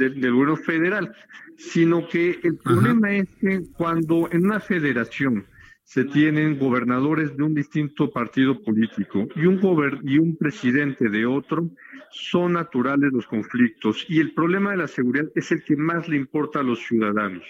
del, 0.09 0.33
gobierno 0.33 0.57
federal, 0.57 1.15
sino 1.57 2.09
que 2.09 2.41
el 2.43 2.57
problema 2.57 3.13
es 3.13 3.29
que 3.41 3.63
cuando 3.77 4.29
en 4.33 4.47
una 4.47 4.61
federación 4.61 5.45
se 5.85 6.05
tienen 6.05 6.59
gobernadores 6.59 7.37
de 7.37 7.43
un 7.43 7.55
distinto 7.55 8.11
partido 8.11 8.63
político 8.63 9.27
y 9.35 9.47
un, 9.47 9.61
y 10.05 10.19
un 10.19 10.37
presidente 10.37 11.09
de 11.09 11.27
otro, 11.27 11.69
son 12.13 12.53
naturales 12.55 13.13
los 13.13 13.27
conflictos. 13.27 14.07
Y 14.09 14.21
el 14.21 14.33
problema 14.33 14.71
de 14.71 14.79
la 14.79 14.89
seguridad 14.89 15.27
es 15.35 15.51
el 15.53 15.63
que 15.65 15.77
más 15.77 16.09
le 16.09 16.17
importa 16.17 16.61
a 16.61 16.63
los 16.63 16.79
ciudadanos. 16.81 17.45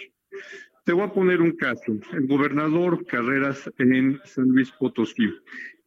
Te 0.84 0.92
voy 0.92 1.04
a 1.04 1.12
poner 1.12 1.40
un 1.42 1.52
caso. 1.52 1.98
El 2.12 2.26
gobernador 2.26 3.04
Carreras 3.06 3.70
en 3.78 4.18
San 4.24 4.48
Luis 4.48 4.70
Potosí 4.72 5.30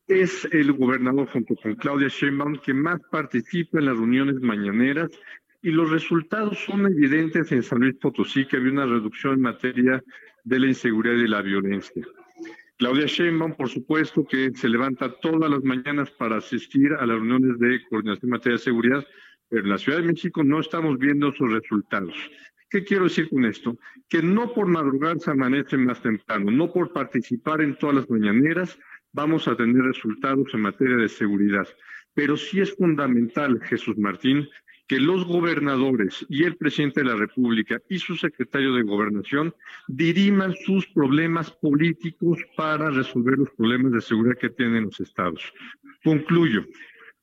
es 0.07 0.48
el 0.52 0.73
gobernador 0.73 1.27
junto 1.30 1.56
con 1.56 1.76
Claudia 1.76 2.07
Sheinbaum 2.07 2.57
que 2.57 2.73
más 2.73 2.99
participa 3.11 3.80
en 3.80 3.85
las 3.85 3.98
reuniones 3.98 4.40
mañaneras 4.41 5.10
y 5.64 5.72
los 5.72 5.90
resultados 5.90 6.60
son 6.60 6.85
evidentes 6.85 7.52
en 7.53 7.64
San 7.64 7.80
Luis 7.80 7.95
Potosí, 7.95 8.45
que 8.45 8.57
había 8.57 8.73
una 8.73 8.85
reducción 8.85 9.35
en 9.35 9.41
materia 9.41 10.03
de 10.44 10.60
la 10.60 10.68
inseguridad 10.68 11.15
y 11.15 11.27
la 11.27 11.41
violencia. 11.41 12.06
Claudia 12.77 13.06
Sheinbaum, 13.06 13.53
por 13.56 13.69
supuesto, 13.69 14.26
que 14.26 14.52
se 14.56 14.68
levanta 14.68 15.18
todas 15.22 15.49
las 15.49 15.64
mañanas 15.64 16.11
para 16.11 16.38
asistir 16.38 16.91
a 16.91 17.06
las 17.06 17.18
reuniones 17.18 17.57
de 17.60 17.80
coordinación 17.90 18.26
en 18.26 18.30
materia 18.31 18.57
de 18.57 18.64
seguridad, 18.64 19.07
pero 19.48 19.64
en 19.64 19.69
la 19.69 19.77
Ciudad 19.77 19.99
de 19.99 20.07
México 20.07 20.44
no 20.44 20.60
estamos 20.60 20.98
viendo 20.99 21.30
esos 21.30 21.49
resultados. 21.49 22.14
¿Qué 22.69 22.84
quiero 22.84 23.06
decir 23.06 23.30
con 23.30 23.45
esto? 23.45 23.77
Que 24.10 24.22
no 24.22 24.53
por 24.53 24.68
madrugar 24.68 25.18
se 25.19 25.31
amanece 25.31 25.77
más 25.77 26.02
temprano, 26.02 26.52
no 26.52 26.73
por 26.73 26.91
participar 26.91 27.61
en 27.61 27.77
todas 27.77 27.95
las 27.95 28.10
mañaneras 28.10 28.77
vamos 29.14 29.48
a 29.48 29.56
tener 29.56 29.81
resultados 29.81 30.53
en 30.53 30.61
materia 30.61 30.98
de 30.98 31.07
seguridad. 31.07 31.68
Pero 32.15 32.35
sí 32.35 32.60
es 32.60 32.76
fundamental, 32.76 33.61
Jesús 33.64 33.98
Martín, 33.98 34.49
que 34.88 34.99
los 34.99 35.26
gobernadores 35.26 36.26
y 36.30 36.43
el 36.43 36.57
presidente 36.57 37.01
de 37.01 37.07
la 37.07 37.15
República 37.15 37.81
y 37.89 37.99
su 37.99 38.15
secretario 38.15 38.73
de 38.73 38.84
Gobernación 38.84 39.53
diriman 39.88 40.53
sus 40.65 40.85
problemas 40.88 41.51
políticos 41.51 42.39
para 42.57 42.89
resolver 42.89 43.38
los 43.38 43.49
problemas 43.51 43.93
de 43.93 44.01
seguridad 44.01 44.38
que 44.39 44.49
tienen 44.49 44.85
los 44.85 44.99
estados. 44.99 45.53
Concluyo. 46.03 46.65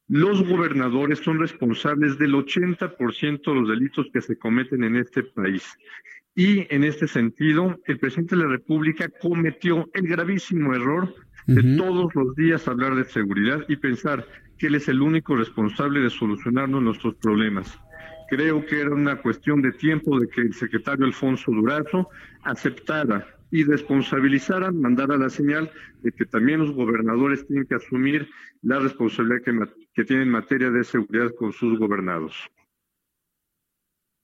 Los 0.09 0.43
gobernadores 0.43 1.21
son 1.21 1.39
responsables 1.39 2.19
del 2.19 2.35
80% 2.35 3.45
de 3.45 3.55
los 3.55 3.69
delitos 3.69 4.09
que 4.13 4.21
se 4.21 4.37
cometen 4.37 4.83
en 4.83 4.97
este 4.97 5.23
país. 5.23 5.65
Y 6.35 6.67
en 6.75 6.83
este 6.83 7.07
sentido, 7.07 7.79
el 7.87 7.99
presidente 7.99 8.35
de 8.35 8.43
la 8.43 8.49
República 8.49 9.09
cometió 9.21 9.89
el 9.95 10.09
gravísimo 10.09 10.75
error 10.75 11.15
de 11.47 11.77
todos 11.77 12.15
los 12.15 12.35
días 12.35 12.67
hablar 12.67 12.95
de 12.95 13.05
seguridad 13.05 13.65
y 13.69 13.77
pensar 13.77 14.27
que 14.61 14.67
él 14.67 14.75
es 14.75 14.89
el 14.89 15.01
único 15.01 15.35
responsable 15.35 16.01
de 16.01 16.11
solucionarnos 16.11 16.83
nuestros 16.83 17.15
problemas. 17.15 17.81
Creo 18.29 18.65
que 18.67 18.83
era 18.83 18.91
una 18.91 19.17
cuestión 19.17 19.63
de 19.63 19.73
tiempo 19.73 20.21
de 20.21 20.29
que 20.29 20.43
el 20.43 20.53
secretario 20.53 21.07
Alfonso 21.07 21.51
Durazo 21.51 22.11
aceptara 22.43 23.27
y 23.51 23.65
responsabilizara, 23.65 24.71
mandara 24.71 25.17
la 25.17 25.31
señal 25.31 25.71
de 26.03 26.13
que 26.13 26.27
también 26.27 26.61
los 26.61 26.73
gobernadores 26.73 27.47
tienen 27.47 27.67
que 27.67 27.75
asumir 27.75 28.29
la 28.63 28.79
responsabilidad 28.79 29.43
que, 29.43 29.59
que 29.95 30.05
tienen 30.05 30.29
en 30.29 30.33
materia 30.33 30.71
de 30.71 30.85
seguridad 30.85 31.35
con 31.37 31.53
sus 31.53 31.79
gobernados. 31.79 32.37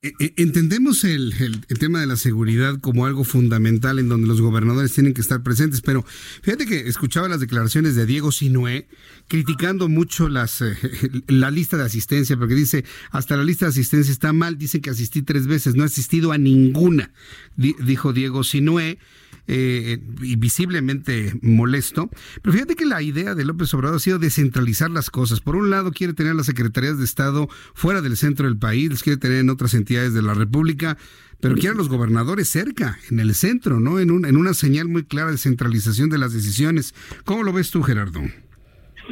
Eh, 0.06 0.12
eh, 0.20 0.34
entendemos 0.36 1.02
el, 1.02 1.34
tema 1.80 1.98
de 1.98 2.06
la 2.06 2.14
seguridad 2.14 2.78
como 2.80 3.06
algo 3.06 3.24
fundamental 3.24 3.98
en 3.98 4.08
donde 4.08 4.28
los 4.28 4.40
gobernadores 4.40 4.92
tienen 4.92 5.14
que 5.14 5.20
estar 5.20 5.42
presentes, 5.42 5.80
pero 5.80 6.04
fíjate 6.42 6.64
que 6.64 6.86
escuchaba 6.86 7.28
las 7.28 7.40
declaraciones 7.40 7.96
de 7.96 8.06
Diego 8.06 8.30
Sinué 8.30 8.86
criticando 9.26 9.88
mucho 9.88 10.28
las, 10.28 10.62
eh, 10.62 10.76
la 11.26 11.50
lista 11.50 11.76
de 11.76 11.84
asistencia, 11.84 12.36
porque 12.36 12.54
dice, 12.54 12.84
hasta 13.10 13.36
la 13.36 13.42
lista 13.42 13.66
de 13.66 13.70
asistencia 13.70 14.12
está 14.12 14.32
mal, 14.32 14.58
dice 14.58 14.80
que 14.80 14.90
asistí 14.90 15.22
tres 15.22 15.48
veces, 15.48 15.74
no 15.74 15.82
he 15.82 15.86
asistido 15.86 16.30
a 16.30 16.38
ninguna, 16.38 17.10
dijo 17.56 18.12
Diego 18.12 18.44
Sinué 18.44 18.98
eh, 19.48 19.98
y 20.22 20.36
visiblemente 20.36 21.38
molesto. 21.42 22.10
Pero 22.42 22.52
fíjate 22.52 22.76
que 22.76 22.86
la 22.86 23.02
idea 23.02 23.34
de 23.34 23.44
López 23.44 23.72
Obrador 23.74 23.96
ha 23.96 24.00
sido 24.00 24.18
descentralizar 24.18 24.90
las 24.90 25.10
cosas. 25.10 25.40
Por 25.40 25.56
un 25.56 25.70
lado, 25.70 25.92
quiere 25.92 26.12
tener 26.12 26.34
las 26.34 26.46
secretarías 26.46 26.98
de 26.98 27.04
Estado 27.04 27.48
fuera 27.74 28.02
del 28.02 28.16
centro 28.16 28.46
del 28.46 28.58
país, 28.58 28.90
las 28.90 29.02
quiere 29.02 29.18
tener 29.18 29.38
en 29.38 29.50
otras 29.50 29.74
entidades 29.74 30.14
de 30.14 30.22
la 30.22 30.34
República, 30.34 30.96
pero 31.40 31.54
quiere 31.54 31.74
a 31.74 31.74
los 31.74 31.88
gobernadores 31.88 32.48
cerca, 32.48 32.98
en 33.10 33.20
el 33.20 33.34
centro, 33.34 33.78
¿no? 33.78 34.00
En, 34.00 34.10
un, 34.10 34.24
en 34.24 34.36
una 34.36 34.54
señal 34.54 34.88
muy 34.88 35.04
clara 35.04 35.30
de 35.30 35.38
centralización 35.38 36.08
de 36.08 36.18
las 36.18 36.32
decisiones. 36.32 36.94
¿Cómo 37.24 37.42
lo 37.42 37.52
ves 37.52 37.70
tú, 37.70 37.82
Gerardo? 37.82 38.22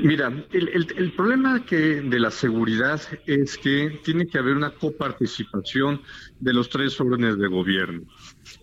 Mira, 0.03 0.33
el, 0.53 0.89
el, 0.97 1.13
problema 1.13 1.65
que 1.65 1.77
de 2.03 2.19
la 2.19 2.31
seguridad 2.31 3.01
es 3.27 3.57
que 3.57 4.01
tiene 4.03 4.27
que 4.27 4.39
haber 4.39 4.57
una 4.57 4.71
coparticipación 4.71 6.01
de 6.41 6.53
los 6.53 6.69
tres 6.69 7.01
órdenes 7.01 7.39
de 7.39 7.47
gobierno. 7.47 8.03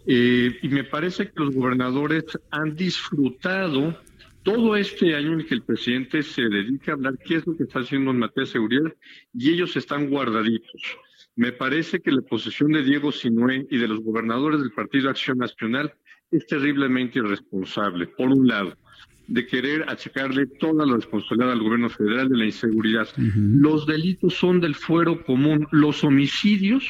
Eh, 0.05 0.57
y 0.61 0.69
me 0.69 0.83
parece 0.83 1.27
que 1.27 1.33
los 1.39 1.55
gobernadores 1.55 2.25
han 2.51 2.75
disfrutado 2.75 3.97
todo 4.43 4.75
este 4.75 5.15
año 5.15 5.33
en 5.33 5.45
que 5.45 5.53
el 5.53 5.63
presidente 5.63 6.23
se 6.23 6.43
dedica 6.43 6.91
a 6.91 6.95
hablar 6.95 7.17
qué 7.23 7.35
es 7.35 7.47
lo 7.47 7.55
que 7.55 7.63
está 7.63 7.79
haciendo 7.79 8.11
en 8.11 8.19
materia 8.19 8.45
de 8.45 8.51
seguridad 8.51 8.93
y 9.33 9.51
ellos 9.51 9.75
están 9.75 10.09
guardaditos. 10.09 10.81
Me 11.35 11.51
parece 11.51 11.99
que 12.01 12.11
la 12.11 12.21
posición 12.21 12.71
de 12.71 12.83
Diego 12.83 13.11
Sinué 13.11 13.67
y 13.69 13.77
de 13.77 13.87
los 13.87 14.01
gobernadores 14.01 14.59
del 14.59 14.71
Partido 14.71 15.09
Acción 15.09 15.37
Nacional 15.37 15.93
es 16.31 16.45
terriblemente 16.47 17.19
irresponsable, 17.19 18.07
por 18.07 18.29
un 18.29 18.47
lado 18.47 18.77
de 19.27 19.45
querer 19.45 19.85
achacarle 19.87 20.45
toda 20.45 20.85
la 20.85 20.95
responsabilidad 20.95 21.53
al 21.53 21.61
gobierno 21.61 21.89
federal 21.89 22.27
de 22.27 22.37
la 22.37 22.45
inseguridad. 22.45 23.07
Los 23.15 23.85
delitos 23.85 24.33
son 24.33 24.59
del 24.59 24.75
fuero 24.75 25.23
común. 25.23 25.67
Los 25.71 26.03
homicidios, 26.03 26.85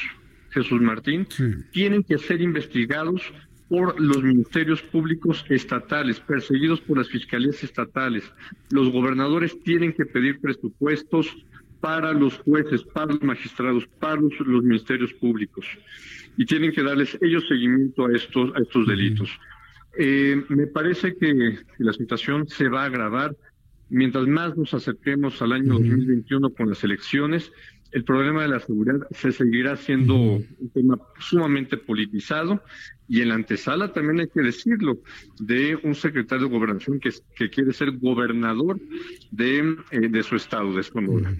Jesús 0.52 0.80
Martín, 0.80 1.26
tienen 1.72 2.02
que 2.02 2.18
ser 2.18 2.40
investigados 2.40 3.22
por 3.68 3.98
los 3.98 4.22
ministerios 4.22 4.82
públicos 4.82 5.44
estatales, 5.48 6.20
perseguidos 6.20 6.80
por 6.82 6.98
las 6.98 7.08
fiscalías 7.08 7.64
estatales. 7.64 8.30
Los 8.70 8.90
gobernadores 8.90 9.58
tienen 9.62 9.94
que 9.94 10.04
pedir 10.04 10.40
presupuestos 10.40 11.34
para 11.80 12.12
los 12.12 12.36
jueces, 12.38 12.82
para 12.84 13.12
los 13.12 13.22
magistrados, 13.22 13.86
para 13.98 14.20
los, 14.20 14.62
ministerios 14.62 15.12
públicos. 15.14 15.66
Y 16.36 16.44
tienen 16.44 16.72
que 16.72 16.82
darles 16.82 17.16
ellos 17.22 17.44
seguimiento 17.48 18.06
a 18.06 18.12
estos, 18.12 18.54
a 18.54 18.60
estos 18.60 18.86
delitos. 18.86 19.30
Eh, 19.98 20.44
me 20.48 20.66
parece 20.66 21.16
que 21.16 21.58
la 21.78 21.92
situación 21.92 22.46
se 22.48 22.68
va 22.68 22.82
a 22.82 22.86
agravar 22.86 23.34
mientras 23.88 24.26
más 24.26 24.56
nos 24.56 24.72
acerquemos 24.74 25.40
al 25.42 25.52
año 25.52 25.74
2021 25.74 26.50
con 26.50 26.68
las 26.68 26.82
elecciones 26.84 27.52
el 27.92 28.04
problema 28.04 28.42
de 28.42 28.48
la 28.48 28.60
seguridad 28.60 29.06
se 29.10 29.32
seguirá 29.32 29.76
siendo 29.76 30.14
un 30.16 30.70
tema 30.72 30.98
sumamente 31.18 31.76
politizado 31.76 32.62
y 33.08 33.20
en 33.20 33.28
la 33.28 33.34
antesala 33.34 33.92
también 33.92 34.20
hay 34.20 34.28
que 34.28 34.40
decirlo, 34.40 35.00
de 35.38 35.78
un 35.82 35.94
secretario 35.94 36.46
de 36.46 36.52
gobernación 36.52 37.00
que, 37.00 37.10
que 37.36 37.50
quiere 37.50 37.72
ser 37.72 37.92
gobernador 37.98 38.80
de, 39.30 39.76
eh, 39.90 40.08
de 40.08 40.22
su 40.22 40.36
estado, 40.36 40.72
de 40.74 40.82
Sonora. 40.82 41.34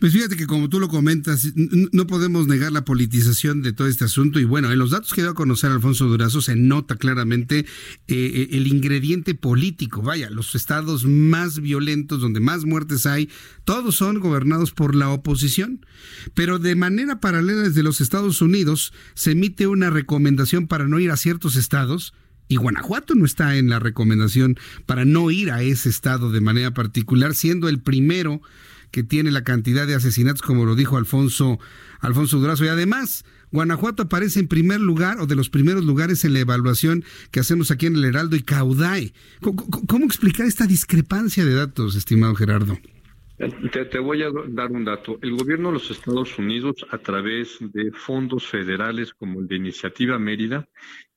Pues 0.00 0.12
fíjate 0.12 0.36
que 0.36 0.46
como 0.46 0.68
tú 0.68 0.80
lo 0.80 0.88
comentas, 0.88 1.52
no 1.54 2.06
podemos 2.06 2.46
negar 2.46 2.72
la 2.72 2.84
politización 2.84 3.62
de 3.62 3.72
todo 3.72 3.88
este 3.88 4.04
asunto 4.04 4.40
y 4.40 4.44
bueno, 4.44 4.70
en 4.72 4.78
los 4.78 4.90
datos 4.90 5.14
que 5.14 5.22
dio 5.22 5.30
a 5.30 5.34
conocer 5.34 5.70
Alfonso 5.70 6.06
Durazo 6.06 6.40
se 6.40 6.56
nota 6.56 6.96
claramente 6.96 7.60
eh, 7.60 7.64
eh, 8.08 8.48
el 8.52 8.66
ingrediente 8.66 9.34
político. 9.34 10.02
Vaya, 10.02 10.30
los 10.30 10.54
estados 10.54 11.04
más 11.04 11.60
violentos, 11.60 12.20
donde 12.20 12.40
más 12.40 12.64
muertes 12.64 13.06
hay, 13.06 13.30
todos 13.64 13.96
son 13.96 14.20
gobernados 14.20 14.72
por 14.72 14.94
la 14.94 15.10
oposición. 15.10 15.84
Pero 16.34 16.58
de 16.58 16.74
manera 16.74 17.20
paralela 17.20 17.62
desde 17.62 17.82
los 17.82 18.00
Estados 18.00 18.42
Unidos 18.42 18.92
se 19.14 19.32
emite 19.32 19.66
una 19.66 19.90
recomendación 19.90 20.66
para 20.66 20.88
no 20.88 20.95
ir 20.98 21.10
a 21.10 21.16
ciertos 21.16 21.56
estados 21.56 22.14
y 22.48 22.56
Guanajuato 22.56 23.14
no 23.14 23.24
está 23.24 23.56
en 23.56 23.68
la 23.68 23.78
recomendación 23.78 24.56
para 24.86 25.04
no 25.04 25.30
ir 25.30 25.50
a 25.50 25.62
ese 25.62 25.88
estado 25.88 26.30
de 26.30 26.40
manera 26.40 26.72
particular, 26.72 27.34
siendo 27.34 27.68
el 27.68 27.80
primero 27.80 28.40
que 28.92 29.02
tiene 29.02 29.30
la 29.30 29.42
cantidad 29.42 29.86
de 29.86 29.94
asesinatos, 29.94 30.42
como 30.42 30.64
lo 30.64 30.76
dijo 30.76 30.96
Alfonso, 30.96 31.58
Alfonso 32.00 32.38
Durazo. 32.38 32.64
Y 32.64 32.68
además, 32.68 33.24
Guanajuato 33.50 34.04
aparece 34.04 34.40
en 34.40 34.48
primer 34.48 34.80
lugar 34.80 35.20
o 35.20 35.26
de 35.26 35.34
los 35.34 35.50
primeros 35.50 35.84
lugares 35.84 36.24
en 36.24 36.34
la 36.34 36.40
evaluación 36.40 37.04
que 37.32 37.40
hacemos 37.40 37.70
aquí 37.70 37.86
en 37.86 37.96
el 37.96 38.04
Heraldo 38.04 38.36
y 38.36 38.42
Caudae. 38.42 39.12
cómo 39.40 40.04
explicar 40.04 40.46
esta 40.46 40.66
discrepancia 40.66 41.44
de 41.44 41.54
datos, 41.54 41.96
estimado 41.96 42.34
Gerardo? 42.36 42.78
Te, 43.36 43.98
voy 43.98 44.22
a 44.22 44.30
dar 44.48 44.72
un 44.72 44.86
dato. 44.86 45.18
El 45.20 45.36
gobierno 45.36 45.68
de 45.68 45.74
los 45.74 45.90
Estados 45.90 46.38
Unidos, 46.38 46.86
a 46.90 46.96
través 46.96 47.58
de 47.60 47.92
fondos 47.92 48.46
federales 48.46 49.12
como 49.12 49.40
el 49.40 49.46
de 49.46 49.56
Iniciativa 49.56 50.18
Mérida, 50.18 50.66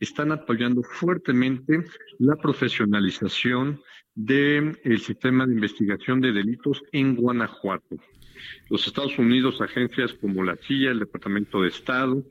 están 0.01 0.33
apoyando 0.33 0.83
fuertemente 0.83 1.85
la 2.17 2.35
profesionalización 2.35 3.79
del 4.13 4.99
sistema 4.99 5.45
de 5.45 5.53
investigación 5.53 6.19
de 6.19 6.33
delitos 6.33 6.83
en 6.91 7.15
Guanajuato. 7.15 7.95
Los 8.69 8.85
Estados 8.85 9.17
Unidos, 9.17 9.61
agencias 9.61 10.13
como 10.13 10.43
la 10.43 10.57
CIA, 10.57 10.91
el 10.91 10.99
Departamento 10.99 11.61
de 11.61 11.69
Estado, 11.69 12.21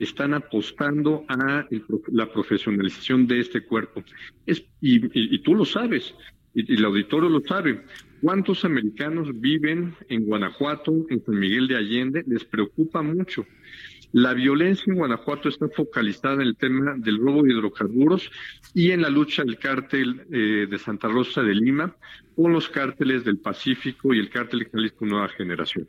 están 0.00 0.34
apostando 0.34 1.24
a 1.28 1.66
la 2.08 2.32
profesionalización 2.32 3.28
de 3.28 3.40
este 3.40 3.64
cuerpo. 3.64 4.02
y, 4.80 5.38
tú 5.38 5.54
lo 5.54 5.64
sabes, 5.64 6.14
y, 6.52 6.74
el 6.74 6.84
auditorio 6.84 7.28
lo 7.28 7.40
sabe. 7.40 7.84
¿Cuántos 8.22 8.64
americanos 8.64 9.28
viven 9.40 9.94
en 10.08 10.24
Guanajuato, 10.24 11.06
en 11.10 11.22
San 11.24 11.38
Miguel 11.38 11.68
de 11.68 11.76
Allende? 11.76 12.24
Les 12.26 12.44
preocupa 12.44 13.02
mucho. 13.02 13.46
La 14.12 14.32
violencia 14.32 14.90
en 14.90 14.98
Guanajuato 14.98 15.48
está 15.48 15.68
focalizada 15.68 16.36
en 16.36 16.42
el 16.42 16.56
tema 16.56 16.94
del 16.96 17.18
robo 17.18 17.42
de 17.42 17.52
hidrocarburos 17.52 18.30
y 18.72 18.92
en 18.92 19.02
la 19.02 19.10
lucha 19.10 19.44
del 19.44 19.58
cártel 19.58 20.26
eh, 20.32 20.66
de 20.70 20.78
Santa 20.78 21.08
Rosa 21.08 21.42
de 21.42 21.54
Lima 21.54 21.94
con 22.34 22.52
los 22.52 22.68
cárteles 22.68 23.24
del 23.24 23.38
Pacífico 23.38 24.14
y 24.14 24.18
el 24.18 24.30
cártel 24.30 24.60
de 24.60 24.70
Jalisco 24.70 25.04
Nueva 25.04 25.28
Generación. 25.28 25.86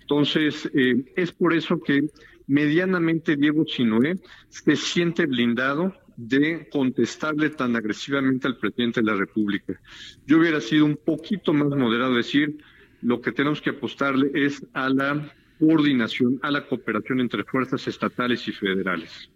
Entonces, 0.00 0.68
eh, 0.74 1.04
es 1.14 1.32
por 1.32 1.52
eso 1.52 1.80
que 1.80 2.08
medianamente 2.48 3.36
Diego 3.36 3.64
Chinoé 3.64 4.16
se 4.48 4.74
siente 4.74 5.26
blindado 5.26 5.94
de 6.18 6.68
contestarle 6.70 7.50
tan 7.50 7.76
agresivamente 7.76 8.48
al 8.48 8.58
presidente 8.58 9.00
de 9.00 9.06
la 9.06 9.14
República. 9.14 9.80
Yo 10.26 10.38
hubiera 10.38 10.60
sido 10.60 10.84
un 10.84 10.96
poquito 10.96 11.54
más 11.54 11.68
moderado, 11.68 12.14
decir, 12.14 12.58
lo 13.02 13.20
que 13.20 13.30
tenemos 13.30 13.62
que 13.62 13.70
apostarle 13.70 14.32
es 14.34 14.60
a 14.72 14.90
la 14.90 15.32
coordinación, 15.60 16.40
a 16.42 16.50
la 16.50 16.66
cooperación 16.66 17.20
entre 17.20 17.44
fuerzas 17.44 17.86
estatales 17.86 18.48
y 18.48 18.52
federales. 18.52 19.30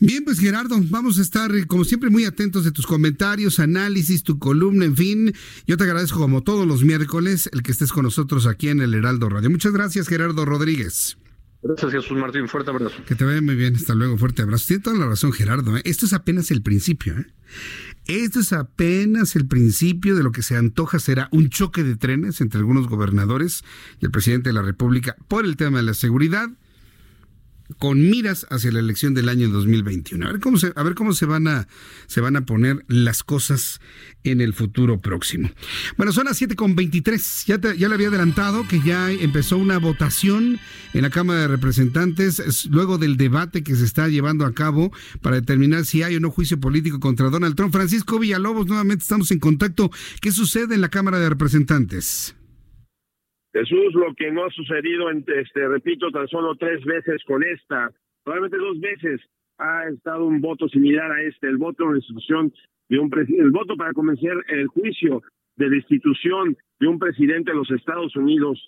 Bien, 0.00 0.24
pues 0.24 0.40
Gerardo, 0.40 0.76
vamos 0.88 1.18
a 1.18 1.22
estar 1.22 1.54
eh, 1.54 1.66
como 1.66 1.84
siempre 1.84 2.10
muy 2.10 2.24
atentos 2.24 2.64
de 2.64 2.72
tus 2.72 2.86
comentarios, 2.86 3.60
análisis, 3.60 4.24
tu 4.24 4.40
columna, 4.40 4.86
en 4.86 4.96
fin. 4.96 5.32
Yo 5.68 5.76
te 5.76 5.84
agradezco 5.84 6.18
como 6.18 6.42
todos 6.42 6.66
los 6.66 6.82
miércoles 6.82 7.48
el 7.52 7.62
que 7.62 7.70
estés 7.70 7.92
con 7.92 8.04
nosotros 8.04 8.46
aquí 8.46 8.70
en 8.70 8.80
el 8.80 8.94
Heraldo 8.94 9.28
Radio. 9.28 9.50
Muchas 9.50 9.72
gracias, 9.72 10.08
Gerardo 10.08 10.44
Rodríguez. 10.44 11.16
Gracias, 11.62 11.92
Jesús 11.92 12.16
Martín. 12.16 12.48
Fuerte 12.48 12.70
abrazo. 12.70 12.96
Que 13.06 13.14
te 13.14 13.24
vaya 13.24 13.42
muy 13.42 13.54
bien. 13.54 13.76
Hasta 13.76 13.94
luego. 13.94 14.16
Fuerte 14.16 14.42
abrazo. 14.42 14.66
Tiene 14.68 14.82
toda 14.82 14.96
la 14.96 15.06
razón, 15.06 15.32
Gerardo. 15.32 15.76
¿eh? 15.76 15.82
Esto 15.84 16.06
es 16.06 16.12
apenas 16.12 16.50
el 16.50 16.62
principio. 16.62 17.18
¿eh? 17.18 17.26
Esto 18.06 18.40
es 18.40 18.52
apenas 18.52 19.36
el 19.36 19.46
principio 19.46 20.16
de 20.16 20.22
lo 20.22 20.32
que 20.32 20.42
se 20.42 20.56
antoja 20.56 20.98
será 20.98 21.28
un 21.32 21.50
choque 21.50 21.84
de 21.84 21.96
trenes 21.96 22.40
entre 22.40 22.58
algunos 22.58 22.88
gobernadores 22.88 23.62
y 24.00 24.06
el 24.06 24.10
presidente 24.10 24.48
de 24.48 24.54
la 24.54 24.62
República 24.62 25.16
por 25.28 25.44
el 25.44 25.56
tema 25.56 25.78
de 25.78 25.84
la 25.84 25.94
seguridad 25.94 26.48
con 27.78 28.10
miras 28.10 28.46
hacia 28.50 28.72
la 28.72 28.80
elección 28.80 29.14
del 29.14 29.28
año 29.28 29.48
2021. 29.48 30.26
A 30.26 30.32
ver 30.32 30.40
cómo 30.40 30.58
se, 30.58 30.72
a 30.74 30.82
ver 30.82 30.94
cómo 30.94 31.12
se 31.12 31.26
van 31.26 31.48
a 31.48 31.68
se 32.06 32.20
van 32.20 32.36
a 32.36 32.44
poner 32.44 32.84
las 32.88 33.22
cosas 33.22 33.80
en 34.24 34.40
el 34.40 34.52
futuro 34.52 35.00
próximo. 35.00 35.50
Bueno, 35.96 36.12
son 36.12 36.26
las 36.26 36.40
7.23. 36.40 37.46
Ya, 37.46 37.74
ya 37.74 37.88
le 37.88 37.94
había 37.94 38.08
adelantado 38.08 38.66
que 38.66 38.80
ya 38.82 39.10
empezó 39.10 39.56
una 39.56 39.78
votación 39.78 40.58
en 40.92 41.02
la 41.02 41.10
Cámara 41.10 41.40
de 41.40 41.48
Representantes 41.48 42.66
luego 42.66 42.98
del 42.98 43.16
debate 43.16 43.62
que 43.62 43.76
se 43.76 43.84
está 43.84 44.08
llevando 44.08 44.44
a 44.44 44.54
cabo 44.54 44.92
para 45.22 45.36
determinar 45.36 45.84
si 45.84 46.02
hay 46.02 46.16
o 46.16 46.20
no 46.20 46.30
juicio 46.30 46.60
político 46.60 47.00
contra 47.00 47.30
Donald 47.30 47.54
Trump. 47.54 47.72
Francisco 47.72 48.18
Villalobos, 48.18 48.66
nuevamente 48.66 49.02
estamos 49.02 49.30
en 49.30 49.38
contacto. 49.38 49.90
¿Qué 50.20 50.32
sucede 50.32 50.74
en 50.74 50.80
la 50.80 50.88
Cámara 50.88 51.18
de 51.18 51.28
Representantes? 51.28 52.34
Jesús, 53.52 53.94
lo 53.94 54.14
que 54.14 54.30
no 54.30 54.44
ha 54.44 54.50
sucedido, 54.50 55.10
en, 55.10 55.24
este, 55.26 55.66
repito, 55.68 56.10
tan 56.10 56.28
solo 56.28 56.54
tres 56.54 56.84
veces 56.84 57.22
con 57.24 57.42
esta, 57.42 57.90
probablemente 58.22 58.58
dos 58.58 58.78
veces 58.80 59.20
ha 59.58 59.88
estado 59.88 60.24
un 60.24 60.40
voto 60.40 60.68
similar 60.68 61.10
a 61.10 61.22
este, 61.22 61.48
el 61.48 61.58
voto 61.58 61.90
en 61.90 61.96
institución 61.96 62.52
de 62.88 62.98
un 62.98 63.10
el 63.14 63.50
voto 63.50 63.76
para 63.76 63.92
convencer 63.92 64.32
el 64.48 64.66
juicio 64.68 65.22
de 65.56 65.68
destitución 65.68 66.56
de 66.80 66.88
un 66.88 66.98
presidente 66.98 67.50
de 67.50 67.56
los 67.56 67.70
Estados 67.70 68.14
Unidos. 68.16 68.58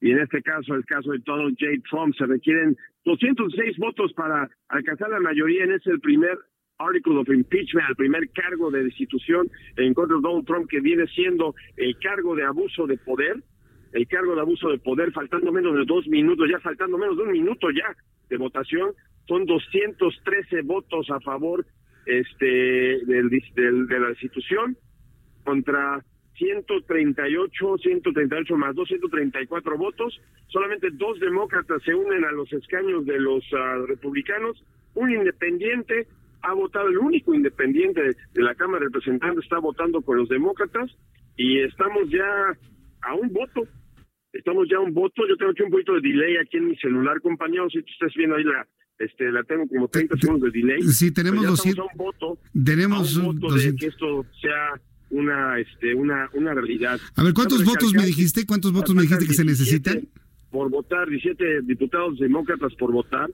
Y 0.00 0.10
en 0.10 0.18
este 0.18 0.42
caso, 0.42 0.74
el 0.74 0.84
caso 0.84 1.12
de 1.12 1.18
Donald 1.24 1.56
J. 1.58 1.72
Trump, 1.88 2.14
se 2.16 2.26
requieren 2.26 2.76
206 3.04 3.78
votos 3.78 4.12
para 4.14 4.48
alcanzar 4.68 5.10
la 5.10 5.20
mayoría. 5.20 5.64
En 5.64 5.72
ese 5.72 5.98
primer 5.98 6.38
article 6.78 7.18
of 7.18 7.28
impeachment, 7.28 7.88
el 7.88 7.96
primer 7.96 8.28
cargo 8.30 8.70
de 8.70 8.84
destitución 8.84 9.48
en 9.76 9.94
contra 9.94 10.16
de 10.16 10.22
Donald 10.22 10.46
Trump, 10.46 10.68
que 10.68 10.80
viene 10.80 11.06
siendo 11.08 11.54
el 11.76 11.96
cargo 11.98 12.34
de 12.34 12.44
abuso 12.44 12.86
de 12.86 12.98
poder, 12.98 13.36
el 13.92 14.06
cargo 14.08 14.34
de 14.34 14.40
abuso 14.40 14.68
de 14.70 14.78
poder, 14.78 15.12
faltando 15.12 15.52
menos 15.52 15.74
de 15.74 15.84
dos 15.84 16.06
minutos, 16.08 16.48
ya 16.50 16.58
faltando 16.60 16.98
menos 16.98 17.16
de 17.16 17.24
un 17.24 17.32
minuto 17.32 17.68
ya 17.70 17.94
de 18.28 18.36
votación, 18.36 18.92
son 19.26 19.44
213 19.44 20.62
votos 20.62 21.10
a 21.10 21.20
favor 21.20 21.64
este 22.06 22.46
del, 23.06 23.28
de 23.30 24.00
la 24.00 24.08
destitución 24.08 24.76
contra 25.44 26.04
138, 26.36 27.78
138 27.78 28.56
más 28.56 28.74
234 28.74 29.78
votos. 29.78 30.20
Solamente 30.48 30.88
dos 30.92 31.20
demócratas 31.20 31.82
se 31.84 31.94
unen 31.94 32.24
a 32.24 32.32
los 32.32 32.52
escaños 32.52 33.04
de 33.06 33.20
los 33.20 33.44
ah, 33.52 33.76
republicanos. 33.86 34.62
Un 34.94 35.10
independiente 35.12 36.08
ha 36.42 36.54
votado, 36.54 36.88
el 36.88 36.98
único 36.98 37.34
independiente 37.34 38.02
de 38.02 38.42
la 38.42 38.54
Cámara 38.54 38.80
de 38.80 38.86
Representantes 38.86 39.44
está 39.44 39.58
votando 39.58 40.02
con 40.02 40.18
los 40.18 40.28
demócratas 40.28 40.90
y 41.36 41.60
estamos 41.60 42.10
ya 42.10 42.56
a 43.02 43.14
un 43.14 43.32
voto. 43.32 43.62
Estamos 44.32 44.66
ya 44.70 44.80
un 44.80 44.94
voto. 44.94 45.22
Yo 45.28 45.36
tengo 45.36 45.52
aquí 45.52 45.62
un 45.62 45.70
poquito 45.70 45.94
de 45.94 46.00
delay 46.00 46.36
aquí 46.36 46.56
en 46.56 46.68
mi 46.68 46.76
celular, 46.76 47.20
compañeros. 47.20 47.72
Si 47.72 47.82
tú 47.82 47.88
estás 47.92 48.12
viendo 48.16 48.36
ahí 48.36 48.44
la, 48.44 48.66
este, 48.98 49.30
la 49.30 49.42
tengo 49.44 49.66
como 49.68 49.88
30 49.88 50.16
segundos 50.16 50.52
de 50.52 50.58
delay. 50.58 50.82
Sí, 50.82 51.12
tenemos 51.12 51.44
pues 51.46 51.76
un 51.76 51.86
voto. 51.96 52.38
Tenemos 52.64 53.16
un 53.16 53.38
voto 53.38 53.54
de 53.54 53.76
que 53.76 53.86
esto 53.86 54.24
sea 54.40 54.80
una 55.10 55.58
este 55.58 55.94
una 55.94 56.28
una 56.32 56.54
realidad. 56.54 56.98
A 57.16 57.22
ver, 57.22 57.34
¿cuántos 57.34 57.64
votos 57.64 57.92
me 57.94 58.06
dijiste? 58.06 58.46
¿Cuántos 58.46 58.72
votos 58.72 58.94
me 58.94 59.02
dijiste 59.02 59.26
que 59.26 59.34
se 59.34 59.44
necesitan? 59.44 60.08
Por 60.50 60.70
votar, 60.70 61.08
17 61.08 61.62
diputados 61.62 62.18
demócratas 62.18 62.74
por 62.74 62.92
votar, 62.92 63.30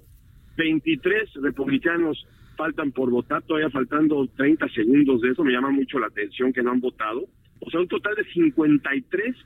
23 0.56 1.34
republicanos 1.42 2.26
faltan 2.56 2.90
por 2.90 3.10
votar, 3.10 3.42
todavía 3.42 3.70
faltando 3.70 4.28
30 4.36 4.68
segundos 4.70 5.20
de 5.20 5.30
eso, 5.30 5.44
me 5.44 5.52
llama 5.52 5.70
mucho 5.70 5.98
la 5.98 6.08
atención 6.08 6.52
que 6.52 6.62
no 6.62 6.72
han 6.72 6.80
votado. 6.80 7.24
O 7.60 7.70
sea, 7.70 7.80
un 7.80 7.88
total 7.88 8.14
de 8.16 8.24
53 8.32 9.36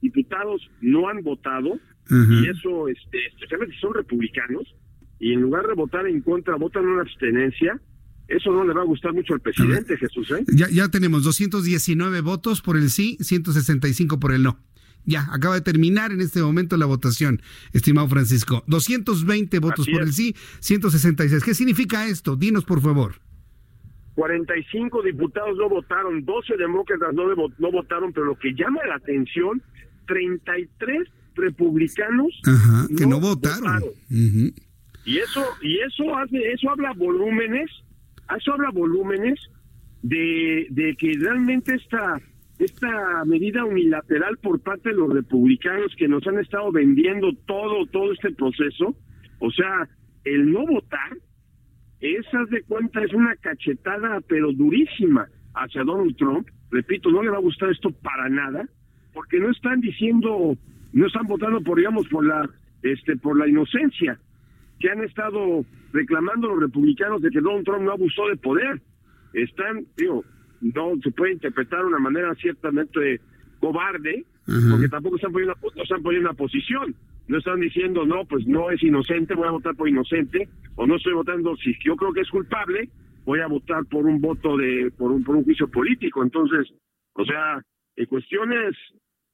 diputados 0.00 0.68
no 0.80 1.08
han 1.08 1.22
votado, 1.22 1.78
y 2.10 2.48
eso, 2.48 2.88
este, 2.88 3.24
especialmente 3.28 3.74
si 3.74 3.80
son 3.80 3.94
republicanos, 3.94 4.74
y 5.20 5.32
en 5.32 5.42
lugar 5.42 5.66
de 5.66 5.74
votar 5.74 6.06
en 6.06 6.20
contra, 6.22 6.56
votan 6.56 6.84
una 6.84 7.02
abstenencia, 7.02 7.80
eso 8.26 8.52
no 8.52 8.64
le 8.64 8.72
va 8.72 8.82
a 8.82 8.84
gustar 8.84 9.12
mucho 9.12 9.34
al 9.34 9.40
presidente, 9.40 9.96
Jesús. 9.96 10.30
¿eh? 10.30 10.44
Ya, 10.54 10.68
ya 10.70 10.88
tenemos 10.88 11.24
219 11.24 12.20
votos 12.20 12.62
por 12.62 12.76
el 12.76 12.90
sí, 12.90 13.16
165 13.20 14.18
por 14.18 14.32
el 14.32 14.42
no. 14.42 14.58
Ya, 15.04 15.26
acaba 15.32 15.54
de 15.54 15.60
terminar 15.62 16.12
en 16.12 16.20
este 16.20 16.40
momento 16.40 16.76
la 16.76 16.86
votación, 16.86 17.42
estimado 17.72 18.08
Francisco. 18.08 18.64
220 18.66 19.58
votos 19.58 19.88
por 19.88 20.02
el 20.02 20.12
sí, 20.12 20.34
166. 20.60 21.42
¿Qué 21.42 21.54
significa 21.54 22.06
esto? 22.06 22.36
Dinos, 22.36 22.64
por 22.64 22.80
favor. 22.80 23.14
45 24.14 25.02
diputados 25.02 25.56
no 25.56 25.68
votaron, 25.68 26.24
12 26.24 26.56
demócratas 26.56 27.14
no, 27.14 27.24
no 27.34 27.72
votaron, 27.72 28.12
pero 28.12 28.26
lo 28.26 28.38
que 28.38 28.54
llama 28.54 28.80
la 28.86 28.96
atención, 28.96 29.62
33 30.10 31.08
republicanos 31.36 32.40
que 32.98 33.06
no, 33.06 33.20
votaron. 33.20 33.82
Y 34.08 35.18
eso 35.18 35.44
y 35.62 35.78
eso 35.78 36.16
hace 36.16 36.52
eso 36.52 36.70
habla 36.70 36.92
volúmenes 36.94 37.70
eso 38.36 38.52
habla 38.52 38.70
volúmenes 38.70 39.38
de, 40.02 40.66
de 40.70 40.96
que 40.96 41.14
realmente 41.18 41.74
esta, 41.74 42.20
esta 42.58 43.24
medida 43.24 43.64
unilateral 43.64 44.36
por 44.38 44.60
parte 44.60 44.90
de 44.90 44.96
los 44.96 45.12
republicanos 45.12 45.94
que 45.96 46.08
nos 46.08 46.26
han 46.26 46.38
estado 46.38 46.70
vendiendo 46.72 47.32
todo, 47.46 47.86
todo 47.86 48.12
este 48.12 48.30
proceso, 48.32 48.96
o 49.40 49.50
sea, 49.50 49.88
el 50.24 50.52
no 50.52 50.66
votar, 50.66 51.16
esas 52.00 52.48
de 52.50 52.62
cuenta 52.62 53.02
es 53.02 53.12
una 53.12 53.34
cachetada 53.36 54.20
pero 54.26 54.52
durísima 54.52 55.28
hacia 55.54 55.84
Donald 55.84 56.16
Trump. 56.16 56.48
Repito, 56.70 57.10
no 57.10 57.22
le 57.22 57.30
va 57.30 57.36
a 57.36 57.42
gustar 57.42 57.70
esto 57.70 57.90
para 57.90 58.28
nada, 58.28 58.66
porque 59.12 59.38
no 59.38 59.50
están 59.50 59.80
diciendo, 59.80 60.56
no 60.92 61.06
están 61.06 61.26
votando 61.26 61.60
por, 61.60 61.78
digamos, 61.78 62.08
por 62.08 62.26
la, 62.26 62.48
este, 62.82 63.16
por 63.16 63.38
la 63.38 63.48
inocencia 63.48 64.18
que 64.78 64.90
han 64.90 65.02
estado 65.04 65.64
reclamando 65.92 66.48
los 66.48 66.60
republicanos 66.60 67.20
de 67.20 67.30
que 67.30 67.40
Donald 67.40 67.64
Trump 67.64 67.82
no 67.82 67.92
abusó 67.92 68.28
de 68.28 68.36
poder. 68.36 68.80
Están, 69.34 69.84
digo, 69.96 70.24
no 70.60 70.92
se 71.02 71.10
puede 71.10 71.34
interpretar 71.34 71.80
de 71.80 71.86
una 71.86 71.98
manera 71.98 72.34
ciertamente 72.36 73.20
cobarde, 73.60 74.24
porque 74.70 74.88
tampoco 74.88 75.16
están 75.16 75.32
poniendo, 75.32 75.54
no 75.76 75.82
están 75.82 76.02
poniendo 76.02 76.30
una 76.30 76.36
posición. 76.36 76.94
No 77.28 77.38
están 77.38 77.60
diciendo, 77.60 78.04
no, 78.04 78.24
pues 78.24 78.44
no 78.46 78.70
es 78.72 78.82
inocente, 78.82 79.34
voy 79.34 79.46
a 79.46 79.52
votar 79.52 79.76
por 79.76 79.88
inocente, 79.88 80.48
o 80.74 80.84
no 80.84 80.96
estoy 80.96 81.12
votando, 81.12 81.54
si 81.56 81.76
yo 81.84 81.94
creo 81.94 82.12
que 82.12 82.22
es 82.22 82.28
culpable, 82.28 82.88
voy 83.24 83.38
a 83.38 83.46
votar 83.46 83.84
por 83.84 84.04
un 84.04 84.20
voto 84.20 84.56
de, 84.56 84.90
por 84.98 85.12
un, 85.12 85.22
por 85.22 85.36
un 85.36 85.44
juicio 85.44 85.68
político. 85.68 86.24
Entonces, 86.24 86.72
o 87.12 87.24
sea, 87.24 87.62
en 87.94 88.06
cuestiones, 88.06 88.74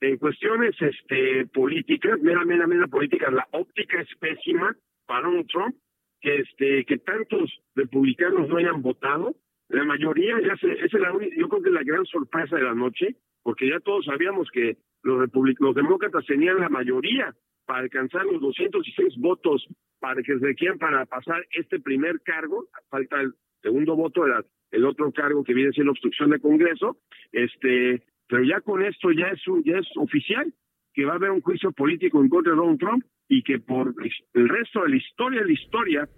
en 0.01 0.17
cuestiones 0.17 0.75
este 0.79 1.47
políticas, 1.47 2.19
mera, 2.21 2.45
mera, 2.45 2.67
mera 2.67 2.87
políticas, 2.87 3.33
la 3.33 3.47
óptica 3.51 3.99
es 4.01 4.09
pésima, 4.19 4.75
para 5.07 5.27
un 5.27 5.47
Trump 5.47 5.75
que 6.21 6.37
este 6.37 6.85
que 6.85 6.97
tantos 6.99 7.51
republicanos 7.75 8.47
no 8.47 8.57
hayan 8.57 8.81
votado. 8.81 9.35
La 9.69 9.83
mayoría 9.83 10.39
ya 10.41 10.55
se 10.57 10.71
esa 10.73 10.85
es 10.85 11.01
la 11.01 11.11
yo 11.11 11.49
creo 11.49 11.61
que 11.61 11.69
es 11.69 11.75
la 11.75 11.83
gran 11.83 12.05
sorpresa 12.05 12.55
de 12.55 12.63
la 12.63 12.75
noche 12.75 13.15
porque 13.43 13.69
ya 13.69 13.79
todos 13.79 14.05
sabíamos 14.05 14.49
que 14.51 14.77
los 15.03 15.29
los 15.59 15.75
demócratas 15.75 16.25
tenían 16.25 16.59
la 16.59 16.69
mayoría 16.69 17.33
para 17.65 17.79
alcanzar 17.79 18.25
los 18.25 18.41
206 18.41 19.17
votos 19.17 19.67
para 19.99 20.21
que 20.21 20.37
se 20.37 20.45
requieran 20.45 20.77
para 20.77 21.05
pasar 21.05 21.45
este 21.51 21.79
primer 21.79 22.21
cargo. 22.21 22.67
Falta 22.89 23.19
el 23.21 23.33
segundo 23.61 23.95
voto 23.95 24.25
el, 24.25 24.33
el 24.71 24.85
otro 24.85 25.11
cargo 25.11 25.43
que 25.43 25.53
viene 25.53 25.71
siendo 25.71 25.91
obstrucción 25.91 26.29
de 26.29 26.39
Congreso. 26.39 26.97
Este 27.31 28.03
pero 28.27 28.43
ya 28.43 28.61
con 28.61 28.83
esto 28.83 29.11
ya 29.11 29.27
es 29.27 29.41
ya 29.65 29.79
oficial 29.95 30.53
que 30.93 31.05
va 31.05 31.13
a 31.13 31.15
haber 31.15 31.31
un 31.31 31.41
juicio 31.41 31.71
político 31.71 32.21
en 32.21 32.29
contra 32.29 32.53
de 32.53 32.57
Donald 32.57 32.79
Trump 32.79 33.03
y 33.29 33.43
que 33.43 33.59
por 33.59 33.93
el 34.33 34.49
resto 34.49 34.83
de 34.83 34.89
la 34.89 34.95
historia 34.95 35.41
de 35.41 35.45
la 35.47 35.53
historia, 35.53 36.09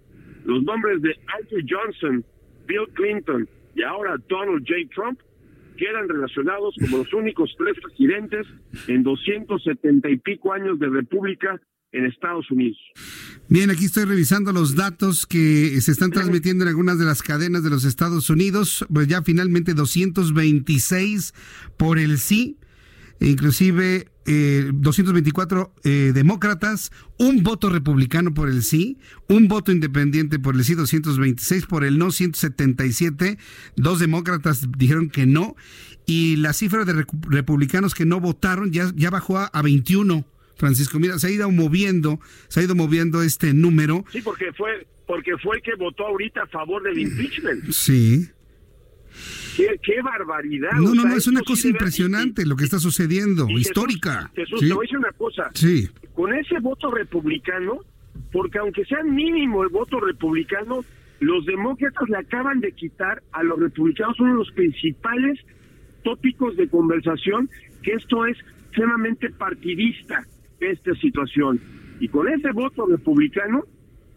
los 0.44 0.62
nombres 0.62 1.02
de 1.02 1.14
Andrew 1.38 1.60
Johnson, 1.68 2.24
Bill 2.66 2.88
Clinton 2.94 3.48
y 3.74 3.82
ahora 3.82 4.16
Donald 4.28 4.64
J. 4.66 4.88
Trump 4.94 5.20
quedan 5.76 6.08
relacionados 6.08 6.74
como 6.78 6.98
los 6.98 7.12
únicos 7.12 7.54
tres 7.56 7.76
presidentes 7.80 8.46
en 8.86 9.02
270 9.02 10.10
y 10.10 10.16
pico 10.18 10.52
años 10.52 10.78
de 10.78 10.88
república 10.88 11.60
en 11.92 12.06
Estados 12.06 12.50
Unidos. 12.50 12.78
Bien, 13.48 13.70
aquí 13.70 13.86
estoy 13.86 14.04
revisando 14.04 14.52
los 14.52 14.76
datos 14.76 15.26
que 15.26 15.80
se 15.80 15.90
están 15.90 16.10
transmitiendo 16.10 16.64
en 16.64 16.68
algunas 16.68 16.98
de 16.98 17.04
las 17.04 17.22
cadenas 17.22 17.64
de 17.64 17.70
los 17.70 17.84
Estados 17.84 18.30
Unidos. 18.30 18.86
Pues 18.92 19.08
ya 19.08 19.22
finalmente 19.22 19.74
226 19.74 21.34
por 21.76 21.98
el 21.98 22.18
sí, 22.18 22.58
inclusive 23.20 24.06
224 24.24 25.72
eh, 25.82 25.90
eh, 25.90 26.12
demócratas, 26.12 26.92
un 27.18 27.42
voto 27.42 27.70
republicano 27.70 28.32
por 28.32 28.48
el 28.48 28.62
sí, 28.62 28.98
un 29.28 29.48
voto 29.48 29.72
independiente 29.72 30.38
por 30.38 30.54
el 30.54 30.64
sí, 30.64 30.74
226 30.74 31.66
por 31.66 31.84
el 31.84 31.98
no, 31.98 32.12
177, 32.12 33.38
dos 33.76 33.98
demócratas 33.98 34.68
dijeron 34.78 35.10
que 35.10 35.26
no, 35.26 35.56
y 36.06 36.36
la 36.36 36.52
cifra 36.52 36.84
de 36.84 37.04
republicanos 37.28 37.94
que 37.94 38.06
no 38.06 38.20
votaron 38.20 38.70
ya, 38.70 38.92
ya 38.94 39.10
bajó 39.10 39.38
a, 39.38 39.46
a 39.46 39.62
21. 39.62 40.24
Francisco, 40.60 40.98
mira, 40.98 41.18
se 41.18 41.26
ha 41.26 41.30
ido 41.30 41.50
moviendo, 41.50 42.20
se 42.48 42.60
ha 42.60 42.62
ido 42.62 42.74
moviendo 42.74 43.22
este 43.22 43.54
número. 43.54 44.04
Sí, 44.12 44.20
porque 44.20 44.52
fue, 44.52 44.86
porque 45.06 45.32
fue 45.38 45.56
el 45.56 45.62
que 45.62 45.74
votó 45.74 46.06
ahorita 46.06 46.42
a 46.42 46.46
favor 46.46 46.82
del 46.82 46.98
impeachment. 46.98 47.70
Sí. 47.70 48.28
Qué, 49.56 50.02
barbaridad. 50.02 50.70
No, 50.74 50.94
no, 50.94 51.04
no, 51.04 51.16
es 51.16 51.26
una 51.26 51.40
cosa 51.40 51.68
impresionante 51.68 52.46
lo 52.46 52.56
que 52.56 52.64
está 52.64 52.78
sucediendo, 52.78 53.48
histórica. 53.48 54.30
Jesús, 54.34 54.60
te 54.60 54.72
voy 54.72 54.84
a 54.84 54.86
decir 54.86 54.98
una 54.98 55.12
cosa. 55.12 55.50
Sí. 55.54 55.88
Con 56.14 56.34
ese 56.34 56.60
voto 56.60 56.90
republicano, 56.90 57.80
porque 58.32 58.58
aunque 58.58 58.84
sea 58.84 59.02
mínimo 59.02 59.62
el 59.62 59.70
voto 59.70 59.98
republicano, 59.98 60.84
los 61.20 61.44
demócratas 61.44 62.08
le 62.08 62.18
acaban 62.18 62.60
de 62.60 62.72
quitar 62.72 63.22
a 63.32 63.42
los 63.42 63.58
republicanos 63.58 64.18
uno 64.20 64.32
de 64.32 64.38
los 64.38 64.50
principales 64.52 65.40
tópicos 66.04 66.56
de 66.56 66.68
conversación, 66.68 67.50
que 67.82 67.92
esto 67.92 68.26
es 68.26 68.38
sumamente 68.74 69.30
partidista, 69.30 70.26
esta 70.60 70.94
situación. 70.94 71.60
Y 72.00 72.08
con 72.08 72.28
ese 72.28 72.50
voto 72.52 72.86
republicano, 72.86 73.64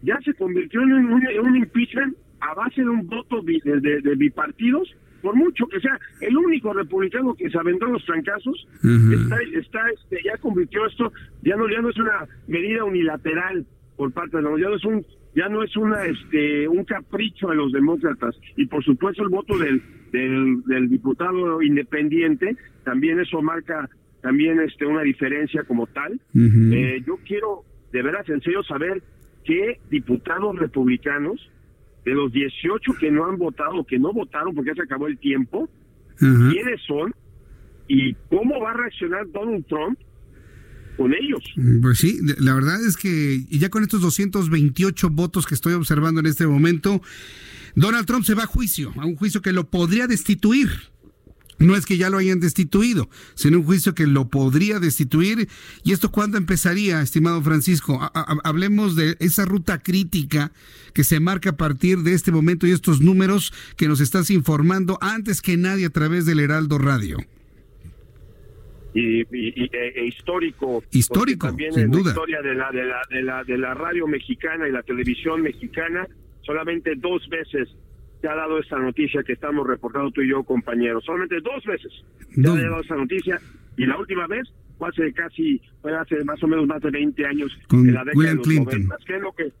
ya 0.02 0.18
se 0.24 0.34
convirtió 0.34 0.82
en 0.82 0.92
un, 0.92 1.26
en 1.26 1.46
un 1.46 1.56
impeachment 1.56 2.16
a 2.40 2.54
base 2.54 2.82
de 2.82 2.88
un 2.88 3.06
voto 3.06 3.40
de, 3.42 4.14
bipartidos, 4.16 4.94
por 5.22 5.34
mucho 5.34 5.66
que 5.66 5.80
sea 5.80 5.98
el 6.20 6.36
único 6.36 6.72
republicano 6.74 7.34
que 7.34 7.48
se 7.48 7.58
aventó 7.58 7.86
los 7.86 8.04
trancazos, 8.04 8.68
está, 8.82 9.36
está 9.58 9.80
este, 9.90 10.18
ya 10.22 10.36
convirtió 10.38 10.84
esto, 10.86 11.10
ya 11.42 11.56
no, 11.56 11.68
ya 11.68 11.80
no 11.80 11.88
es 11.88 11.96
una 11.96 12.26
medida 12.46 12.84
unilateral 12.84 13.64
por 13.96 14.12
parte 14.12 14.36
de 14.36 14.42
los, 14.42 14.60
ya 14.60 14.68
no 14.68 14.76
es 14.76 14.84
un, 14.84 15.06
ya 15.34 15.48
no 15.48 15.62
es 15.62 15.74
una, 15.76 16.04
este, 16.04 16.68
un 16.68 16.84
capricho 16.84 17.48
de 17.48 17.56
los 17.56 17.72
demócratas, 17.72 18.36
y 18.56 18.66
por 18.66 18.84
supuesto 18.84 19.22
el 19.22 19.30
voto 19.30 19.56
del, 19.56 19.82
del, 20.12 20.62
del 20.66 20.90
diputado 20.90 21.62
independiente, 21.62 22.54
también 22.84 23.18
eso 23.18 23.40
marca 23.40 23.88
también 24.24 24.58
este, 24.60 24.86
una 24.86 25.02
diferencia 25.02 25.64
como 25.64 25.86
tal. 25.86 26.18
Eh, 26.34 27.04
yo 27.06 27.18
quiero, 27.26 27.62
de 27.92 28.02
veras, 28.02 28.26
en 28.30 28.40
serio, 28.40 28.62
saber 28.62 29.02
qué 29.44 29.78
diputados 29.90 30.58
republicanos, 30.58 31.38
de 32.06 32.14
los 32.14 32.32
18 32.32 32.94
que 32.98 33.10
no 33.10 33.26
han 33.26 33.36
votado, 33.36 33.84
que 33.84 33.98
no 33.98 34.14
votaron 34.14 34.54
porque 34.54 34.70
ya 34.70 34.76
se 34.76 34.82
acabó 34.82 35.08
el 35.08 35.18
tiempo, 35.18 35.68
quiénes 36.18 36.80
son 36.86 37.12
y 37.86 38.14
cómo 38.30 38.60
va 38.60 38.70
a 38.70 38.74
reaccionar 38.74 39.30
Donald 39.30 39.66
Trump 39.66 39.98
con 40.96 41.12
ellos. 41.12 41.42
Pues 41.82 41.98
sí, 41.98 42.18
la 42.38 42.54
verdad 42.54 42.82
es 42.82 42.96
que 42.96 43.44
ya 43.50 43.68
con 43.68 43.82
estos 43.82 44.00
228 44.00 45.10
votos 45.10 45.46
que 45.46 45.54
estoy 45.54 45.74
observando 45.74 46.20
en 46.20 46.26
este 46.26 46.46
momento, 46.46 47.02
Donald 47.74 48.06
Trump 48.06 48.24
se 48.24 48.34
va 48.34 48.44
a 48.44 48.46
juicio, 48.46 48.94
a 48.96 49.04
un 49.04 49.16
juicio 49.16 49.42
que 49.42 49.52
lo 49.52 49.68
podría 49.68 50.06
destituir. 50.06 50.93
No 51.58 51.76
es 51.76 51.86
que 51.86 51.96
ya 51.96 52.10
lo 52.10 52.18
hayan 52.18 52.40
destituido, 52.40 53.08
sino 53.34 53.58
un 53.58 53.64
juicio 53.64 53.94
que 53.94 54.06
lo 54.06 54.28
podría 54.28 54.80
destituir. 54.80 55.48
¿Y 55.84 55.92
esto 55.92 56.10
cuándo 56.10 56.36
empezaría, 56.36 57.00
estimado 57.00 57.42
Francisco? 57.42 58.00
hablemos 58.44 58.96
de 58.96 59.16
esa 59.20 59.44
ruta 59.44 59.82
crítica 59.82 60.52
que 60.92 61.04
se 61.04 61.20
marca 61.20 61.50
a 61.50 61.56
partir 61.56 61.98
de 61.98 62.12
este 62.14 62.32
momento 62.32 62.66
y 62.66 62.72
estos 62.72 63.00
números 63.00 63.52
que 63.76 63.88
nos 63.88 64.00
estás 64.00 64.30
informando 64.30 64.98
antes 65.00 65.42
que 65.42 65.56
nadie 65.56 65.86
a 65.86 65.90
través 65.90 66.26
del 66.26 66.40
Heraldo 66.40 66.78
Radio 66.78 67.18
y, 68.94 69.20
e, 69.20 69.92
e 69.96 70.06
histórico. 70.06 70.82
Histórico, 70.92 71.48
también 71.48 71.72
sin 71.72 71.84
en 71.84 71.90
duda. 71.90 72.04
la 72.04 72.10
historia 72.10 72.42
de 72.42 72.54
la, 72.54 72.70
de, 72.70 72.84
la, 72.84 73.02
de, 73.10 73.22
la, 73.22 73.44
de 73.44 73.58
la 73.58 73.74
radio 73.74 74.06
mexicana 74.06 74.68
y 74.68 74.72
la 74.72 74.82
televisión 74.82 75.42
mexicana, 75.42 76.06
solamente 76.42 76.94
dos 76.96 77.28
veces 77.28 77.68
ha 78.28 78.34
dado 78.34 78.58
esta 78.58 78.78
noticia 78.78 79.22
que 79.22 79.32
estamos 79.34 79.66
reportando 79.66 80.10
tú 80.10 80.22
y 80.22 80.30
yo, 80.30 80.42
compañeros. 80.44 81.04
Solamente 81.04 81.40
dos 81.40 81.64
veces 81.64 81.92
se 82.34 82.48
ha 82.48 82.54
dado 82.70 82.80
esta 82.80 82.96
noticia 82.96 83.40
y 83.76 83.86
la 83.86 83.98
última 83.98 84.26
vez 84.26 84.48
fue 84.78 84.88
hace 84.88 85.12
casi, 85.12 85.60
fue 85.82 85.94
hace 85.96 86.22
más 86.24 86.42
o 86.42 86.46
menos 86.48 86.66
más 86.66 86.82
de 86.82 86.90
20 86.90 87.26
años, 87.26 87.56
Con 87.68 87.88
en 87.88 87.94
la 87.94 88.04
década 88.04 88.16
William 88.18 88.34
de 88.34 88.38
los 88.38 88.46
Clinton. 88.46 88.88
90. 88.88 88.96
¿Qué 89.06 89.16
es 89.16 89.22
lo 89.22 89.32
que, 89.32 89.52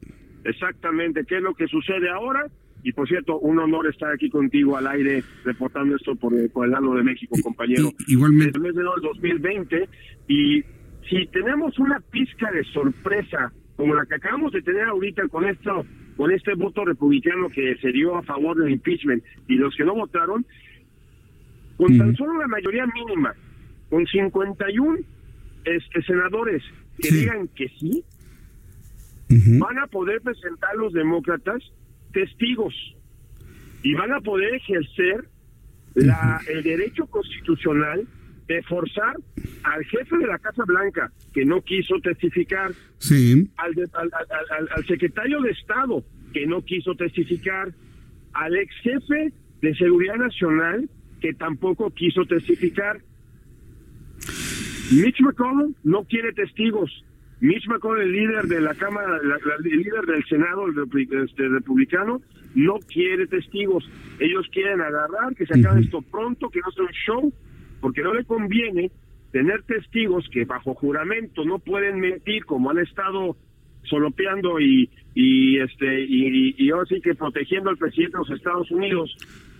exactamente, 0.44 1.24
qué 1.26 1.36
es 1.36 1.42
lo 1.42 1.54
que 1.54 1.66
sucede 1.68 2.10
ahora? 2.10 2.46
Y 2.82 2.92
por 2.92 3.08
cierto, 3.08 3.38
un 3.38 3.58
honor 3.58 3.86
estar 3.86 4.12
aquí 4.12 4.28
contigo 4.28 4.76
al 4.76 4.86
aire 4.86 5.22
reportando 5.44 5.96
esto 5.96 6.14
por, 6.16 6.32
por 6.50 6.66
el 6.66 6.72
lado 6.72 6.94
de 6.94 7.02
México, 7.02 7.34
compañero. 7.42 7.90
igualmente. 8.08 8.58
El 8.58 8.62
mes 8.62 8.74
de 8.74 8.80
enero 8.80 8.94
del 8.96 9.02
2020. 9.04 9.88
Y 10.28 10.62
si 11.08 11.26
tenemos 11.32 11.78
una 11.78 11.98
pizca 12.10 12.50
de 12.50 12.62
sorpresa 12.64 13.52
como 13.76 13.94
la 13.94 14.04
que 14.04 14.16
acabamos 14.16 14.52
de 14.52 14.60
tener 14.62 14.84
ahorita 14.84 15.26
con 15.28 15.46
esto, 15.46 15.86
con 16.16 16.30
este 16.30 16.54
voto 16.54 16.84
republicano 16.84 17.48
que 17.48 17.76
se 17.76 17.92
dio 17.92 18.16
a 18.16 18.22
favor 18.22 18.56
del 18.56 18.72
impeachment 18.72 19.22
y 19.48 19.54
los 19.54 19.74
que 19.74 19.84
no 19.84 19.94
votaron, 19.94 20.46
con 21.76 21.98
tan 21.98 22.14
solo 22.16 22.38
la 22.38 22.46
mayoría 22.46 22.86
mínima, 22.86 23.34
con 23.90 24.06
51 24.06 24.98
este, 25.64 26.02
senadores 26.02 26.62
que 27.00 27.10
digan 27.10 27.48
que 27.48 27.68
sí, 27.80 28.04
van 29.28 29.78
a 29.78 29.86
poder 29.88 30.20
presentar 30.20 30.76
los 30.76 30.92
demócratas 30.92 31.60
testigos 32.12 32.74
y 33.82 33.94
van 33.94 34.12
a 34.12 34.20
poder 34.20 34.54
ejercer 34.54 35.24
la, 35.94 36.40
el 36.48 36.62
derecho 36.62 37.06
constitucional 37.06 38.06
de 38.48 38.62
forzar 38.62 39.16
al 39.62 39.84
jefe 39.84 40.18
de 40.18 40.26
la 40.26 40.38
Casa 40.38 40.64
Blanca 40.66 41.10
que 41.32 41.44
no 41.44 41.62
quiso 41.62 41.94
testificar, 42.02 42.72
Sí. 42.98 43.48
al, 43.56 43.74
de- 43.74 43.88
al, 43.94 44.10
al- 44.12 44.58
al- 44.58 44.68
al 44.76 44.86
secretario 44.86 45.40
de 45.40 45.50
Estado 45.50 46.04
que 46.32 46.46
no 46.46 46.62
quiso 46.62 46.94
testificar, 46.94 47.72
al 48.32 48.56
ex 48.56 48.74
jefe 48.82 49.32
de 49.62 49.74
Seguridad 49.76 50.16
Nacional 50.16 50.88
que 51.20 51.32
tampoco 51.32 51.90
quiso 51.90 52.24
testificar. 52.26 53.00
Mitch 54.92 55.20
McConnell 55.20 55.74
no 55.84 56.04
quiere 56.04 56.32
testigos. 56.32 56.90
Mitch 57.40 57.66
McConnell, 57.68 58.02
el 58.08 58.12
líder 58.12 58.44
de 58.46 58.60
la 58.60 58.74
Cámara, 58.74 59.08
la- 59.22 59.38
la- 59.38 59.56
el 59.64 59.78
líder 59.78 60.04
del 60.06 60.24
Senado 60.24 60.66
el 60.66 60.74
este, 61.24 61.48
republicano, 61.48 62.20
no 62.54 62.74
quiere 62.92 63.26
testigos. 63.26 63.88
Ellos 64.20 64.46
quieren 64.52 64.80
agarrar, 64.80 65.34
que 65.34 65.46
se 65.46 65.58
acabe 65.58 65.80
esto 65.80 66.02
pronto, 66.02 66.48
que 66.50 66.60
no 66.60 66.70
sea 66.70 66.84
un 66.84 66.90
show, 66.92 67.32
porque 67.84 68.00
no 68.00 68.14
le 68.14 68.24
conviene 68.24 68.90
tener 69.30 69.62
testigos 69.64 70.26
que 70.32 70.46
bajo 70.46 70.72
juramento 70.74 71.44
no 71.44 71.58
pueden 71.58 72.00
mentir 72.00 72.46
como 72.46 72.70
han 72.70 72.78
estado 72.78 73.36
solopeando 73.82 74.58
y 74.58 74.88
y 75.14 75.58
este 75.58 76.02
y, 76.04 76.54
y 76.56 76.70
ahora 76.70 76.86
sí 76.88 76.98
que 77.02 77.14
protegiendo 77.14 77.68
al 77.68 77.76
presidente 77.76 78.16
de 78.16 78.24
los 78.26 78.30
Estados 78.30 78.70
Unidos. 78.70 79.14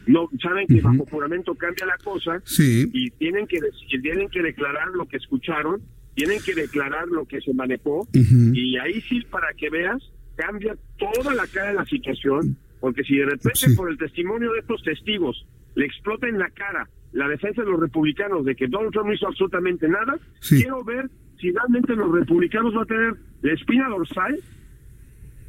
No 0.07 0.29
saben 0.43 0.67
que 0.67 0.81
bajo 0.81 1.05
juramento 1.07 1.55
cambia 1.55 1.85
la 1.85 1.99
cosa 2.03 2.41
Sí. 2.45 2.89
y 2.95 3.11
tienen 3.11 3.47
que 3.47 3.59
tienen 4.03 4.31
que 4.31 4.41
declarar 4.43 4.89
lo 4.95 5.07
que 5.07 5.19
escucharon 5.19 5.83
tienen 6.15 6.39
que 6.47 6.55
declarar 6.55 7.07
lo 7.09 7.27
que 7.27 7.43
se 7.43 7.53
manejó 7.53 8.09
y 8.55 8.79
ahí 8.79 9.03
sí 9.03 9.21
para 9.31 9.49
que 9.55 9.69
veas 9.69 10.01
cambia 10.37 10.75
toda 10.99 11.35
la 11.35 11.47
cara 11.49 11.69
de 11.69 11.75
la 11.75 11.85
situación 11.85 12.57
porque 12.81 13.03
si 13.05 13.17
de 13.17 13.27
repente 13.27 13.67
por 13.77 13.91
el 13.91 13.99
testimonio 13.99 14.51
de 14.53 14.61
estos 14.61 14.83
testigos 14.83 15.47
le 15.75 15.85
explota 15.87 16.27
en 16.29 16.39
la 16.39 16.49
cara 16.51 16.89
la 17.15 17.28
defensa 17.28 17.62
de 17.62 17.70
los 17.70 17.81
republicanos 17.81 18.45
de 18.45 18.55
que 18.55 18.66
Donald 18.66 18.93
Trump 18.93 19.09
no 19.09 19.15
hizo 19.15 19.27
absolutamente 19.27 19.89
nada 19.89 20.19
quiero 20.47 20.85
ver 20.85 21.09
si 21.41 21.51
realmente 21.53 21.95
los 21.95 22.12
republicanos 22.12 22.74
van 22.74 22.82
a 22.82 22.86
tener 22.86 23.15
la 23.43 23.53
espina 23.53 23.89
dorsal 23.89 24.39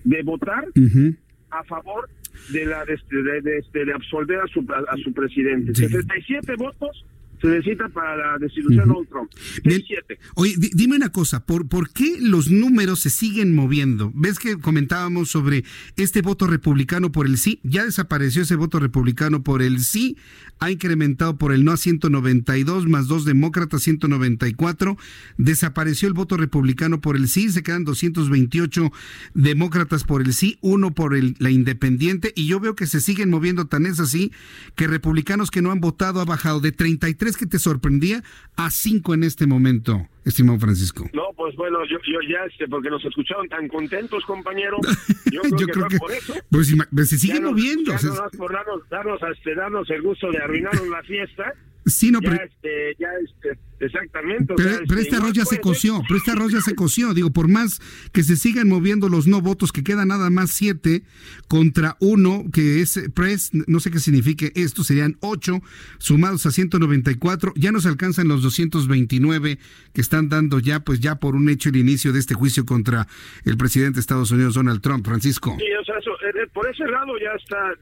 de 0.03 0.23
votar 0.23 0.65
a 1.49 1.63
favor 1.63 2.07
de 2.51 2.65
la 2.65 2.85
de, 2.85 2.93
este, 2.93 3.15
de, 3.23 3.41
de, 3.41 3.57
este, 3.57 3.85
de 3.85 3.93
absolver 3.93 4.39
a 4.39 4.47
su, 4.47 4.59
a, 4.69 4.93
a 4.93 4.97
su 4.97 5.11
presidente. 5.13 5.73
67 5.73 6.55
votos 6.57 7.05
se 7.49 7.55
necesitan 7.57 7.91
para 7.91 8.15
la 8.15 8.37
destitución 8.39 8.87
de 8.87 8.93
Donald 8.93 9.09
Trump. 9.09 9.31
67. 9.63 10.19
Oye, 10.35 10.55
di- 10.57 10.71
dime 10.73 10.95
una 10.95 11.09
cosa, 11.09 11.45
¿por, 11.45 11.67
¿por 11.67 11.89
qué 11.91 12.17
los 12.19 12.49
números 12.49 12.99
se 13.01 13.09
siguen 13.09 13.53
moviendo? 13.53 14.11
¿Ves 14.15 14.39
que 14.39 14.57
comentábamos 14.57 15.29
sobre 15.29 15.63
este 15.95 16.21
voto 16.21 16.47
republicano 16.47 17.11
por 17.11 17.25
el 17.25 17.37
sí? 17.37 17.59
Ya 17.63 17.85
desapareció 17.85 18.41
ese 18.43 18.55
voto 18.55 18.79
republicano 18.79 19.43
por 19.43 19.61
el 19.61 19.79
sí, 19.81 20.17
ha 20.59 20.71
incrementado 20.71 21.37
por 21.37 21.51
el 21.53 21.63
no 21.65 21.71
a 21.71 21.77
192, 21.77 22.87
más 22.87 23.07
dos 23.07 23.25
demócratas, 23.25 23.83
194. 23.83 24.97
Desapareció 25.37 26.07
el 26.07 26.13
voto 26.13 26.37
republicano 26.37 27.01
por 27.01 27.15
el 27.15 27.27
sí, 27.27 27.49
se 27.49 27.63
quedan 27.63 27.83
228 27.83 28.91
demócratas 29.33 30.03
por 30.03 30.21
el 30.21 30.33
sí, 30.33 30.57
uno 30.61 30.93
por 30.93 31.15
el, 31.15 31.35
la 31.39 31.49
independiente, 31.51 32.31
y 32.35 32.47
yo 32.47 32.59
veo 32.59 32.75
que 32.75 32.87
se 32.87 33.01
siguen 33.01 33.29
moviendo 33.29 33.67
tan 33.67 33.85
es 33.85 33.99
así 33.99 34.31
que 34.75 34.87
republicanos 34.87 35.51
que 35.51 35.61
no 35.61 35.71
han 35.71 35.79
votado 35.81 36.21
ha 36.21 36.25
bajado 36.25 36.59
de 36.59 36.71
33 36.71 37.34
que 37.37 37.45
te 37.45 37.59
sorprendía 37.59 38.23
a 38.55 38.69
5 38.71 39.13
en 39.13 39.23
este 39.23 39.47
momento, 39.47 40.07
estimado 40.25 40.59
Francisco. 40.59 41.09
No, 41.13 41.23
pues 41.35 41.55
bueno, 41.55 41.79
yo, 41.89 41.97
yo 41.99 42.19
ya, 42.29 42.45
este, 42.49 42.67
porque 42.67 42.89
nos 42.89 43.03
escucharon 43.05 43.47
tan 43.49 43.67
contentos, 43.67 44.23
compañero. 44.25 44.77
Yo 45.31 45.41
creo, 45.41 45.57
Yo 45.57 45.65
que, 45.67 45.71
creo 45.73 45.87
que 45.87 45.97
por 45.97 46.11
eso. 46.11 46.33
pues, 46.49 46.73
pues, 46.93 47.09
se 47.09 47.17
sigue 47.17 47.33
Ya 47.35 47.39
nos- 47.41 47.51
moviendo. 47.51 47.91
Ya 47.91 47.95
o 47.97 47.99
sea, 47.99 48.09
no 48.11 48.29
por 48.37 48.53
darnos, 48.53 48.87
darnos, 48.89 49.19
este, 49.35 49.55
darnos 49.55 49.89
el 49.89 50.01
gusto 50.01 50.31
de 50.31 50.37
arruinarnos 50.37 50.87
la 50.87 51.03
fiesta. 51.03 51.53
Sí, 51.87 52.09
no, 52.09 52.19
ya, 52.19 52.31
pero- 52.31 52.43
este, 52.45 52.95
ya, 52.97 53.07
este, 53.23 53.59
exactamente. 53.85 54.53
o 54.53 54.55
Pero, 54.55 54.69
sea, 54.69 54.79
pero 54.87 54.99
este, 55.01 55.15
arroz 55.15 55.33
ya 55.33 55.43
se 55.45 55.55
ser- 55.55 55.61
coció, 55.61 56.01
pero 56.07 56.17
este 56.17 56.31
arroz 56.31 56.51
ya 56.51 56.61
se 56.61 56.75
coció. 56.75 57.13
Digo, 57.13 57.31
por 57.31 57.47
más 57.47 57.81
que 58.11 58.23
se 58.23 58.35
sigan 58.35 58.67
moviendo 58.67 59.09
los 59.09 59.27
no 59.27 59.41
votos, 59.41 59.71
que 59.71 59.83
quedan 59.83 60.07
nada 60.09 60.29
más 60.29 60.51
siete 60.51 61.03
contra 61.47 61.97
uno, 61.99 62.43
que 62.53 62.81
es 62.81 62.99
press, 63.13 63.51
no 63.67 63.79
sé 63.79 63.91
qué 63.91 63.99
signifique 63.99 64.51
esto, 64.55 64.83
serían 64.83 65.17
ocho 65.21 65.59
sumados 65.97 66.45
a 66.45 66.51
194, 66.51 67.53
ya 67.55 67.71
nos 67.71 67.85
alcanzan 67.85 68.27
los 68.27 68.41
229 68.43 69.57
que 69.93 70.01
están 70.01 70.29
dando 70.29 70.59
ya, 70.59 70.79
pues 70.81 70.99
ya 70.99 71.15
por 71.15 71.35
un 71.35 71.49
hecho 71.49 71.69
el 71.69 71.77
inicio 71.77 72.13
de 72.13 72.19
este 72.19 72.33
juicio 72.33 72.65
contra 72.65 73.07
el 73.45 73.57
presidente 73.57 73.95
de 73.95 74.01
Estados 74.01 74.31
Unidos, 74.31 74.53
Donald 74.55 74.81
Trump. 74.81 75.05
Francisco. 75.05 75.55
Sí, 75.59 75.65
o 75.79 75.83
sea, 75.85 75.95
eso, 75.99 76.11
eh, 76.21 76.47
por 76.53 76.67
ese 76.69 76.85
lado 76.85 77.13
ya 77.21 77.31
está, 77.37 77.73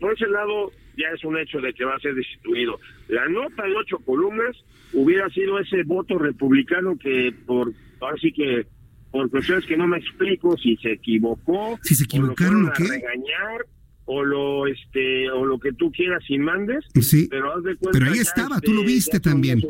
por 0.00 0.12
ese 0.12 0.26
lado 0.28 0.70
ya 0.96 1.06
es 1.14 1.24
un 1.24 1.36
hecho 1.38 1.60
de 1.60 1.72
que 1.72 1.84
va 1.84 1.94
a 1.94 2.00
ser 2.00 2.14
destituido. 2.14 2.78
La 3.08 3.28
nota 3.28 3.64
de 3.64 3.74
ocho 3.76 3.98
columnas 3.98 4.56
hubiera 4.92 5.28
sido 5.30 5.58
ese 5.58 5.82
voto 5.84 6.18
republicano 6.18 6.96
que 6.98 7.34
por, 7.46 7.72
ahora 8.00 8.16
sí 8.20 8.32
que 8.32 8.66
por 9.10 9.30
cuestiones 9.30 9.64
que 9.66 9.76
no 9.76 9.86
me 9.86 9.98
explico 9.98 10.56
si 10.56 10.76
se 10.76 10.92
equivocó, 10.92 11.78
Si 11.82 11.94
se 11.94 12.04
o 12.04 12.06
lo 12.20 12.32
equivocaron, 12.32 12.66
¿o 12.66 12.72
qué? 12.76 12.84
a 12.84 12.86
regañar 12.88 13.66
o 14.04 14.24
lo 14.24 14.66
este 14.66 15.30
o 15.30 15.44
lo 15.44 15.58
que 15.58 15.72
tú 15.72 15.92
quieras 15.92 16.22
y 16.28 16.38
mandes, 16.38 16.84
Sí, 17.00 17.28
pero 17.30 17.54
haz 17.54 17.62
de 17.62 17.76
cuenta 17.76 17.98
pero 17.98 18.10
ahí 18.10 18.18
estaba, 18.18 18.56
este, 18.56 18.66
tú 18.66 18.74
lo 18.74 18.82
viste 18.82 19.20
también. 19.20 19.60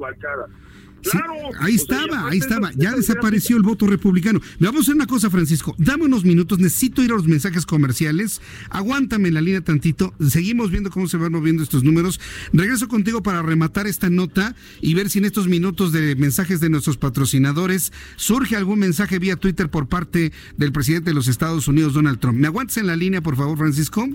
Sí, 1.03 1.11
Claro, 1.11 1.33
ahí 1.61 1.79
sea, 1.79 1.83
estaba, 1.83 2.29
ahí 2.29 2.39
estaba. 2.39 2.73
Ya 2.75 2.95
desapareció 2.95 3.57
el 3.57 3.62
voto 3.62 3.87
republicano. 3.87 4.41
Vamos 4.59 4.81
a 4.81 4.83
hacer 4.83 4.95
una 4.95 5.07
cosa, 5.07 5.31
Francisco. 5.31 5.75
Dame 5.79 6.05
unos 6.05 6.25
minutos. 6.25 6.59
Necesito 6.59 7.03
ir 7.03 7.12
a 7.12 7.15
los 7.15 7.27
mensajes 7.27 7.66
comerciales. 7.66 8.41
Aguántame 8.70 9.29
en 9.29 9.35
la 9.35 9.41
línea 9.41 9.61
tantito. 9.61 10.15
Seguimos 10.29 10.70
viendo 10.70 10.91
cómo 10.91 11.09
se 11.09 11.16
van 11.16 11.33
moviendo 11.33 11.62
estos 11.62 11.85
números. 11.85 12.20
Regreso 12.53 12.89
contigo 12.89 13.23
para 13.23 13.43
rematar 13.43 13.87
esta 13.87 14.11
nota 14.11 14.55
y 14.81 14.95
ver 14.95 15.11
si 15.11 15.19
en 15.19 15.25
estos 15.25 15.49
minutos 15.49 15.93
de 15.93 16.16
mensajes 16.16 16.61
de 16.61 16.70
nuestros 16.70 16.97
patrocinadores 16.97 17.93
surge 18.16 18.57
algún 18.57 18.79
mensaje 18.79 19.19
vía 19.19 19.37
Twitter 19.37 19.70
por 19.70 19.89
parte 19.89 20.33
del 20.57 20.73
presidente 20.73 21.11
de 21.11 21.15
los 21.15 21.29
Estados 21.29 21.69
Unidos, 21.69 21.95
Donald 21.95 22.19
Trump. 22.19 22.39
¿Me 22.39 22.47
aguantas 22.47 22.77
en 22.79 22.87
la 22.87 22.97
línea, 22.97 23.23
por 23.23 23.37
favor, 23.37 23.57
Francisco? 23.57 24.09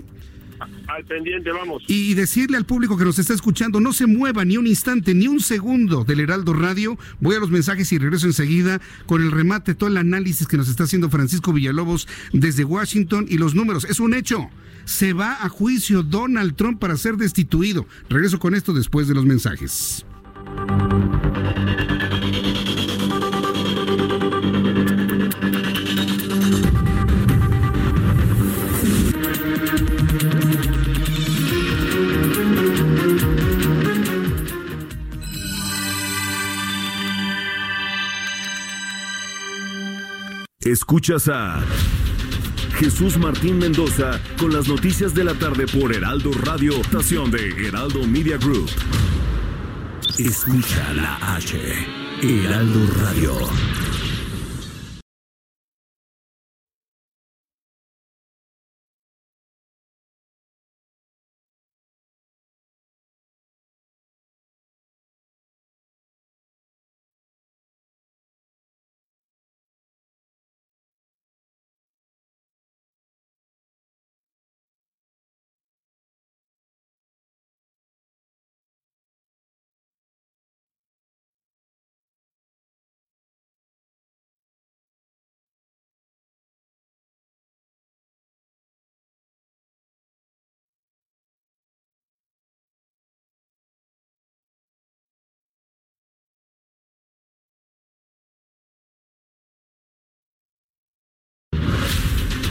Al 0.86 1.04
pendiente, 1.04 1.50
vamos. 1.50 1.82
Y 1.88 2.14
decirle 2.14 2.56
al 2.56 2.64
público 2.64 2.96
que 2.96 3.04
nos 3.04 3.18
está 3.18 3.34
escuchando, 3.34 3.80
no 3.80 3.92
se 3.92 4.06
mueva 4.06 4.44
ni 4.44 4.56
un 4.56 4.66
instante, 4.66 5.14
ni 5.14 5.26
un 5.28 5.40
segundo 5.40 6.04
del 6.04 6.20
Heraldo 6.20 6.52
Radio. 6.52 6.98
Voy 7.20 7.36
a 7.36 7.40
los 7.40 7.50
mensajes 7.50 7.90
y 7.92 7.98
regreso 7.98 8.26
enseguida 8.26 8.80
con 9.06 9.22
el 9.22 9.30
remate, 9.30 9.74
todo 9.74 9.90
el 9.90 9.96
análisis 9.96 10.46
que 10.46 10.56
nos 10.56 10.68
está 10.68 10.84
haciendo 10.84 11.10
Francisco 11.10 11.52
Villalobos 11.52 12.08
desde 12.32 12.64
Washington 12.64 13.26
y 13.28 13.38
los 13.38 13.54
números. 13.54 13.84
Es 13.84 14.00
un 14.00 14.14
hecho. 14.14 14.48
Se 14.84 15.12
va 15.12 15.42
a 15.42 15.48
juicio 15.48 16.02
Donald 16.02 16.56
Trump 16.56 16.78
para 16.78 16.96
ser 16.96 17.16
destituido. 17.16 17.86
Regreso 18.08 18.38
con 18.38 18.54
esto 18.54 18.72
después 18.72 19.08
de 19.08 19.14
los 19.14 19.24
mensajes. 19.24 20.04
Escuchas 40.64 41.28
a 41.28 41.62
Jesús 42.78 43.18
Martín 43.18 43.58
Mendoza 43.58 44.18
con 44.38 44.50
las 44.50 44.66
noticias 44.66 45.14
de 45.14 45.22
la 45.22 45.34
tarde 45.34 45.66
por 45.66 45.94
Heraldo 45.94 46.32
Radio, 46.32 46.72
estación 46.80 47.30
de 47.30 47.68
Heraldo 47.68 48.06
Media 48.06 48.38
Group. 48.38 48.70
Escucha 50.18 50.94
la 50.94 51.36
H, 51.36 51.58
Heraldo 52.22 52.80
Radio. 53.02 53.93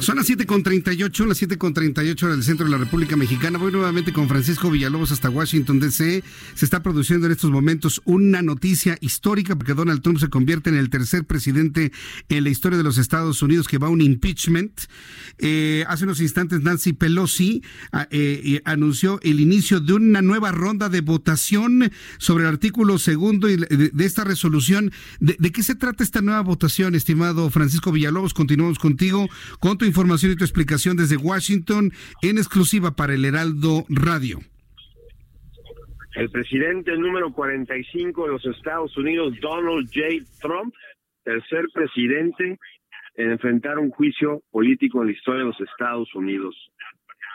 Son 0.00 0.16
las 0.16 0.28
7.38, 0.28 1.26
las 1.26 1.42
7.38 1.42 2.28
del 2.28 2.42
centro 2.44 2.66
de 2.66 2.72
la 2.72 2.78
República 2.78 3.16
Mexicana. 3.16 3.58
Voy 3.58 3.72
nuevamente 3.72 4.12
con 4.12 4.28
Francisco 4.28 4.70
Villalobos 4.70 5.10
hasta 5.10 5.30
Washington, 5.30 5.80
D.C. 5.80 6.22
Se 6.54 6.64
está 6.64 6.82
produciendo 6.82 7.26
en 7.26 7.32
estos 7.32 7.50
momentos 7.50 8.02
una 8.04 8.42
noticia 8.42 8.98
histórica 9.00 9.56
porque 9.56 9.74
Donald 9.74 10.02
Trump 10.02 10.18
se 10.18 10.28
convierte 10.28 10.70
en 10.70 10.76
el 10.76 10.90
tercer 10.90 11.24
presidente 11.24 11.92
en 12.28 12.44
la 12.44 12.50
historia 12.50 12.76
de 12.76 12.84
los 12.84 12.98
Estados 12.98 13.40
Unidos 13.42 13.68
que 13.68 13.78
va 13.78 13.86
a 13.86 13.90
un 13.90 14.02
impeachment. 14.02 14.82
Eh, 15.38 15.84
hace 15.88 16.04
unos 16.04 16.20
instantes 16.20 16.60
Nancy 16.62 16.92
Pelosi 16.92 17.62
ah, 17.92 18.06
eh, 18.10 18.60
anunció 18.64 19.18
el 19.22 19.40
inicio 19.40 19.80
de 19.80 19.94
una 19.94 20.22
nueva 20.22 20.52
ronda 20.52 20.88
de 20.88 21.00
votación 21.00 21.90
sobre 22.18 22.44
el 22.44 22.50
artículo 22.50 22.98
segundo 22.98 23.48
de, 23.48 23.90
esta 23.98 24.24
resolución. 24.24 24.92
De, 25.20 25.36
¿De, 25.38 25.50
qué 25.50 25.62
se 25.62 25.74
trata 25.74 26.04
esta 26.04 26.20
nueva 26.20 26.42
votación, 26.42 26.94
estimado 26.94 27.48
Francisco 27.50 27.92
Villalobos? 27.92 28.34
Continuamos 28.34 28.78
contigo 28.78 29.26
con 29.58 29.78
tu 29.78 29.85
información 29.86 30.32
y 30.32 30.36
tu 30.36 30.44
explicación 30.44 30.96
desde 30.96 31.16
Washington 31.16 31.90
en 32.22 32.38
exclusiva 32.38 32.94
para 32.94 33.14
el 33.14 33.24
Heraldo 33.24 33.84
Radio. 33.88 34.38
El 36.14 36.30
presidente 36.30 36.96
número 36.96 37.32
45 37.32 38.24
de 38.24 38.32
los 38.32 38.46
Estados 38.46 38.96
Unidos, 38.96 39.34
Donald 39.40 39.86
J. 39.92 40.24
Trump, 40.40 40.74
tercer 41.24 41.66
presidente 41.74 42.58
en 43.16 43.32
enfrentar 43.32 43.78
un 43.78 43.90
juicio 43.90 44.42
político 44.50 45.00
en 45.00 45.08
la 45.08 45.12
historia 45.12 45.40
de 45.40 45.48
los 45.48 45.60
Estados 45.60 46.14
Unidos. 46.14 46.54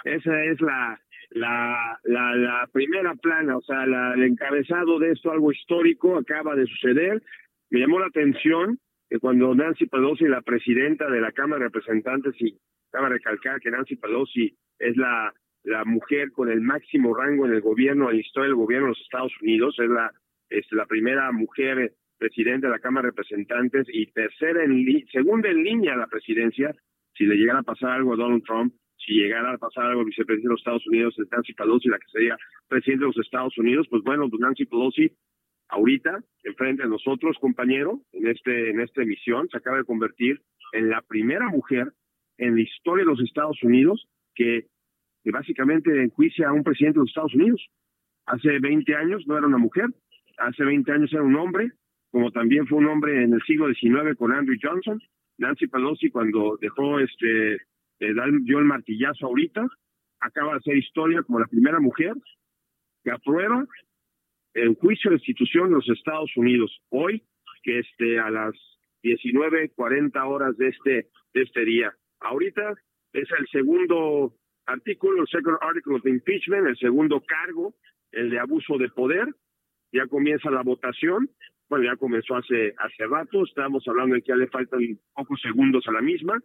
Esa 0.03 0.43
es 0.45 0.59
la, 0.61 0.99
la, 1.31 1.99
la, 2.03 2.67
primera 2.71 3.13
plana, 3.15 3.57
o 3.57 3.61
sea, 3.61 3.83
el 3.83 4.23
encabezado 4.23 4.99
de 4.99 5.11
esto, 5.11 5.31
algo 5.31 5.51
histórico, 5.51 6.17
acaba 6.17 6.55
de 6.55 6.65
suceder. 6.65 7.21
Me 7.69 7.79
llamó 7.79 7.99
la 7.99 8.07
atención 8.07 8.79
que 9.11 9.19
cuando 9.19 9.53
Nancy 9.53 9.87
Pelosi, 9.87 10.23
la 10.23 10.39
presidenta 10.39 11.09
de 11.09 11.19
la 11.19 11.33
Cámara 11.33 11.59
de 11.59 11.65
Representantes, 11.65 12.33
y 12.39 12.57
cabe 12.89 13.09
recalcar 13.09 13.59
que 13.59 13.69
Nancy 13.69 13.97
Pelosi 13.97 14.55
es 14.79 14.95
la, 14.95 15.33
la 15.65 15.83
mujer 15.83 16.31
con 16.31 16.49
el 16.49 16.61
máximo 16.61 17.13
rango 17.13 17.45
en 17.45 17.51
el 17.51 17.59
gobierno, 17.59 18.09
en 18.09 18.15
la 18.15 18.21
historia 18.21 18.47
del 18.47 18.55
gobierno 18.55 18.85
de 18.85 18.91
los 18.91 19.01
Estados 19.01 19.33
Unidos, 19.41 19.75
es 19.79 19.89
la, 19.89 20.11
es 20.49 20.65
la 20.71 20.85
primera 20.85 21.29
mujer 21.33 21.91
presidenta 22.17 22.67
de 22.67 22.71
la 22.71 22.79
Cámara 22.79 23.07
de 23.07 23.11
Representantes 23.11 23.85
y 23.91 24.05
tercera 24.13 24.63
en 24.63 25.05
segunda 25.11 25.49
en 25.49 25.61
línea 25.61 25.93
a 25.93 25.97
la 25.97 26.07
presidencia, 26.07 26.73
si 27.13 27.25
le 27.25 27.35
llegara 27.35 27.59
a 27.59 27.63
pasar 27.63 27.89
algo 27.91 28.13
a 28.13 28.15
Donald 28.15 28.45
Trump, 28.45 28.73
si 28.95 29.15
llegara 29.15 29.51
a 29.51 29.57
pasar 29.57 29.87
algo 29.87 30.01
al 30.01 30.05
vicepresidente 30.05 30.47
de 30.47 30.53
los 30.53 30.61
Estados 30.61 30.87
Unidos, 30.87 31.15
Nancy 31.29 31.53
Pelosi, 31.53 31.89
la 31.89 31.99
que 31.99 32.07
sería 32.13 32.37
presidente 32.69 33.01
de 33.01 33.07
los 33.07 33.17
Estados 33.17 33.57
Unidos, 33.57 33.87
pues 33.89 34.03
bueno, 34.03 34.29
pues 34.29 34.39
Nancy 34.39 34.63
Pelosi 34.63 35.11
ahorita, 35.71 36.23
enfrente 36.43 36.83
de 36.83 36.89
nosotros, 36.89 37.37
compañero, 37.39 38.01
en, 38.11 38.27
este, 38.27 38.69
en 38.69 38.81
esta 38.81 39.01
emisión, 39.01 39.49
se 39.49 39.57
acaba 39.57 39.77
de 39.77 39.85
convertir 39.85 40.41
en 40.73 40.89
la 40.89 41.01
primera 41.01 41.47
mujer 41.49 41.91
en 42.37 42.55
la 42.55 42.61
historia 42.61 43.03
de 43.03 43.11
los 43.11 43.21
Estados 43.21 43.61
Unidos 43.63 44.07
que, 44.35 44.67
básicamente 45.25 46.01
enjuicia 46.01 46.49
a 46.49 46.53
un 46.53 46.63
presidente 46.63 46.97
de 46.97 47.01
los 47.01 47.09
Estados 47.09 47.35
Unidos. 47.35 47.65
Hace 48.25 48.59
20 48.59 48.95
años 48.95 49.23
no 49.27 49.37
era 49.37 49.47
una 49.47 49.57
mujer, 49.57 49.85
hace 50.37 50.63
20 50.63 50.91
años 50.91 51.13
era 51.13 51.23
un 51.23 51.35
hombre, 51.35 51.71
como 52.11 52.31
también 52.31 52.67
fue 52.67 52.79
un 52.79 52.87
hombre 52.87 53.23
en 53.23 53.33
el 53.33 53.41
siglo 53.43 53.67
XIX 53.67 54.15
con 54.17 54.31
Andrew 54.31 54.57
Johnson. 54.61 54.99
Nancy 55.37 55.67
Pelosi 55.67 56.09
cuando 56.09 56.57
dejó 56.59 56.99
este, 56.99 57.59
dio 57.99 58.59
el 58.59 58.65
martillazo 58.65 59.27
ahorita, 59.27 59.67
acaba 60.19 60.53
de 60.53 60.57
hacer 60.57 60.77
historia 60.77 61.23
como 61.23 61.39
la 61.39 61.47
primera 61.47 61.79
mujer 61.79 62.13
que 63.03 63.11
aprueba 63.11 63.65
el 64.53 64.75
juicio 64.75 65.09
de 65.09 65.17
institución 65.17 65.67
en 65.67 65.73
los 65.73 65.89
Estados 65.89 66.31
Unidos 66.35 66.81
hoy, 66.89 67.23
que 67.63 67.79
esté 67.79 68.19
a 68.19 68.29
las 68.29 68.53
19.40 69.03 70.27
horas 70.27 70.57
de 70.57 70.67
este, 70.69 71.07
de 71.33 71.41
este 71.41 71.65
día. 71.65 71.93
Ahorita 72.19 72.73
es 73.13 73.27
el 73.37 73.47
segundo 73.51 74.33
artículo, 74.65 75.21
el 75.21 75.27
second 75.27 75.57
article 75.61 75.95
of 75.95 76.05
impeachment, 76.05 76.67
el 76.67 76.77
segundo 76.77 77.21
cargo, 77.21 77.75
el 78.11 78.29
de 78.29 78.39
abuso 78.39 78.77
de 78.77 78.89
poder. 78.89 79.27
Ya 79.91 80.07
comienza 80.07 80.49
la 80.49 80.61
votación. 80.61 81.29
Bueno, 81.69 81.85
ya 81.85 81.95
comenzó 81.95 82.35
hace, 82.35 82.73
hace 82.77 83.05
rato. 83.07 83.43
Estamos 83.43 83.87
hablando 83.87 84.15
de 84.15 84.21
que 84.21 84.29
ya 84.29 84.35
le 84.35 84.47
faltan 84.47 84.81
pocos 85.13 85.41
segundos 85.41 85.85
a 85.87 85.91
la 85.91 86.01
misma. 86.01 86.39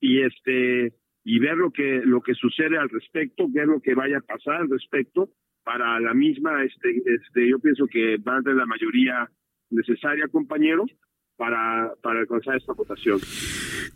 Y 0.00 0.22
este, 0.22 0.94
y 1.24 1.38
ver 1.38 1.56
lo 1.56 1.70
que, 1.70 2.02
lo 2.04 2.20
que 2.20 2.34
sucede 2.34 2.78
al 2.78 2.88
respecto, 2.88 3.46
ver 3.48 3.66
lo 3.66 3.80
que 3.80 3.94
vaya 3.94 4.18
a 4.18 4.20
pasar 4.20 4.56
al 4.56 4.70
respecto 4.70 5.30
para 5.66 5.98
la 5.98 6.14
misma, 6.14 6.62
este, 6.62 7.02
este, 7.04 7.48
yo 7.48 7.58
pienso 7.58 7.88
que 7.88 8.18
va 8.18 8.36
a 8.36 8.40
tener 8.40 8.56
la 8.56 8.66
mayoría 8.66 9.28
necesaria, 9.68 10.28
compañeros, 10.28 10.88
para, 11.36 11.92
para 12.00 12.20
alcanzar 12.20 12.56
esta 12.56 12.72
votación. 12.72 13.18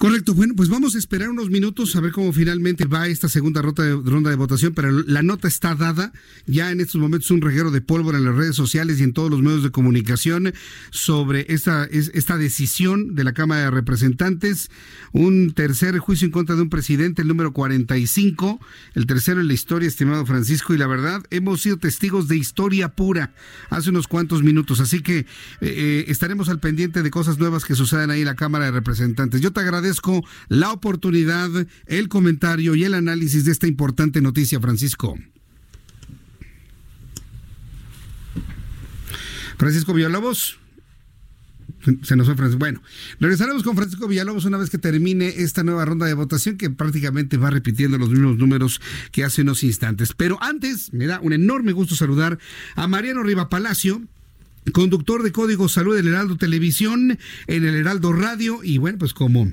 Correcto, 0.01 0.33
bueno, 0.33 0.55
pues 0.57 0.71
vamos 0.71 0.95
a 0.95 0.99
esperar 0.99 1.29
unos 1.29 1.51
minutos 1.51 1.95
a 1.95 2.01
ver 2.01 2.11
cómo 2.11 2.33
finalmente 2.33 2.87
va 2.87 3.07
esta 3.09 3.29
segunda 3.29 3.61
ronda 3.61 4.31
de, 4.31 4.37
votación, 4.37 4.73
pero 4.73 4.91
la 4.91 5.21
nota 5.21 5.47
está 5.47 5.75
dada, 5.75 6.15
ya 6.47 6.71
en 6.71 6.81
estos 6.81 6.99
momentos 6.99 7.31
un 7.31 7.43
reguero 7.43 7.71
de 7.71 7.83
pólvora 7.83 8.17
en 8.17 8.25
las 8.25 8.35
redes 8.35 8.57
sociales 8.57 8.99
y 8.99 9.03
en 9.03 9.13
todos 9.13 9.31
los 9.31 9.43
medios 9.43 9.63
de 9.63 9.71
comunicación 9.71 10.55
sobre 10.89 11.45
esta, 11.53 11.85
esta 11.85 12.39
decisión 12.39 13.15
de 13.15 13.25
la 13.25 13.35
Cámara 13.35 13.65
de 13.65 13.73
Representantes, 13.73 14.71
un 15.13 15.53
tercer 15.53 15.99
juicio 15.99 16.25
en 16.25 16.33
contra 16.33 16.57
de 16.57 16.63
un 16.63 16.71
presidente, 16.71 17.21
el 17.21 17.29
número 17.29 17.53
45, 17.53 18.59
el 18.95 19.05
tercero 19.05 19.43
en 19.43 19.49
la 19.49 19.53
historia, 19.53 19.87
estimado 19.87 20.25
Francisco, 20.25 20.73
y 20.73 20.79
la 20.79 20.87
verdad, 20.87 21.23
hemos 21.29 21.61
sido 21.61 21.77
testigos 21.77 22.27
de 22.27 22.39
historia 22.39 22.89
pura 22.89 23.35
hace 23.69 23.91
unos 23.91 24.09
cuantos 24.09 24.43
minutos, 24.43 24.81
así 24.81 25.03
que 25.03 25.19
eh, 25.19 25.27
eh, 25.61 26.05
estaremos 26.09 26.49
al 26.49 26.59
pendiente 26.59 27.03
de 27.03 27.11
cosas 27.11 27.39
nuevas 27.39 27.67
que 27.67 27.75
sucedan 27.75 28.11
ahí 28.11 28.21
en 28.21 28.27
la 28.27 28.35
Cámara 28.35 28.65
de 28.65 28.71
Representantes. 28.71 29.43
Yo 29.43 29.53
te 29.53 29.61
agradezco 29.61 29.90
la 30.49 30.73
oportunidad, 30.73 31.51
el 31.87 32.09
comentario 32.09 32.75
y 32.75 32.85
el 32.85 32.95
análisis 32.95 33.45
de 33.45 33.53
esta 33.53 33.67
importante 33.67 34.21
noticia, 34.21 34.61
Francisco. 34.61 35.19
Francisco 39.61 39.93
Villalobos. 39.93 40.59
Se 42.03 42.17
nos 42.17 42.27
fue 42.27 42.35
Francisco. 42.35 42.59
Bueno, 42.59 42.83
regresaremos 43.21 43.63
con 43.63 43.77
Francisco 43.77 44.09
Villalobos 44.09 44.47
una 44.47 44.57
vez 44.57 44.71
que 44.71 44.79
termine 44.79 45.29
esta 45.29 45.63
nueva 45.63 45.85
ronda 45.85 46.07
de 46.07 46.15
votación 46.15 46.57
que 46.57 46.71
prácticamente 46.71 47.37
va 47.37 47.51
repitiendo 47.51 47.99
los 47.99 48.09
mismos 48.09 48.39
números 48.39 48.81
que 49.13 49.25
hace 49.25 49.43
unos 49.43 49.63
instantes. 49.63 50.15
Pero 50.17 50.43
antes, 50.43 50.93
me 50.95 51.07
da 51.07 51.21
un 51.21 51.35
enorme 51.35 51.73
gusto 51.73 51.95
saludar 51.95 52.39
a 52.75 52.87
Mariano 52.87 53.23
Riva 53.23 53.51
Palacio, 53.51 54.03
conductor 54.73 55.23
de 55.23 55.33
Código 55.33 55.69
Salud 55.69 55.95
del 55.95 56.09
Heraldo 56.09 56.37
Televisión, 56.37 57.19
en 57.47 57.65
el 57.65 57.75
Heraldo 57.75 58.15
Radio 58.15 58.61
y 58.63 58.79
bueno, 58.79 58.97
pues 58.99 59.13
como 59.13 59.53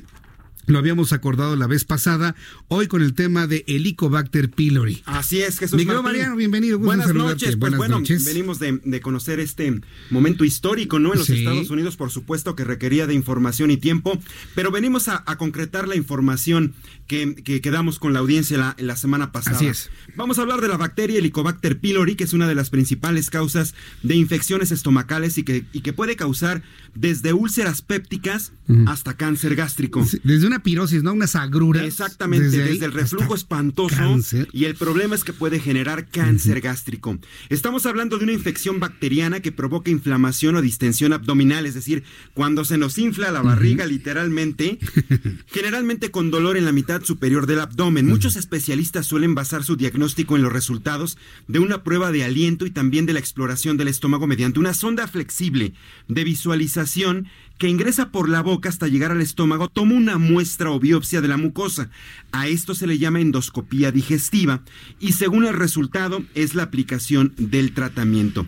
lo 0.68 0.78
habíamos 0.80 1.14
acordado 1.14 1.56
la 1.56 1.66
vez 1.66 1.84
pasada, 1.86 2.36
hoy 2.68 2.88
con 2.88 3.02
el 3.02 3.14
tema 3.14 3.48
de 3.48 3.64
Helicobacter 3.68 4.52
pylori. 4.52 5.02
Así 5.06 5.42
es, 5.42 5.58
Jesús 5.60 5.78
Miguel. 5.78 6.04
Mariano, 6.04 6.36
bienvenido. 6.36 6.78
gusto 6.78 6.88
Buenas 6.88 7.08
saludarte. 7.08 7.32
noches. 7.34 7.48
Pues 7.56 7.60
Buenas 7.60 7.78
bueno, 7.78 8.00
noches. 8.00 8.26
venimos 8.26 8.60
de, 8.60 8.80
de 8.84 9.02
conocer 9.02 9.40
este 9.40 9.82
momento 10.10 10.44
histórico, 10.46 11.00
¿no? 11.00 11.14
En 11.14 11.20
los 11.20 11.28
Sí. 11.28 11.40
Estados 11.40 11.70
Unidos, 11.70 11.96
por 11.98 12.12
supuesto, 12.12 12.56
que 12.56 12.64
requería 12.64 13.08
de 13.08 13.14
información 13.14 13.72
y 13.72 13.78
tiempo, 13.78 14.20
pero 14.56 14.70
venimos 14.72 15.08
a, 15.08 15.24
a 15.26 15.38
concretar 15.38 15.88
la 15.88 15.96
información 15.96 16.74
que, 17.08 17.36
que 17.36 17.62
quedamos 17.62 17.98
con 18.00 18.14
la 18.14 18.20
audiencia 18.20 18.58
la, 18.58 18.76
la 18.78 18.96
semana 18.98 19.32
pasada. 19.32 19.56
Así 19.58 19.68
es. 19.68 19.90
Vamos 20.16 20.38
a 20.38 20.42
hablar 20.42 20.60
de 20.62 20.68
la 20.68 20.78
bacteria 20.78 21.18
Helicobacter 21.20 21.80
pylori, 21.80 22.16
que 22.16 22.26
es 22.26 22.34
una 22.34 22.48
de 22.48 22.56
las 22.56 22.70
principales 22.70 23.30
causas 23.30 23.74
de 24.04 24.16
infecciones 24.16 24.72
estomacales 24.72 25.38
y 25.38 25.44
que, 25.44 25.66
y 25.72 25.82
que 25.82 25.94
puede 25.94 26.16
causar 26.18 26.62
desde 26.94 27.32
úlceras 27.34 27.82
pépticas 27.82 28.52
hasta 28.86 29.16
cáncer 29.16 29.56
gástrico. 29.56 30.06
Desde 30.26 30.46
una 30.46 30.57
pirosis, 30.60 31.04
¿no? 31.04 31.14
Unas 31.14 31.36
agruras. 31.36 31.84
Exactamente, 31.84 32.50
desde, 32.50 32.86
el 32.86 32.94
reflujo 32.94 33.36
espantoso 33.36 33.96
cáncer. 33.96 34.48
y 34.54 34.66
el 34.66 34.76
problema 34.76 35.16
es 35.16 35.24
que 35.24 35.34
puede 35.34 35.60
generar 35.60 36.08
cáncer 36.10 36.62
gástrico. 36.62 37.18
Estamos 37.50 37.86
hablando 37.86 38.18
de 38.18 38.24
una 38.24 38.34
infección 38.34 38.80
bacteriana 38.80 39.40
que 39.40 39.52
provoca 39.52 39.92
inflamación 39.92 40.56
o 40.56 40.62
distensión 40.62 41.14
abdominal, 41.14 41.66
es 41.66 41.74
decir, 41.74 42.04
cuando 42.34 42.66
se 42.66 42.78
nos 42.78 42.98
infla 42.98 43.32
la 43.32 43.42
barriga 43.42 43.86
literalmente, 43.86 44.80
generalmente 45.48 46.12
con 46.12 46.32
dolor 46.32 46.58
en 46.58 46.66
la 46.66 46.72
mitad 46.72 47.04
superior 47.04 47.48
del 47.48 47.60
abdomen. 47.60 48.08
Muchos 48.08 48.36
especialistas 48.36 49.06
suelen 49.06 49.36
basar 49.36 49.64
su 49.64 49.76
diagnóstico 49.76 50.36
en 50.36 50.44
los 50.44 50.54
resultados 50.54 51.18
de 51.48 51.60
una 51.60 51.84
prueba 51.84 52.12
de 52.12 52.24
aliento 52.24 52.66
y 52.66 52.72
también 52.72 53.06
de 53.06 53.14
la 53.14 53.20
exploración 53.20 53.78
del 53.78 53.88
estómago 53.88 54.28
mediante 54.28 54.60
una 54.60 54.74
sonda 54.74 55.08
flexible 55.08 55.74
de 56.08 56.24
visualización 56.24 57.28
que 57.58 57.68
ingresa 57.70 58.12
por 58.12 58.30
la 58.30 58.42
boca 58.42 58.70
hasta 58.70 58.88
llegar 58.88 59.12
al 59.12 59.22
estómago, 59.22 59.68
toma 59.68 59.96
una 59.96 60.18
muestra 60.18 60.72
o 60.72 60.80
biopsia 60.80 61.22
de 61.22 61.28
la 61.28 61.38
mucosa. 61.38 61.90
A 62.32 62.48
esto 62.48 62.76
se 62.76 62.88
le 62.88 62.98
llama 62.98 63.20
endoscopía 63.20 63.92
digestiva 63.92 64.62
y 65.00 65.14
según 65.14 65.46
el 65.46 65.54
resultado 65.54 66.24
es 66.36 66.56
la 66.56 66.64
aplicación 66.64 67.34
del 67.38 67.74
tratamiento. 67.74 68.48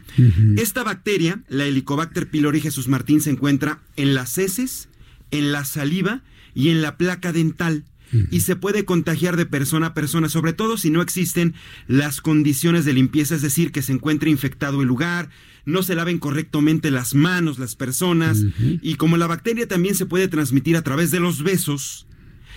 Esta 0.58 0.84
bacteria, 0.84 1.42
la 1.48 1.66
Helicobacter 1.66 2.30
pylori 2.30 2.62
Jesús 2.62 2.88
Martín, 2.88 3.22
se 3.22 3.32
encuentra 3.32 3.80
en 3.96 4.14
las 4.14 4.38
heces, 4.38 4.90
en 5.32 5.52
la 5.52 5.66
saliva 5.66 6.22
y 6.54 6.70
en 6.70 6.82
la 6.82 6.98
placa 6.98 7.32
dental 7.32 7.84
y 8.32 8.42
se 8.42 8.56
puede 8.56 8.86
contagiar 8.86 9.38
de 9.38 9.46
persona 9.46 9.88
a 9.88 9.94
persona, 9.94 10.30
sobre 10.30 10.54
todo 10.54 10.78
si 10.78 10.90
no 10.90 11.02
existen 11.02 11.54
las 11.88 12.22
condiciones 12.22 12.86
de 12.86 12.94
limpieza, 12.94 13.36
es 13.36 13.42
decir, 13.42 13.72
que 13.72 13.82
se 13.82 13.94
encuentre 13.94 14.30
infectado 14.30 14.82
el 14.82 14.88
lugar, 14.88 15.30
no 15.66 15.84
se 15.84 15.96
laven 15.96 16.20
correctamente 16.20 16.92
las 16.92 17.14
manos 17.14 17.60
las 17.60 17.76
personas 17.76 18.44
y 18.82 18.96
como 18.96 19.18
la 19.18 19.28
bacteria 19.28 19.68
también 19.68 19.96
se 19.96 20.06
puede 20.06 20.28
transmitir 20.28 20.76
a 20.76 20.82
través 20.82 21.12
de 21.12 21.20
los 21.20 21.44
besos, 21.44 22.08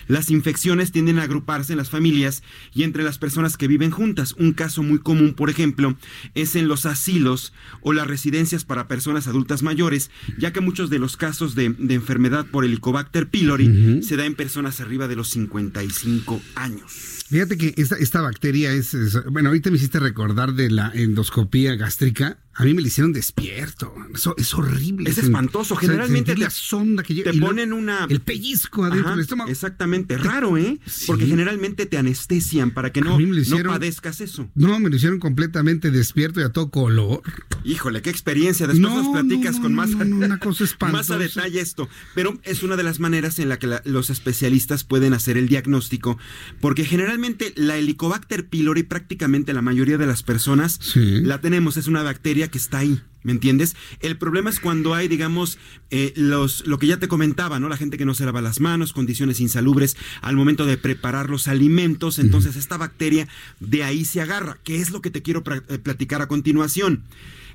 las 0.06 0.30
infecciones 0.30 0.92
tienden 0.92 1.18
a 1.18 1.24
agruparse 1.24 1.72
en 1.72 1.78
las 1.78 1.90
familias 1.90 2.42
y 2.74 2.82
entre 2.82 3.02
las 3.02 3.18
personas 3.18 3.56
que 3.56 3.68
viven 3.68 3.90
juntas. 3.90 4.34
Un 4.38 4.52
caso 4.52 4.82
muy 4.82 4.98
común, 4.98 5.34
por 5.34 5.50
ejemplo, 5.50 5.96
es 6.34 6.56
en 6.56 6.68
los 6.68 6.86
asilos 6.86 7.52
o 7.80 7.92
las 7.92 8.06
residencias 8.06 8.64
para 8.64 8.88
personas 8.88 9.26
adultas 9.26 9.62
mayores, 9.62 10.10
ya 10.38 10.52
que 10.52 10.60
muchos 10.60 10.90
de 10.90 10.98
los 10.98 11.16
casos 11.16 11.54
de, 11.54 11.70
de 11.70 11.94
enfermedad 11.94 12.46
por 12.46 12.64
Helicobacter 12.64 13.28
pylori 13.28 14.02
se 14.02 14.16
da 14.16 14.26
en 14.26 14.34
personas 14.34 14.80
arriba 14.80 15.08
de 15.08 15.16
los 15.16 15.28
55 15.28 16.40
años. 16.54 17.21
Fíjate 17.32 17.56
que 17.56 17.74
esta, 17.78 17.96
esta 17.96 18.20
bacteria 18.20 18.72
es, 18.72 18.94
es- 18.94 19.24
Bueno, 19.30 19.48
ahorita 19.48 19.70
me 19.70 19.76
hiciste 19.76 19.98
recordar 19.98 20.52
de 20.54 20.70
la 20.70 20.90
endoscopía 20.94 21.74
gástrica. 21.76 22.38
A 22.54 22.64
mí 22.64 22.74
me 22.74 22.82
la 22.82 22.88
hicieron 22.88 23.14
despierto. 23.14 23.94
Eso 24.14 24.34
es 24.36 24.52
horrible. 24.52 25.08
Es 25.08 25.16
espantoso. 25.16 25.72
o 25.72 25.80
sea, 25.80 25.88
Generalmente 25.88 26.34
te- 26.34 26.40
la 26.42 26.50
sonda 26.50 27.02
que 27.02 27.14
llega. 27.14 27.32
te 27.32 27.38
ponen 27.38 27.72
una 27.72 28.04
El 28.10 28.20
pellizco 28.20 28.84
adentro 28.84 29.06
Ajá, 29.06 29.10
del 29.12 29.20
estómago. 29.20 29.50
Exactamente, 29.50 30.18
raro, 30.18 30.58
¿eh? 30.58 30.78
Porque 31.06 31.24
generalmente 31.26 31.86
te 31.86 31.96
anestesian 31.96 32.70
para 32.72 32.92
que 32.92 33.00
no, 33.00 33.18
no 33.18 33.62
padezcas 33.64 34.20
eso. 34.20 34.50
No, 34.54 34.78
me 34.80 34.90
lo 34.90 34.96
hicieron 34.96 35.18
completamente 35.18 35.90
despierto 35.90 36.40
y 36.40 36.42
a 36.42 36.50
todo 36.50 36.70
color. 36.70 37.22
Híjole, 37.64 38.02
qué 38.02 38.10
experiencia. 38.10 38.66
Después 38.66 38.82
No, 38.94 39.02
nos 39.02 39.08
platicas 39.12 39.56
no, 39.56 39.62
con 39.62 39.74
más, 39.74 39.94
una 39.94 40.38
cosa 40.38 40.60
más 40.60 40.60
a 40.60 40.64
espantosa. 40.64 41.16
detalle 41.18 41.58
esto. 41.58 41.88
Pero 42.14 42.38
es 42.42 42.62
una 42.62 42.76
de 42.76 42.82
las 42.82 43.00
maneras 43.00 43.38
en 43.38 43.48
la 43.48 43.58
que 43.58 43.66
la- 43.66 43.80
los 43.86 44.10
especialistas 44.10 44.84
pueden 44.84 45.14
hacer 45.14 45.38
el 45.38 45.48
diagnóstico, 45.48 46.18
porque 46.60 46.84
generalmente 46.84 47.21
la 47.56 47.76
Helicobacter 47.76 48.48
pylori, 48.48 48.82
prácticamente 48.82 49.52
la 49.52 49.62
mayoría 49.62 49.98
de 49.98 50.06
las 50.06 50.22
personas 50.22 50.80
la 50.94 51.40
tenemos. 51.40 51.76
Es 51.76 51.86
una 51.86 52.02
bacteria 52.02 52.48
que 52.48 52.58
está 52.58 52.78
ahí. 52.78 53.00
¿Me 53.24 53.30
entiendes? 53.30 53.76
El 54.00 54.18
problema 54.18 54.50
es 54.50 54.58
cuando 54.58 54.94
hay, 54.94 55.06
digamos, 55.06 55.58
eh, 55.90 56.12
los, 56.16 56.66
lo 56.66 56.78
que 56.78 56.88
ya 56.88 56.98
te 56.98 57.06
comentaba, 57.06 57.60
¿no? 57.60 57.68
La 57.68 57.76
gente 57.76 57.96
que 57.96 58.04
no 58.04 58.14
se 58.14 58.24
lava 58.24 58.42
las 58.42 58.58
manos, 58.58 58.92
condiciones 58.92 59.38
insalubres 59.38 59.96
al 60.22 60.34
momento 60.34 60.66
de 60.66 60.76
preparar 60.76 61.30
los 61.30 61.46
alimentos. 61.46 62.18
Entonces, 62.18 62.56
esta 62.56 62.76
bacteria 62.78 63.28
de 63.60 63.84
ahí 63.84 64.04
se 64.04 64.20
agarra, 64.20 64.58
que 64.64 64.80
es 64.80 64.90
lo 64.90 65.02
que 65.02 65.10
te 65.10 65.22
quiero 65.22 65.44
eh, 65.68 65.78
platicar 65.78 66.20
a 66.20 66.26
continuación. 66.26 67.04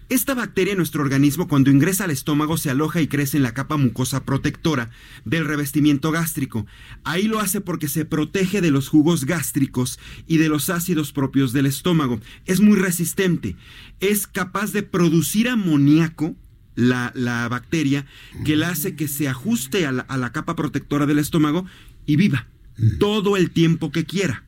Esta 0.10 0.34
bacteria 0.34 0.72
en 0.72 0.78
nuestro 0.78 1.04
organismo 1.04 1.50
cuando 1.50 1.70
ingresa 1.70 2.06
al 2.06 2.12
estómago 2.12 2.56
se 2.56 2.70
aloja 2.70 3.02
y 3.02 3.10
crece 3.10 3.36
en 3.36 3.44
la 3.44 3.54
capa 3.54 3.76
mucosa 3.76 4.24
protectora 4.24 4.90
del 5.26 5.44
revestimiento 5.44 6.12
gástrico. 6.12 6.66
Ahí 7.04 7.24
lo 7.24 7.42
hace 7.42 7.60
porque 7.60 7.90
se 7.90 8.06
protege 8.06 8.62
de 8.62 8.72
los 8.72 8.88
jugos 8.88 9.26
gástricos 9.26 10.00
y 10.26 10.38
de 10.38 10.48
los 10.48 10.70
ácidos 10.70 11.12
propios 11.12 11.52
del 11.52 11.66
estómago. 11.66 12.22
Es 12.46 12.62
muy 12.62 12.78
resistente. 12.78 13.58
Es 14.00 14.28
capaz 14.28 14.72
de 14.72 14.84
producir 14.84 15.50
amoníaco 15.50 16.38
la, 16.76 17.12
la 17.14 17.50
bacteria 17.50 18.06
que 18.46 18.56
la 18.56 18.70
hace 18.70 18.96
que 18.96 19.10
se 19.10 19.28
ajuste 19.28 19.86
a 19.86 19.92
la, 19.92 20.04
a 20.04 20.16
la 20.16 20.32
capa 20.32 20.56
protectora 20.56 21.06
del 21.06 21.20
estómago 21.20 21.66
y 22.06 22.16
viva 22.16 22.48
todo 23.00 23.38
el 23.38 23.52
tiempo 23.52 23.92
que 23.92 24.06
quiera. 24.06 24.44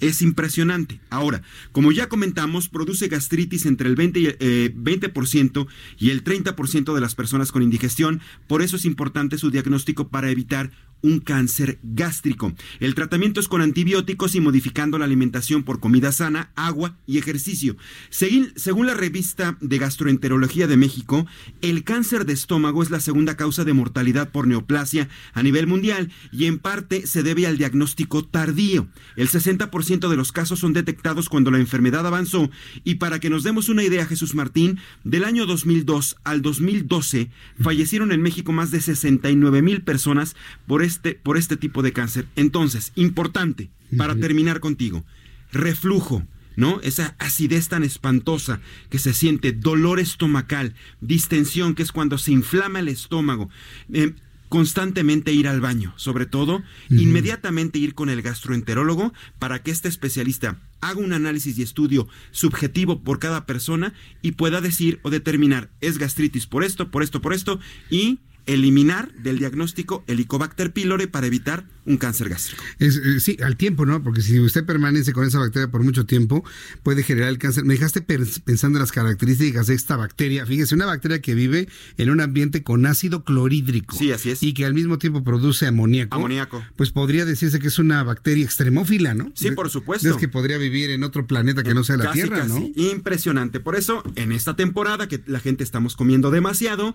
Es 0.00 0.22
impresionante. 0.22 1.00
Ahora, 1.10 1.42
como 1.72 1.92
ya 1.92 2.08
comentamos, 2.08 2.68
produce 2.68 3.08
gastritis 3.08 3.66
entre 3.66 3.88
el 3.88 3.96
20%, 3.96 4.16
y, 4.16 4.36
eh, 4.40 4.72
20% 4.74 5.66
y 5.98 6.10
el 6.10 6.24
30% 6.24 6.94
de 6.94 7.00
las 7.00 7.14
personas 7.14 7.52
con 7.52 7.62
indigestión. 7.62 8.20
Por 8.46 8.62
eso 8.62 8.76
es 8.76 8.84
importante 8.84 9.38
su 9.38 9.50
diagnóstico 9.50 10.08
para 10.08 10.30
evitar 10.30 10.70
un 11.02 11.20
cáncer 11.20 11.78
gástrico. 11.82 12.52
El 12.78 12.94
tratamiento 12.94 13.40
es 13.40 13.48
con 13.48 13.62
antibióticos 13.62 14.34
y 14.34 14.40
modificando 14.40 14.98
la 14.98 15.04
alimentación 15.04 15.62
por 15.62 15.80
comida 15.80 16.12
sana, 16.12 16.50
agua 16.56 16.96
y 17.06 17.18
ejercicio. 17.18 17.76
Según, 18.10 18.52
según 18.56 18.86
la 18.86 18.94
revista 18.94 19.56
de 19.60 19.78
Gastroenterología 19.78 20.66
de 20.66 20.76
México, 20.76 21.26
el 21.62 21.84
cáncer 21.84 22.26
de 22.26 22.32
estómago 22.32 22.82
es 22.82 22.90
la 22.90 23.00
segunda 23.00 23.36
causa 23.36 23.64
de 23.64 23.72
mortalidad 23.72 24.30
por 24.30 24.46
neoplasia 24.46 25.08
a 25.32 25.42
nivel 25.42 25.66
mundial 25.66 26.10
y 26.32 26.46
en 26.46 26.58
parte 26.58 27.06
se 27.06 27.22
debe 27.22 27.46
al 27.46 27.58
diagnóstico 27.58 28.24
tardío. 28.24 28.88
El 29.16 29.28
60% 29.28 30.08
de 30.08 30.16
los 30.16 30.32
casos 30.32 30.58
son 30.58 30.72
detectados 30.72 31.28
cuando 31.28 31.50
la 31.50 31.58
enfermedad 31.58 32.06
avanzó 32.06 32.50
y 32.84 32.96
para 32.96 33.20
que 33.20 33.30
nos 33.30 33.42
demos 33.42 33.68
una 33.68 33.82
idea, 33.82 34.06
Jesús 34.06 34.34
Martín, 34.34 34.78
del 35.04 35.24
año 35.24 35.46
2002 35.46 36.16
al 36.24 36.42
2012 36.42 37.30
fallecieron 37.60 38.12
en 38.12 38.22
México 38.22 38.52
más 38.52 38.70
de 38.70 38.80
69 38.80 39.62
mil 39.62 39.82
personas 39.82 40.36
por 40.66 40.82
este, 40.82 40.89
por 41.22 41.36
este 41.36 41.56
tipo 41.56 41.82
de 41.82 41.92
cáncer. 41.92 42.26
Entonces, 42.36 42.92
importante, 42.94 43.70
para 43.96 44.14
terminar 44.16 44.60
contigo, 44.60 45.04
reflujo. 45.52 46.26
¿No? 46.56 46.80
Esa 46.82 47.14
acidez 47.18 47.68
tan 47.68 47.84
espantosa 47.84 48.60
que 48.90 48.98
se 48.98 49.14
siente, 49.14 49.52
dolor 49.52 49.98
estomacal, 49.98 50.74
distensión, 51.00 51.74
que 51.74 51.82
es 51.82 51.90
cuando 51.90 52.18
se 52.18 52.32
inflama 52.32 52.80
el 52.80 52.88
estómago, 52.88 53.48
eh, 53.92 54.12
constantemente 54.50 55.32
ir 55.32 55.46
al 55.46 55.60
baño, 55.60 55.94
sobre 55.96 56.26
todo, 56.26 56.62
inmediatamente 56.90 57.78
ir 57.78 57.94
con 57.94 58.10
el 58.10 58.20
gastroenterólogo 58.20 59.14
para 59.38 59.62
que 59.62 59.70
este 59.70 59.88
especialista 59.88 60.58
haga 60.80 60.98
un 61.00 61.12
análisis 61.12 61.56
y 61.56 61.62
estudio 61.62 62.08
subjetivo 62.32 63.00
por 63.02 63.20
cada 63.20 63.46
persona 63.46 63.94
y 64.22 64.32
pueda 64.32 64.60
decir 64.60 64.98
o 65.02 65.10
determinar 65.10 65.70
es 65.80 65.98
gastritis 65.98 66.46
por 66.46 66.64
esto, 66.64 66.90
por 66.90 67.04
esto, 67.04 67.22
por 67.22 67.32
esto 67.32 67.60
y 67.90 68.18
eliminar 68.46 69.12
del 69.14 69.38
diagnóstico 69.38 70.04
Helicobacter 70.06 70.72
pylori 70.72 71.06
para 71.06 71.26
evitar 71.26 71.64
un 71.86 71.96
cáncer 71.96 72.28
gástrico. 72.28 72.62
Es, 72.78 72.96
eh, 72.96 73.20
sí, 73.20 73.36
al 73.42 73.56
tiempo, 73.56 73.86
¿no? 73.86 74.02
Porque 74.02 74.20
si 74.20 74.38
usted 74.38 74.64
permanece 74.64 75.12
con 75.12 75.26
esa 75.26 75.38
bacteria 75.38 75.68
por 75.68 75.82
mucho 75.82 76.06
tiempo, 76.06 76.44
puede 76.82 77.02
generar 77.02 77.30
el 77.30 77.38
cáncer. 77.38 77.64
Me 77.64 77.74
dejaste 77.74 78.02
pensando 78.02 78.78
en 78.78 78.80
las 78.80 78.92
características 78.92 79.66
de 79.66 79.74
esta 79.74 79.96
bacteria. 79.96 80.46
Fíjese, 80.46 80.74
una 80.74 80.86
bacteria 80.86 81.20
que 81.20 81.34
vive 81.34 81.68
en 81.96 82.10
un 82.10 82.20
ambiente 82.20 82.62
con 82.62 82.86
ácido 82.86 83.24
clorhídrico. 83.24 83.96
Sí, 83.96 84.12
así 84.12 84.30
es. 84.30 84.42
Y 84.42 84.52
que 84.52 84.64
al 84.66 84.74
mismo 84.74 84.98
tiempo 84.98 85.24
produce 85.24 85.66
amoníaco. 85.66 86.16
Amoníaco. 86.16 86.62
Pues 86.76 86.90
podría 86.90 87.24
decirse 87.24 87.58
que 87.58 87.68
es 87.68 87.78
una 87.78 88.02
bacteria 88.02 88.44
extremófila, 88.44 89.14
¿no? 89.14 89.32
Sí, 89.34 89.50
por 89.50 89.70
supuesto. 89.70 90.08
Es 90.08 90.16
que 90.16 90.28
podría 90.28 90.58
vivir 90.58 90.90
en 90.90 91.02
otro 91.02 91.26
planeta 91.26 91.62
que 91.62 91.74
no 91.74 91.84
sea 91.84 91.96
la 91.96 92.04
Casi, 92.04 92.20
Tierra, 92.20 92.44
¿no? 92.46 92.54
casi. 92.54 92.72
Impresionante. 92.76 93.60
Por 93.60 93.76
eso, 93.76 94.02
en 94.16 94.32
esta 94.32 94.54
temporada 94.54 95.08
que 95.08 95.20
la 95.26 95.40
gente 95.40 95.64
estamos 95.64 95.96
comiendo 95.96 96.30
demasiado, 96.30 96.94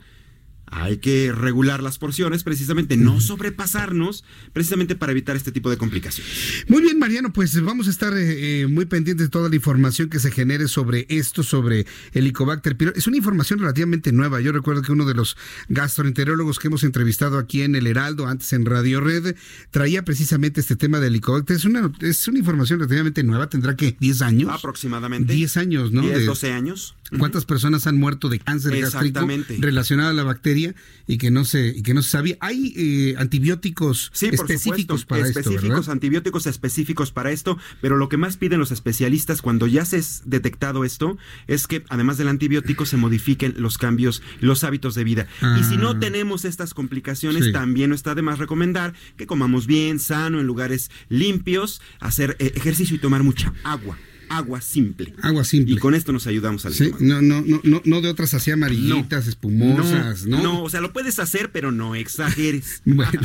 hay 0.68 0.98
que 0.98 1.32
regular 1.32 1.82
las 1.82 1.98
porciones, 1.98 2.44
precisamente 2.44 2.98
no 2.98 3.22
sobrepasarnos, 3.22 4.24
precisamente 4.54 4.96
para 4.96 5.12
evitar 5.12 5.36
este 5.36 5.52
tipo 5.52 5.70
de 5.70 5.78
complicaciones. 5.78 6.66
Muy 6.68 6.82
bien, 6.82 7.00
Mariano, 7.00 7.32
pues 7.32 7.62
vamos 7.62 7.88
a 7.88 7.92
estar 7.92 8.14
eh, 8.14 8.62
eh, 8.62 8.68
muy 8.68 8.86
pendientes 8.86 9.28
de 9.28 9.30
toda 9.30 9.50
la 9.50 9.56
información 9.56 10.10
que 10.10 10.20
se 10.20 10.32
genere 10.32 10.68
sobre 10.68 11.06
esto, 11.10 11.44
sobre 11.44 11.86
el 12.14 12.26
Helicobacter 12.26 12.76
pylori. 12.76 12.98
Es 12.98 13.08
una 13.08 13.18
información 13.18 13.60
relativamente 13.60 14.12
nueva. 14.12 14.42
Yo 14.42 14.52
recuerdo 14.52 14.82
que 14.82 14.92
uno 14.92 15.06
de 15.06 15.14
los 15.14 15.38
gastroenterólogos 15.70 16.60
que 16.60 16.68
hemos 16.68 16.84
entrevistado 16.84 17.38
aquí 17.38 17.62
en 17.62 17.76
El 17.76 17.88
Heraldo, 17.88 18.28
antes 18.28 18.52
en 18.54 18.66
Radio 18.66 19.00
Red, 19.00 19.36
traía 19.72 20.04
precisamente 20.04 20.62
este 20.62 20.76
tema 20.76 21.00
del 21.00 21.14
Helicobacter. 21.14 21.56
Es 21.56 21.66
una, 21.66 21.92
es 22.02 22.28
una 22.28 22.40
información 22.40 22.80
relativamente 22.80 23.24
nueva, 23.24 23.50
tendrá 23.50 23.76
que 23.76 23.96
10 24.00 24.22
años. 24.22 24.52
Aproximadamente. 24.52 25.34
10 25.34 25.58
años, 25.58 25.92
¿no? 25.92 26.02
10, 26.02 26.26
12 26.26 26.52
años. 26.52 26.96
¿Cuántas 27.20 27.46
personas 27.46 27.86
han 27.88 27.98
muerto 27.98 28.30
de 28.30 28.40
cáncer 28.40 28.80
gástrico 28.82 29.28
relacionado 29.60 30.10
a 30.10 30.14
la 30.14 30.24
bacteria 30.24 30.74
y 31.08 31.18
que 31.18 31.30
no 31.32 31.46
se 31.46 31.68
y 31.68 31.84
que 31.84 31.94
no 31.94 32.02
se 32.02 32.10
sabía? 32.10 32.38
Hay 32.40 32.74
eh, 32.76 33.16
antibióticos 33.18 34.12
específicos 34.20 35.06
para 35.06 35.28
específicos, 35.28 35.80
esto, 35.82 35.92
antibióticos 35.92 36.48
específicos 36.48 37.12
para 37.12 37.32
esto, 37.32 37.58
pero 37.82 37.98
lo 37.98 38.10
que 38.10 38.18
más 38.18 38.38
piden 38.38 38.60
los 38.60 38.72
especialistas 38.72 39.42
cuando 39.42 39.68
ya 39.68 39.86
se 39.86 39.98
ha 40.00 40.02
detectado 40.26 40.84
esto 40.84 41.18
es 41.48 41.68
que 41.68 41.84
además 41.90 42.18
del 42.18 42.28
antibiótico 42.28 42.86
se 42.86 42.98
modifiquen 42.98 43.54
los 43.58 43.78
cambios, 43.78 44.22
los 44.40 44.64
hábitos 44.64 44.96
de 44.96 45.04
vida. 45.04 45.28
Y 45.60 45.64
si 45.64 45.78
no 45.78 45.92
Ah. 45.92 46.00
tenemos 46.00 46.44
estas 46.46 46.74
complicaciones, 46.74 47.46
Sí. 47.46 47.52
también 47.52 47.90
no 47.90 47.96
está 47.96 48.16
de 48.16 48.22
más 48.24 48.40
recomendar 48.40 48.94
que 49.18 49.28
comamos 49.28 49.68
bien, 49.68 50.00
sano, 50.00 50.40
en 50.40 50.48
lugares 50.48 50.90
limpios, 51.10 51.82
hacer 52.00 52.36
eh, 52.40 52.52
ejercicio 52.56 52.96
y 52.96 53.00
tomar 53.00 53.22
mucha 53.24 53.54
agua. 53.64 53.98
Agua 54.30 54.62
simple. 54.62 55.14
Agua 55.22 55.44
simple. 55.44 55.76
Y 55.76 55.78
con 55.78 55.96
esto 55.96 56.12
nos 56.12 56.28
ayudamos 56.28 56.66
al 56.66 56.74
Sí, 56.74 56.92
no, 57.00 57.22
no, 57.22 57.42
no, 57.42 57.62
no, 57.64 57.82
no 57.84 58.02
de 58.02 58.10
otras 58.10 58.34
así 58.34 58.52
amarillitas, 58.52 59.28
espumosas, 59.28 60.26
¿no? 60.26 60.42
No, 60.42 60.64
o 60.64 60.70
sea, 60.70 60.82
lo 60.82 60.94
puedes 60.94 61.20
hacer, 61.20 61.52
pero 61.52 61.72
no 61.72 61.96
exageres. 61.96 62.82
Bueno, 62.96 63.22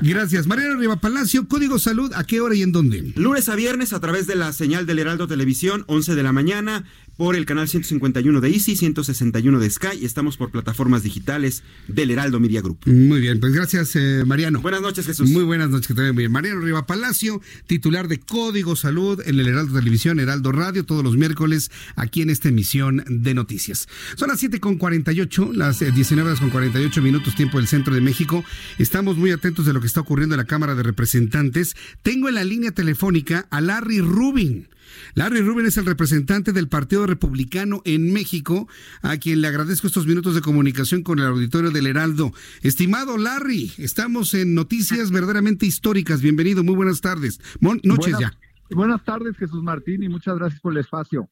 gracias. 0.00 0.46
Mariano 0.46 0.76
Riva 0.78 0.96
Palacio, 0.96 1.46
Código 1.46 1.78
Salud, 1.78 2.10
¿a 2.14 2.24
qué 2.24 2.40
hora 2.40 2.54
y 2.54 2.62
en 2.62 2.72
dónde? 2.72 3.12
Lunes 3.16 3.48
a 3.50 3.54
viernes 3.54 3.92
a 3.92 4.00
través 4.00 4.26
de 4.26 4.34
la 4.34 4.52
señal 4.52 4.86
del 4.86 4.98
Heraldo 4.98 5.28
Televisión, 5.28 5.84
11 5.88 6.14
de 6.14 6.22
la 6.22 6.32
mañana, 6.32 6.84
por 7.20 7.36
el 7.36 7.44
canal 7.44 7.68
151 7.68 8.40
de 8.40 8.48
Easy, 8.48 8.76
161 8.76 9.58
de 9.58 9.68
Sky 9.68 9.98
y 10.00 10.06
estamos 10.06 10.38
por 10.38 10.50
plataformas 10.50 11.02
digitales 11.02 11.62
del 11.86 12.10
Heraldo 12.10 12.40
Media 12.40 12.62
Group. 12.62 12.78
Muy 12.86 13.20
bien, 13.20 13.40
pues 13.40 13.52
gracias, 13.52 13.94
eh, 13.94 14.24
Mariano. 14.24 14.62
Buenas 14.62 14.80
noches, 14.80 15.04
Jesús. 15.04 15.28
Muy 15.28 15.44
buenas 15.44 15.68
noches, 15.68 15.94
que 15.94 16.00
muy 16.00 16.22
bien. 16.22 16.32
Mariano 16.32 16.62
Riva 16.62 16.86
Palacio, 16.86 17.42
titular 17.66 18.08
de 18.08 18.20
Código 18.20 18.74
Salud 18.74 19.20
en 19.26 19.38
el 19.38 19.46
Heraldo 19.46 19.78
Televisión, 19.78 20.18
Heraldo 20.18 20.50
Radio, 20.50 20.86
todos 20.86 21.04
los 21.04 21.18
miércoles, 21.18 21.70
aquí 21.94 22.22
en 22.22 22.30
esta 22.30 22.48
emisión 22.48 23.04
de 23.06 23.34
noticias. 23.34 23.86
Son 24.16 24.30
las 24.30 24.40
7 24.40 24.58
con 24.58 24.78
48, 24.78 25.50
las 25.52 25.82
eh, 25.82 25.92
19 25.92 26.26
horas 26.26 26.40
con 26.40 26.48
48 26.48 27.02
minutos, 27.02 27.34
tiempo 27.34 27.58
del 27.58 27.66
centro 27.66 27.94
de 27.94 28.00
México. 28.00 28.42
Estamos 28.78 29.18
muy 29.18 29.30
atentos 29.30 29.66
de 29.66 29.74
lo 29.74 29.82
que 29.82 29.88
está 29.88 30.00
ocurriendo 30.00 30.36
en 30.36 30.38
la 30.38 30.46
Cámara 30.46 30.74
de 30.74 30.84
Representantes. 30.84 31.76
Tengo 32.00 32.30
en 32.30 32.36
la 32.36 32.44
línea 32.44 32.72
telefónica 32.72 33.46
a 33.50 33.60
Larry 33.60 34.00
Rubin. 34.00 34.68
Larry 35.14 35.40
Rubin 35.40 35.66
es 35.66 35.76
el 35.76 35.86
representante 35.86 36.52
del 36.52 36.68
Partido 36.68 37.06
Republicano 37.06 37.82
en 37.84 38.12
México, 38.12 38.68
a 39.02 39.16
quien 39.16 39.40
le 39.40 39.48
agradezco 39.48 39.86
estos 39.86 40.06
minutos 40.06 40.34
de 40.34 40.40
comunicación 40.40 41.02
con 41.02 41.18
el 41.18 41.26
auditorio 41.26 41.70
del 41.70 41.86
Heraldo. 41.86 42.32
Estimado 42.62 43.16
Larry, 43.18 43.72
estamos 43.78 44.34
en 44.34 44.54
noticias 44.54 45.10
verdaderamente 45.10 45.66
históricas. 45.66 46.20
Bienvenido, 46.22 46.62
muy 46.64 46.74
buenas 46.74 47.00
tardes. 47.00 47.40
Mon- 47.60 47.80
noches 47.82 48.12
Buenas- 48.14 48.32
ya. 48.32 48.38
Buenas 48.76 49.04
tardes, 49.04 49.36
Jesús 49.36 49.62
Martín, 49.62 50.02
y 50.02 50.08
muchas 50.08 50.36
gracias 50.38 50.60
por 50.60 50.72
el 50.72 50.78
espacio. 50.78 51.28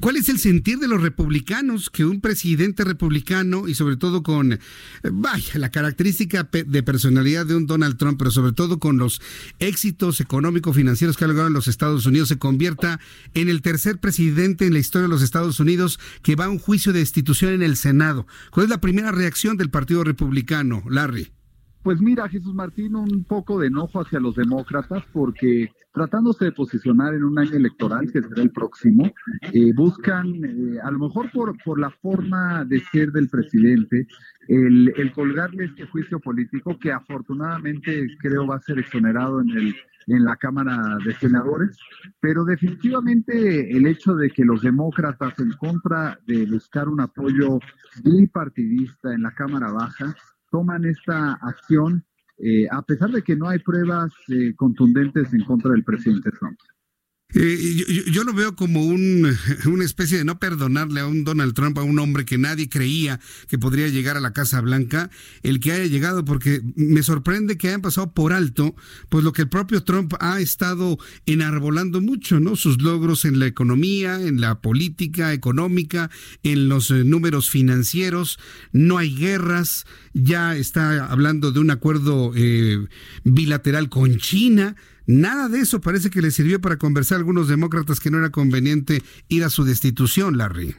¿Cuál 0.00 0.16
es 0.16 0.30
el 0.30 0.38
sentir 0.38 0.78
de 0.78 0.88
los 0.88 1.02
republicanos 1.02 1.90
que 1.90 2.06
un 2.06 2.22
presidente 2.22 2.84
republicano 2.84 3.68
y 3.68 3.74
sobre 3.74 3.98
todo 3.98 4.22
con, 4.22 4.54
eh, 4.54 4.58
vaya, 5.12 5.58
la 5.58 5.70
característica 5.70 6.48
de 6.50 6.82
personalidad 6.82 7.44
de 7.44 7.54
un 7.54 7.66
Donald 7.66 7.98
Trump, 7.98 8.16
pero 8.18 8.30
sobre 8.30 8.52
todo 8.52 8.78
con 8.78 8.96
los 8.96 9.20
éxitos 9.58 10.22
económico-financieros 10.22 11.18
que 11.18 11.24
ha 11.24 11.28
logrado 11.28 11.48
en 11.48 11.54
los 11.54 11.68
Estados 11.68 12.06
Unidos, 12.06 12.30
se 12.30 12.38
convierta 12.38 12.98
en 13.34 13.50
el 13.50 13.60
tercer 13.60 13.98
presidente 13.98 14.66
en 14.66 14.72
la 14.72 14.78
historia 14.78 15.02
de 15.02 15.12
los 15.12 15.22
Estados 15.22 15.60
Unidos 15.60 16.00
que 16.22 16.34
va 16.34 16.46
a 16.46 16.50
un 16.50 16.58
juicio 16.58 16.94
de 16.94 17.00
destitución 17.00 17.52
en 17.52 17.62
el 17.62 17.76
Senado? 17.76 18.26
¿Cuál 18.52 18.64
es 18.64 18.70
la 18.70 18.80
primera 18.80 19.12
reacción 19.12 19.58
del 19.58 19.68
Partido 19.68 20.02
Republicano, 20.02 20.82
Larry? 20.88 21.30
Pues 21.82 22.00
mira, 22.00 22.26
Jesús 22.30 22.54
Martín, 22.54 22.96
un 22.96 23.24
poco 23.24 23.60
de 23.60 23.66
enojo 23.66 24.00
hacia 24.00 24.18
los 24.18 24.34
demócratas 24.34 25.04
porque 25.12 25.70
tratándose 25.94 26.46
de 26.46 26.52
posicionar 26.52 27.14
en 27.14 27.22
un 27.22 27.38
año 27.38 27.52
electoral, 27.52 28.10
que 28.12 28.20
será 28.20 28.42
el 28.42 28.50
próximo, 28.50 29.10
eh, 29.52 29.72
buscan, 29.74 30.26
eh, 30.44 30.78
a 30.82 30.90
lo 30.90 30.98
mejor 30.98 31.30
por, 31.30 31.56
por 31.62 31.78
la 31.78 31.90
forma 31.90 32.64
de 32.64 32.80
ser 32.80 33.12
del 33.12 33.28
presidente, 33.28 34.06
el, 34.48 34.92
el 34.96 35.12
colgarle 35.12 35.66
este 35.66 35.86
juicio 35.86 36.18
político 36.18 36.76
que 36.80 36.90
afortunadamente 36.90 38.08
creo 38.18 38.46
va 38.46 38.56
a 38.56 38.60
ser 38.60 38.80
exonerado 38.80 39.40
en 39.40 39.50
el 39.50 39.74
en 40.06 40.24
la 40.24 40.36
Cámara 40.36 40.98
de 41.02 41.14
Senadores, 41.14 41.78
pero 42.20 42.44
definitivamente 42.44 43.74
el 43.74 43.86
hecho 43.86 44.14
de 44.14 44.28
que 44.28 44.44
los 44.44 44.60
demócratas 44.60 45.38
en 45.38 45.52
contra 45.52 46.18
de 46.26 46.44
buscar 46.44 46.88
un 46.88 47.00
apoyo 47.00 47.58
bipartidista 48.04 49.14
en 49.14 49.22
la 49.22 49.30
Cámara 49.32 49.72
Baja 49.72 50.14
toman 50.50 50.84
esta 50.84 51.38
acción 51.40 52.04
eh, 52.46 52.68
a 52.70 52.82
pesar 52.82 53.10
de 53.10 53.22
que 53.22 53.34
no 53.34 53.48
hay 53.48 53.58
pruebas 53.58 54.12
eh, 54.28 54.54
contundentes 54.54 55.32
en 55.32 55.44
contra 55.44 55.70
del 55.70 55.82
presidente 55.82 56.30
Trump. 56.38 56.58
Eh, 57.34 58.04
yo, 58.06 58.22
lo 58.22 58.32
veo 58.32 58.54
como 58.54 58.84
un, 58.84 59.36
una 59.66 59.84
especie 59.84 60.18
de 60.18 60.24
no 60.24 60.38
perdonarle 60.38 61.00
a 61.00 61.06
un 61.06 61.24
Donald 61.24 61.54
Trump, 61.54 61.78
a 61.78 61.82
un 61.82 61.98
hombre 61.98 62.24
que 62.24 62.38
nadie 62.38 62.68
creía 62.68 63.20
que 63.48 63.58
podría 63.58 63.88
llegar 63.88 64.16
a 64.16 64.20
la 64.20 64.32
Casa 64.32 64.60
Blanca, 64.60 65.10
el 65.42 65.58
que 65.58 65.72
haya 65.72 65.86
llegado, 65.86 66.24
porque 66.24 66.62
me 66.76 67.02
sorprende 67.02 67.58
que 67.58 67.68
hayan 67.68 67.82
pasado 67.82 68.12
por 68.12 68.32
alto, 68.32 68.76
pues 69.08 69.24
lo 69.24 69.32
que 69.32 69.42
el 69.42 69.48
propio 69.48 69.82
Trump 69.82 70.14
ha 70.20 70.40
estado 70.40 70.98
enarbolando 71.26 72.00
mucho, 72.00 72.38
¿no? 72.38 72.56
Sus 72.56 72.80
logros 72.80 73.24
en 73.24 73.38
la 73.38 73.46
economía, 73.46 74.20
en 74.20 74.40
la 74.40 74.60
política 74.60 75.32
económica, 75.32 76.10
en 76.42 76.68
los 76.68 76.90
eh, 76.90 77.04
números 77.04 77.50
financieros, 77.50 78.38
no 78.72 78.98
hay 78.98 79.14
guerras, 79.14 79.86
ya 80.12 80.56
está 80.56 81.06
hablando 81.06 81.50
de 81.50 81.60
un 81.60 81.70
acuerdo 81.70 82.32
eh, 82.36 82.86
bilateral 83.24 83.88
con 83.88 84.18
China. 84.18 84.76
Nada 85.06 85.48
de 85.48 85.60
eso 85.60 85.80
parece 85.80 86.10
que 86.10 86.22
le 86.22 86.30
sirvió 86.30 86.60
para 86.60 86.78
conversar 86.78 87.16
a 87.16 87.18
algunos 87.18 87.48
demócratas 87.48 88.00
que 88.00 88.10
no 88.10 88.18
era 88.18 88.30
conveniente 88.30 89.02
ir 89.28 89.44
a 89.44 89.50
su 89.50 89.64
destitución, 89.64 90.38
Larry. 90.38 90.74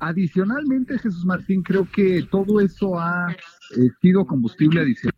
Adicionalmente, 0.00 0.98
Jesús 0.98 1.24
Martín, 1.24 1.62
creo 1.62 1.88
que 1.90 2.26
todo 2.30 2.60
eso 2.60 2.98
ha 3.00 3.32
eh, 3.32 3.88
sido 4.02 4.26
combustible 4.26 4.82
adicional 4.82 5.13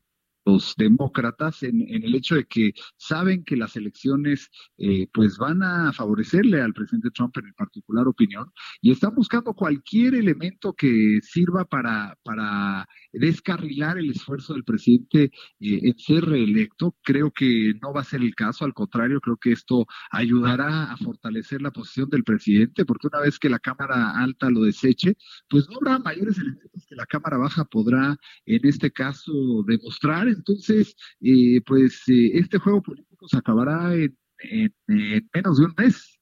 los 0.47 0.75
demócratas 0.77 1.63
en, 1.65 1.83
el 1.89 2.15
hecho 2.15 2.37
de 2.37 2.47
que 2.47 2.73
saben 2.97 3.45
que 3.45 3.57
las 3.57 3.77
elecciones 3.77 4.49
eh, 4.79 5.09
pues 5.13 5.39
van 5.39 5.63
a 5.63 5.93
favorecerle 5.93 6.63
al 6.63 6.73
presidente 6.73 7.11
Trump 7.11 7.37
en 7.39 7.53
particular 7.55 8.07
opinión 8.07 8.53
y 8.81 8.93
están 8.93 9.15
buscando 9.15 9.55
cualquier 9.55 10.15
elemento 10.15 10.73
que 10.73 11.19
sirva 11.23 11.65
para, 11.65 12.17
para 12.23 12.87
descarrilar 13.13 13.99
el 13.99 14.11
esfuerzo 14.11 14.55
del 14.55 14.65
presidente 14.65 15.25
eh, 15.61 15.81
en 15.83 15.99
ser 15.99 16.25
reelecto. 16.25 16.97
Creo 17.03 17.33
que 17.33 17.75
no 17.83 17.93
va 17.93 18.03
a 18.03 18.05
ser 18.05 18.23
el 18.23 18.35
caso, 18.35 18.65
al 18.65 18.75
contrario, 18.75 19.21
creo 19.21 19.37
que 19.37 19.53
esto 19.53 19.87
ayudará 20.11 20.93
a 20.93 20.97
fortalecer 20.97 21.61
la 21.61 21.73
posición 21.73 22.09
del 22.09 22.25
presidente, 22.25 22.85
porque 22.85 23.09
una 23.09 23.21
vez 23.21 23.39
que 23.39 23.49
la 23.49 23.59
Cámara 23.59 24.13
Alta 24.13 24.49
lo 24.51 24.63
deseche, 24.63 25.17
pues 25.49 25.69
no 25.69 25.77
habrá 25.79 25.99
mayores 25.99 26.39
elementos 26.39 26.87
que 26.89 26.95
la 26.95 27.07
Cámara 27.07 27.37
Baja 27.39 27.65
podrá, 27.65 28.17
en 28.45 28.61
este 28.67 28.93
caso, 28.93 29.33
demostrar. 29.67 30.36
Entonces, 30.37 30.95
eh, 31.21 31.61
pues 31.67 32.03
eh, 32.09 32.31
este 32.39 32.59
juego 32.59 32.83
político 32.83 33.27
se 33.29 33.37
acabará 33.39 33.95
en, 33.95 34.17
en- 34.39 34.75
en 34.89 35.29
menos 35.35 35.59
de 35.59 35.65
un 35.65 35.75
mes. 35.77 36.19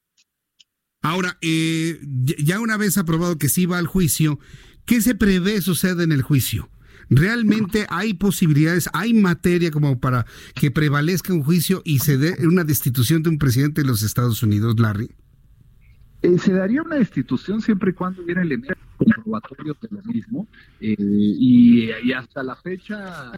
Ahora, 1.02 1.36
eh, 1.42 1.98
ya- 2.38 2.60
una 2.60 2.76
vez 2.76 2.96
aprobado 2.96 3.36
que 3.36 3.48
sí 3.48 3.66
va 3.66 3.78
al 3.78 3.86
juicio, 3.86 4.38
¿qué 4.86 5.00
se 5.02 5.14
prevé 5.14 5.60
suceda 5.60 6.02
en 6.02 6.12
el 6.12 6.22
juicio? 6.22 6.70
¿Realmente 7.10 7.86
hay 7.90 8.14
posibilidades, 8.14 8.88
hay 8.94 9.12
materia 9.12 9.70
como 9.70 10.00
para 10.00 10.24
que 10.54 10.70
prevalezca 10.70 11.34
un 11.34 11.42
juicio 11.42 11.82
y 11.84 11.98
se 11.98 12.16
dé 12.16 12.46
una 12.46 12.64
destitución 12.64 13.22
de 13.22 13.28
un 13.30 13.38
presidente 13.38 13.82
de 13.82 13.86
los 13.88 14.02
Estados 14.02 14.42
Unidos, 14.42 14.80
Larry? 14.80 15.10
Eh, 16.22 16.38
se 16.38 16.54
daría 16.54 16.80
una 16.82 16.96
destitución 16.96 17.60
siempre 17.60 17.90
y 17.90 17.92
cuando 17.92 18.22
hubiera 18.22 18.40
elementos 18.40 18.78
comprobatorios 18.96 19.76
de 19.82 19.88
lo 19.90 20.02
mismo 20.04 20.48
eh, 20.80 20.96
y, 20.98 21.90
y 22.02 22.12
hasta 22.14 22.42
la 22.42 22.56
fecha 22.56 23.32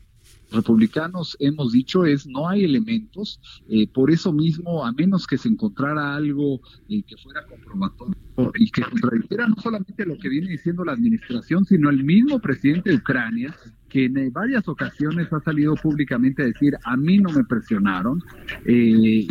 republicanos 0.50 1.36
hemos 1.40 1.72
dicho 1.72 2.04
es 2.04 2.26
no 2.26 2.48
hay 2.48 2.64
elementos 2.64 3.40
eh, 3.68 3.88
por 3.88 4.10
eso 4.10 4.32
mismo 4.32 4.84
a 4.84 4.92
menos 4.92 5.26
que 5.26 5.38
se 5.38 5.48
encontrara 5.48 6.14
algo 6.14 6.60
eh, 6.88 7.02
que 7.02 7.16
fuera 7.16 7.44
comprobatorio 7.46 8.14
y 8.54 8.70
que 8.70 8.82
contradijera 8.82 9.48
no 9.48 9.56
solamente 9.56 10.06
lo 10.06 10.18
que 10.18 10.28
viene 10.28 10.48
diciendo 10.48 10.84
la 10.84 10.92
administración 10.92 11.64
sino 11.64 11.90
el 11.90 12.04
mismo 12.04 12.38
presidente 12.38 12.90
de 12.90 12.96
Ucrania 12.96 13.54
que 13.88 14.04
en 14.04 14.16
eh, 14.18 14.30
varias 14.30 14.68
ocasiones 14.68 15.32
ha 15.32 15.40
salido 15.40 15.74
públicamente 15.74 16.42
a 16.42 16.46
decir 16.46 16.76
a 16.84 16.96
mí 16.96 17.18
no 17.18 17.30
me 17.30 17.44
presionaron 17.44 18.22
eh, 18.64 19.26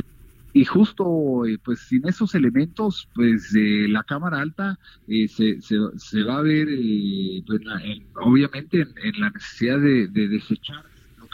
y 0.55 0.63
justo 0.63 1.45
eh, 1.45 1.59
pues 1.61 1.81
sin 1.81 2.07
esos 2.07 2.33
elementos 2.33 3.09
pues 3.13 3.51
la 3.53 4.03
cámara 4.03 4.39
alta 4.39 4.79
eh, 5.05 5.27
se, 5.27 5.59
se, 5.61 6.23
va 6.23 6.37
a 6.37 6.41
ver 6.41 6.69
eh, 6.71 7.43
pues, 7.45 7.59
obviamente 8.23 8.87
en, 9.03 9.19
la 9.19 9.31
necesidad 9.31 9.79
de, 9.79 10.07
desechar 10.07 10.85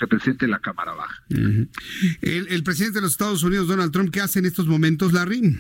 lo 0.02 0.08
que 0.08 0.18
presente 0.18 0.48
la 0.48 0.60
cámara 0.60 0.94
baja. 0.94 1.24
El, 1.30 2.48
el, 2.50 2.64
presidente 2.64 2.98
de 3.00 3.02
los 3.02 3.12
Estados 3.12 3.44
Unidos 3.44 3.68
Donald 3.68 3.92
Trump 3.92 4.12
qué 4.12 4.22
hace 4.22 4.40
en 4.40 4.46
estos 4.46 4.68
momentos 4.68 5.14
Larry 5.14 5.60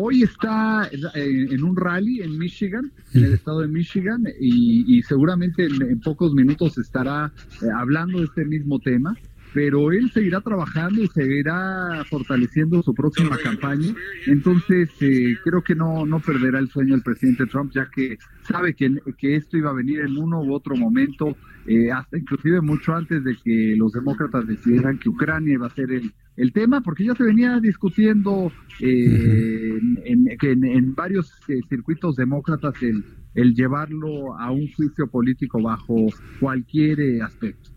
Hoy 0.00 0.22
está 0.22 0.88
en 1.14 1.64
un 1.64 1.74
rally 1.74 2.20
en 2.22 2.38
Michigan, 2.38 2.92
en 3.14 3.24
el 3.24 3.32
estado 3.32 3.62
de 3.62 3.68
Michigan, 3.68 4.22
y, 4.40 5.02
seguramente 5.02 5.64
en, 5.64 6.00
pocos 6.00 6.34
minutos 6.34 6.78
estará 6.78 7.32
hablando 7.74 8.18
de 8.18 8.26
este 8.26 8.44
mismo 8.44 8.78
tema 8.78 9.16
pero 9.58 9.90
él 9.90 10.08
seguirá 10.12 10.40
trabajando 10.40 11.02
y 11.02 11.08
seguirá 11.08 12.04
fortaleciendo 12.08 12.80
su 12.80 12.94
próxima 12.94 13.36
campaña. 13.38 13.92
Entonces, 14.28 14.88
eh, 15.00 15.36
creo 15.42 15.62
que 15.62 15.74
no, 15.74 16.06
no 16.06 16.20
perderá 16.20 16.60
el 16.60 16.68
sueño 16.68 16.94
el 16.94 17.02
presidente 17.02 17.44
Trump, 17.46 17.72
ya 17.74 17.90
que 17.92 18.18
sabe 18.42 18.74
que, 18.74 18.88
que 19.18 19.34
esto 19.34 19.56
iba 19.56 19.70
a 19.70 19.72
venir 19.72 19.98
en 20.02 20.16
uno 20.16 20.40
u 20.42 20.54
otro 20.54 20.76
momento, 20.76 21.36
eh, 21.66 21.90
hasta 21.90 22.18
inclusive 22.18 22.60
mucho 22.60 22.94
antes 22.94 23.24
de 23.24 23.34
que 23.34 23.74
los 23.76 23.90
demócratas 23.90 24.46
decidieran 24.46 24.96
que 24.96 25.08
Ucrania 25.08 25.54
iba 25.54 25.66
a 25.66 25.70
ser 25.70 25.90
el, 25.90 26.12
el 26.36 26.52
tema, 26.52 26.80
porque 26.80 27.06
ya 27.06 27.16
se 27.16 27.24
venía 27.24 27.58
discutiendo 27.58 28.52
eh, 28.78 29.76
en, 30.04 30.64
en, 30.64 30.94
varios 30.94 31.34
circuitos 31.68 32.14
demócratas 32.14 32.80
el, 32.80 33.04
el 33.34 33.54
llevarlo 33.56 34.38
a 34.38 34.52
un 34.52 34.72
juicio 34.72 35.08
político 35.08 35.60
bajo 35.60 36.06
cualquier 36.38 37.20
aspecto. 37.24 37.70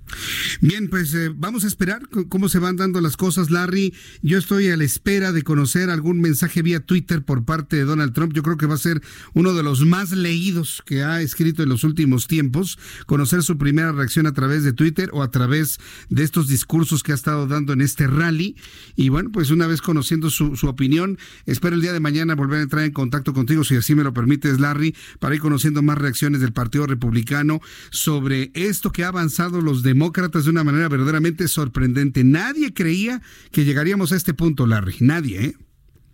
Bien, 0.63 0.89
pues 0.89 1.11
eh, 1.15 1.33
vamos 1.35 1.63
a 1.63 1.67
esperar 1.67 2.07
cómo 2.29 2.47
se 2.47 2.59
van 2.59 2.75
dando 2.75 3.01
las 3.01 3.17
cosas, 3.17 3.49
Larry. 3.49 3.95
Yo 4.21 4.38
estoy 4.38 4.69
a 4.69 4.77
la 4.77 4.83
espera 4.83 5.31
de 5.31 5.41
conocer 5.41 5.89
algún 5.89 6.21
mensaje 6.21 6.61
vía 6.61 6.85
Twitter 6.85 7.23
por 7.23 7.45
parte 7.45 7.77
de 7.77 7.83
Donald 7.83 8.13
Trump. 8.13 8.31
Yo 8.33 8.43
creo 8.43 8.57
que 8.57 8.67
va 8.67 8.75
a 8.75 8.77
ser 8.77 9.01
uno 9.33 9.55
de 9.55 9.63
los 9.63 9.83
más 9.88 10.11
leídos 10.11 10.83
que 10.85 11.01
ha 11.01 11.19
escrito 11.23 11.63
en 11.63 11.69
los 11.69 11.83
últimos 11.83 12.27
tiempos. 12.27 12.77
Conocer 13.07 13.41
su 13.41 13.57
primera 13.57 13.91
reacción 13.91 14.27
a 14.27 14.33
través 14.33 14.63
de 14.63 14.71
Twitter 14.71 15.09
o 15.13 15.23
a 15.23 15.31
través 15.31 15.79
de 16.09 16.21
estos 16.21 16.47
discursos 16.47 17.01
que 17.01 17.11
ha 17.11 17.15
estado 17.15 17.47
dando 17.47 17.73
en 17.73 17.81
este 17.81 18.05
rally. 18.05 18.55
Y 18.95 19.09
bueno, 19.09 19.31
pues 19.31 19.49
una 19.49 19.65
vez 19.65 19.81
conociendo 19.81 20.29
su, 20.29 20.53
opinión, 20.67 21.17
espero 21.47 21.75
el 21.75 21.81
día 21.81 21.91
de 21.91 21.99
mañana 21.99 22.35
volver 22.35 22.59
a 22.59 22.63
entrar 22.63 22.85
en 22.85 22.91
contacto 22.91 23.33
contigo, 23.33 23.63
si 23.63 23.77
así 23.77 23.95
me 23.95 24.03
lo 24.03 24.13
permites, 24.13 24.59
Larry, 24.59 24.95
para 25.17 25.33
ir 25.33 25.41
conociendo 25.41 25.81
más 25.81 25.97
reacciones 25.97 26.39
del 26.39 26.53
Partido 26.53 26.85
Republicano 26.85 27.61
sobre 27.89 28.51
esto 28.53 28.91
que 28.91 29.03
ha 29.03 29.07
avanzado 29.07 29.59
los 29.61 29.81
demócratas 29.81 30.45
de 30.45 30.50
una 30.51 30.63
manera 30.63 30.87
verdaderamente 30.89 31.47
sorprendente. 31.47 32.23
Nadie 32.23 32.73
creía 32.73 33.21
que 33.51 33.65
llegaríamos 33.65 34.11
a 34.11 34.15
este 34.15 34.33
punto, 34.33 34.67
Larry. 34.67 34.97
Nadie, 34.99 35.45
¿eh? 35.45 35.55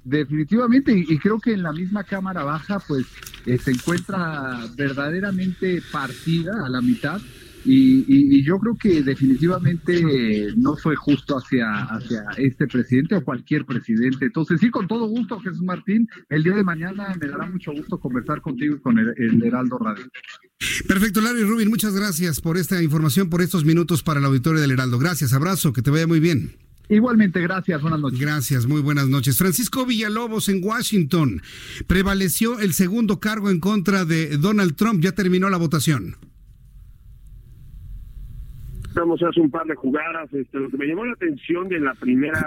Definitivamente, 0.03 0.97
y 0.97 1.17
creo 1.17 1.37
que 1.37 1.51
en 1.51 1.63
la 1.63 1.73
misma 1.73 2.01
Cámara 2.05 2.45
Baja, 2.45 2.79
pues 2.79 3.05
eh, 3.45 3.57
se 3.57 3.71
encuentra 3.71 4.65
verdaderamente 4.77 5.81
partida 5.91 6.65
a 6.65 6.69
la 6.69 6.79
mitad. 6.79 7.19
Y, 7.69 8.43
yo 8.43 8.59
creo 8.59 8.77
que 8.77 9.03
definitivamente 9.03 10.53
no 10.55 10.77
fue 10.77 10.95
justo 10.95 11.37
hacia, 11.37 11.83
hacia 11.83 12.23
este 12.37 12.65
presidente 12.65 13.15
o 13.15 13.23
cualquier 13.23 13.65
presidente. 13.65 14.25
Entonces, 14.25 14.61
sí, 14.61 14.69
con 14.69 14.87
todo 14.87 15.07
gusto, 15.07 15.39
Jesús 15.39 15.63
Martín, 15.63 16.07
el 16.29 16.43
día 16.43 16.55
de 16.55 16.63
mañana 16.63 17.13
me 17.19 17.27
dará 17.27 17.49
mucho 17.49 17.73
gusto 17.73 17.99
conversar 17.99 18.41
contigo 18.41 18.75
y 18.75 18.79
con 18.79 18.97
el, 18.97 19.13
el 19.17 19.43
Heraldo 19.43 19.77
Radio. 19.79 20.05
Perfecto, 20.87 21.19
Larry 21.19 21.43
Rubin, 21.43 21.69
muchas 21.69 21.93
gracias 21.93 22.39
por 22.39 22.57
esta 22.57 22.81
información, 22.81 23.29
por 23.29 23.41
estos 23.41 23.65
minutos 23.65 24.01
para 24.01 24.19
el 24.19 24.25
auditorio 24.25 24.61
del 24.61 24.71
Heraldo. 24.71 24.97
Gracias, 24.97 25.33
abrazo, 25.33 25.73
que 25.73 25.81
te 25.81 25.91
vaya 25.91 26.07
muy 26.07 26.21
bien. 26.21 26.55
Igualmente, 26.89 27.41
gracias, 27.41 27.81
buenas 27.81 27.99
noches. 27.99 28.19
Gracias, 28.19 28.65
muy 28.65 28.81
buenas 28.81 29.09
noches. 29.09 29.37
Francisco 29.37 29.85
Villalobos 29.85 30.47
en 30.47 30.63
Washington. 30.63 31.41
Prevaleció 31.85 32.59
el 32.59 32.73
segundo 32.73 33.19
cargo 33.19 33.49
en 33.49 33.59
contra 33.59 34.05
de 34.05 34.37
Donald 34.37 34.75
Trump. 34.75 35.01
Ya 35.03 35.11
terminó 35.11 35.49
la 35.49 35.57
votación. 35.57 36.15
Estamos 38.97 39.21
hace 39.21 39.41
un 39.41 39.51
par 39.51 39.67
de 39.67 39.75
jugadas. 39.75 40.33
Este, 40.33 40.59
lo 40.59 40.71
que 40.71 40.77
me 40.77 40.87
llamó 40.87 41.05
la 41.05 41.13
atención 41.13 41.69
de 41.69 41.79
la 41.79 41.93
primera, 41.93 42.41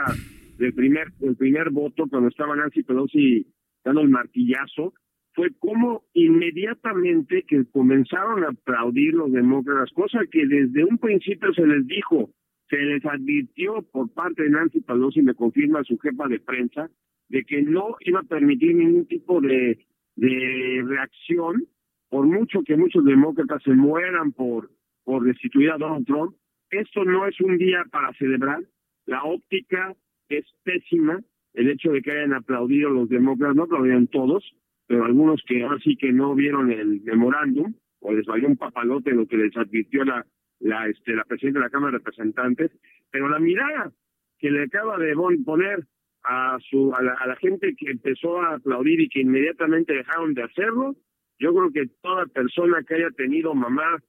del 0.59 0.75
primer, 0.75 1.13
del 1.21 1.37
primer 1.37 1.71
voto, 1.71 2.09
cuando 2.11 2.29
estaba 2.29 2.57
Nancy 2.57 2.83
Pelosi 2.83 3.47
dando 3.85 4.01
el 4.01 4.09
martillazo, 4.09 4.93
fue 5.33 5.51
como 5.61 6.03
inmediatamente 6.13 7.45
que 7.47 7.67
comenzaron 7.71 8.43
a 8.43 8.49
aplaudir 8.49 9.15
los 9.15 9.31
demócratas, 9.31 9.93
cosa 9.93 10.19
que 10.29 10.45
desde 10.45 10.83
un 10.83 10.99
principio 10.99 11.55
se 11.55 11.65
les 11.65 11.87
dijo, 11.87 12.31
se 12.69 12.79
les 12.79 13.07
advirtió 13.07 13.83
por 13.83 14.13
parte 14.13 14.43
de 14.43 14.51
Nancy 14.51 14.81
Pelosi, 14.81 15.23
me 15.23 15.35
confirma 15.35 15.85
su 15.85 15.99
jefa 15.99 16.27
de 16.27 16.41
prensa, 16.41 16.91
de 17.29 17.45
que 17.45 17.63
no 17.63 17.95
iba 18.01 18.19
a 18.19 18.25
permitir 18.25 18.75
ningún 18.75 19.07
tipo 19.07 19.41
de, 19.41 19.87
de 20.17 20.83
reacción, 20.85 21.69
por 22.09 22.27
mucho 22.27 22.65
que 22.65 22.77
muchos 22.77 23.05
demócratas 23.05 23.63
se 23.63 23.71
mueran 23.71 24.33
por, 24.33 24.69
por 25.05 25.23
destituir 25.23 25.71
a 25.71 25.79
Donald 25.79 26.05
Trump. 26.07 26.35
Esto 26.71 27.05
no 27.05 27.27
es 27.27 27.41
un 27.41 27.59
día 27.59 27.85
para 27.91 28.13
celebrar. 28.15 28.61
La 29.07 29.25
óptica 29.25 29.95
es 30.29 30.45
pésima. 30.63 31.21
El 31.53 31.69
hecho 31.69 31.91
de 31.91 32.01
que 32.01 32.13
hayan 32.13 32.33
aplaudido 32.33 32.91
los 32.91 33.09
demócratas, 33.09 33.57
no 33.57 33.65
aplaudieron 33.65 34.07
todos, 34.07 34.45
pero 34.87 35.05
algunos 35.05 35.43
que 35.47 35.65
ahora 35.65 35.79
que 35.99 36.13
no 36.13 36.35
vieron 36.35 36.71
el 36.71 37.01
memorándum 37.03 37.75
o 38.01 38.13
les 38.13 38.25
valió 38.27 38.49
un 38.49 38.57
papalote 38.57 39.11
lo 39.13 39.27
que 39.27 39.37
les 39.37 39.57
advirtió 39.57 40.05
la 40.05 40.25
la 40.61 40.87
este 40.89 41.15
presidenta 41.27 41.59
de 41.59 41.65
la 41.65 41.71
Cámara 41.71 41.93
de 41.93 41.99
Representantes, 41.99 42.71
pero 43.11 43.29
la 43.29 43.39
mirada 43.39 43.93
que 44.39 44.51
le 44.51 44.65
acaba 44.65 44.99
de 44.99 45.15
poner 45.45 45.87
a 46.23 46.59
su 46.69 46.95
a 46.95 47.03
la, 47.03 47.15
a 47.15 47.27
la 47.27 47.37
gente 47.37 47.75
que 47.77 47.91
empezó 47.91 48.41
a 48.41 48.57
aplaudir 48.57 49.01
y 49.01 49.09
que 49.09 49.21
inmediatamente 49.21 49.95
dejaron 49.95 50.35
de 50.35 50.43
hacerlo, 50.43 50.97
yo 51.39 51.55
creo 51.55 51.73
que 51.73 51.91
toda 52.03 52.27
persona 52.27 52.83
que 52.87 52.95
haya 52.95 53.11
tenido 53.11 53.55
mamá 53.55 54.03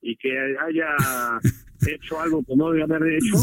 y 0.00 0.16
que 0.16 0.56
haya 0.58 0.96
hecho 1.86 2.20
algo 2.20 2.42
que 2.44 2.56
no 2.56 2.70
debe 2.70 2.84
haber 2.84 3.14
hecho, 3.14 3.36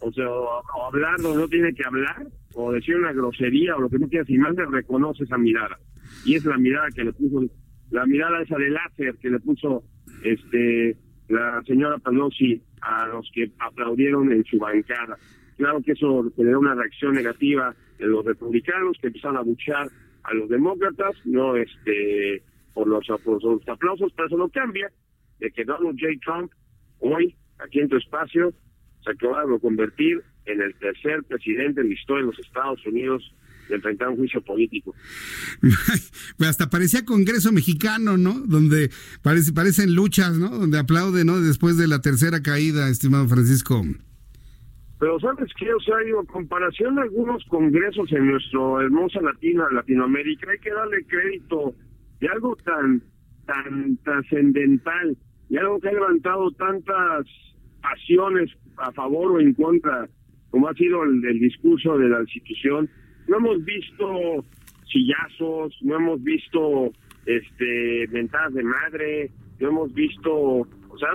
o 0.00 0.12
sea, 0.12 0.28
o, 0.28 0.86
hablar 0.86 1.18
donde 1.20 1.38
no 1.38 1.48
tiene 1.48 1.72
que 1.74 1.84
hablar, 1.84 2.26
o 2.54 2.72
decir 2.72 2.96
una 2.96 3.12
grosería 3.12 3.76
o 3.76 3.80
lo 3.80 3.88
que 3.88 3.98
no 3.98 4.08
quieras, 4.08 4.28
y 4.28 4.38
más 4.38 4.54
le 4.56 4.66
reconoce 4.66 5.24
esa 5.24 5.38
mirada 5.38 5.78
y 6.24 6.34
es 6.34 6.44
la 6.44 6.58
mirada 6.58 6.88
que 6.94 7.04
le 7.04 7.12
puso, 7.12 7.44
la 7.90 8.06
mirada 8.06 8.42
esa 8.42 8.56
de 8.56 8.70
láser 8.70 9.16
que 9.20 9.30
le 9.30 9.40
puso 9.40 9.84
este 10.22 10.96
la 11.28 11.62
señora 11.66 11.98
Pelosi 11.98 12.62
a 12.80 13.06
los 13.06 13.30
que 13.34 13.50
aplaudieron 13.58 14.32
en 14.32 14.44
su 14.44 14.58
bancada. 14.58 15.18
Claro 15.56 15.82
que 15.82 15.92
eso 15.92 16.24
generó 16.36 16.60
una 16.60 16.74
reacción 16.74 17.12
negativa 17.12 17.74
de 17.98 18.06
los 18.06 18.24
republicanos 18.24 18.96
que 19.00 19.08
empezaron 19.08 19.36
a 19.36 19.42
luchar 19.42 19.88
a 20.22 20.34
los 20.34 20.48
demócratas, 20.48 21.14
no 21.24 21.56
este 21.56 22.42
por 22.72 22.86
los, 22.86 23.06
por 23.24 23.42
los 23.42 23.68
aplausos, 23.68 24.12
pero 24.14 24.28
eso 24.28 24.36
no 24.36 24.48
cambia 24.48 24.90
de 25.38 25.50
que 25.50 25.64
Donald 25.64 25.98
J. 26.00 26.14
Trump 26.24 26.52
hoy, 27.00 27.36
aquí 27.58 27.80
en 27.80 27.88
tu 27.88 27.96
espacio, 27.96 28.52
se 29.04 29.10
acaba 29.10 29.44
de 29.44 29.58
convertir 29.60 30.22
en 30.46 30.60
el 30.62 30.74
tercer 30.76 31.22
presidente 31.24 31.80
en 31.80 31.88
la 31.88 31.94
historia 31.94 32.24
de 32.24 32.30
los 32.32 32.38
Estados 32.38 32.84
Unidos 32.86 33.22
de 33.68 33.76
enfrentar 33.76 34.08
un 34.08 34.16
juicio 34.16 34.40
político. 34.40 34.94
Hasta 36.40 36.70
parecía 36.70 37.04
Congreso 37.04 37.52
mexicano, 37.52 38.16
¿no? 38.16 38.40
Donde 38.46 38.90
parece, 39.22 39.52
parecen 39.52 39.94
luchas, 39.94 40.38
¿no? 40.38 40.48
Donde 40.48 40.78
aplaude, 40.78 41.24
¿no? 41.24 41.40
Después 41.40 41.76
de 41.76 41.86
la 41.86 42.00
tercera 42.00 42.42
caída, 42.42 42.88
estimado 42.88 43.28
Francisco. 43.28 43.82
Pero 44.98 45.20
sabes 45.20 45.52
qué, 45.56 45.72
o 45.72 45.80
sea, 45.80 45.94
en 46.00 46.26
comparación 46.26 46.98
a 46.98 47.02
algunos 47.02 47.44
congresos 47.44 48.10
en 48.10 48.26
nuestro 48.26 48.80
hermosa 48.80 49.20
Latina, 49.20 49.68
Latinoamérica, 49.70 50.50
hay 50.50 50.58
que 50.58 50.72
darle 50.72 51.04
crédito 51.06 51.74
de 52.20 52.28
algo 52.28 52.56
tan, 52.64 53.02
tan 53.46 53.96
trascendental 53.98 55.16
y 55.48 55.56
algo 55.56 55.78
que 55.78 55.88
ha 55.88 55.92
levantado 55.92 56.50
tantas 56.52 57.26
pasiones 57.90 58.50
a 58.76 58.92
favor 58.92 59.32
o 59.32 59.40
en 59.40 59.54
contra, 59.54 60.08
como 60.50 60.68
ha 60.68 60.74
sido 60.74 61.02
el 61.04 61.38
discurso 61.40 61.98
de 61.98 62.08
la 62.08 62.20
institución. 62.20 62.88
No 63.28 63.36
hemos 63.38 63.64
visto 63.64 64.44
sillazos, 64.90 65.76
no 65.82 65.96
hemos 65.96 66.22
visto 66.22 66.92
este 67.26 68.06
ventanas 68.08 68.54
de 68.54 68.62
madre, 68.62 69.30
no 69.60 69.68
hemos 69.68 69.92
visto, 69.92 70.32
o 70.32 70.98
sea, 70.98 71.08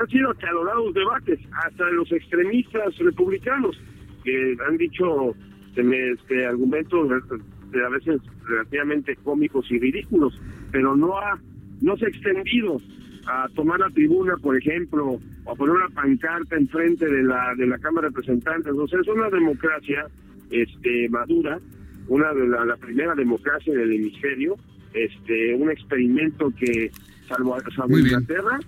han, 0.00 0.08
sido 0.08 0.30
acalorados 0.30 0.94
debates, 0.94 1.40
hasta 1.64 1.84
los 1.90 2.10
extremistas 2.12 2.96
republicanos, 2.98 3.80
que 4.24 4.56
han 4.66 4.76
dicho 4.76 5.34
este, 5.74 6.46
argumentos 6.46 7.10
a 7.10 7.88
veces 7.90 8.20
relativamente 8.46 9.16
cómicos 9.16 9.70
y 9.70 9.78
ridículos, 9.78 10.40
pero 10.70 10.96
no 10.96 11.16
ha, 11.18 11.38
no 11.80 11.96
se 11.96 12.06
ha 12.06 12.08
extendido 12.08 12.80
a 13.28 13.48
tomar 13.54 13.78
la 13.78 13.90
tribuna, 13.90 14.36
por 14.38 14.56
ejemplo, 14.56 15.20
o 15.44 15.52
a 15.52 15.54
poner 15.54 15.76
una 15.76 15.90
pancarta 15.90 16.56
enfrente 16.56 17.04
de 17.04 17.22
la 17.22 17.54
de 17.54 17.66
la 17.66 17.76
Cámara 17.78 18.08
de 18.08 18.14
Representantes. 18.14 18.72
O 18.72 18.88
sea, 18.88 19.00
es 19.00 19.08
una 19.08 19.28
democracia 19.28 20.06
este, 20.50 21.10
madura, 21.10 21.60
una 22.08 22.32
de 22.32 22.48
la, 22.48 22.74
primera 22.78 23.14
democracia 23.14 23.74
del 23.74 23.92
hemisferio, 23.92 24.56
este, 24.94 25.54
un 25.54 25.70
experimento 25.70 26.50
que, 26.58 26.90
salvo, 27.28 27.54
salvo 27.76 27.98
Inglaterra, 27.98 28.58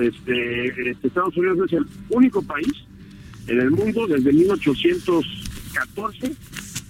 este, 0.00 0.90
este, 0.90 1.06
Estados 1.06 1.36
Unidos 1.36 1.60
es 1.66 1.74
el 1.78 1.86
único 2.10 2.42
país 2.42 2.72
en 3.46 3.60
el 3.60 3.70
mundo 3.70 4.08
desde 4.08 4.32
1814 4.32 6.32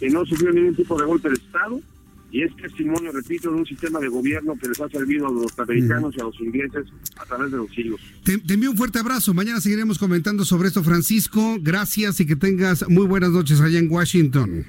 que 0.01 0.09
no 0.09 0.25
sufrió 0.25 0.53
ningún 0.53 0.75
tipo 0.75 0.99
de 0.99 1.05
golpe 1.05 1.29
de 1.29 1.35
Estado 1.35 1.83
y 2.31 2.43
es 2.43 2.55
testimonio, 2.57 3.11
repito, 3.13 3.51
de 3.51 3.57
un 3.57 3.67
sistema 3.67 3.99
de 4.01 4.09
gobierno 4.09 4.55
que 4.61 4.69
les 4.69 4.81
ha 4.81 4.89
servido 4.89 5.29
a 5.29 5.33
los 5.33 5.59
americanos 5.59 6.15
y 6.17 6.21
a 6.21 6.25
los 6.25 6.39
ingleses 6.41 6.87
a 7.17 7.25
través 7.25 7.51
de 7.51 7.57
los 7.57 7.71
siglos. 7.71 8.01
Te, 8.23 8.35
envío 8.53 8.71
un 8.71 8.77
fuerte 8.77 8.99
abrazo. 8.99 9.33
Mañana 9.33 9.61
seguiremos 9.61 9.99
comentando 9.99 10.45
sobre 10.45 10.69
esto, 10.69 10.85
Francisco. 10.85 11.57
Gracias 11.61 12.21
y 12.21 12.27
que 12.27 12.37
tengas 12.37 12.89
muy 12.89 13.07
buenas 13.07 13.31
noches 13.31 13.61
allá 13.61 13.79
en 13.79 13.91
Washington. 13.91 14.67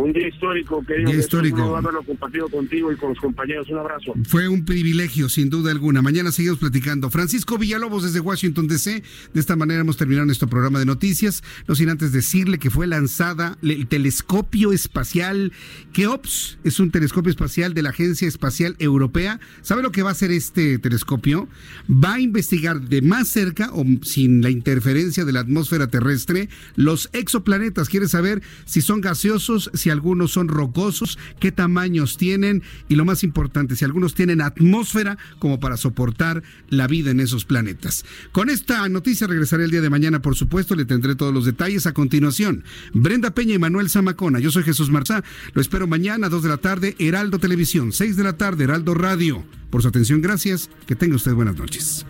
Un 0.00 0.12
día 0.12 0.28
histórico, 0.28 0.82
querido. 0.84 1.10
Día 1.10 1.20
histórico. 1.20 1.70
Un 1.70 1.76
haberlo 1.76 2.02
compartido 2.02 2.48
contigo 2.48 2.90
y 2.90 2.96
con 2.96 3.10
los 3.10 3.18
compañeros. 3.18 3.68
Un 3.68 3.78
abrazo. 3.78 4.14
Fue 4.24 4.48
un 4.48 4.64
privilegio, 4.64 5.28
sin 5.28 5.50
duda 5.50 5.70
alguna. 5.70 6.00
Mañana 6.00 6.32
seguimos 6.32 6.58
platicando. 6.58 7.10
Francisco 7.10 7.58
Villalobos 7.58 8.04
desde 8.04 8.20
Washington, 8.20 8.66
D.C. 8.66 9.02
De 9.34 9.40
esta 9.40 9.56
manera 9.56 9.82
hemos 9.82 9.98
terminado 9.98 10.24
nuestro 10.24 10.48
programa 10.48 10.78
de 10.78 10.86
noticias. 10.86 11.42
No 11.68 11.74
sin 11.74 11.90
antes 11.90 12.12
decirle 12.12 12.58
que 12.58 12.70
fue 12.70 12.86
lanzada 12.86 13.58
el 13.62 13.86
telescopio 13.88 14.72
espacial 14.72 15.52
KEOPS. 15.92 16.58
Es 16.64 16.80
un 16.80 16.90
telescopio 16.90 17.30
espacial 17.30 17.74
de 17.74 17.82
la 17.82 17.90
Agencia 17.90 18.26
Espacial 18.26 18.76
Europea. 18.78 19.38
¿Sabe 19.60 19.82
lo 19.82 19.92
que 19.92 20.02
va 20.02 20.10
a 20.10 20.12
hacer 20.12 20.30
este 20.30 20.78
telescopio? 20.78 21.46
Va 21.90 22.14
a 22.14 22.20
investigar 22.20 22.80
de 22.80 23.02
más 23.02 23.28
cerca 23.28 23.70
o 23.74 23.84
sin 24.02 24.40
la 24.40 24.48
interferencia 24.48 25.26
de 25.26 25.32
la 25.32 25.40
atmósfera 25.40 25.88
terrestre 25.88 26.48
los 26.76 27.10
exoplanetas. 27.12 27.90
Quiere 27.90 28.08
saber 28.08 28.42
si 28.64 28.80
son 28.80 29.02
gaseosos, 29.02 29.70
si 29.74 29.89
algunos 29.90 30.32
son 30.32 30.48
rocosos, 30.48 31.18
qué 31.38 31.52
tamaños 31.52 32.16
tienen 32.16 32.62
y 32.88 32.96
lo 32.96 33.04
más 33.04 33.24
importante, 33.24 33.76
si 33.76 33.84
algunos 33.84 34.14
tienen 34.14 34.40
atmósfera 34.40 35.18
como 35.38 35.60
para 35.60 35.76
soportar 35.76 36.42
la 36.68 36.86
vida 36.86 37.10
en 37.10 37.20
esos 37.20 37.44
planetas. 37.44 38.04
Con 38.32 38.50
esta 38.50 38.88
noticia 38.88 39.26
regresaré 39.26 39.64
el 39.64 39.70
día 39.70 39.80
de 39.80 39.90
mañana, 39.90 40.22
por 40.22 40.36
supuesto, 40.36 40.74
le 40.74 40.84
tendré 40.84 41.14
todos 41.14 41.32
los 41.32 41.44
detalles 41.44 41.86
a 41.86 41.92
continuación. 41.92 42.64
Brenda 42.92 43.34
Peña 43.34 43.54
y 43.54 43.58
Manuel 43.58 43.90
Zamacona, 43.90 44.38
yo 44.38 44.50
soy 44.50 44.62
Jesús 44.62 44.90
Marzá, 44.90 45.22
lo 45.52 45.60
espero 45.60 45.86
mañana 45.86 46.26
a 46.26 46.30
2 46.30 46.42
de 46.42 46.48
la 46.48 46.56
tarde, 46.58 46.96
Heraldo 46.98 47.38
Televisión, 47.38 47.92
6 47.92 48.16
de 48.16 48.24
la 48.24 48.36
tarde, 48.36 48.64
Heraldo 48.64 48.94
Radio. 48.94 49.44
Por 49.70 49.82
su 49.82 49.88
atención, 49.88 50.20
gracias, 50.20 50.68
que 50.86 50.96
tenga 50.96 51.16
usted 51.16 51.32
buenas 51.32 51.56
noches. 51.56 52.04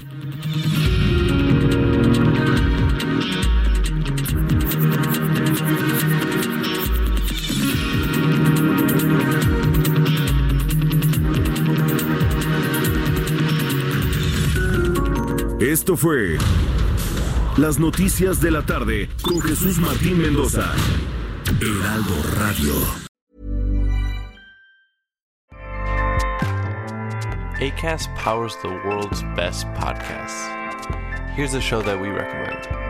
Esto 15.70 15.96
fue 15.96 16.36
Las 17.56 17.78
Noticias 17.78 18.40
de 18.40 18.50
la 18.50 18.66
Tarde 18.66 19.08
con 19.22 19.40
Jesús 19.40 19.78
Martín 19.78 20.20
Mendoza. 20.20 20.68
Heraldo 21.60 22.14
Radio. 22.40 22.72
ACAST 27.60 28.12
powers 28.16 28.56
the 28.62 28.68
world's 28.84 29.22
best 29.36 29.68
podcasts. 29.74 30.48
Here's 31.36 31.54
a 31.54 31.60
show 31.60 31.80
that 31.82 32.00
we 32.00 32.08
recommend. 32.08 32.89